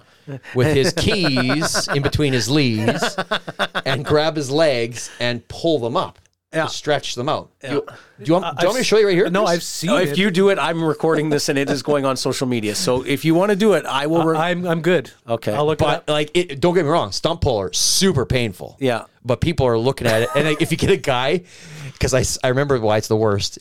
with 0.55 0.75
his 0.75 0.93
keys 0.93 1.87
in 1.93 2.01
between 2.01 2.33
his 2.33 2.49
leaves 2.49 3.15
and 3.85 4.03
grab 4.05 4.35
his 4.35 4.49
legs 4.51 5.09
and 5.19 5.47
pull 5.47 5.79
them 5.79 5.95
up 5.97 6.19
Yeah. 6.53 6.65
to 6.65 6.69
stretch 6.69 7.15
them 7.15 7.27
out. 7.27 7.51
Do, 7.59 7.67
you, 7.67 7.85
do 8.19 8.23
you 8.23 8.33
want, 8.33 8.57
do 8.57 8.63
you 8.63 8.67
want 8.67 8.67
me 8.67 8.71
to 8.71 8.79
I've 8.79 8.85
show 8.85 8.97
you 8.97 9.07
right 9.07 9.13
here? 9.15 9.29
No, 9.29 9.41
Chris? 9.43 9.51
I've 9.55 9.63
seen 9.63 9.89
No, 9.89 9.97
it. 9.97 10.07
if 10.07 10.17
you 10.17 10.31
do 10.31 10.47
it, 10.49 10.57
I'm 10.57 10.81
recording 10.81 11.29
this 11.29 11.49
and 11.49 11.59
it 11.59 11.69
is 11.69 11.83
going 11.83 12.05
on 12.05 12.15
social 12.15 12.47
media. 12.47 12.73
So 12.73 13.01
if 13.03 13.25
you 13.25 13.35
want 13.35 13.49
to 13.49 13.57
do 13.57 13.73
it, 13.73 13.85
I 13.85 14.07
will. 14.07 14.23
Re- 14.23 14.37
I, 14.37 14.51
am 14.51 14.65
I'm 14.65 14.81
good. 14.81 15.11
Okay. 15.27 15.53
I'll 15.53 15.65
look 15.65 15.81
it 15.81 15.83
But 15.83 15.97
up. 15.97 16.09
like, 16.09 16.31
it, 16.33 16.61
don't 16.61 16.73
get 16.73 16.85
me 16.85 16.89
wrong, 16.89 17.11
stump 17.11 17.41
puller 17.41 17.73
super 17.73 18.25
painful. 18.25 18.77
Yeah. 18.79 19.05
But 19.25 19.41
people 19.41 19.65
are 19.67 19.77
looking 19.77 20.07
at 20.07 20.21
it, 20.21 20.29
and 20.35 20.47
like, 20.47 20.61
if 20.61 20.71
you 20.71 20.77
get 20.77 20.89
a 20.89 20.95
guy, 20.97 21.43
because 21.91 22.13
I 22.13 22.23
I 22.45 22.49
remember 22.49 22.79
why 22.79 22.97
it's 22.97 23.09
the 23.09 23.17
worst. 23.17 23.59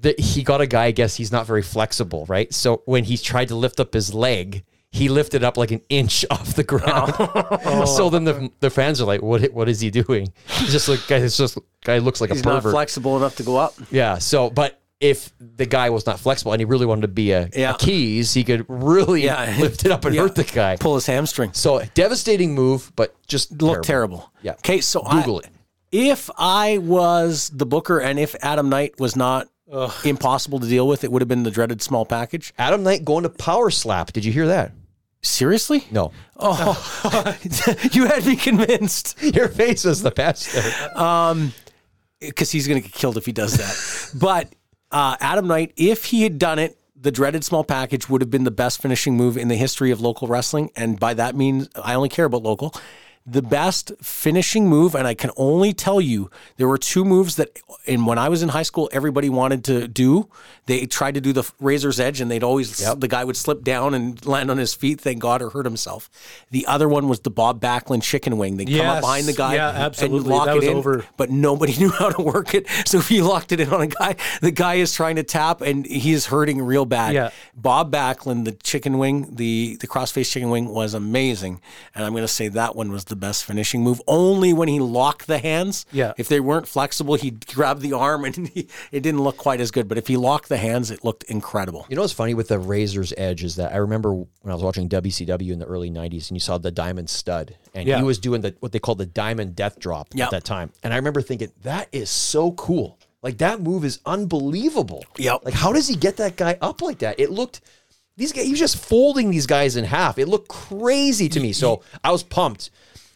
That 0.00 0.18
he 0.18 0.42
got 0.42 0.60
a 0.60 0.66
guy. 0.66 0.86
I 0.86 0.90
guess 0.90 1.14
he's 1.14 1.30
not 1.30 1.46
very 1.46 1.62
flexible, 1.62 2.26
right? 2.26 2.52
So 2.52 2.82
when 2.86 3.04
he 3.04 3.16
tried 3.16 3.48
to 3.48 3.54
lift 3.54 3.78
up 3.78 3.94
his 3.94 4.12
leg, 4.12 4.64
he 4.92 5.08
lifted 5.08 5.42
up 5.42 5.56
like 5.56 5.70
an 5.72 5.80
inch 5.88 6.24
off 6.30 6.54
the 6.54 6.62
ground. 6.62 7.14
Oh. 7.18 7.84
so 7.86 8.10
then 8.10 8.24
the 8.24 8.50
the 8.60 8.70
fans 8.70 9.00
are 9.00 9.06
like, 9.06 9.22
"What? 9.22 9.42
What 9.52 9.68
is 9.68 9.80
he 9.80 9.90
doing?" 9.90 10.32
He's 10.46 10.70
just 10.70 10.88
like 10.88 11.00
guy. 11.08 11.16
It's 11.16 11.36
just 11.36 11.58
guy 11.84 11.98
looks 11.98 12.20
like 12.20 12.30
He's 12.30 12.42
a 12.42 12.44
not 12.44 12.62
flexible 12.62 13.16
enough 13.16 13.36
to 13.36 13.42
go 13.42 13.56
up. 13.56 13.74
Yeah. 13.90 14.18
So, 14.18 14.50
but 14.50 14.78
if 15.00 15.32
the 15.40 15.66
guy 15.66 15.90
was 15.90 16.06
not 16.06 16.20
flexible 16.20 16.52
and 16.52 16.60
he 16.60 16.64
really 16.64 16.86
wanted 16.86 17.00
to 17.02 17.08
be 17.08 17.32
a, 17.32 17.48
Yeah. 17.56 17.72
a 17.74 17.76
keys, 17.78 18.32
he 18.34 18.44
could 18.44 18.64
really 18.68 19.24
Yeah. 19.24 19.56
lift 19.60 19.84
it 19.84 19.90
up 19.90 20.04
and 20.04 20.14
Yeah. 20.14 20.22
hurt 20.22 20.36
the 20.36 20.44
guy. 20.44 20.76
Pull 20.76 20.94
his 20.94 21.06
hamstring. 21.06 21.52
So 21.54 21.82
devastating 21.94 22.54
move, 22.54 22.92
but 22.94 23.12
just 23.26 23.60
Look 23.60 23.82
terrible. 23.82 24.30
Yeah. 24.42 24.52
Okay, 24.52 24.80
so 24.80 25.02
Google 25.02 25.40
I, 25.42 25.48
it. 25.48 25.52
If 25.90 26.30
I 26.38 26.78
was 26.78 27.50
the 27.52 27.66
booker 27.66 27.98
and 27.98 28.16
if 28.20 28.36
Adam 28.42 28.68
Knight 28.68 29.00
was 29.00 29.16
not 29.16 29.48
impossible 30.04 30.60
to 30.60 30.66
deal 30.68 30.86
with, 30.86 31.02
it 31.02 31.10
would 31.10 31.20
have 31.22 31.28
been 31.28 31.42
the 31.42 31.50
dreaded 31.50 31.82
small 31.82 32.04
package. 32.06 32.54
Adam 32.58 32.82
Knight 32.84 33.04
going 33.04 33.24
to 33.24 33.28
power 33.28 33.70
slap. 33.70 34.12
Did 34.12 34.24
you 34.24 34.32
hear 34.32 34.46
that? 34.46 34.72
Seriously? 35.22 35.84
No. 35.90 36.12
Oh, 36.36 37.36
you 37.92 38.06
had 38.06 38.26
me 38.26 38.34
convinced. 38.36 39.22
Your 39.34 39.48
face 39.48 39.84
was 39.84 40.02
the 40.02 40.10
best. 40.10 40.52
there. 40.96 41.52
because 42.20 42.50
he's 42.50 42.66
going 42.66 42.82
to 42.82 42.88
get 42.88 42.94
killed 42.96 43.16
if 43.16 43.26
he 43.26 43.32
does 43.32 43.54
that. 43.54 44.18
but 44.18 44.52
uh, 44.90 45.16
Adam 45.20 45.46
Knight, 45.46 45.72
if 45.76 46.06
he 46.06 46.22
had 46.22 46.38
done 46.38 46.58
it, 46.58 46.76
the 46.96 47.10
dreaded 47.12 47.44
small 47.44 47.64
package 47.64 48.08
would 48.08 48.20
have 48.20 48.30
been 48.30 48.44
the 48.44 48.50
best 48.50 48.80
finishing 48.82 49.16
move 49.16 49.36
in 49.36 49.48
the 49.48 49.56
history 49.56 49.90
of 49.90 50.00
local 50.00 50.28
wrestling. 50.28 50.70
And 50.76 50.98
by 50.98 51.14
that 51.14 51.34
means, 51.34 51.68
I 51.76 51.94
only 51.94 52.08
care 52.08 52.24
about 52.24 52.42
local. 52.42 52.74
The 53.24 53.40
best 53.42 53.92
finishing 54.02 54.68
move, 54.68 54.96
and 54.96 55.06
I 55.06 55.14
can 55.14 55.30
only 55.36 55.72
tell 55.72 56.00
you, 56.00 56.28
there 56.56 56.66
were 56.66 56.76
two 56.78 57.04
moves 57.04 57.36
that, 57.36 57.50
and 57.86 58.04
when 58.04 58.18
I 58.18 58.28
was 58.28 58.42
in 58.42 58.48
high 58.48 58.64
school, 58.64 58.90
everybody 58.92 59.28
wanted 59.28 59.62
to 59.66 59.86
do. 59.86 60.28
They 60.66 60.86
tried 60.86 61.14
to 61.14 61.20
do 61.20 61.32
the 61.32 61.48
razor's 61.60 62.00
edge, 62.00 62.20
and 62.20 62.28
they'd 62.28 62.42
always 62.42 62.78
the 62.96 63.06
guy 63.06 63.22
would 63.22 63.36
slip 63.36 63.62
down 63.62 63.94
and 63.94 64.24
land 64.26 64.50
on 64.50 64.58
his 64.58 64.74
feet, 64.74 65.00
thank 65.00 65.20
God, 65.20 65.40
or 65.40 65.50
hurt 65.50 65.64
himself. 65.66 66.10
The 66.50 66.66
other 66.66 66.88
one 66.88 67.08
was 67.08 67.20
the 67.20 67.30
Bob 67.30 67.60
Backlund 67.60 68.02
chicken 68.02 68.38
wing. 68.38 68.56
They 68.56 68.64
would 68.64 68.76
come 68.76 68.86
up 68.86 69.00
behind 69.02 69.26
the 69.26 69.32
guy, 69.34 69.54
Yeah, 69.54 69.68
and 69.70 69.78
absolutely. 69.78 70.28
lock 70.30 70.46
That 70.46 70.56
it 70.56 70.60
was 70.60 70.66
in, 70.68 70.76
over. 70.76 71.04
but 71.16 71.30
nobody 71.30 71.76
knew 71.78 71.90
how 71.90 72.10
to 72.10 72.22
work 72.22 72.54
it. 72.54 72.66
So 72.86 72.98
if 72.98 73.10
you 73.10 73.22
locked 73.24 73.52
it 73.52 73.60
in 73.60 73.68
on 73.72 73.82
a 73.82 73.86
guy, 73.86 74.16
the 74.40 74.50
guy 74.50 74.74
is 74.74 74.92
trying 74.92 75.16
to 75.16 75.22
tap 75.22 75.60
and 75.60 75.86
he 75.86 76.12
is 76.12 76.26
hurting 76.26 76.60
real 76.60 76.86
bad. 76.86 77.14
Yeah. 77.14 77.30
Bob 77.54 77.92
Backlund, 77.92 78.46
the 78.46 78.52
chicken 78.52 78.98
wing, 78.98 79.28
the 79.36 79.76
the 79.80 79.86
crossface 79.86 80.30
chicken 80.30 80.50
wing 80.50 80.68
was 80.70 80.92
amazing, 80.94 81.60
and 81.94 82.04
I'm 82.04 82.12
going 82.12 82.24
to 82.24 82.28
say 82.28 82.48
that 82.48 82.74
one 82.74 82.90
was 82.90 83.04
the 83.12 83.16
best 83.16 83.44
finishing 83.44 83.82
move. 83.82 84.00
Only 84.06 84.52
when 84.52 84.68
he 84.68 84.80
locked 84.80 85.26
the 85.26 85.38
hands. 85.38 85.84
Yeah. 85.92 86.14
If 86.16 86.28
they 86.28 86.40
weren't 86.40 86.66
flexible, 86.66 87.14
he'd 87.14 87.46
grab 87.54 87.80
the 87.80 87.92
arm 87.92 88.24
and 88.24 88.48
he, 88.48 88.68
it 88.90 89.00
didn't 89.00 89.20
look 89.22 89.36
quite 89.36 89.60
as 89.60 89.70
good. 89.70 89.86
But 89.86 89.98
if 89.98 90.06
he 90.08 90.16
locked 90.16 90.48
the 90.48 90.56
hands, 90.56 90.90
it 90.90 91.04
looked 91.04 91.24
incredible. 91.24 91.86
You 91.88 91.96
know 91.96 92.02
what's 92.02 92.12
funny 92.14 92.34
with 92.34 92.48
the 92.48 92.58
Razor's 92.58 93.12
Edge 93.16 93.44
is 93.44 93.56
that 93.56 93.72
I 93.72 93.76
remember 93.76 94.14
when 94.14 94.26
I 94.46 94.54
was 94.54 94.62
watching 94.62 94.88
WCW 94.88 95.52
in 95.52 95.58
the 95.58 95.66
early 95.66 95.90
'90s, 95.90 96.28
and 96.30 96.36
you 96.36 96.40
saw 96.40 96.58
the 96.58 96.70
Diamond 96.70 97.10
Stud, 97.10 97.54
and 97.74 97.86
Yeah. 97.86 97.98
he 97.98 98.02
was 98.02 98.18
doing 98.18 98.40
the 98.40 98.54
what 98.60 98.72
they 98.72 98.78
called 98.78 98.98
the 98.98 99.06
Diamond 99.06 99.54
Death 99.54 99.78
Drop 99.78 100.08
Yep. 100.14 100.24
at 100.26 100.30
that 100.30 100.44
time, 100.44 100.72
and 100.82 100.92
I 100.92 100.96
remember 100.96 101.20
thinking 101.22 101.52
that 101.62 101.88
is 101.92 102.08
so 102.10 102.52
cool. 102.52 102.98
Like 103.22 103.38
that 103.38 103.60
move 103.60 103.84
is 103.84 104.00
unbelievable. 104.06 105.04
Yep. 105.18 105.44
Like 105.44 105.54
how 105.54 105.72
does 105.72 105.86
he 105.88 105.94
get 105.96 106.16
that 106.16 106.36
guy 106.36 106.56
up 106.60 106.82
like 106.82 106.98
that? 107.00 107.20
It 107.20 107.30
looked 107.30 107.60
these 108.16 108.32
guys. 108.32 108.44
He 108.44 108.50
was 108.50 108.60
just 108.60 108.76
folding 108.76 109.30
these 109.30 109.46
guys 109.46 109.76
in 109.76 109.84
half. 109.84 110.18
It 110.18 110.26
looked 110.28 110.48
crazy 110.48 111.28
to 111.28 111.40
me. 111.40 111.52
So 111.52 111.82
I 112.02 112.10
was 112.10 112.22
pumped 112.22 112.70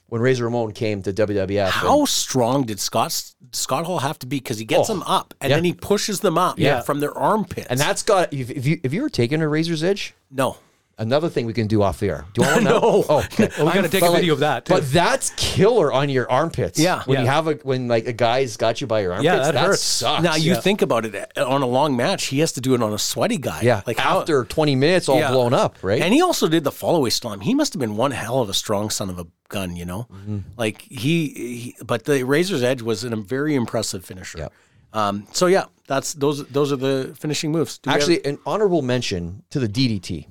when 0.08 0.20
Razor 0.20 0.44
Ramon 0.44 0.72
came 0.72 1.02
to 1.02 1.12
WWF. 1.12 1.68
How 1.68 2.04
strong 2.04 2.64
did 2.64 2.78
Scott 2.80 3.32
Scott 3.52 3.86
Hall 3.86 3.98
have 4.00 4.18
to 4.20 4.26
be? 4.26 4.38
Because 4.38 4.58
he 4.58 4.64
gets 4.64 4.88
Oh, 4.90 4.94
them 4.94 5.02
up 5.04 5.34
and 5.40 5.50
yeah. 5.50 5.56
then 5.56 5.64
he 5.64 5.72
pushes 5.72 6.20
them 6.20 6.36
up 6.38 6.58
Yeah. 6.58 6.80
from 6.82 7.00
their 7.00 7.16
armpits. 7.16 7.66
and 7.68 7.78
that's 7.80 8.02
got 8.02 8.32
if, 8.32 8.50
if 8.50 8.66
you 8.66 8.80
if 8.82 8.92
you 8.92 9.02
were 9.02 9.10
taking 9.10 9.40
a 9.42 9.48
Razor's 9.48 9.82
Edge, 9.82 10.14
no. 10.30 10.58
Another 10.98 11.28
thing 11.28 11.44
we 11.44 11.52
can 11.52 11.66
do 11.66 11.82
off 11.82 12.02
air. 12.02 12.24
Do 12.32 12.40
you 12.42 12.48
want 12.48 12.58
to 12.60 12.64
know? 12.70 12.80
No. 12.80 13.04
Oh, 13.10 13.18
okay. 13.18 13.50
Well, 13.58 13.66
we 13.66 13.72
got 13.74 13.82
to 13.82 13.88
take 13.90 14.00
a 14.02 14.06
like- 14.06 14.14
video 14.20 14.32
of 14.32 14.40
that. 14.40 14.64
Too. 14.64 14.72
But 14.74 14.90
that's 14.90 15.30
killer 15.36 15.92
on 15.92 16.08
your 16.08 16.30
armpits. 16.30 16.78
Yeah. 16.78 17.02
When 17.04 17.20
you 17.20 17.26
have 17.26 17.48
a 17.48 17.52
when 17.64 17.86
like 17.86 18.06
a 18.06 18.14
guy's 18.14 18.56
got 18.56 18.80
you 18.80 18.86
by 18.86 19.00
your 19.00 19.12
armpits, 19.12 19.30
that 19.46 19.52
that, 19.54 19.64
hurts. 19.66 19.82
sucks. 19.82 20.22
Now 20.22 20.36
you 20.36 20.52
Yeah. 20.52 20.60
think 20.60 20.80
about 20.80 21.04
it 21.04 21.36
on 21.36 21.60
a 21.60 21.66
long 21.66 21.96
match, 21.96 22.24
he 22.26 22.38
has 22.38 22.52
to 22.52 22.62
do 22.62 22.74
it 22.74 22.82
on 22.82 22.94
a 22.94 22.98
sweaty 22.98 23.36
guy. 23.36 23.60
yeah. 23.62 23.82
like 23.86 23.98
how- 23.98 24.20
after 24.20 24.44
20 24.44 24.74
minutes, 24.74 25.08
all 25.10 25.18
Yeah. 25.18 25.30
blown 25.32 25.52
up, 25.52 25.76
right? 25.82 26.00
And 26.00 26.14
he 26.14 26.22
also 26.22 26.48
did 26.48 26.64
the 26.64 26.72
fall 26.72 26.96
away 26.96 27.10
slam. 27.10 27.40
He 27.40 27.52
must 27.54 27.74
have 27.74 27.80
been 27.80 27.96
one 27.96 28.12
hell 28.12 28.40
of 28.40 28.48
a 28.48 28.54
strong 28.54 28.88
son 28.88 29.10
of 29.10 29.18
a 29.18 29.26
gun, 29.50 29.76
you 29.76 29.84
know. 29.84 30.06
Mm-hmm. 30.10 30.38
Like 30.56 30.80
he, 30.80 31.28
he, 31.28 31.76
but 31.84 32.04
the 32.04 32.22
Razor's 32.24 32.62
Edge 32.62 32.80
was 32.80 33.04
a 33.04 33.14
very 33.16 33.54
impressive 33.54 34.02
finisher. 34.02 34.38
Yep. 34.38 34.52
Um, 34.94 35.26
so 35.32 35.46
yeah, 35.46 35.64
that's 35.88 36.14
those. 36.14 36.46
Those 36.46 36.72
are 36.72 36.76
the 36.76 37.14
finishing 37.18 37.52
moves. 37.52 37.76
Do 37.76 37.90
Actually, 37.90 38.24
an 38.24 38.38
honorable 38.46 38.80
mention 38.80 39.42
to 39.50 39.58
the 39.60 39.68
DDT. 39.68 40.26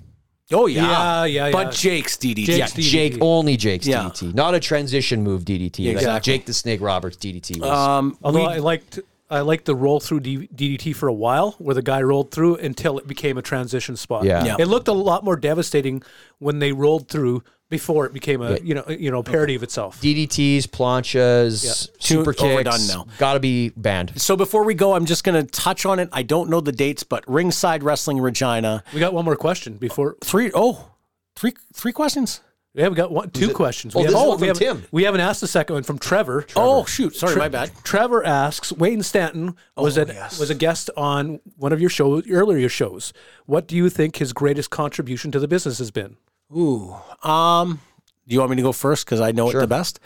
Have- 0.52 0.60
oh 0.60 0.66
yeah, 0.68 1.26
Yeah, 1.26 1.26
yeah, 1.26 1.52
But 1.52 1.68
yeah. 1.68 1.72
Jake's 1.72 2.18
DDT. 2.18 2.48
Yeah, 2.58 2.66
DDT. 2.68 2.82
Jake 2.82 3.18
only 3.22 3.58
Jake's 3.58 3.88
Yeah. 3.88 4.04
DDT, 4.04 4.34
not 4.36 4.54
a 4.56 4.60
transition 4.60 5.24
move 5.24 5.44
DDT. 5.46 5.88
Like 5.88 5.96
Exactly. 5.98 6.34
Jake 6.34 6.46
the 6.46 6.54
Snake 6.54 6.82
Roberts 6.82 7.18
DDT 7.18 7.60
was. 7.60 7.70
Um, 7.70 8.18
Although 8.24 8.40
we- 8.42 8.46
I 8.46 8.58
liked 8.58 9.00
I 9.30 9.40
liked 9.42 9.66
the 9.66 9.76
roll 9.76 10.00
through 10.00 10.22
DDT 10.22 10.96
for 10.96 11.08
a 11.08 11.14
while, 11.14 11.52
where 11.58 11.74
the 11.74 11.82
guy 11.82 12.02
rolled 12.02 12.32
through 12.32 12.58
until 12.58 13.00
it 13.00 13.08
became 13.08 13.38
a 13.38 13.42
transition 13.42 13.96
spot. 13.96 14.24
Yeah. 14.24 14.46
Yeah. 14.46 14.56
it 14.60 14.68
looked 14.68 14.88
a 14.88 14.94
lot 14.94 15.24
more 15.24 15.36
devastating 15.36 16.04
when 16.40 16.60
they 16.60 16.72
rolled 16.72 17.08
through 17.08 17.44
before 17.70 18.06
it 18.06 18.14
became 18.14 18.42
a 18.42 18.60
you 18.60 18.76
know 18.76 18.86
you 18.88 19.10
know 19.10 19.24
parody 19.24 19.56
of 19.56 19.64
itself. 19.64 20.00
DDTs, 20.02 20.64
planchas, 20.68 21.90
Too 22.00 22.18
super 22.18 22.34
kicks, 22.34 22.44
overdone 22.44 22.88
now. 22.88 23.08
got 23.18 23.34
to 23.34 23.40
be 23.40 23.70
banned. 23.70 24.20
so 24.22 24.36
before 24.36 24.64
we 24.64 24.74
go, 24.76 24.94
I'm 24.94 25.06
just 25.06 25.24
going 25.24 25.44
to 25.44 25.52
touch 25.52 25.86
on 25.86 26.00
it. 26.00 26.10
I 26.12 26.22
don't 26.24 26.50
know 26.50 26.62
the 26.62 26.72
dates, 26.72 27.04
but 27.04 27.24
Ringside 27.28 27.84
Wrestling 27.84 28.20
Regina. 28.20 28.84
We 28.94 29.00
got 29.00 29.14
one 29.14 29.26
more 29.26 29.36
question 29.36 29.78
before. 29.78 30.18
Three 30.24 30.52
oh, 30.54 30.92
three 31.36 31.54
three 31.74 31.92
questions. 31.92 32.42
We 32.76 32.90
got 32.90 33.10
one 33.12 33.30
two 33.30 33.54
questions. 33.54 33.96
Oh, 33.96 34.00
we 34.00 34.06
this 34.08 34.14
is 34.14 34.16
one 34.20 34.28
we 34.32 34.38
from 34.38 34.48
haven't- 34.60 34.82
Tim. 34.82 34.88
We 34.92 35.04
haven't 35.04 35.22
asked 35.22 35.40
the 35.42 35.48
second 35.48 35.76
one 35.76 35.84
from 35.84 35.98
Trevor. 35.98 36.46
Oh 36.58 36.84
shoot, 36.86 37.16
sorry, 37.16 37.36
my 37.38 37.48
bad. 37.48 37.72
Trevor 37.84 38.26
asks, 38.26 38.72
Wayne 38.74 39.02
Stanton 39.02 39.56
was 39.78 39.98
Oh, 39.98 40.02
a 40.04 40.08
yes. 40.08 40.38
was 40.40 40.50
a 40.50 40.56
guest 40.56 40.90
on 40.98 41.40
one 41.56 41.72
of 41.72 41.80
your 41.80 41.90
show 41.90 42.22
earlier 42.30 42.68
shows. 42.68 43.14
What 43.46 43.68
do 43.68 43.78
you 43.78 43.90
think 43.90 44.18
his 44.18 44.34
greatest 44.34 44.72
contribution 44.72 45.32
to 45.32 45.40
the 45.40 45.48
business 45.48 45.78
has 45.80 45.90
been? 45.92 46.18
Ooh. 46.56 46.96
Um, 47.24 47.80
do 48.28 48.34
you 48.34 48.40
want 48.40 48.50
me 48.52 48.58
to 48.58 48.62
go 48.62 48.72
first? 48.74 49.06
Because 49.06 49.22
I 49.22 49.32
know 49.32 49.50
it 49.50 49.54
the 49.54 49.68
best. 49.68 50.00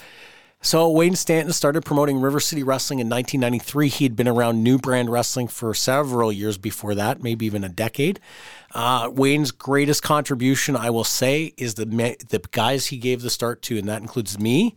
So 0.61 0.89
Wayne 0.89 1.15
Stanton 1.15 1.53
started 1.53 1.85
promoting 1.85 2.19
River 2.19 2.41
City 2.41 2.63
Wrestling 2.63 2.99
in 2.99 3.07
1993. 3.07 3.87
He 3.87 4.03
had 4.03 4.17
been 4.17 4.27
around 4.27 4.61
New 4.61 4.77
Brand 4.77 5.09
Wrestling 5.09 5.47
for 5.47 5.73
several 5.73 6.33
years 6.33 6.57
before 6.57 6.95
that, 6.95 7.23
maybe 7.23 7.45
even 7.45 7.63
a 7.63 7.69
decade. 7.69 8.19
Uh, 8.75 9.09
Wayne's 9.13 9.51
greatest 9.51 10.03
contribution, 10.03 10.75
I 10.75 10.89
will 10.89 11.05
say, 11.05 11.53
is 11.55 11.75
the 11.75 11.85
the 11.85 12.41
guys 12.51 12.87
he 12.87 12.97
gave 12.97 13.21
the 13.21 13.29
start 13.29 13.61
to, 13.63 13.77
and 13.77 13.87
that 13.87 14.01
includes 14.01 14.37
me. 14.37 14.75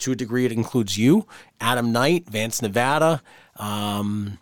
To 0.00 0.12
a 0.12 0.14
degree, 0.14 0.44
it 0.44 0.52
includes 0.52 0.98
you, 0.98 1.26
Adam 1.60 1.90
Knight, 1.90 2.28
Vance 2.28 2.60
Nevada, 2.60 3.22
um, 3.56 4.38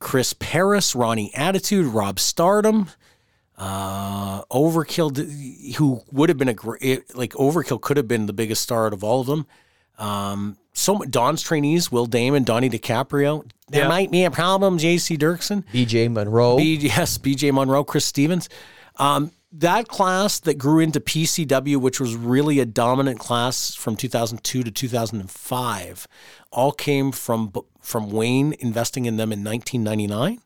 Chris 0.00 0.32
Paris, 0.32 0.96
Ronnie 0.96 1.32
Attitude, 1.32 1.86
Rob 1.86 2.18
Stardom, 2.18 2.88
uh, 3.56 4.42
Overkill, 4.46 5.76
who 5.76 6.02
would 6.10 6.28
have 6.28 6.38
been 6.38 6.48
a 6.48 6.54
great, 6.54 7.14
like 7.14 7.32
Overkill 7.34 7.80
could 7.80 7.96
have 7.96 8.08
been 8.08 8.26
the 8.26 8.32
biggest 8.32 8.62
star 8.62 8.86
out 8.86 8.92
of 8.92 9.04
all 9.04 9.20
of 9.20 9.28
them. 9.28 9.46
Um, 10.00 10.56
so 10.72 10.96
mu- 10.98 11.04
Don's 11.06 11.42
trainees, 11.42 11.92
Will 11.92 12.06
Damon, 12.06 12.42
Donnie 12.42 12.70
DiCaprio. 12.70 13.44
There 13.68 13.82
Yeah. 13.82 13.88
might 13.88 14.10
be 14.10 14.24
a 14.24 14.30
problem, 14.30 14.78
J.C. 14.78 15.16
Dirksen. 15.16 15.62
BJ 15.72 16.08
Monroe. 16.08 16.56
B, 16.56 16.74
yes, 16.76 17.18
BJ 17.18 17.52
Monroe, 17.52 17.84
Chris 17.84 18.04
Stevens. 18.04 18.48
Um, 18.96 19.30
that 19.52 19.88
class 19.88 20.38
that 20.40 20.54
grew 20.58 20.78
into 20.80 21.00
PCW, 21.00 21.76
which 21.76 22.00
was 22.00 22.14
really 22.14 22.60
a 22.60 22.64
dominant 22.66 23.18
class 23.18 23.74
from 23.74 23.96
2002 23.96 24.62
to 24.62 24.70
2005, 24.70 26.06
all 26.52 26.72
came 26.72 27.12
from 27.12 27.52
from 27.80 28.10
Wayne 28.10 28.54
investing 28.60 29.06
in 29.06 29.16
them 29.16 29.32
in 29.32 29.42
1999. 29.42 30.40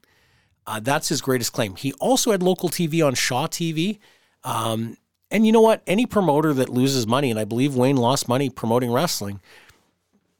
Uh, 0.66 0.80
that's 0.80 1.08
his 1.08 1.20
greatest 1.20 1.52
claim. 1.52 1.76
He 1.76 1.92
also 1.94 2.30
had 2.30 2.42
local 2.42 2.68
TV 2.70 3.02
on 3.06 3.14
Shaw 3.14 3.46
TV. 3.46 3.98
Um, 4.44 4.96
and 5.34 5.44
you 5.44 5.50
know 5.50 5.60
what? 5.60 5.82
Any 5.88 6.06
promoter 6.06 6.54
that 6.54 6.68
loses 6.68 7.08
money, 7.08 7.28
and 7.28 7.40
I 7.40 7.44
believe 7.44 7.74
Wayne 7.74 7.96
lost 7.96 8.28
money 8.28 8.48
promoting 8.50 8.92
wrestling, 8.92 9.40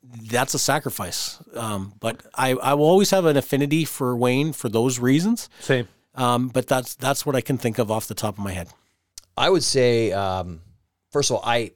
that's 0.05 0.55
a 0.55 0.59
sacrifice. 0.59 1.43
Um, 1.57 1.95
but 1.99 2.25
I, 2.33 2.53
I 2.53 2.75
will 2.75 2.87
always 2.87 3.11
have 3.11 3.25
an 3.25 3.37
affinity 3.37 3.85
for 3.85 4.17
Wayne 4.17 4.53
for 4.53 4.69
those 4.69 5.01
reasons. 5.01 5.49
Same. 5.59 5.89
Um, 6.15 6.47
but 6.47 6.69
that's 6.69 6.95
that's 6.95 7.27
what 7.27 7.35
I 7.35 7.41
can 7.41 7.59
think 7.59 7.79
of 7.79 7.91
off 7.91 8.07
the 8.07 8.15
top 8.15 8.39
of 8.39 8.45
my 8.45 8.53
head. 8.53 8.69
I 9.37 9.51
would 9.51 9.65
say, 9.65 10.13
um, 10.13 10.61
first 11.11 11.29
of 11.31 11.39
all, 11.39 11.43
I 11.45 11.73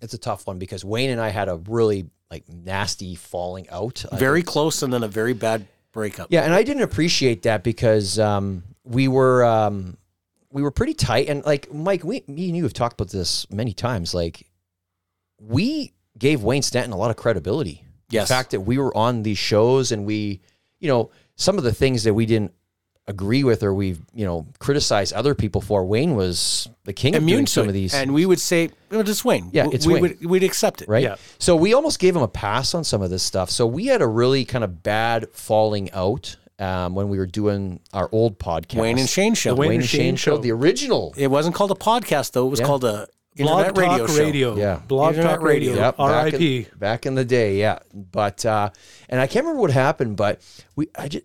it's 0.00 0.14
a 0.14 0.18
tough 0.18 0.46
one 0.46 0.60
because 0.60 0.84
Wayne 0.84 1.10
and 1.10 1.20
I 1.20 1.30
had 1.30 1.48
a 1.48 1.56
really 1.56 2.08
like 2.30 2.48
nasty 2.48 3.16
falling 3.16 3.68
out. 3.68 4.04
Very 4.12 4.44
close, 4.44 4.84
and 4.84 4.92
then 4.92 5.02
a 5.02 5.08
very 5.08 5.32
bad 5.32 5.66
breakup. 5.90 6.28
Yeah, 6.30 6.42
and 6.42 6.54
I 6.54 6.62
didn't 6.62 6.84
appreciate 6.84 7.42
that 7.42 7.64
because 7.64 8.16
um, 8.20 8.62
we 8.84 9.08
were 9.08 9.44
um, 9.44 9.96
we 10.52 10.62
were 10.62 10.70
pretty 10.70 10.94
tight, 10.94 11.28
and 11.28 11.44
like 11.44 11.72
Mike, 11.72 12.04
we, 12.04 12.24
me 12.26 12.48
and 12.48 12.56
you 12.56 12.64
have 12.64 12.72
talked 12.72 13.00
about 13.00 13.10
this 13.10 13.48
many 13.50 13.72
times. 13.72 14.14
Like 14.14 14.46
we 15.40 15.92
gave 16.18 16.42
Wayne 16.42 16.62
Stanton 16.62 16.92
a 16.92 16.96
lot 16.96 17.10
of 17.10 17.16
credibility. 17.16 17.84
Yes. 18.10 18.28
the 18.28 18.34
fact 18.34 18.50
that 18.50 18.62
we 18.62 18.76
were 18.76 18.94
on 18.96 19.22
these 19.22 19.38
shows 19.38 19.92
and 19.92 20.04
we, 20.04 20.40
you 20.80 20.88
know, 20.88 21.12
some 21.36 21.58
of 21.58 21.62
the 21.62 21.72
things 21.72 22.02
that 22.02 22.12
we 22.12 22.26
didn't 22.26 22.52
agree 23.06 23.44
with 23.44 23.62
or 23.62 23.74
we've 23.74 24.00
you 24.14 24.24
know 24.24 24.46
criticized 24.58 25.12
other 25.12 25.34
people 25.34 25.60
for. 25.60 25.84
Wayne 25.84 26.14
was 26.14 26.68
the 26.84 26.92
king 26.92 27.14
of 27.14 27.22
immune 27.22 27.38
doing 27.38 27.46
to 27.46 27.52
some 27.52 27.68
of 27.68 27.74
these. 27.74 27.94
and 27.94 28.14
we 28.14 28.26
would 28.26 28.40
say, 28.40 28.70
"Well, 28.90 29.02
just 29.02 29.24
Wayne." 29.24 29.50
Yeah, 29.52 29.68
it's 29.72 29.86
we 29.86 29.94
Wayne. 29.94 30.02
Would, 30.02 30.24
we'd 30.26 30.44
accept 30.44 30.82
it. 30.82 30.88
right? 30.88 31.02
Yeah. 31.02 31.16
So 31.38 31.56
we 31.56 31.74
almost 31.74 31.98
gave 31.98 32.16
him 32.16 32.22
a 32.22 32.28
pass 32.28 32.74
on 32.74 32.84
some 32.84 33.02
of 33.02 33.10
this 33.10 33.22
stuff. 33.22 33.50
So 33.50 33.66
we 33.66 33.86
had 33.86 34.02
a 34.02 34.06
really 34.06 34.44
kind 34.44 34.64
of 34.64 34.82
bad 34.82 35.28
falling 35.32 35.90
out 35.92 36.36
um, 36.60 36.94
when 36.94 37.08
we 37.08 37.18
were 37.18 37.26
doing 37.26 37.80
our 37.92 38.08
old 38.12 38.38
podcast. 38.38 38.76
Wayne 38.80 38.98
and 38.98 39.08
Shane 39.08 39.34
show. 39.34 39.54
Wayne 39.54 39.70
Wayne 39.70 39.80
and 39.80 39.88
Shane 39.88 40.16
show, 40.16 40.36
Show. 40.36 40.42
the 40.42 40.52
original. 40.52 41.14
It 41.16 41.28
wasn't 41.28 41.54
called 41.54 41.70
a 41.70 41.74
podcast 41.74 42.32
though. 42.32 42.46
It 42.46 42.50
was 42.50 42.60
Yeah. 42.60 42.66
called 42.66 42.84
a 42.84 43.08
Blog 43.36 43.66
internet 43.66 43.78
radio 43.78 44.06
Talk 44.06 44.16
show. 44.16 44.22
Radio. 44.24 44.56
Yeah. 44.56 44.80
Blog 44.88 45.14
Internet 45.14 45.30
Talk 45.36 45.42
Radio. 45.42 45.70
radio. 45.70 45.82
Yep, 45.84 45.96
back 45.96 46.00
R.I.P. 46.00 46.56
in, 46.58 46.66
back 46.78 47.06
in 47.06 47.14
the 47.14 47.24
day, 47.24 47.58
yeah. 47.58 47.78
But 47.94 48.44
uh, 48.44 48.70
and 49.08 49.20
I 49.20 49.26
can't 49.26 49.44
remember 49.44 49.62
what 49.62 49.70
happened, 49.70 50.16
but 50.16 50.40
we 50.76 50.88
I 50.96 51.08
just 51.08 51.24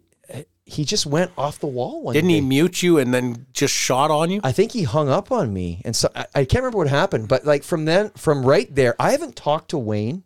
he 0.67 0.83
just 0.83 1.05
went 1.05 1.31
off 1.37 1.59
the 1.59 1.67
wall 1.67 2.01
one 2.01 2.13
Didn't 2.13 2.29
day. 2.29 2.35
he 2.35 2.41
mute 2.41 2.81
you 2.81 2.97
and 2.97 3.13
then 3.13 3.45
just 3.53 3.73
shot 3.73 4.09
on 4.09 4.31
you? 4.31 4.39
I 4.43 4.51
think 4.51 4.71
he 4.71 4.81
hung 4.83 5.09
up 5.09 5.31
on 5.31 5.53
me, 5.53 5.81
and 5.85 5.95
so 5.95 6.09
I, 6.15 6.25
I 6.33 6.45
can't 6.45 6.63
remember 6.63 6.77
what 6.79 6.87
happened. 6.87 7.27
But 7.27 7.45
like 7.45 7.63
from 7.63 7.85
then, 7.85 8.09
from 8.11 8.43
right 8.45 8.73
there, 8.73 8.95
I 8.99 9.11
haven't 9.11 9.35
talked 9.35 9.69
to 9.71 9.77
Wayne 9.77 10.23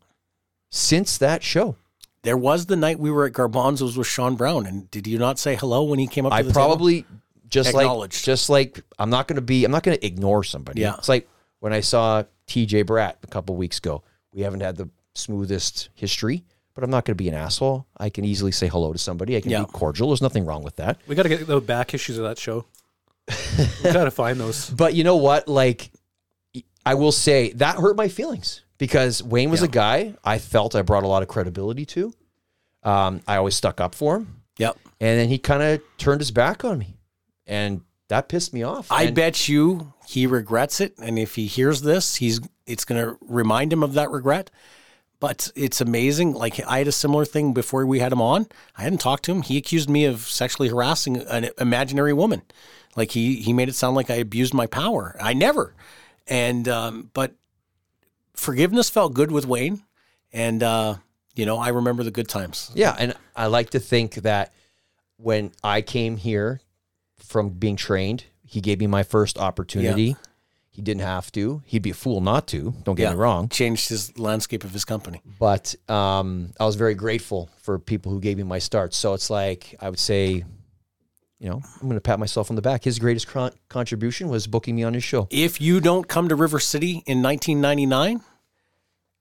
since 0.72 1.18
that 1.18 1.44
show. 1.44 1.76
There 2.24 2.38
was 2.38 2.66
the 2.66 2.76
night 2.76 3.00
we 3.00 3.12
were 3.12 3.26
at 3.26 3.34
Garbonzo's 3.34 3.98
with 3.98 4.08
Sean 4.08 4.36
Brown, 4.36 4.66
and 4.66 4.90
did 4.92 5.08
you 5.08 5.18
not 5.18 5.40
say 5.40 5.56
hello 5.56 5.84
when 5.84 6.00
he 6.00 6.08
came 6.08 6.26
up? 6.26 6.32
To 6.32 6.36
I 6.36 6.42
the 6.42 6.50
table? 6.50 6.54
probably 6.54 7.06
just 7.48 7.74
like 7.74 8.10
just 8.12 8.50
like 8.50 8.82
I'm 9.00 9.10
not 9.10 9.28
going 9.28 9.38
to 9.38 9.42
be 9.42 9.64
I'm 9.66 9.72
not 9.72 9.84
going 9.84 9.98
to 9.98 10.06
ignore 10.06 10.44
somebody. 10.44 10.82
Yeah. 10.82 10.96
It's 10.98 11.10
like 11.10 11.28
when 11.60 11.74
I 11.74 11.80
saw 11.80 12.24
TJ 12.48 12.84
Bratt 12.86 13.16
a 13.24 13.28
couple 13.28 13.56
weeks 13.56 13.78
ago. 13.78 14.04
We 14.34 14.42
haven't 14.42 14.60
had 14.62 14.76
the 14.76 14.90
smoothest 15.16 15.90
history, 15.96 16.44
but 16.76 16.84
I'm 16.84 16.92
not 16.92 17.06
going 17.06 17.14
to 17.18 17.24
be 17.24 17.30
an 17.30 17.34
asshole. 17.36 17.88
I 17.98 18.10
can 18.10 18.26
easily 18.26 18.52
say 18.52 18.68
hello 18.68 18.94
to 18.94 19.00
somebody. 19.00 19.36
I 19.38 19.42
can 19.42 19.50
Yeah. 19.52 19.62
be 19.62 19.66
cordial. 19.72 20.10
There's 20.10 20.22
nothing 20.22 20.46
wrong 20.46 20.64
with 20.64 20.76
that. 20.76 20.98
We 21.08 21.16
got 21.16 21.24
to 21.24 21.30
get 21.30 21.48
the 21.48 21.60
back 21.62 21.94
issues 21.94 22.18
of 22.18 22.26
that 22.26 22.38
show. 22.38 22.66
we 23.84 23.92
got 23.92 24.04
to 24.06 24.12
find 24.12 24.40
those. 24.40 24.70
But 24.76 24.94
you 24.94 25.04
know 25.04 25.16
what? 25.18 25.48
Like, 25.48 25.92
I 26.86 26.94
will 26.96 27.12
say 27.12 27.52
that 27.54 27.78
hurt 27.78 27.96
my 27.96 28.08
feelings 28.08 28.62
because 28.80 29.22
Wayne 29.22 29.52
was 29.52 29.62
a 29.62 29.68
guy 29.68 30.16
I 30.24 30.40
felt 30.40 30.74
I 30.74 30.82
brought 30.82 31.04
a 31.04 31.08
lot 31.08 31.22
of 31.22 31.28
credibility 31.28 31.86
to. 31.86 32.12
Um, 32.82 33.22
I 33.28 33.36
always 33.36 33.54
stuck 33.56 33.80
up 33.80 33.94
for 33.94 34.16
him, 34.18 34.42
Yep. 34.58 34.78
and 35.00 35.20
then 35.20 35.30
he 35.30 35.38
kind 35.38 35.62
of 35.62 35.82
turned 35.98 36.22
his 36.22 36.32
back 36.32 36.64
on 36.66 36.80
me, 36.80 36.96
and 37.46 37.82
that 38.08 38.28
pissed 38.30 38.54
me 38.54 38.64
off. 38.64 38.92
I 38.92 39.04
And- 39.04 39.16
bet 39.16 39.48
you 39.50 39.94
he 40.08 40.26
regrets 40.26 40.80
it, 40.82 40.96
and 40.98 41.20
if 41.20 41.36
he 41.36 41.46
hears 41.46 41.82
this, 41.82 42.16
he's 42.16 42.40
it's 42.66 42.86
going 42.86 43.04
to 43.04 43.18
remind 43.22 43.74
him 43.74 43.84
of 43.84 43.94
that 43.94 44.10
regret. 44.12 44.50
But 45.20 45.52
it's 45.56 45.82
amazing. 45.82 46.34
Like 46.34 46.66
I 46.66 46.78
had 46.78 46.88
a 46.88 46.92
similar 46.94 47.26
thing 47.26 47.52
before 47.52 47.86
we 47.86 48.00
had 48.00 48.14
him 48.14 48.22
on. 48.22 48.48
I 48.78 48.84
hadn't 48.84 49.00
talked 49.02 49.26
to 49.26 49.32
him. 49.34 49.42
He 49.42 49.58
accused 49.58 49.90
me 49.90 50.06
of 50.06 50.22
sexually 50.22 50.70
harassing 50.70 51.18
an 51.18 51.50
imaginary 51.60 52.14
woman. 52.14 52.44
Like 52.96 53.12
he 53.12 53.36
he 53.42 53.52
made 53.52 53.68
it 53.68 53.76
sound 53.76 53.96
like 53.98 54.10
I 54.10 54.16
abused 54.16 54.54
my 54.54 54.66
power. 54.68 55.18
I 55.20 55.34
never. 55.34 55.74
And 56.28 56.70
um, 56.70 57.10
but 57.14 57.34
forgiveness 58.34 58.90
felt 58.90 59.14
good 59.14 59.32
with 59.32 59.46
Wayne, 59.46 59.84
and 60.34 60.62
uh, 60.64 60.96
you 61.36 61.46
know 61.46 61.58
I 61.58 61.70
remember 61.70 62.04
the 62.04 62.12
good 62.12 62.28
times. 62.28 62.72
Yeah, 62.76 62.96
and 62.98 63.14
I 63.36 63.48
like 63.48 63.72
to 63.72 63.80
think 63.80 64.16
that 64.16 64.54
when 65.18 65.52
I 65.64 65.82
came 65.82 66.18
here 66.18 66.62
from 67.18 67.50
being 67.50 67.76
trained, 67.76 68.26
he 68.46 68.62
gave 68.62 68.80
me 68.80 68.88
my 68.88 69.04
first 69.04 69.38
opportunity. 69.38 70.16
He 70.72 70.82
didn't 70.82 71.02
have 71.02 71.30
to. 71.34 71.62
He'd 71.66 71.82
be 71.82 71.90
a 71.90 71.94
fool 71.94 72.22
not 72.22 72.48
to. 72.50 72.74
Don't 72.84 72.96
get 72.96 73.04
Yeah. 73.04 73.10
me 73.12 73.16
wrong. 73.18 73.50
Changed 73.50 73.90
his 73.90 74.18
landscape 74.18 74.64
of 74.64 74.72
his 74.72 74.86
company. 74.86 75.22
But 75.38 75.76
um, 75.90 76.54
I 76.58 76.66
was 76.66 76.76
very 76.76 76.96
grateful 76.96 77.50
for 77.62 77.78
people 77.80 78.14
who 78.14 78.22
gave 78.22 78.38
me 78.38 78.44
my 78.44 78.60
start. 78.60 78.94
So 78.94 79.14
it's 79.14 79.30
like 79.30 79.76
I 79.82 79.90
would 79.90 80.00
say, 80.00 80.46
you 81.40 81.50
know, 81.50 81.62
I'm 81.82 81.88
going 81.88 81.96
to 81.96 82.02
pat 82.02 82.20
myself 82.20 82.50
on 82.52 82.56
the 82.56 82.62
back. 82.62 82.84
His 82.84 83.00
greatest 83.00 83.28
con- 83.28 83.54
contribution 83.70 84.28
was 84.30 84.46
booking 84.48 84.76
me 84.76 84.84
on 84.84 84.94
his 84.94 85.04
show. 85.04 85.28
If 85.32 85.62
you 85.62 85.80
don't 85.80 86.08
come 86.08 86.28
to 86.30 86.36
River 86.36 86.60
City 86.60 87.02
in 87.06 87.22
1999, 87.22 88.22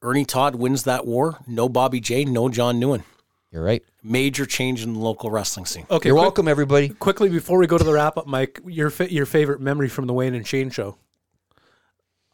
Ernie 0.02 0.24
Todd 0.24 0.56
wins 0.56 0.84
that 0.84 1.06
war. 1.06 1.38
No 1.46 1.68
Bobby 1.68 2.00
J, 2.00 2.24
no 2.24 2.48
John 2.48 2.80
Newen. 2.80 3.02
You're 3.50 3.62
right. 3.64 3.82
Major 4.02 4.46
change 4.46 4.82
in 4.82 4.92
the 4.94 4.98
local 4.98 5.30
wrestling 5.30 5.64
scene. 5.66 5.86
Okay, 5.90 6.08
You're 6.08 6.14
quick- 6.16 6.22
welcome, 6.24 6.48
everybody. 6.48 6.88
Quickly 6.90 7.28
before 7.30 7.58
we 7.58 7.66
go 7.66 7.78
to 7.78 7.84
the 7.84 7.92
wrap 7.92 8.16
up, 8.18 8.26
Mike, 8.26 8.60
your 8.66 8.90
fa- 8.90 9.10
your 9.12 9.24
favorite 9.26 9.60
memory 9.60 9.88
from 9.88 10.06
the 10.06 10.12
Wayne 10.12 10.34
and 10.34 10.46
Shane 10.46 10.70
show. 10.70 10.96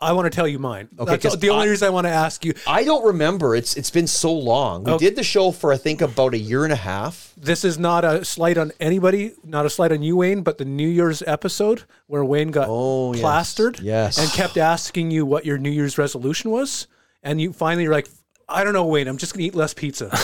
I 0.05 0.13
want 0.13 0.27
to 0.27 0.31
tell 0.31 0.47
you 0.47 0.59
mine. 0.59 0.89
Okay, 0.99 1.11
That's 1.13 1.23
'cause 1.25 1.39
the 1.39 1.51
only 1.51 1.67
I- 1.67 1.71
reason 1.71 1.87
I 1.87 1.91
want 1.91 2.07
to 2.07 2.11
ask 2.13 2.45
you. 2.45 2.53
I 2.67 2.85
don't 2.85 3.05
remember. 3.05 3.57
It's 3.57 3.77
it's 3.77 3.91
been 3.91 4.07
so 4.07 4.33
long. 4.33 4.85
We 4.85 4.93
Okay. 4.93 5.07
did 5.07 5.17
the 5.17 5.23
show 5.23 5.51
for 5.51 5.73
I 5.73 5.77
think 5.77 6.01
about 6.03 6.35
a 6.35 6.39
year 6.39 6.65
and 6.65 6.73
a 6.73 6.77
half. 6.77 7.33
This 7.37 7.65
is 7.65 7.79
not 7.79 8.05
a 8.05 8.25
slight 8.25 8.57
on 8.59 8.73
anybody, 8.81 9.33
not 9.45 9.67
a 9.67 9.71
slight 9.71 9.93
on 9.93 10.03
you, 10.03 10.17
Wayne, 10.17 10.43
but 10.43 10.59
the 10.59 10.65
New 10.65 10.89
Year's 10.89 11.23
episode 11.27 11.83
where 12.07 12.25
Wayne 12.25 12.51
got 12.51 12.67
Oh, 12.71 13.13
yes. 13.13 13.21
plastered 13.23 13.81
Yes. 13.81 14.19
and 14.19 14.31
kept 14.31 14.57
asking 14.57 15.11
you 15.11 15.27
what 15.27 15.45
your 15.47 15.59
New 15.59 15.71
Year's 15.71 15.99
resolution 15.99 16.51
was. 16.51 16.87
And 17.23 17.41
you 17.41 17.53
finally 17.53 17.89
were 17.89 17.95
like, 17.95 18.09
I 18.49 18.63
don't 18.65 18.75
know, 18.75 18.85
Wayne, 18.85 19.09
I'm 19.09 19.17
just 19.17 19.33
going 19.33 19.41
to 19.43 19.47
eat 19.47 19.55
less 19.55 19.73
pizza. 19.75 20.11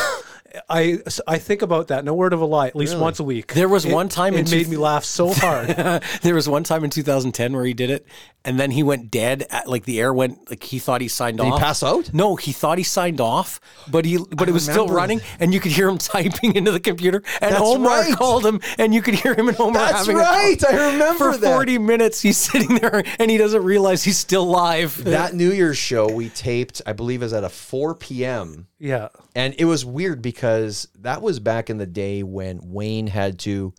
I, 0.68 0.98
I 1.26 1.38
think 1.38 1.62
about 1.62 1.88
that, 1.88 2.04
no 2.04 2.14
word 2.14 2.32
of 2.32 2.40
a 2.40 2.44
lie, 2.44 2.66
at 2.68 2.76
least 2.76 2.96
once 2.98 3.20
a 3.20 3.24
week. 3.24 3.54
There 3.54 3.68
was 3.68 3.84
It- 3.84 3.92
one 3.92 4.08
time 4.08 4.34
in 4.34 4.40
it 4.46 4.50
made 4.50 4.64
two- 4.64 4.70
me 4.72 4.76
laugh 4.76 5.04
so 5.04 5.32
hard. 5.34 5.68
there 6.22 6.34
was 6.34 6.48
one 6.48 6.64
time 6.64 6.84
in 6.84 6.90
2010 6.90 7.52
where 7.52 7.64
he 7.64 7.74
did 7.74 7.90
it, 7.90 8.06
and 8.44 8.58
then 8.58 8.70
he 8.70 8.82
went 8.82 9.10
dead. 9.10 9.46
At, 9.50 9.68
like 9.68 9.84
the 9.84 10.00
air 10.00 10.12
went. 10.14 10.48
Like 10.50 10.62
he 10.62 10.78
thought 10.78 11.00
he 11.00 11.08
signed 11.08 11.38
Did 11.38 11.44
he 11.46 11.52
off. 11.52 11.60
pass 11.60 11.82
out? 11.82 12.12
No, 12.14 12.36
he 12.36 12.52
thought 12.52 12.78
he 12.78 12.84
signed 12.84 13.20
off, 13.20 13.60
but 13.90 14.04
he 14.04 14.18
but 14.36 14.48
it 14.48 14.52
was 14.52 14.62
still 14.64 14.84
remember. 14.88 14.94
running, 14.94 15.20
and 15.38 15.52
you 15.54 15.60
could 15.60 15.72
hear 15.72 15.88
him 15.88 15.98
typing 15.98 16.56
into 16.56 16.72
the 16.72 16.80
computer. 16.80 17.22
And 17.40 17.52
That's 17.52 17.62
Omar 17.62 18.00
right. 18.00 18.14
called 18.14 18.44
him, 18.46 18.60
and 18.78 18.94
you 18.94 19.02
could 19.02 19.14
hear 19.14 19.34
him 19.34 19.48
and 19.48 19.60
Omar 19.60 19.74
That's 19.74 19.98
having 20.06 20.16
a 20.16 20.18
right. 20.20 20.58
talk. 20.58 20.72
I 20.72 20.92
remember 20.92 21.32
For 21.32 21.38
that. 21.38 21.54
40 21.54 21.78
minutes, 21.78 22.20
he's 22.22 22.38
sitting 22.38 22.76
there, 22.76 23.02
and 23.18 23.30
he 23.30 23.36
doesn't 23.36 23.62
realize 23.62 24.02
he's 24.04 24.18
still 24.18 24.46
live. 24.46 25.04
That 25.04 25.34
New 25.34 25.52
Year's 25.52 25.78
show 25.78 26.10
we 26.10 26.30
taped, 26.30 26.80
I 26.86 26.92
believe, 26.94 27.22
is 27.22 27.32
at 27.34 27.44
a 27.44 27.48
4 27.50 27.94
p.m. 27.96 28.66
yeah. 28.80 29.08
And 29.36 29.54
it 29.58 29.66
was 29.66 29.84
weird 29.84 30.22
because 30.22 30.88
that 31.00 31.22
was 31.22 31.38
back 31.38 31.70
in 31.70 31.78
the 31.78 31.86
day 31.86 32.22
when 32.22 32.60
Wayne 32.72 33.06
had 33.06 33.38
to, 33.40 33.74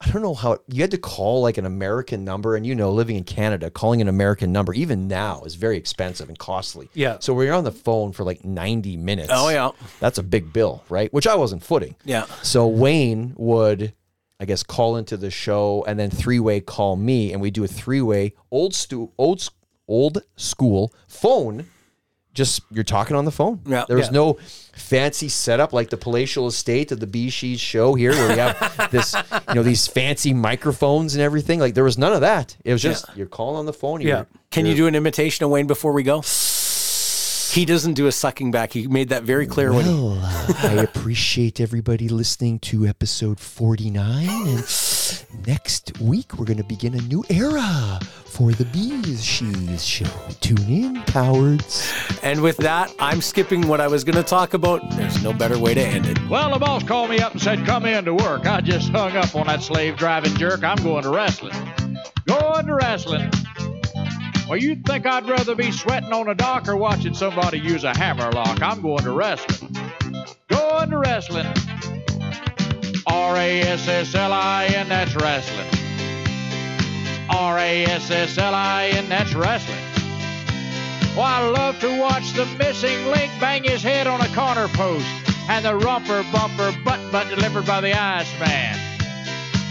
I 0.00 0.10
don't 0.10 0.22
know 0.22 0.34
how, 0.34 0.58
you 0.68 0.82
had 0.82 0.90
to 0.92 0.98
call 0.98 1.42
like 1.42 1.58
an 1.58 1.66
American 1.66 2.24
number. 2.24 2.54
And 2.54 2.66
you 2.66 2.74
know, 2.74 2.92
living 2.92 3.16
in 3.16 3.24
Canada, 3.24 3.70
calling 3.70 4.00
an 4.00 4.08
American 4.08 4.52
number, 4.52 4.74
even 4.74 5.08
now, 5.08 5.42
is 5.42 5.54
very 5.54 5.76
expensive 5.76 6.28
and 6.28 6.38
costly. 6.38 6.90
Yeah. 6.94 7.16
So 7.20 7.32
when 7.32 7.46
you're 7.46 7.56
on 7.56 7.64
the 7.64 7.72
phone 7.72 8.12
for 8.12 8.22
like 8.22 8.44
90 8.44 8.96
minutes. 8.98 9.30
Oh, 9.32 9.48
yeah. 9.48 9.70
That's 9.98 10.18
a 10.18 10.22
big 10.22 10.52
bill, 10.52 10.84
right? 10.88 11.12
Which 11.12 11.26
I 11.26 11.34
wasn't 11.34 11.64
footing. 11.64 11.96
Yeah. 12.04 12.26
So 12.42 12.68
Wayne 12.68 13.34
would, 13.38 13.94
I 14.38 14.44
guess, 14.44 14.62
call 14.62 14.96
into 14.96 15.16
the 15.16 15.30
show 15.30 15.82
and 15.88 15.98
then 15.98 16.10
three 16.10 16.40
way 16.40 16.60
call 16.60 16.96
me, 16.96 17.32
and 17.32 17.40
we 17.40 17.50
do 17.50 17.64
a 17.64 17.68
three 17.68 18.02
way 18.02 18.34
old 18.50 18.74
stu- 18.74 19.12
old 19.18 19.48
old 19.88 20.22
school 20.36 20.94
phone. 21.08 21.66
Just 22.32 22.62
you're 22.70 22.84
talking 22.84 23.16
on 23.16 23.24
the 23.24 23.32
phone. 23.32 23.60
Yeah. 23.66 23.84
There 23.88 23.96
was 23.96 24.06
Yeah. 24.06 24.12
no 24.12 24.38
fancy 24.72 25.28
setup 25.28 25.72
like 25.72 25.90
the 25.90 25.96
palatial 25.96 26.46
estate 26.46 26.92
of 26.92 27.00
the 27.00 27.06
BeezSheez 27.06 27.58
show 27.58 27.94
here, 27.94 28.12
where 28.12 28.28
we 28.28 28.36
have 28.38 28.88
this, 28.92 29.14
you 29.48 29.54
know, 29.56 29.62
these 29.64 29.86
fancy 29.88 30.32
microphones 30.32 31.14
and 31.14 31.22
everything. 31.22 31.58
Like 31.58 31.74
there 31.74 31.84
was 31.84 31.98
none 31.98 32.12
of 32.12 32.20
that. 32.20 32.56
It 32.64 32.72
was 32.72 32.82
just 32.82 33.06
you're 33.16 33.26
calling 33.26 33.56
on 33.56 33.66
the 33.66 33.72
phone. 33.72 34.00
Yeah. 34.00 34.24
Can 34.50 34.66
you 34.66 34.74
do 34.74 34.86
an 34.86 34.94
imitation 34.94 35.44
of 35.44 35.50
Wayne 35.50 35.66
before 35.66 35.92
we 35.92 36.02
go? 36.02 36.20
He 37.50 37.64
doesn't 37.64 37.94
do 37.94 38.06
a 38.06 38.12
sucking 38.12 38.52
back. 38.52 38.72
He 38.72 38.86
made 38.86 39.08
that 39.08 39.24
very 39.24 39.44
clear 39.44 39.72
when 39.72 39.84
he 39.84 39.90
Well, 39.90 40.18
uh, 40.22 40.54
I 40.62 40.72
appreciate 40.74 41.60
everybody 41.60 42.08
listening 42.08 42.60
to 42.60 42.86
episode 42.86 43.40
49. 43.40 44.28
And 44.28 45.24
next 45.48 46.00
week, 46.00 46.38
we're 46.38 46.44
going 46.44 46.58
to 46.58 46.64
begin 46.64 46.94
a 46.94 47.00
new 47.02 47.24
era 47.28 47.98
for 48.24 48.52
the 48.52 48.62
BeezSheez 48.66 49.84
show. 49.84 50.34
Tune 50.40 50.68
in, 50.68 51.02
cowards. 51.02 51.92
And 52.22 52.40
with 52.40 52.56
that, 52.58 52.94
I'm 53.00 53.20
skipping 53.20 53.66
what 53.66 53.80
I 53.80 53.88
was 53.88 54.04
going 54.04 54.16
to 54.16 54.22
talk 54.22 54.54
about. 54.54 54.88
There's 54.92 55.20
no 55.24 55.32
better 55.32 55.58
way 55.58 55.74
to 55.74 55.82
end 55.82 56.06
it. 56.06 56.18
Well, 56.28 56.52
the 56.52 56.58
boss 56.60 56.84
called 56.84 57.10
me 57.10 57.18
up 57.18 57.32
and 57.32 57.42
said, 57.42 57.66
come 57.66 57.84
in 57.84 58.04
to 58.04 58.14
work. 58.14 58.46
I 58.46 58.60
just 58.60 58.90
hung 58.90 59.16
up 59.16 59.34
on 59.34 59.48
that 59.48 59.64
slave 59.64 59.96
driving 59.96 60.36
jerk. 60.36 60.62
I'm 60.62 60.80
going 60.84 61.02
to 61.02 61.10
wrestling. 61.10 61.54
Going 62.26 62.66
to 62.66 62.74
wrestling. 62.76 63.32
Well, 64.50 64.58
you'd 64.58 64.84
think 64.84 65.06
I'd 65.06 65.28
rather 65.28 65.54
be 65.54 65.70
sweating 65.70 66.12
on 66.12 66.26
a 66.26 66.34
dock 66.34 66.66
or 66.66 66.76
watching 66.76 67.14
somebody 67.14 67.60
use 67.60 67.84
a 67.84 67.96
hammer 67.96 68.32
lock. 68.32 68.60
I'm 68.60 68.80
going 68.82 69.04
to 69.04 69.12
wrestling. 69.12 69.76
Going 70.48 70.90
to 70.90 70.98
wrestling. 70.98 71.46
R 73.06 73.36
A 73.36 73.60
S 73.60 73.86
S 73.86 74.12
L 74.12 74.32
I 74.32 74.64
N, 74.64 74.88
that's 74.88 75.14
wrestling. 75.14 75.68
R 77.28 77.58
A 77.58 77.84
S 77.84 78.10
S 78.10 78.38
L 78.38 78.52
I 78.52 78.88
N, 78.88 79.08
that's 79.08 79.32
wrestling. 79.34 79.78
Well, 81.16 81.26
I 81.26 81.48
love 81.48 81.78
to 81.78 82.00
watch 82.00 82.32
the 82.32 82.46
missing 82.58 83.06
link 83.06 83.30
bang 83.38 83.62
his 83.62 83.84
head 83.84 84.08
on 84.08 84.20
a 84.20 84.28
corner 84.34 84.66
post 84.74 85.06
and 85.48 85.64
the 85.64 85.76
rumper 85.76 86.24
bumper 86.32 86.76
butt 86.84 86.98
butt 87.12 87.28
delivered 87.28 87.66
by 87.66 87.80
the 87.80 87.96
Iceman. 87.96 88.80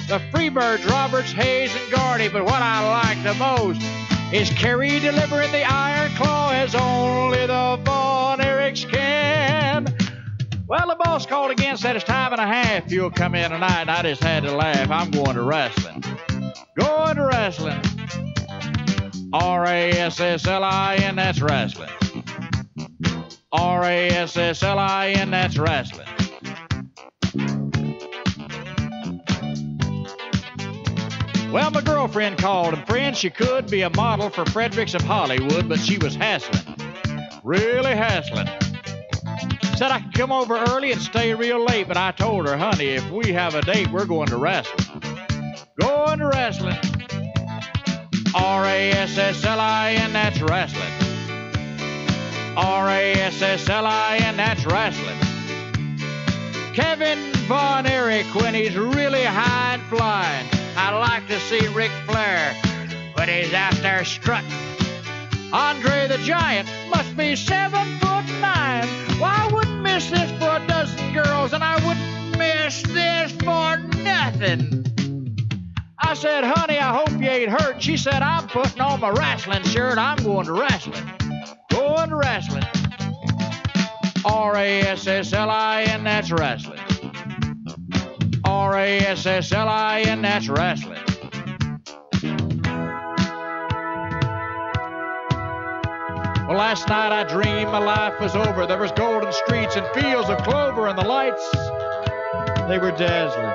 The 0.08 0.22
Freebirds, 0.32 0.90
Roberts, 0.90 1.34
Hayes, 1.34 1.76
and 1.76 1.92
Gordy, 1.92 2.30
but 2.30 2.46
what 2.46 2.62
I 2.62 2.90
like 2.90 3.22
the 3.24 3.34
most 3.34 3.82
is 4.32 4.50
Kerry 4.52 5.00
delivering 5.00 5.52
the 5.52 5.64
Iron 5.64 6.12
Claw 6.16 6.52
as 6.52 6.76
only 6.76 7.48
the 7.48 7.80
Von 7.84 8.40
Erichs 8.40 8.88
can. 8.90 9.88
Well, 10.68 10.88
the 10.88 10.96
boss 10.96 11.26
called 11.26 11.50
again, 11.50 11.78
said 11.78 11.96
it's 11.96 12.06
time 12.06 12.32
and 12.32 12.40
a 12.40 12.46
half. 12.46 12.92
You'll 12.92 13.10
come 13.10 13.34
in 13.34 13.50
tonight, 13.50 13.82
and 13.82 13.90
I 13.92 14.04
just 14.04 14.22
had 14.22 14.44
to 14.44 14.56
laugh. 14.56 14.92
I'm 14.92 15.10
going 15.10 15.36
to 15.36 15.42
wrestling. 15.42 16.04
Going 16.80 17.16
to 17.16 17.26
wrestling. 17.26 17.82
R 19.34 19.66
A 19.66 19.92
S 19.92 20.20
S 20.20 20.46
L 20.46 20.64
I 20.64 20.98
N, 20.98 21.16
that's 21.16 21.42
wrestling. 21.42 21.90
R 23.52 23.84
A 23.84 24.10
S 24.10 24.38
S 24.38 24.62
L 24.62 24.78
I 24.78 25.10
N, 25.10 25.32
that's 25.32 25.58
wrestling. 25.58 26.08
Well, 31.52 31.72
my 31.72 31.82
girlfriend 31.82 32.38
called, 32.38 32.76
and 32.76 32.86
friend, 32.86 33.18
she 33.18 33.32
could 33.32 33.72
be 33.72 33.82
a 33.82 33.90
model 33.90 34.30
for 34.30 34.46
Fredericks 34.46 34.94
of 34.94 35.02
Hollywood, 35.02 35.68
but 35.68 35.80
she 35.80 35.98
was 35.98 36.14
hassling. 36.14 36.76
Really 37.44 37.96
hassling. 37.96 38.48
Said 39.76 39.90
I 39.90 40.00
could 40.02 40.14
come 40.14 40.32
over 40.32 40.58
early 40.58 40.92
and 40.92 41.02
stay 41.02 41.34
real 41.34 41.66
late, 41.66 41.88
but 41.88 41.98
I 41.98 42.12
told 42.12 42.48
her, 42.48 42.56
honey, 42.56 42.90
if 42.90 43.10
we 43.10 43.34
have 43.34 43.56
a 43.56 43.64
date, 43.64 43.90
we're 43.92 44.06
going 44.06 44.28
to 44.28 44.38
wrestling. 44.38 45.02
Going 45.80 46.20
to 46.20 46.28
wrestling. 46.28 46.78
R 48.36 48.66
A 48.66 48.92
S 48.92 49.18
S 49.18 49.44
L 49.44 49.60
I 49.60 49.94
N, 49.94 50.14
that's 50.14 50.40
wrestling. 50.42 50.94
R 52.56 52.90
A 52.90 53.14
S 53.14 53.42
S 53.42 53.68
L 53.68 53.88
I 53.88 54.18
N, 54.18 54.38
that's 54.38 54.66
wrestling. 54.68 55.18
Kevin 56.76 57.34
Von 57.48 57.88
Erich 57.88 58.28
when 58.36 58.54
he's 58.54 58.78
really 58.78 59.24
high 59.24 59.74
and 59.74 59.84
flying. 59.84 60.59
I 60.80 60.98
like 60.98 61.28
to 61.28 61.40
see 61.42 61.68
Ric 61.68 61.92
Flair 62.08 62.56
but 63.20 63.28
he's 63.28 63.54
out 63.54 63.76
there 63.82 64.06
strutting. 64.06 64.50
Andre 65.52 66.08
the 66.08 66.18
Giant 66.20 66.70
must 66.90 67.18
be 67.18 67.36
seven 67.36 67.86
foot 67.98 68.24
nine. 68.40 68.88
Well, 69.20 69.26
I 69.26 69.50
wouldn't 69.52 69.82
miss 69.82 70.10
this 70.10 70.32
for 70.40 70.56
a 70.56 70.66
dozen 70.70 71.12
girls, 71.14 71.52
and 71.52 71.62
I 71.62 71.76
wouldn't 71.86 72.38
miss 72.38 72.82
this 72.84 73.34
for 73.34 73.76
nothing. 74.04 74.86
I 76.00 76.14
said, 76.14 76.46
honey, 76.46 76.80
I 76.80 76.96
hope 76.96 77.12
you 77.22 77.28
ain't 77.28 77.52
hurt. 77.52 77.84
She 77.84 77.98
said, 77.98 78.22
I'm 78.22 78.48
putting 78.48 78.80
on 78.80 79.02
my 79.02 79.10
wrestling 79.10 79.64
shirt. 79.64 79.98
I'm 79.98 80.24
going 80.24 80.46
to 80.46 80.54
wrestling. 80.54 81.04
Going 81.72 82.10
to 82.12 82.16
wrestling. 82.16 82.64
R 84.24 84.56
A 84.56 84.82
S 84.84 85.08
S 85.08 85.34
L 85.34 85.50
I 85.50 85.84
N, 85.84 86.06
that's 86.06 86.32
wrestling. 86.32 86.80
R 88.50 88.80
A 88.80 89.00
S 89.02 89.28
S 89.28 89.52
L 89.52 89.70
I 89.70 90.02
N, 90.02 90.24
that's 90.24 90.50
wrestling. 90.50 90.98
Well, 96.48 96.58
last 96.58 96.90
night 96.90 97.12
I 97.12 97.26
dreamed 97.26 97.72
my 97.72 97.78
life 97.78 98.20
was 98.20 98.36
over. 98.36 98.66
There 98.66 98.80
was 98.80 98.92
golden 98.94 99.32
streets 99.32 99.76
and 99.76 99.86
fields 99.90 100.30
of 100.30 100.40
clover, 100.40 100.88
and 100.88 100.98
the 100.98 101.04
lights, 101.04 101.48
they 102.68 102.80
were 102.80 102.90
dazzling. 102.90 103.46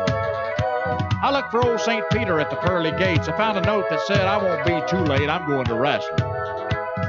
I 1.21 1.33
looked 1.33 1.51
for 1.51 1.67
old 1.67 1.81
St. 1.81 2.05
Peter 2.11 2.39
at 2.39 2.51
the 2.51 2.57
pearly 2.57 2.93
gates. 2.93 3.27
I 3.27 3.37
found 3.37 3.59
a 3.59 3.63
note 3.63 3.87
that 3.91 4.01
said, 4.03 4.21
I 4.21 4.37
won't 4.37 4.65
be 4.65 4.81
too 4.89 5.03
late. 5.03 5.29
I'm 5.29 5.45
going 5.49 5.65
to 5.65 5.75
wrestling. 5.75 6.19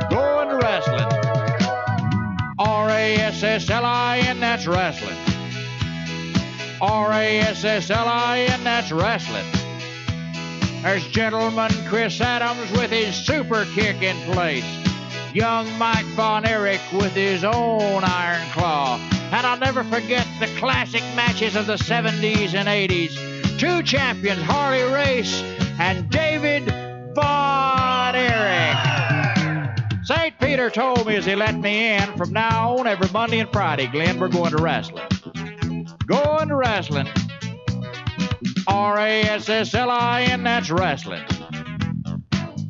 Going 0.10 0.50
to 0.50 0.58
wrestling. 0.58 1.06
R 2.58 2.90
A 2.90 3.16
S 3.18 3.44
S 3.44 3.70
L 3.70 3.86
I 3.86 4.18
N, 4.26 4.40
that's 4.40 4.66
wrestling. 4.66 5.25
R 6.82 7.12
A 7.14 7.40
S 7.40 7.64
S 7.64 7.90
L 7.90 8.08
I 8.08 8.40
N, 8.40 8.64
that's 8.64 8.92
wrestling. 8.92 9.46
There's 10.82 11.08
gentleman 11.08 11.72
Chris 11.88 12.22
Adams 12.22 12.72
with 12.74 12.92
his 12.92 13.16
super 13.16 13.66
kick 13.74 14.02
in 14.02 14.16
place. 14.34 14.66
Young 15.34 15.68
Mike 15.78 16.06
Von 16.16 16.46
Erich 16.46 16.82
with 16.94 17.14
his 17.14 17.44
own 17.44 18.04
iron 18.04 18.48
claw. 18.52 18.98
And 19.32 19.46
I'll 19.46 19.58
never 19.58 19.84
forget 19.84 20.28
the 20.40 20.48
classic 20.60 21.02
matches 21.16 21.56
of 21.56 21.66
the 21.66 21.76
70s 21.76 22.54
and 22.54 22.68
80s. 22.68 23.60
Two 23.60 23.82
champions, 23.84 24.42
Harley 24.44 24.84
Race 24.84 25.42
and 25.80 26.10
David 26.10 26.66
Von 27.16 28.16
Erich. 28.16 28.78
St. 30.06 30.38
Peter 30.40 30.70
told 30.70 31.08
me 31.08 31.16
as 31.16 31.26
he 31.26 31.36
let 31.36 31.58
me 31.58 31.96
in, 31.96 32.16
from 32.16 32.32
now 32.32 32.78
on, 32.78 32.86
every 32.86 33.10
Monday 33.10 33.40
and 33.40 33.52
Friday, 33.52 33.88
Glenn, 33.88 34.20
we're 34.20 34.28
going 34.28 34.52
to 34.52 34.62
wrestling. 34.62 35.04
Going 36.06 36.50
to 36.50 36.56
wrestling. 36.56 37.08
R 38.68 39.00
A 39.00 39.22
S 39.24 39.50
S 39.50 39.74
L 39.74 39.90
I 39.90 40.22
N, 40.22 40.44
that's 40.44 40.70
wrestling. 40.70 41.24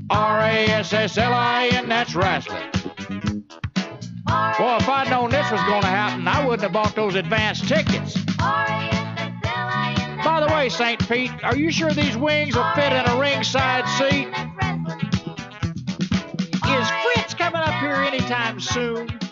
R 0.09 0.39
A 0.39 0.65
S 0.67 0.93
S 0.93 1.17
L 1.17 1.33
I 1.33 1.67
N, 1.73 1.89
that's 1.89 2.15
wrestling. 2.15 2.71
Boy, 4.57 4.77
if 4.77 4.87
I'd 4.87 5.07
known 5.09 5.31
this 5.31 5.51
was 5.51 5.61
going 5.63 5.81
to 5.81 5.87
happen, 5.87 6.27
I 6.27 6.45
wouldn't 6.45 6.63
have 6.63 6.71
bought 6.71 6.95
those 6.95 7.15
advance 7.15 7.59
tickets. 7.59 8.15
By 10.23 10.43
the 10.47 10.53
way, 10.53 10.69
St. 10.69 11.07
Pete, 11.07 11.31
are 11.43 11.55
you 11.55 11.71
sure 11.71 11.91
these 11.91 12.15
wings 12.15 12.55
will 12.55 12.71
fit 12.73 12.93
in 12.93 13.05
a 13.05 13.19
ringside 13.19 13.85
seat? 13.97 14.29
Is 16.67 16.89
Fritz 17.03 17.33
coming 17.33 17.61
up 17.61 17.73
here 17.81 17.95
anytime 17.95 18.59
soon? 18.59 19.24